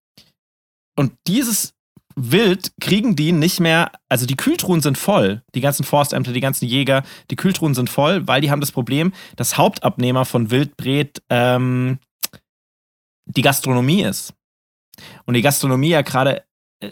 und 0.95 1.13
dieses 1.28 1.74
Wild 2.20 2.72
kriegen 2.82 3.15
die 3.15 3.32
nicht 3.32 3.59
mehr, 3.59 3.91
also 4.09 4.26
die 4.26 4.36
Kühltruhen 4.36 4.82
sind 4.82 4.97
voll, 4.97 5.43
die 5.53 5.61
ganzen 5.61 5.84
Forstämter, 5.84 6.34
die 6.34 6.41
ganzen 6.41 6.65
Jäger, 6.65 7.03
die 7.30 7.36
Kühltruhen 7.36 7.76
sind 7.76 7.91
voll, 7.91 8.28
weil 8.28 8.41
die 8.41 8.49
haben 8.49 8.59
das 8.59 8.72
Problem, 8.72 9.13
dass 9.36 9.57
Hauptabnehmer 9.57 10.26
von 10.26 10.49
Wildbret 10.49 11.22
ähm, 11.30 11.99
die 13.26 13.43
Gastronomie 13.43 14.01
ist. 14.01 14.34
Und 15.26 15.36
die 15.36 15.43
Gastronomie 15.43 15.89
ja 15.89 16.01
gerade, 16.01 16.43
äh, 16.80 16.89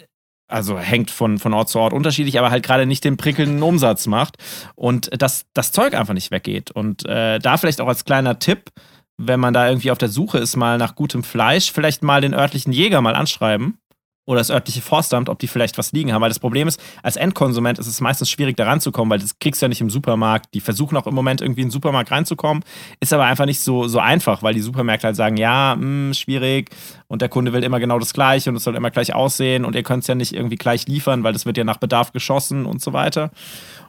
also 0.48 0.78
hängt 0.78 1.10
von, 1.10 1.40
von 1.40 1.56
Ort 1.56 1.70
zu 1.70 1.80
Ort 1.80 1.94
unterschiedlich, 1.94 2.38
aber 2.38 2.52
halt 2.52 2.64
gerade 2.64 2.86
nicht 2.86 3.04
den 3.04 3.18
prickelnden 3.18 3.64
Umsatz 3.64 4.06
macht 4.06 4.38
und 4.76 5.10
dass 5.20 5.48
das 5.54 5.72
Zeug 5.72 5.96
einfach 5.96 6.14
nicht 6.14 6.30
weggeht. 6.30 6.70
Und 6.70 7.04
äh, 7.08 7.40
da 7.40 7.58
vielleicht 7.58 7.82
auch 7.82 7.88
als 7.88 8.06
kleiner 8.06 8.38
Tipp, 8.38 8.70
wenn 9.18 9.40
man 9.40 9.56
da 9.56 9.68
irgendwie 9.68 9.90
auf 9.90 9.98
der 9.98 10.10
Suche 10.10 10.38
ist, 10.38 10.56
mal 10.56 10.78
nach 10.78 10.94
gutem 10.94 11.24
Fleisch, 11.24 11.72
vielleicht 11.72 12.04
mal 12.04 12.22
den 12.22 12.36
örtlichen 12.36 12.74
Jäger 12.74 13.02
mal 13.02 13.16
anschreiben 13.16 13.80
oder 14.26 14.40
das 14.40 14.50
örtliche 14.50 14.82
Forstamt, 14.82 15.30
ob 15.30 15.40
die 15.40 15.48
vielleicht 15.48 15.78
was 15.78 15.92
liegen 15.92 16.12
haben. 16.12 16.22
Weil 16.22 16.30
das 16.30 16.40
Problem 16.40 16.68
ist, 16.68 16.82
als 17.04 17.16
Endkonsument 17.16 17.80
ist 17.80 17.88
es 17.88 18.02
meistens 18.02 18.30
schwierig, 18.30 18.58
da 18.58 18.66
ranzukommen, 18.66 19.10
weil 19.12 19.20
das 19.20 19.38
kriegst 19.40 19.62
du 19.62 19.66
ja 19.66 19.70
nicht 19.70 19.82
im 19.82 19.90
Supermarkt. 19.90 20.54
Die 20.54 20.62
versuchen 20.62 20.98
auch 20.98 21.08
im 21.08 21.14
Moment 21.14 21.42
irgendwie 21.42 21.62
in 21.62 21.68
den 21.68 21.72
Supermarkt 21.72 22.12
reinzukommen, 22.12 22.64
ist 23.00 23.14
aber 23.14 23.26
einfach 23.26 23.46
nicht 23.46 23.60
so, 23.60 23.88
so 23.88 24.00
einfach, 24.00 24.42
weil 24.42 24.54
die 24.54 24.62
Supermärkte 24.62 25.08
halt 25.08 25.16
sagen, 25.16 25.38
ja, 25.38 25.76
mh, 25.76 25.82
hm, 25.82 26.14
schwierig 26.14 26.70
und 27.08 27.22
der 27.22 27.30
Kunde 27.30 27.54
will 27.54 27.64
immer 27.64 27.80
genau 27.80 28.00
das 28.00 28.14
Gleiche 28.14 28.50
und 28.50 28.56
es 28.56 28.64
soll 28.64 28.76
immer 28.76 28.92
gleich 28.92 29.14
aussehen 29.14 29.64
und 29.66 29.76
ihr 29.76 29.84
könnt 29.84 30.02
es 30.04 30.08
ja 30.08 30.16
nicht 30.16 30.34
irgendwie 30.34 30.56
gleich 30.56 30.88
liefern, 30.88 31.24
weil 31.24 31.34
das 31.34 31.46
wird 31.46 31.58
ja 31.58 31.64
nach 31.64 31.78
Bedarf 31.78 32.12
geschossen 32.12 32.66
und 32.66 32.82
so 32.82 32.94
weiter. 32.94 33.32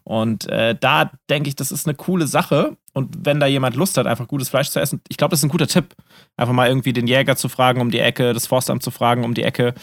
Und 0.06 0.48
äh, 0.48 0.76
da 0.78 1.10
denke 1.28 1.48
ich, 1.48 1.56
das 1.56 1.72
ist 1.72 1.88
eine 1.88 1.96
coole 1.96 2.28
Sache. 2.28 2.76
Und 2.92 3.26
wenn 3.26 3.40
da 3.40 3.46
jemand 3.46 3.74
Lust 3.74 3.98
hat, 3.98 4.06
einfach 4.06 4.28
gutes 4.28 4.48
Fleisch 4.48 4.70
zu 4.70 4.78
essen, 4.78 5.00
ich 5.08 5.16
glaube, 5.16 5.32
das 5.32 5.40
ist 5.40 5.44
ein 5.44 5.50
guter 5.50 5.66
Tipp. 5.66 5.96
Einfach 6.36 6.52
mal 6.52 6.68
irgendwie 6.68 6.92
den 6.92 7.06
Jäger 7.06 7.36
zu 7.36 7.48
fragen 7.48 7.80
um 7.80 7.90
die 7.90 8.00
Ecke, 8.00 8.34
das 8.34 8.46
Forstamt 8.46 8.82
zu 8.82 8.90
fragen 8.90 9.24
um 9.24 9.34
die 9.34 9.42
Ecke. 9.42 9.74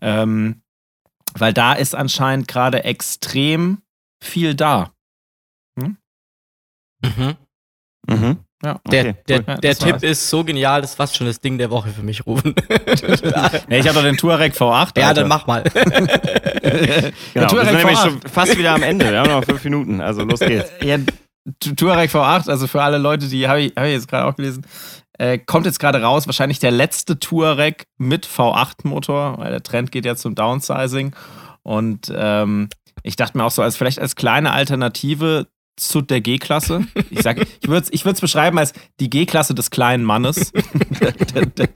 Ähm, 0.00 0.62
weil 1.38 1.52
da 1.52 1.74
ist 1.74 1.94
anscheinend 1.94 2.48
gerade 2.48 2.84
extrem 2.84 3.82
viel 4.22 4.54
da. 4.54 4.92
Hm? 5.78 5.96
Mhm. 7.04 7.36
Mhm. 8.08 8.38
Ja, 8.62 8.78
okay, 8.84 9.14
der, 9.26 9.38
der, 9.40 9.54
cool. 9.54 9.60
der 9.62 9.74
Tipp 9.74 9.92
war's. 9.92 10.02
ist 10.02 10.28
so 10.28 10.44
genial, 10.44 10.82
das 10.82 10.90
ist 10.90 10.96
fast 10.96 11.16
schon 11.16 11.26
das 11.26 11.40
Ding 11.40 11.56
der 11.56 11.70
Woche 11.70 11.88
für 11.90 12.02
mich, 12.02 12.26
Rufen. 12.26 12.54
nee, 13.68 13.78
ich 13.78 13.88
habe 13.88 13.94
doch 13.94 14.02
den 14.02 14.18
Touareg 14.18 14.52
V8. 14.52 14.70
Alter. 14.70 15.00
Ja, 15.00 15.14
dann 15.14 15.28
mach 15.28 15.46
mal. 15.46 15.62
genau, 15.72 17.52
wir 17.52 17.64
sind 17.64 17.76
nämlich 17.76 17.98
schon 17.98 18.20
fast 18.20 18.58
wieder 18.58 18.74
am 18.74 18.82
Ende. 18.82 19.10
Wir 19.10 19.20
haben 19.20 19.30
noch 19.30 19.44
fünf 19.44 19.64
Minuten, 19.64 20.02
also 20.02 20.24
los 20.24 20.40
geht's. 20.40 20.70
Ja, 20.82 20.98
Touareg 21.74 22.10
V8, 22.10 22.50
also 22.50 22.66
für 22.66 22.82
alle 22.82 22.98
Leute, 22.98 23.28
die 23.28 23.48
habe 23.48 23.62
ich, 23.62 23.72
hab 23.74 23.86
ich 23.86 23.92
jetzt 23.92 24.08
gerade 24.08 24.26
auch 24.26 24.36
gelesen, 24.36 24.66
äh, 25.20 25.38
kommt 25.38 25.66
jetzt 25.66 25.78
gerade 25.78 26.00
raus, 26.00 26.26
wahrscheinlich 26.26 26.60
der 26.60 26.70
letzte 26.70 27.18
Touareg 27.18 27.84
mit 27.98 28.26
V8-Motor, 28.26 29.36
weil 29.36 29.50
der 29.50 29.62
Trend 29.62 29.92
geht 29.92 30.06
ja 30.06 30.16
zum 30.16 30.34
Downsizing. 30.34 31.14
Und 31.62 32.10
ähm, 32.16 32.70
ich 33.02 33.16
dachte 33.16 33.36
mir 33.36 33.44
auch 33.44 33.50
so, 33.50 33.60
als 33.60 33.76
vielleicht 33.76 33.98
als 33.98 34.16
kleine 34.16 34.52
Alternative 34.52 35.46
zu 35.80 36.00
der 36.00 36.20
G-Klasse. 36.20 36.86
Ich 37.10 37.20
ich 37.20 37.68
würde 37.68 37.84
es 37.84 37.92
ich 37.92 38.04
beschreiben 38.04 38.58
als 38.58 38.72
die 39.00 39.10
G-Klasse 39.10 39.54
des 39.54 39.70
kleinen 39.70 40.04
Mannes. 40.04 40.52
der, 41.00 41.12
der, 41.12 41.46
der, 41.46 41.68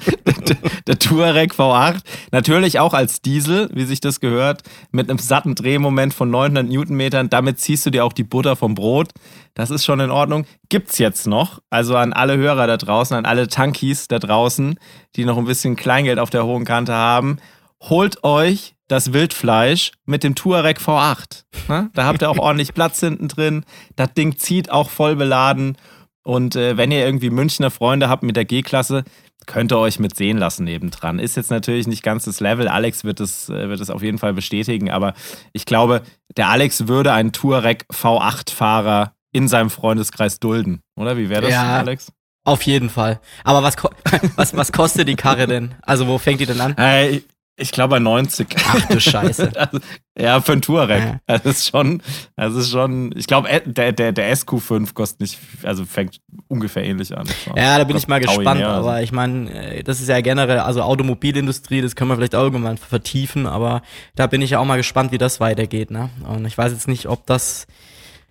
der, 0.87 0.99
Touareg 0.99 1.53
V8. 1.53 2.01
Natürlich 2.31 2.79
auch 2.79 2.95
als 2.95 3.23
Diesel, 3.23 3.69
wie 3.73 3.85
sich 3.85 4.01
das 4.01 4.21
gehört, 4.21 4.63
mit 4.91 5.09
einem 5.09 5.19
satten 5.19 5.55
Drehmoment 5.55 6.15
von 6.15 6.31
900 6.31 6.69
Newtonmetern. 6.69 7.31
Damit 7.31 7.61
ziehst 7.61 7.87
du 7.87 7.91
dir 7.91 8.05
auch 8.05 8.13
die 8.13 8.25
Butter 8.25 8.57
vom 8.57 8.75
Brot. 8.75 9.11
Das 9.55 9.71
ist 9.71 9.85
schon 9.85 10.01
in 10.01 10.11
Ordnung. 10.11 10.47
Gibt's 10.69 10.99
jetzt 10.99 11.27
noch. 11.27 11.61
Also 11.71 11.97
an 11.97 12.13
alle 12.13 12.37
Hörer 12.37 12.67
da 12.67 12.77
draußen, 12.77 13.17
an 13.17 13.27
alle 13.27 13.49
Tankies 13.49 14.09
da 14.09 14.19
draußen, 14.19 14.79
die 15.17 15.25
noch 15.25 15.39
ein 15.39 15.45
bisschen 15.45 15.77
Kleingeld 15.77 16.19
auf 16.19 16.31
der 16.31 16.45
hohen 16.45 16.65
Kante 16.65 16.93
haben. 16.93 17.39
Holt 17.81 18.25
euch 18.25 18.75
das 18.89 19.12
Wildfleisch 19.12 19.93
mit 20.05 20.24
dem 20.24 20.35
Touareg 20.35 20.78
V8. 20.78 21.45
Ne? 21.68 21.91
Da 21.95 22.05
habt 22.05 22.22
ihr 22.22 22.30
auch 22.30 22.39
ordentlich 22.39 22.74
Platz 22.74 23.01
hinten 23.01 23.28
drin. 23.28 23.64
Das 23.97 24.12
Ding 24.14 24.37
zieht 24.39 24.70
auch 24.70 24.91
voll 24.91 25.16
beladen. 25.16 25.76
Und 26.22 26.57
äh, 26.57 26.76
wenn 26.76 26.91
ihr 26.91 27.05
irgendwie 27.05 27.30
Münchner 27.30 27.70
Freunde 27.70 28.09
habt 28.09 28.22
mit 28.22 28.37
der 28.37 28.45
G-Klasse, 28.45 29.05
könnt 29.47 29.72
ihr 29.72 29.78
euch 29.78 29.99
mit 29.99 30.16
sehen 30.16 30.39
lassen 30.39 30.64
nebendran. 30.64 31.18
Ist 31.18 31.37
jetzt 31.37 31.51
natürlich 31.51 31.87
nicht 31.87 32.03
ganz 32.03 32.24
das 32.24 32.41
Level. 32.41 32.68
Alex 32.68 33.05
wird 33.05 33.20
es, 33.20 33.49
äh, 33.49 33.68
wird 33.68 33.80
es 33.80 33.91
auf 33.91 34.03
jeden 34.03 34.18
Fall 34.18 34.32
bestätigen. 34.32 34.91
Aber 34.91 35.14
ich 35.53 35.66
glaube, 35.66 36.03
der 36.37 36.49
Alex 36.49 36.89
würde 36.89 37.12
einen 37.12 37.32
Touareg 37.32 37.85
V8-Fahrer 37.93 39.12
in 39.32 39.49
seinem 39.49 39.70
Freundeskreis 39.70 40.41
dulden. 40.41 40.80
Oder 40.97 41.16
wie 41.16 41.28
wäre 41.28 41.43
das, 41.43 41.51
ja. 41.51 41.78
Alex? 41.78 42.12
Auf 42.45 42.62
jeden 42.62 42.91
Fall. 42.91 43.20
Aber 43.43 43.62
was, 43.62 43.76
was, 44.37 44.57
was 44.57 44.72
kostet 44.72 45.09
die 45.09 45.16
Karre 45.16 45.47
denn? 45.47 45.74
Also 45.82 46.07
wo 46.07 46.18
fängt 46.18 46.41
die 46.41 46.47
denn 46.47 46.61
an? 46.61 46.74
Hey, 46.76 47.24
ich 47.57 47.71
glaube 47.71 47.93
bei 47.93 47.99
90. 48.01 48.49
Ach 48.67 48.87
du 48.87 49.01
Scheiße. 49.01 49.53
Also, 49.65 49.79
ja, 50.19 50.41
für 50.41 50.53
ein 50.53 50.63
Touareg. 50.63 51.03
Ja. 51.03 51.21
Das 51.27 51.45
ist 51.45 51.69
schon, 51.69 52.03
das 52.37 52.55
ist 52.55 52.71
schon, 52.71 53.13
ich 53.17 53.27
glaube, 53.27 53.49
der, 53.65 53.93
der, 53.93 54.13
der 54.13 54.37
SQ5 54.37 54.93
kostet 54.95 55.21
nicht, 55.21 55.39
also 55.63 55.85
fängt 55.85 56.21
ungefähr 56.49 56.85
ähnlich 56.85 57.17
an. 57.17 57.27
Ja, 57.57 57.79
da 57.79 57.85
bin 57.85 57.97
ich 57.97 58.09
mal 58.09 58.21
gespannt, 58.21 58.61
mehr, 58.61 58.69
aber 58.69 58.93
also. 58.93 59.05
ich 59.05 59.13
meine, 59.13 59.51
äh, 59.51 59.83
das 59.83 60.01
ist 60.01 60.09
ja 60.09 60.21
generell, 60.21 60.59
also 60.59 60.83
Automobilindustrie, 60.83 61.83
das 61.83 61.95
können 61.97 62.11
wir 62.11 62.17
vielleicht 62.17 62.35
auch 62.35 62.43
irgendwann 62.43 62.79
vertiefen, 62.79 63.47
aber 63.47 63.83
da 64.15 64.27
bin 64.27 64.43
ich 64.43 64.51
ja 64.51 64.59
auch 64.59 64.65
mal 64.65 64.77
gespannt, 64.77 65.13
wie 65.13 65.19
das 65.19 65.41
weitergeht, 65.41 65.91
ne? 65.91 66.11
Und 66.29 66.45
ich 66.47 66.59
weiß 66.59 66.73
jetzt 66.73 66.89
nicht, 66.89 67.07
ob 67.07 67.27
das 67.27 67.67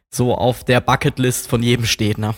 so 0.10 0.36
auf 0.36 0.64
der 0.64 0.82
Bucketlist 0.82 1.48
von 1.48 1.64
jedem 1.64 1.86
steht, 1.86 2.18
ne? 2.18 2.34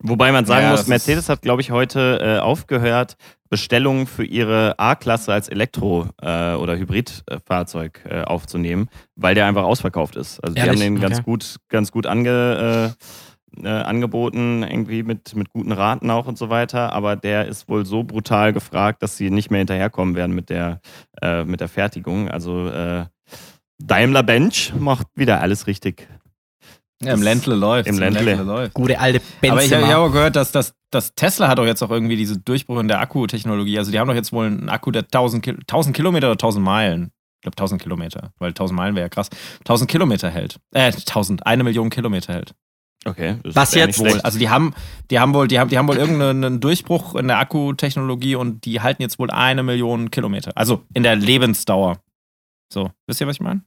Wobei 0.00 0.30
man 0.30 0.44
sagen 0.44 0.66
ja, 0.66 0.70
muss, 0.70 0.86
Mercedes 0.86 1.28
hat, 1.28 1.42
glaube 1.42 1.60
ich, 1.60 1.72
heute 1.72 2.20
äh, 2.22 2.38
aufgehört, 2.38 3.16
Bestellungen 3.50 4.06
für 4.06 4.24
ihre 4.24 4.78
A-Klasse 4.78 5.32
als 5.32 5.48
Elektro- 5.48 6.08
äh, 6.22 6.54
oder 6.54 6.76
Hybridfahrzeug 6.76 8.04
äh, 8.08 8.22
aufzunehmen, 8.22 8.88
weil 9.16 9.34
der 9.34 9.46
einfach 9.46 9.64
ausverkauft 9.64 10.14
ist. 10.14 10.38
Also 10.40 10.54
Ehrlich? 10.54 10.78
die 10.78 10.86
haben 10.86 10.94
den 10.94 10.98
okay. 10.98 11.08
ganz 11.08 11.24
gut, 11.24 11.56
ganz 11.68 11.90
gut 11.90 12.06
ange, 12.06 12.94
äh, 13.56 13.66
äh, 13.66 13.68
angeboten, 13.68 14.62
irgendwie 14.62 15.02
mit, 15.02 15.34
mit 15.34 15.50
guten 15.50 15.72
Raten 15.72 16.10
auch 16.10 16.28
und 16.28 16.38
so 16.38 16.48
weiter, 16.48 16.92
aber 16.92 17.16
der 17.16 17.46
ist 17.46 17.68
wohl 17.68 17.84
so 17.84 18.04
brutal 18.04 18.52
gefragt, 18.52 19.02
dass 19.02 19.16
sie 19.16 19.30
nicht 19.30 19.50
mehr 19.50 19.58
hinterherkommen 19.58 20.14
werden 20.14 20.34
mit 20.34 20.48
der, 20.48 20.80
äh, 21.20 21.44
mit 21.44 21.60
der 21.60 21.68
Fertigung. 21.68 22.30
Also 22.30 22.70
Daimler 23.80 24.22
Bench 24.22 24.72
macht 24.78 25.06
wieder 25.14 25.40
alles 25.40 25.66
richtig. 25.66 26.08
Ja, 27.02 27.14
im 27.14 27.22
Ländle 27.22 27.54
läuft. 27.54 27.88
Im 27.88 27.98
Ländle. 27.98 28.34
läuft. 28.42 28.74
Gute 28.74 28.98
alte 28.98 29.20
Benzema. 29.40 29.52
Aber 29.52 29.64
ich, 29.64 29.70
ich 29.70 29.94
habe 29.94 29.98
auch 29.98 30.12
gehört, 30.12 30.34
dass, 30.34 30.50
dass, 30.50 30.74
dass 30.90 31.14
Tesla 31.14 31.46
hat 31.46 31.60
auch 31.60 31.64
jetzt 31.64 31.82
auch 31.82 31.90
irgendwie 31.90 32.16
diese 32.16 32.38
Durchbrüche 32.38 32.80
in 32.80 32.88
der 32.88 33.00
Akkutechnologie. 33.00 33.78
Also 33.78 33.92
die 33.92 34.00
haben 34.00 34.08
doch 34.08 34.14
jetzt 34.14 34.32
wohl 34.32 34.46
einen 34.46 34.68
Akku, 34.68 34.90
der 34.90 35.02
1000, 35.04 35.46
1000 35.46 35.94
Kilometer 35.94 36.26
oder 36.26 36.34
1000 36.34 36.64
Meilen. 36.64 37.12
Ich 37.36 37.42
glaube 37.42 37.54
1000 37.56 37.80
Kilometer, 37.80 38.32
weil 38.38 38.48
1000 38.48 38.76
Meilen 38.76 38.96
wäre 38.96 39.04
ja 39.04 39.08
krass. 39.08 39.30
1000 39.60 39.88
Kilometer 39.88 40.28
hält. 40.28 40.58
Äh, 40.74 40.92
1000, 40.92 41.46
eine 41.46 41.62
Million 41.62 41.88
Kilometer 41.88 42.32
hält. 42.32 42.54
Okay. 43.04 43.36
Was 43.44 43.74
jetzt 43.74 44.00
wohl? 44.00 44.20
Also 44.22 44.40
die 44.40 44.48
haben, 44.48 44.74
die 45.10 45.20
haben 45.20 45.32
wohl, 45.34 45.46
die 45.46 45.60
haben, 45.60 45.70
die 45.70 45.78
haben 45.78 45.86
wohl 45.86 45.96
irgendeinen 45.96 46.58
Durchbruch 46.58 47.14
in 47.14 47.28
der 47.28 47.38
Akkutechnologie 47.38 48.34
und 48.34 48.64
die 48.64 48.80
halten 48.80 49.02
jetzt 49.02 49.20
wohl 49.20 49.30
eine 49.30 49.62
Million 49.62 50.10
Kilometer. 50.10 50.50
Also 50.56 50.82
in 50.94 51.04
der 51.04 51.14
Lebensdauer. 51.14 52.00
So, 52.72 52.90
wisst 53.06 53.20
ihr, 53.20 53.28
was 53.28 53.36
ich 53.36 53.40
meine? 53.40 53.62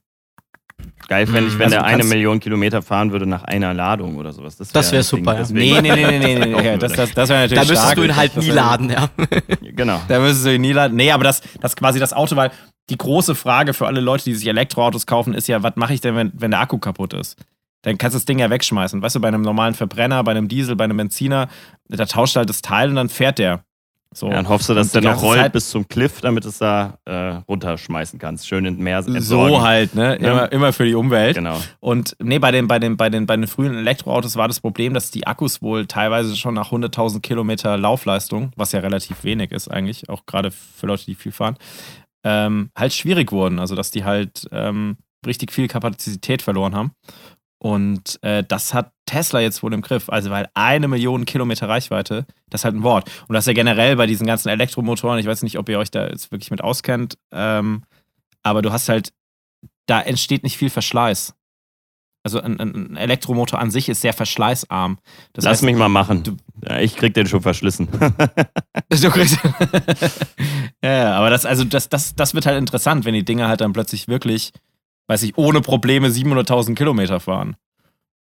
Geil 1.08 1.26
fände 1.26 1.48
ich, 1.48 1.58
wenn 1.58 1.66
also 1.66 1.76
der 1.76 1.84
eine 1.84 2.04
Million 2.04 2.40
Kilometer 2.40 2.82
fahren 2.82 3.12
würde 3.12 3.26
nach 3.26 3.44
einer 3.44 3.74
Ladung 3.74 4.16
oder 4.16 4.32
sowas. 4.32 4.56
Das 4.56 4.72
wäre 4.74 4.92
wär 4.92 5.02
super, 5.02 5.34
ja. 5.34 5.46
Nee, 5.50 5.80
nee, 5.80 5.92
nee, 5.94 6.18
nee, 6.18 6.18
nee, 6.18 6.34
nee. 6.56 6.64
ja, 6.64 6.76
das, 6.76 6.92
das, 6.92 7.12
das 7.12 7.28
wäre 7.28 7.42
natürlich 7.42 7.62
Da 7.62 7.72
müsstest 7.72 7.96
du 7.96 8.02
ihn 8.02 8.16
halt 8.16 8.36
nie 8.36 8.50
laden, 8.50 8.90
ja. 8.90 9.08
genau. 9.76 10.00
Da 10.08 10.20
müsstest 10.20 10.46
du 10.46 10.54
ihn 10.54 10.60
nie 10.60 10.72
laden. 10.72 10.96
Nee, 10.96 11.10
aber 11.10 11.24
das, 11.24 11.42
das 11.60 11.76
quasi 11.76 11.98
das 11.98 12.12
Auto, 12.12 12.36
weil 12.36 12.50
die 12.90 12.98
große 12.98 13.34
Frage 13.34 13.74
für 13.74 13.86
alle 13.86 14.00
Leute, 14.00 14.24
die 14.24 14.34
sich 14.34 14.46
Elektroautos 14.48 15.06
kaufen, 15.06 15.34
ist 15.34 15.48
ja, 15.48 15.62
was 15.62 15.76
mache 15.76 15.94
ich 15.94 16.00
denn, 16.00 16.16
wenn, 16.16 16.32
wenn 16.34 16.50
der 16.50 16.60
Akku 16.60 16.78
kaputt 16.78 17.14
ist? 17.14 17.36
dann 17.82 17.98
kannst 17.98 18.14
du 18.14 18.18
das 18.18 18.24
Ding 18.24 18.38
ja 18.38 18.48
wegschmeißen. 18.48 19.02
Weißt 19.02 19.16
du, 19.16 19.20
bei 19.20 19.28
einem 19.28 19.42
normalen 19.42 19.74
Verbrenner, 19.74 20.22
bei 20.24 20.30
einem 20.30 20.48
Diesel, 20.48 20.76
bei 20.76 20.84
einem 20.84 20.96
Benziner, 20.96 21.48
da 21.88 22.06
tauscht 22.06 22.36
halt 22.36 22.48
das 22.48 22.62
Teil 22.62 22.88
und 22.88 22.96
dann 22.96 23.08
fährt 23.08 23.38
der. 23.38 23.64
So. 24.14 24.28
Ja, 24.28 24.34
dann 24.34 24.48
hoffst 24.48 24.68
du, 24.68 24.74
dass 24.74 24.92
der 24.92 25.02
noch 25.02 25.22
rollt 25.22 25.40
Zeit- 25.40 25.52
bis 25.52 25.70
zum 25.70 25.88
Cliff, 25.88 26.20
damit 26.20 26.44
es 26.44 26.58
da 26.58 26.98
äh, 27.04 27.40
runterschmeißen 27.48 28.18
kannst. 28.18 28.46
Schön 28.46 28.64
in 28.64 28.78
Meer 28.78 28.98
entsorgen. 28.98 29.22
So 29.54 29.62
halt, 29.62 29.94
ne? 29.94 30.18
Ja. 30.20 30.32
Immer, 30.32 30.52
immer 30.52 30.72
für 30.72 30.84
die 30.84 30.94
Umwelt. 30.94 31.36
Genau. 31.36 31.60
Und 31.80 32.16
nee, 32.20 32.38
bei 32.38 32.50
den, 32.50 32.68
bei, 32.68 32.78
den, 32.78 32.96
bei, 32.96 33.08
den, 33.08 33.26
bei 33.26 33.36
den 33.36 33.46
frühen 33.46 33.74
Elektroautos 33.74 34.36
war 34.36 34.48
das 34.48 34.60
Problem, 34.60 34.94
dass 34.94 35.10
die 35.10 35.26
Akkus 35.26 35.62
wohl 35.62 35.86
teilweise 35.86 36.36
schon 36.36 36.54
nach 36.54 36.72
100.000 36.72 37.20
Kilometer 37.20 37.76
Laufleistung, 37.78 38.52
was 38.56 38.72
ja 38.72 38.80
relativ 38.80 39.24
wenig 39.24 39.50
ist 39.52 39.68
eigentlich, 39.68 40.08
auch 40.08 40.26
gerade 40.26 40.50
für 40.50 40.86
Leute, 40.86 41.06
die 41.06 41.14
viel 41.14 41.32
fahren, 41.32 41.56
ähm, 42.24 42.70
halt 42.76 42.92
schwierig 42.92 43.32
wurden. 43.32 43.58
Also, 43.58 43.74
dass 43.74 43.90
die 43.90 44.04
halt 44.04 44.46
ähm, 44.52 44.96
richtig 45.26 45.52
viel 45.52 45.68
Kapazität 45.68 46.42
verloren 46.42 46.74
haben. 46.74 46.92
Und 47.62 48.18
äh, 48.24 48.42
das 48.42 48.74
hat 48.74 48.90
Tesla 49.06 49.38
jetzt 49.38 49.62
wohl 49.62 49.72
im 49.72 49.82
Griff. 49.82 50.08
Also, 50.10 50.30
weil 50.30 50.48
eine 50.54 50.88
Million 50.88 51.24
Kilometer 51.26 51.68
Reichweite, 51.68 52.26
das 52.50 52.62
ist 52.62 52.64
halt 52.64 52.74
ein 52.74 52.82
Wort. 52.82 53.08
Und 53.28 53.34
das 53.34 53.44
ist 53.44 53.46
ja 53.46 53.52
generell 53.52 53.94
bei 53.94 54.06
diesen 54.06 54.26
ganzen 54.26 54.48
Elektromotoren, 54.48 55.20
ich 55.20 55.26
weiß 55.26 55.44
nicht, 55.44 55.58
ob 55.60 55.68
ihr 55.68 55.78
euch 55.78 55.92
da 55.92 56.08
jetzt 56.08 56.32
wirklich 56.32 56.50
mit 56.50 56.60
auskennt, 56.60 57.18
ähm, 57.32 57.84
aber 58.42 58.62
du 58.62 58.72
hast 58.72 58.88
halt, 58.88 59.12
da 59.86 60.00
entsteht 60.00 60.42
nicht 60.42 60.56
viel 60.56 60.70
Verschleiß. 60.70 61.34
Also 62.24 62.40
ein, 62.40 62.58
ein 62.58 62.96
Elektromotor 62.96 63.60
an 63.60 63.70
sich 63.70 63.88
ist 63.88 64.00
sehr 64.00 64.12
verschleißarm. 64.12 64.98
Das 65.32 65.44
Lass 65.44 65.52
heißt, 65.58 65.62
mich 65.62 65.76
mal 65.76 65.88
machen. 65.88 66.24
du- 66.24 66.36
ja, 66.68 66.80
ich 66.80 66.96
krieg 66.96 67.14
den 67.14 67.28
schon 67.28 67.42
verschlissen. 67.42 67.86
Du 68.88 69.10
kriegst 69.10 69.38
ja, 70.84 70.92
ja, 70.92 71.14
aber 71.16 71.30
das, 71.30 71.46
also 71.46 71.62
das, 71.64 71.88
das, 71.88 72.14
das 72.16 72.34
wird 72.34 72.46
halt 72.46 72.58
interessant, 72.58 73.04
wenn 73.04 73.14
die 73.14 73.24
Dinger 73.24 73.48
halt 73.48 73.60
dann 73.60 73.72
plötzlich 73.72 74.06
wirklich, 74.08 74.52
weiß 75.08 75.22
ich, 75.24 75.36
ohne 75.36 75.60
Probleme 75.60 76.08
700.000 76.08 76.74
Kilometer 76.74 77.20
fahren. 77.20 77.56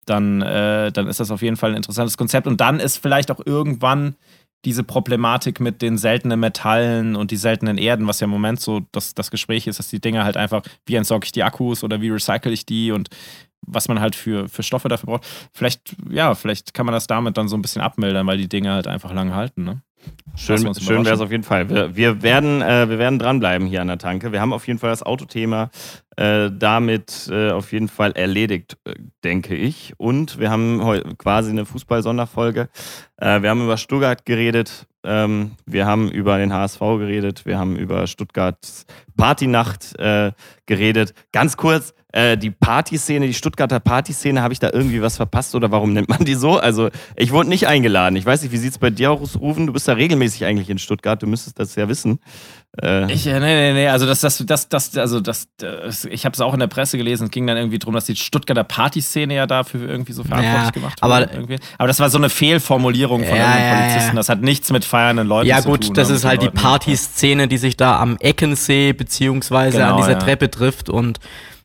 Dann, 0.06 0.42
äh, 0.42 0.90
dann 0.90 1.06
ist 1.06 1.20
das 1.20 1.30
auf 1.30 1.42
jeden 1.42 1.56
Fall 1.56 1.70
ein 1.70 1.76
interessantes 1.76 2.16
Konzept. 2.16 2.46
Und 2.46 2.60
dann 2.60 2.80
ist 2.80 2.96
vielleicht 2.96 3.30
auch 3.30 3.40
irgendwann 3.44 4.16
diese 4.64 4.82
Problematik 4.82 5.60
mit 5.60 5.82
den 5.82 5.98
seltenen 5.98 6.40
Metallen 6.40 7.14
und 7.14 7.30
die 7.30 7.36
seltenen 7.36 7.78
Erden, 7.78 8.06
was 8.06 8.20
ja 8.20 8.24
im 8.24 8.30
Moment 8.30 8.60
so 8.60 8.80
das, 8.92 9.14
das 9.14 9.30
Gespräch 9.30 9.66
ist, 9.66 9.78
dass 9.78 9.88
die 9.88 10.00
Dinger 10.00 10.24
halt 10.24 10.36
einfach, 10.36 10.62
wie 10.86 10.96
entsorge 10.96 11.26
ich 11.26 11.32
die 11.32 11.44
Akkus 11.44 11.84
oder 11.84 12.00
wie 12.00 12.10
recycle 12.10 12.52
ich 12.52 12.66
die 12.66 12.90
und 12.90 13.08
was 13.66 13.88
man 13.88 14.00
halt 14.00 14.16
für, 14.16 14.48
für 14.48 14.62
Stoffe 14.62 14.88
dafür 14.88 15.06
braucht. 15.06 15.26
Vielleicht, 15.52 15.94
ja, 16.10 16.34
vielleicht 16.34 16.74
kann 16.74 16.86
man 16.86 16.92
das 16.92 17.06
damit 17.06 17.36
dann 17.36 17.48
so 17.48 17.56
ein 17.56 17.62
bisschen 17.62 17.82
abmildern, 17.82 18.26
weil 18.26 18.38
die 18.38 18.48
Dinger 18.48 18.74
halt 18.74 18.86
einfach 18.86 19.12
lang 19.12 19.34
halten, 19.34 19.64
ne? 19.64 19.82
Schön, 20.36 20.72
schön 20.74 21.04
wäre 21.04 21.16
es 21.16 21.20
auf 21.20 21.32
jeden 21.32 21.42
Fall. 21.42 21.68
Wir, 21.68 21.96
wir, 21.96 22.22
werden, 22.22 22.62
äh, 22.62 22.88
wir 22.88 22.98
werden 22.98 23.18
dranbleiben 23.18 23.66
hier 23.66 23.82
an 23.82 23.88
der 23.88 23.98
Tanke. 23.98 24.30
Wir 24.30 24.40
haben 24.40 24.52
auf 24.52 24.66
jeden 24.68 24.78
Fall 24.78 24.90
das 24.90 25.02
Autothema 25.02 25.70
äh, 26.16 26.50
damit 26.52 27.28
äh, 27.30 27.50
auf 27.50 27.72
jeden 27.72 27.88
Fall 27.88 28.12
erledigt, 28.12 28.76
äh, 28.84 28.94
denke 29.24 29.54
ich. 29.54 29.94
Und 29.98 30.38
wir 30.38 30.50
haben 30.50 31.16
quasi 31.18 31.50
eine 31.50 31.64
Fußball-Sonderfolge. 31.64 32.68
Äh, 33.16 33.42
wir 33.42 33.50
haben 33.50 33.64
über 33.64 33.76
Stuttgart 33.76 34.24
geredet. 34.24 34.86
Ähm, 35.08 35.52
wir 35.64 35.86
haben 35.86 36.10
über 36.10 36.36
den 36.36 36.52
HSV 36.52 36.78
geredet. 36.80 37.46
Wir 37.46 37.58
haben 37.58 37.76
über 37.76 38.06
Stuttgarts 38.06 38.84
Partynacht 39.16 39.98
äh, 39.98 40.32
geredet. 40.66 41.14
Ganz 41.32 41.56
kurz, 41.56 41.94
äh, 42.12 42.36
die 42.36 42.50
Partyszene, 42.50 43.26
die 43.26 43.32
Stuttgarter 43.32 43.80
Partyszene, 43.80 44.42
habe 44.42 44.52
ich 44.52 44.58
da 44.58 44.70
irgendwie 44.70 45.00
was 45.00 45.16
verpasst 45.16 45.54
oder 45.54 45.70
warum 45.70 45.94
nennt 45.94 46.10
man 46.10 46.26
die 46.26 46.34
so? 46.34 46.58
Also, 46.58 46.90
ich 47.16 47.32
wurde 47.32 47.48
nicht 47.48 47.66
eingeladen. 47.66 48.16
Ich 48.16 48.26
weiß 48.26 48.42
nicht, 48.42 48.52
wie 48.52 48.58
sieht 48.58 48.72
es 48.72 48.78
bei 48.78 48.90
dir 48.90 49.12
aus, 49.12 49.40
Rufen? 49.40 49.66
Du 49.66 49.72
bist 49.72 49.88
da 49.88 49.94
regelmäßig 49.94 50.44
eigentlich 50.44 50.68
in 50.68 50.78
Stuttgart. 50.78 51.22
Du 51.22 51.26
müsstest 51.26 51.58
das 51.58 51.74
ja 51.74 51.88
wissen. 51.88 52.20
Äh, 52.82 53.10
Ich, 53.12 53.26
äh, 53.26 53.40
nee, 53.40 53.54
nee, 53.54 53.72
nee, 53.72 53.88
also 53.88 54.06
das, 54.06 54.20
das, 54.20 54.44
das, 54.44 54.68
das, 54.68 54.96
also 54.96 55.20
das, 55.20 55.48
das 55.56 56.04
ich 56.04 56.24
habe 56.24 56.34
es 56.34 56.40
auch 56.40 56.52
in 56.52 56.60
der 56.60 56.66
Presse 56.66 56.98
gelesen, 56.98 57.24
es 57.24 57.30
ging 57.30 57.46
dann 57.46 57.56
irgendwie 57.56 57.78
darum, 57.78 57.94
dass 57.94 58.04
die 58.04 58.14
Stuttgarter 58.14 58.62
Partyszene 58.62 59.34
ja 59.34 59.46
dafür 59.46 59.88
irgendwie 59.88 60.12
so 60.12 60.22
verantwortlich 60.22 60.64
Ja, 60.66 60.70
gemacht 60.70 60.98
aber- 61.00 61.20
wurde. 61.22 61.30
Irgendwie. 61.32 61.56
Aber 61.78 61.88
das 61.88 61.98
war 61.98 62.10
so 62.10 62.18
eine 62.18 62.28
Fehlformulierung 62.28 63.24
von 63.24 63.36
Ja, 63.36 63.58
ja, 63.58 63.74
Polizisten, 63.80 64.10
ja. 64.10 64.14
das 64.16 64.28
hat 64.28 64.42
nichts 64.42 64.70
mit 64.70 64.84
feiernden 64.84 65.26
Leuten 65.26 65.48
Ja 65.48 65.62
zu 65.62 65.70
gut, 65.70 65.86
tun. 65.86 65.94
das 65.94 66.08
ne, 66.10 66.16
ist 66.16 66.22
mit 66.24 66.28
halt 66.30 66.42
den 66.42 66.50
die 66.50 66.56
Leuten. 66.56 66.58
Partyszene, 66.68 67.48
die 67.48 67.58
sich 67.58 67.76
da 67.76 67.98
am 67.98 68.16
Eckensee 68.18 68.92
beziehungsweise 68.92 69.78
Genau, 69.78 69.92
an 69.92 69.96
dieser 69.96 70.12
ja. 70.12 70.18
Treppe 70.18 70.50
trifft 70.50 70.88
und 70.90 71.18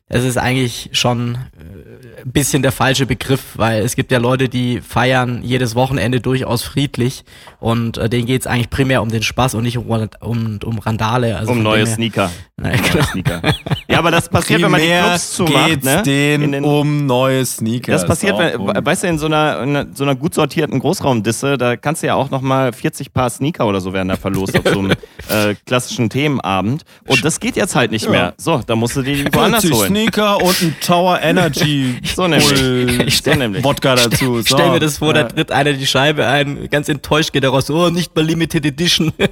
es 0.08 0.22
ist 0.24 0.36
eigentlich 0.36 0.90
schon 0.92 1.34
äh, 1.34 2.20
ein 2.22 2.30
bisschen 2.32 2.62
der 2.62 2.72
falsche 2.72 3.06
Begriff, 3.06 3.42
weil 3.56 3.82
es 3.82 3.96
gibt 3.96 4.12
ja 4.12 4.18
Leute, 4.18 4.48
die 4.48 4.80
feiern 4.80 5.40
jedes 5.42 5.74
Wochenende 5.74 6.20
durchaus 6.20 6.62
friedlich 6.62 7.24
und 7.58 7.96
äh, 7.98 8.08
denen 8.10 8.26
geht 8.26 8.42
es 8.42 8.46
eigentlich 8.46 8.68
primär 8.70 9.00
um 9.02 9.08
den 9.08 9.22
Spaß 9.22 9.54
und 9.54 9.62
nicht 9.64 9.78
um, 9.78 9.88
um, 10.20 10.58
um 10.62 10.78
Randale. 10.78 11.36
Also 11.38 11.52
um 11.52 11.62
neue 11.62 11.86
Sneaker. 11.86 12.30
Ja, 12.56 12.68
neue 12.68 12.76
genau. 12.78 13.04
Sneaker. 13.06 13.42
Ja, 13.88 13.98
aber 13.98 14.12
das 14.12 14.28
passiert, 14.28 14.62
wenn 14.62 14.70
man 14.70 14.80
die 14.80 14.86
Primär 14.86 15.02
Clubs 15.08 15.32
zumacht. 15.32 15.66
geht's 15.70 15.84
Ne? 15.84 16.02
denen 16.04 16.44
In 16.44 16.52
den- 16.52 16.64
um 16.64 17.04
neue 17.06 17.44
Sneaker. 17.44 17.90
Das 17.90 18.06
passiert, 18.06 18.38
wenn, 18.38 18.54
um- 18.60 18.68
weißt 18.68 19.02
du, 19.02 19.06
in 19.08 19.18
so 19.18 19.26
einer, 19.26 19.60
in 19.60 19.94
so 19.96 20.04
einer 20.04 20.14
gut 20.14 20.34
sortierten 20.34 20.78
Großraumdisse, 20.78 21.58
da 21.58 21.76
kannst 21.76 22.04
du 22.04 22.06
ja 22.06 22.14
auch 22.14 22.30
nochmal 22.30 22.72
40 22.72 23.12
Paar 23.12 23.28
Sneaker 23.28 23.66
oder 23.66 23.80
so 23.80 23.92
werden 23.92 24.08
da 24.08 24.14
verlost 24.14 24.56
auf 24.56 24.72
so 24.72 24.78
einem 24.78 24.92
äh, 25.28 25.56
klassischen 25.66 26.08
Themenabend. 26.10 26.84
Und 27.08 27.24
das 27.24 27.40
geht 27.40 27.56
jetzt 27.56 27.74
halt 27.74 27.90
nicht 27.90 28.04
Ja. 28.04 28.10
mehr. 28.12 28.34
So, 28.36 28.60
da 28.64 28.76
musst 28.76 28.94
du 28.94 29.02
die 29.02 29.24
woanders 29.34 29.62
40 29.62 29.72
holen. 29.80 29.92
Sneaker 29.94 30.42
und 30.42 30.60
ein 30.60 30.76
Tower 30.80 31.20
Energy 31.22 31.98
So 32.16 32.26
nämlich. 32.26 33.22
So 33.22 33.34
nämlich. 33.34 33.62
Wodka 33.62 33.94
dazu. 33.94 34.42
So. 34.42 34.56
stell 34.56 34.70
mir 34.70 34.80
das 34.80 34.98
vor, 34.98 35.14
da 35.14 35.20
Ja. 35.20 35.28
tritt 35.28 35.52
einer 35.52 35.72
die 35.72 35.86
Scheibe 35.86 36.26
ein, 36.26 36.68
ganz 36.68 36.88
enttäuscht 36.88 37.32
geht 37.32 37.44
er 37.44 37.50
raus, 37.50 37.70
oh, 37.70 37.90
nicht 37.90 38.14
mal 38.16 38.24
Limited 38.24 38.66
Edition. 38.66 39.12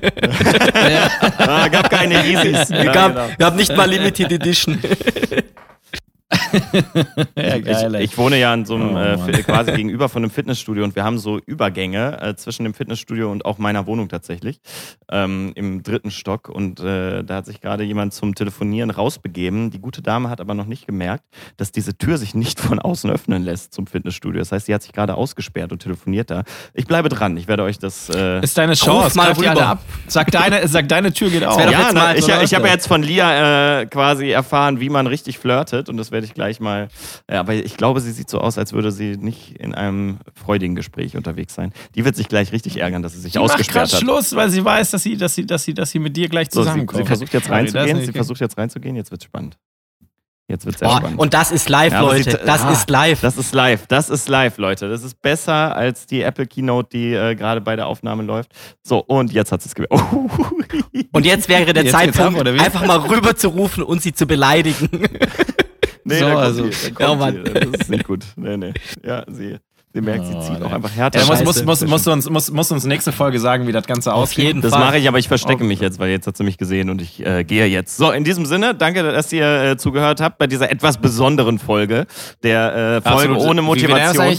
Ah, 1.38 1.68
gab 1.68 1.90
keine 1.90 2.24
Yeezys. 2.24 2.68
Ja, 2.70 2.92
gab, 2.92 3.14
genau. 3.14 3.28
gab 3.38 3.56
nicht 3.56 3.76
mal 3.76 3.88
Limited 3.88 4.30
Edition. 4.32 4.78
Ja, 7.36 7.58
geil. 7.58 7.94
Ich, 7.96 8.02
ich 8.12 8.18
wohne 8.18 8.38
ja 8.38 8.52
in 8.54 8.64
so 8.64 8.74
einem, 8.74 8.94
Oh, 8.96 9.28
äh, 9.28 9.42
quasi 9.42 9.72
gegenüber 9.72 10.08
von 10.08 10.22
einem 10.22 10.30
Fitnessstudio 10.30 10.84
und 10.84 10.94
wir 10.96 11.04
haben 11.04 11.18
so 11.18 11.38
Übergänge 11.46 12.20
äh, 12.20 12.34
zwischen 12.36 12.64
dem 12.64 12.74
Fitnessstudio 12.74 13.30
und 13.30 13.44
auch 13.44 13.58
meiner 13.58 13.86
Wohnung 13.86 14.08
tatsächlich 14.08 14.60
ähm, 15.10 15.52
im 15.54 15.82
dritten 15.82 16.10
Stock 16.10 16.48
und 16.48 16.80
äh, 16.80 17.22
da 17.24 17.36
hat 17.36 17.46
sich 17.46 17.60
gerade 17.60 17.84
jemand 17.84 18.12
zum 18.14 18.34
Telefonieren 18.34 18.90
rausbegeben. 18.90 19.70
Die 19.70 19.78
gute 19.80 20.02
Dame 20.02 20.28
hat 20.30 20.40
aber 20.40 20.54
noch 20.54 20.66
nicht 20.66 20.86
gemerkt, 20.86 21.24
dass 21.56 21.72
diese 21.72 21.96
Tür 21.96 22.18
sich 22.18 22.34
nicht 22.34 22.60
von 22.60 22.78
außen 22.78 23.10
öffnen 23.10 23.42
lässt 23.42 23.72
zum 23.74 23.86
Fitnessstudio. 23.86 24.38
Das 24.40 24.52
heißt, 24.52 24.66
sie 24.66 24.74
hat 24.74 24.82
sich 24.82 24.92
gerade 24.92 25.14
ausgesperrt 25.14 25.72
und 25.72 25.80
telefoniert 25.82 26.30
da. 26.30 26.42
Ich 26.74 26.86
bleibe 26.86 27.08
dran. 27.08 27.36
Ich 27.36 27.48
werde 27.48 27.62
euch 27.62 27.78
das. 27.78 28.08
Äh, 28.08 28.40
Ist 28.42 28.56
deine 28.58 28.74
Chance. 28.74 29.16
mal 29.16 29.26
Greif 29.28 29.38
die 29.38 29.48
alle 29.48 29.60
rüber. 29.60 29.68
ab. 29.70 29.82
Sag 30.06 30.30
deine, 30.30 30.66
sag 30.68 30.88
deine 30.88 31.12
Tür 31.12 31.30
geht 31.30 31.44
auf. 31.44 31.58
ja, 31.58 31.70
jetzt 31.70 31.92
na, 31.94 32.00
mal 32.00 32.18
ich, 32.18 32.26
ich 32.26 32.32
habe 32.32 32.62
Leute. 32.64 32.66
jetzt 32.74 32.86
von 32.88 33.02
Lia 33.02 33.80
äh, 33.80 33.86
quasi 33.86 34.30
erfahren, 34.30 34.80
wie 34.80 34.88
man 34.88 35.06
richtig 35.06 35.38
flirtet 35.38 35.88
und 35.88 35.96
das 35.96 36.10
werde 36.10 36.26
ich 36.26 36.34
gleich 36.34 36.41
mal. 36.60 36.88
Ja, 37.30 37.40
aber 37.40 37.54
ich 37.54 37.76
glaube, 37.76 38.00
sie 38.00 38.12
sieht 38.12 38.28
so 38.30 38.40
aus, 38.40 38.58
als 38.58 38.72
würde 38.72 38.92
sie 38.92 39.16
nicht 39.16 39.58
in 39.58 39.74
einem 39.74 40.18
freudigen 40.34 40.74
Gespräch 40.74 41.16
unterwegs 41.16 41.54
sein. 41.54 41.72
Die 41.94 42.04
wird 42.04 42.16
sich 42.16 42.28
gleich 42.28 42.52
richtig 42.52 42.78
ärgern, 42.78 43.02
dass 43.02 43.12
sie 43.14 43.20
sich 43.20 43.32
Die 43.32 43.38
macht 43.38 43.50
ausgesperrt 43.50 43.90
grad 43.90 43.92
hat. 43.94 44.00
Schluss, 44.00 44.34
weil 44.34 44.50
sie 44.50 44.64
weiß, 44.64 44.90
dass 44.90 45.02
sie, 45.02 45.16
dass 45.16 45.34
sie, 45.34 45.46
dass 45.46 45.64
sie, 45.64 45.74
dass 45.74 45.90
sie 45.90 45.98
mit 45.98 46.16
dir 46.16 46.28
gleich 46.28 46.48
So, 46.50 46.60
sie, 46.62 46.66
zusammenkommt. 46.68 46.98
sie 47.02 47.06
versucht 47.06 47.32
jetzt 47.32 47.50
reinzugehen. 47.50 48.00
Sie 48.04 48.12
versucht 48.12 48.40
jetzt 48.40 48.58
reinzugehen. 48.58 48.96
Jetzt 48.96 49.10
wird's 49.10 49.24
spannend. 49.24 49.56
Jetzt 50.48 50.66
wird's 50.66 50.80
sehr 50.80 50.88
Oh, 50.88 50.96
spannend. 50.96 51.18
und 51.18 51.32
das 51.32 51.50
ist 51.52 51.68
live, 51.70 51.92
Ja, 51.92 52.00
Leute. 52.02 52.30
sie- 52.32 52.36
das 52.44 52.62
ah, 52.62 52.72
ist 52.72 52.90
live. 52.90 53.20
Das 53.22 53.38
ist 53.38 53.54
live, 53.54 53.86
das 53.86 54.10
ist 54.10 54.28
live, 54.28 54.58
Leute. 54.58 54.88
Das 54.90 55.02
ist 55.02 55.22
besser 55.22 55.74
als 55.74 56.04
die 56.04 56.20
Apple 56.20 56.46
Keynote, 56.46 56.88
die 56.92 57.14
äh, 57.14 57.34
gerade 57.36 57.60
bei 57.62 57.74
der 57.76 57.86
Aufnahme 57.86 58.22
läuft. 58.24 58.50
So, 58.82 58.98
und 58.98 59.32
jetzt 59.32 59.50
hat 59.52 59.64
es 59.64 59.74
gewählt. 59.74 59.90
Oh, 61.14 61.18
Und 61.18 61.26
jetzt 61.26 61.48
wäre 61.48 61.72
der 61.72 61.84
Jetzt 61.84 61.92
Zeitpunkt, 61.92 62.34
ab, 62.36 62.40
oder 62.40 62.54
wie? 62.54 62.60
einfach 62.60 62.84
mal 62.86 62.98
rüber 62.98 63.36
zu 63.36 63.48
rufen 63.48 63.82
und 63.82 64.00
sie 64.02 64.12
zu 64.14 64.26
beleidigen. 64.26 64.88
nee, 66.04 66.18
So, 66.18 66.26
also- 66.26 66.62
kommt 66.62 67.00
Ja, 67.00 67.10
sie. 67.10 67.16
Mann. 67.16 67.44
Das 67.54 67.80
ist 67.82 67.90
nicht 67.90 68.04
gut. 68.06 68.24
Nee, 68.36 68.56
nee. 68.56 68.72
Ja, 69.04 69.24
sie, 69.28 69.56
sie 69.94 70.00
merkt, 70.00 70.26
sie 70.26 70.34
Oh, 70.34 70.40
zieht 70.40 70.58
nee. 70.60 70.64
auch 70.66 70.72
einfach 70.72 70.90
härter. 70.94 71.20
Ja, 71.20 71.26
muss, 71.26 71.44
muss, 71.44 71.64
muss, 71.64 71.84
muss, 71.86 72.06
uns, 72.06 72.30
muss, 72.30 72.50
muss 72.50 72.70
uns 72.72 72.84
nächste 72.84 73.12
Folge 73.12 73.38
sagen, 73.40 73.66
wie 73.66 73.72
das 73.72 73.86
Ganze 73.86 74.12
Auf 74.12 74.22
aussieht. 74.24 74.44
jeden 74.44 74.60
Das 74.62 74.72
Fall. 74.72 74.80
mache 74.80 74.98
ich, 74.98 75.06
aber 75.08 75.18
ich 75.18 75.28
verstecke 75.28 75.64
Oh. 75.64 75.66
mich 75.66 75.80
jetzt, 75.80 75.98
weil 75.98 76.10
jetzt 76.10 76.26
hat 76.26 76.36
sie 76.36 76.44
mich 76.44 76.58
gesehen 76.58 76.90
und 76.90 77.00
ich 77.02 77.24
äh, 77.24 77.44
gehe 77.44 77.66
jetzt. 77.66 77.96
So, 77.96 78.10
in 78.10 78.24
diesem 78.24 78.46
Sinne, 78.46 78.74
danke, 78.74 79.02
dass 79.02 79.32
ihr 79.32 79.62
äh, 79.72 79.76
zugehört 79.76 80.20
habt 80.20 80.38
bei 80.38 80.46
dieser 80.46 80.70
etwas 80.70 80.98
besonderen 80.98 81.58
Folge 81.58 82.06
der 82.42 82.74
äh, 82.74 83.08
Folge 83.08 83.30
Absolut. 83.34 83.38
ohne 83.38 83.60
das 83.60 83.64
Motivation. 83.66 84.38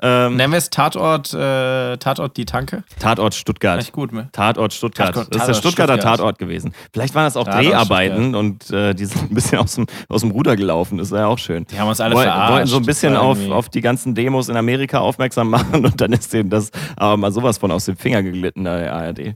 Ähm, 0.00 0.36
Nennen 0.36 0.52
wir 0.52 0.58
es 0.58 0.70
Tatort, 0.70 1.34
äh, 1.34 1.96
Tatort 1.96 2.36
die 2.36 2.44
Tanke? 2.44 2.84
Tatort 3.00 3.34
Stuttgart. 3.34 3.80
Echt 3.80 3.92
gut, 3.92 4.12
ne? 4.12 4.28
Tatort 4.32 4.72
Stuttgart. 4.72 5.08
Tatort- 5.14 5.34
das 5.34 5.42
ist 5.42 5.46
der 5.48 5.54
Tatort 5.54 5.56
Stuttgarter 5.56 5.92
Stuttgart. 5.94 6.16
Tatort 6.18 6.38
gewesen. 6.38 6.72
Vielleicht 6.92 7.14
waren 7.16 7.24
das 7.24 7.36
auch 7.36 7.44
Tatort 7.44 7.64
Dreharbeiten 7.64 8.34
und 8.36 8.70
äh, 8.70 8.94
die 8.94 9.06
sind 9.06 9.30
ein 9.30 9.34
bisschen 9.34 9.58
aus 9.58 9.74
dem, 9.74 9.86
aus 10.08 10.20
dem 10.20 10.30
Ruder 10.30 10.54
gelaufen. 10.56 10.98
Das 10.98 11.10
war 11.10 11.20
ja 11.20 11.26
auch 11.26 11.38
schön. 11.38 11.66
Die 11.70 11.78
haben 11.80 11.88
uns 11.88 12.00
alle 12.00 12.14
Woll- 12.14 12.22
verarscht. 12.24 12.52
wollten 12.52 12.66
so 12.68 12.76
ein 12.76 12.86
bisschen 12.86 13.16
auf, 13.16 13.38
auf 13.50 13.68
die 13.70 13.80
ganzen 13.80 14.14
Demos 14.14 14.48
in 14.48 14.56
Amerika 14.56 14.98
aufmerksam 15.00 15.50
machen 15.50 15.84
und 15.84 16.00
dann 16.00 16.12
ist 16.12 16.32
denen 16.32 16.50
das 16.50 16.70
aber 16.96 17.16
mal 17.16 17.32
sowas 17.32 17.58
von 17.58 17.72
aus 17.72 17.84
dem 17.86 17.96
Finger 17.96 18.22
geglitten, 18.22 18.64
der 18.64 18.92
ARD. 18.94 19.34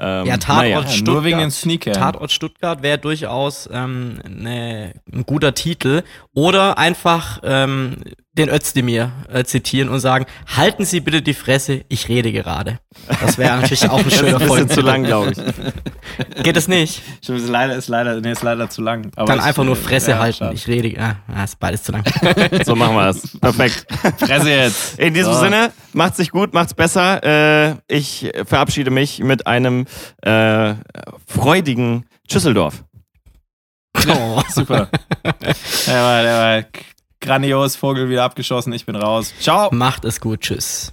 Ähm, 0.00 0.26
Ja, 0.26 0.36
Tatort 0.38 0.62
naja. 0.62 0.80
Ja, 0.80 0.86
Stuttgart. 0.88 1.14
nur 1.14 1.24
wegen 1.24 1.38
den 1.38 1.50
Sneakern. 1.50 1.92
Tatort 1.94 2.32
Stuttgart 2.32 2.82
wäre 2.82 2.98
durchaus 2.98 3.68
ähm, 3.72 4.20
ne, 4.28 4.94
ein 5.12 5.24
guter 5.26 5.54
Titel. 5.54 6.02
Oder 6.34 6.78
einfach 6.78 7.40
ähm, 7.44 7.96
den 8.32 8.48
Özdemir 8.48 9.12
äh, 9.30 9.44
zitieren 9.44 9.88
und 9.88 10.00
sagen, 10.00 10.24
halten 10.56 10.84
Sie 10.84 11.00
bitte 11.00 11.20
die 11.20 11.34
Fresse, 11.34 11.84
ich 11.88 12.08
rede 12.08 12.32
gerade. 12.32 12.78
Das 13.20 13.36
wäre 13.38 13.56
natürlich 13.56 13.88
auch 13.90 13.98
ein 13.98 14.04
Das 14.04 14.12
ist 14.14 14.18
schöner 14.20 14.40
ein 14.40 14.46
bisschen 14.48 14.68
zu 14.70 14.80
lang, 14.80 15.02
glaube 15.04 15.32
ich. 15.32 15.38
Geht 16.42 16.56
es 16.56 16.68
nicht? 16.68 17.02
Stimmt, 17.22 17.40
ist 17.40 17.48
leider, 17.48 17.76
ist 17.76 17.88
leider, 17.88 18.20
nee, 18.20 18.32
ist 18.32 18.42
leider 18.42 18.68
zu 18.70 18.82
lang. 18.82 19.10
Aber 19.16 19.26
Dann 19.26 19.38
ich- 19.38 19.44
einfach 19.44 19.64
nur 19.64 19.76
Fresse 19.76 20.12
ja, 20.12 20.18
halten. 20.18 20.38
schade. 20.38 20.54
Ich 20.54 20.66
rede. 20.68 21.00
Ah, 21.00 21.16
ah, 21.34 21.44
ist 21.44 21.58
beides 21.58 21.82
zu 21.82 21.92
lang. 21.92 22.04
So 22.64 22.74
machen 22.76 22.94
wir 22.94 23.04
das. 23.06 23.38
Perfekt. 23.40 23.86
Fresse 24.18 24.50
jetzt. 24.50 24.98
In 24.98 25.14
diesem 25.14 25.32
So. 25.32 25.40
Sinne, 25.40 25.72
macht's 25.92 26.16
sich 26.18 26.30
gut, 26.30 26.52
macht's 26.54 26.74
besser. 26.74 27.22
Äh, 27.70 27.74
ich 27.88 28.30
verabschiede 28.46 28.90
mich 28.90 29.20
mit 29.20 29.46
einem 29.46 29.86
äh, 30.22 30.74
freudigen 31.26 32.06
Schüsseldorf. 32.30 32.84
Oh. 34.08 34.40
Super. 34.48 34.88
der 35.86 36.02
war, 36.02 36.22
der 36.22 36.38
war 36.62 36.64
grandios, 37.20 37.76
Vogel 37.76 38.08
wieder 38.08 38.24
abgeschossen, 38.24 38.72
ich 38.72 38.86
bin 38.86 38.96
raus. 38.96 39.34
Ciao. 39.40 39.68
Macht 39.72 40.04
es 40.04 40.20
gut. 40.20 40.40
Tschüss. 40.40 40.92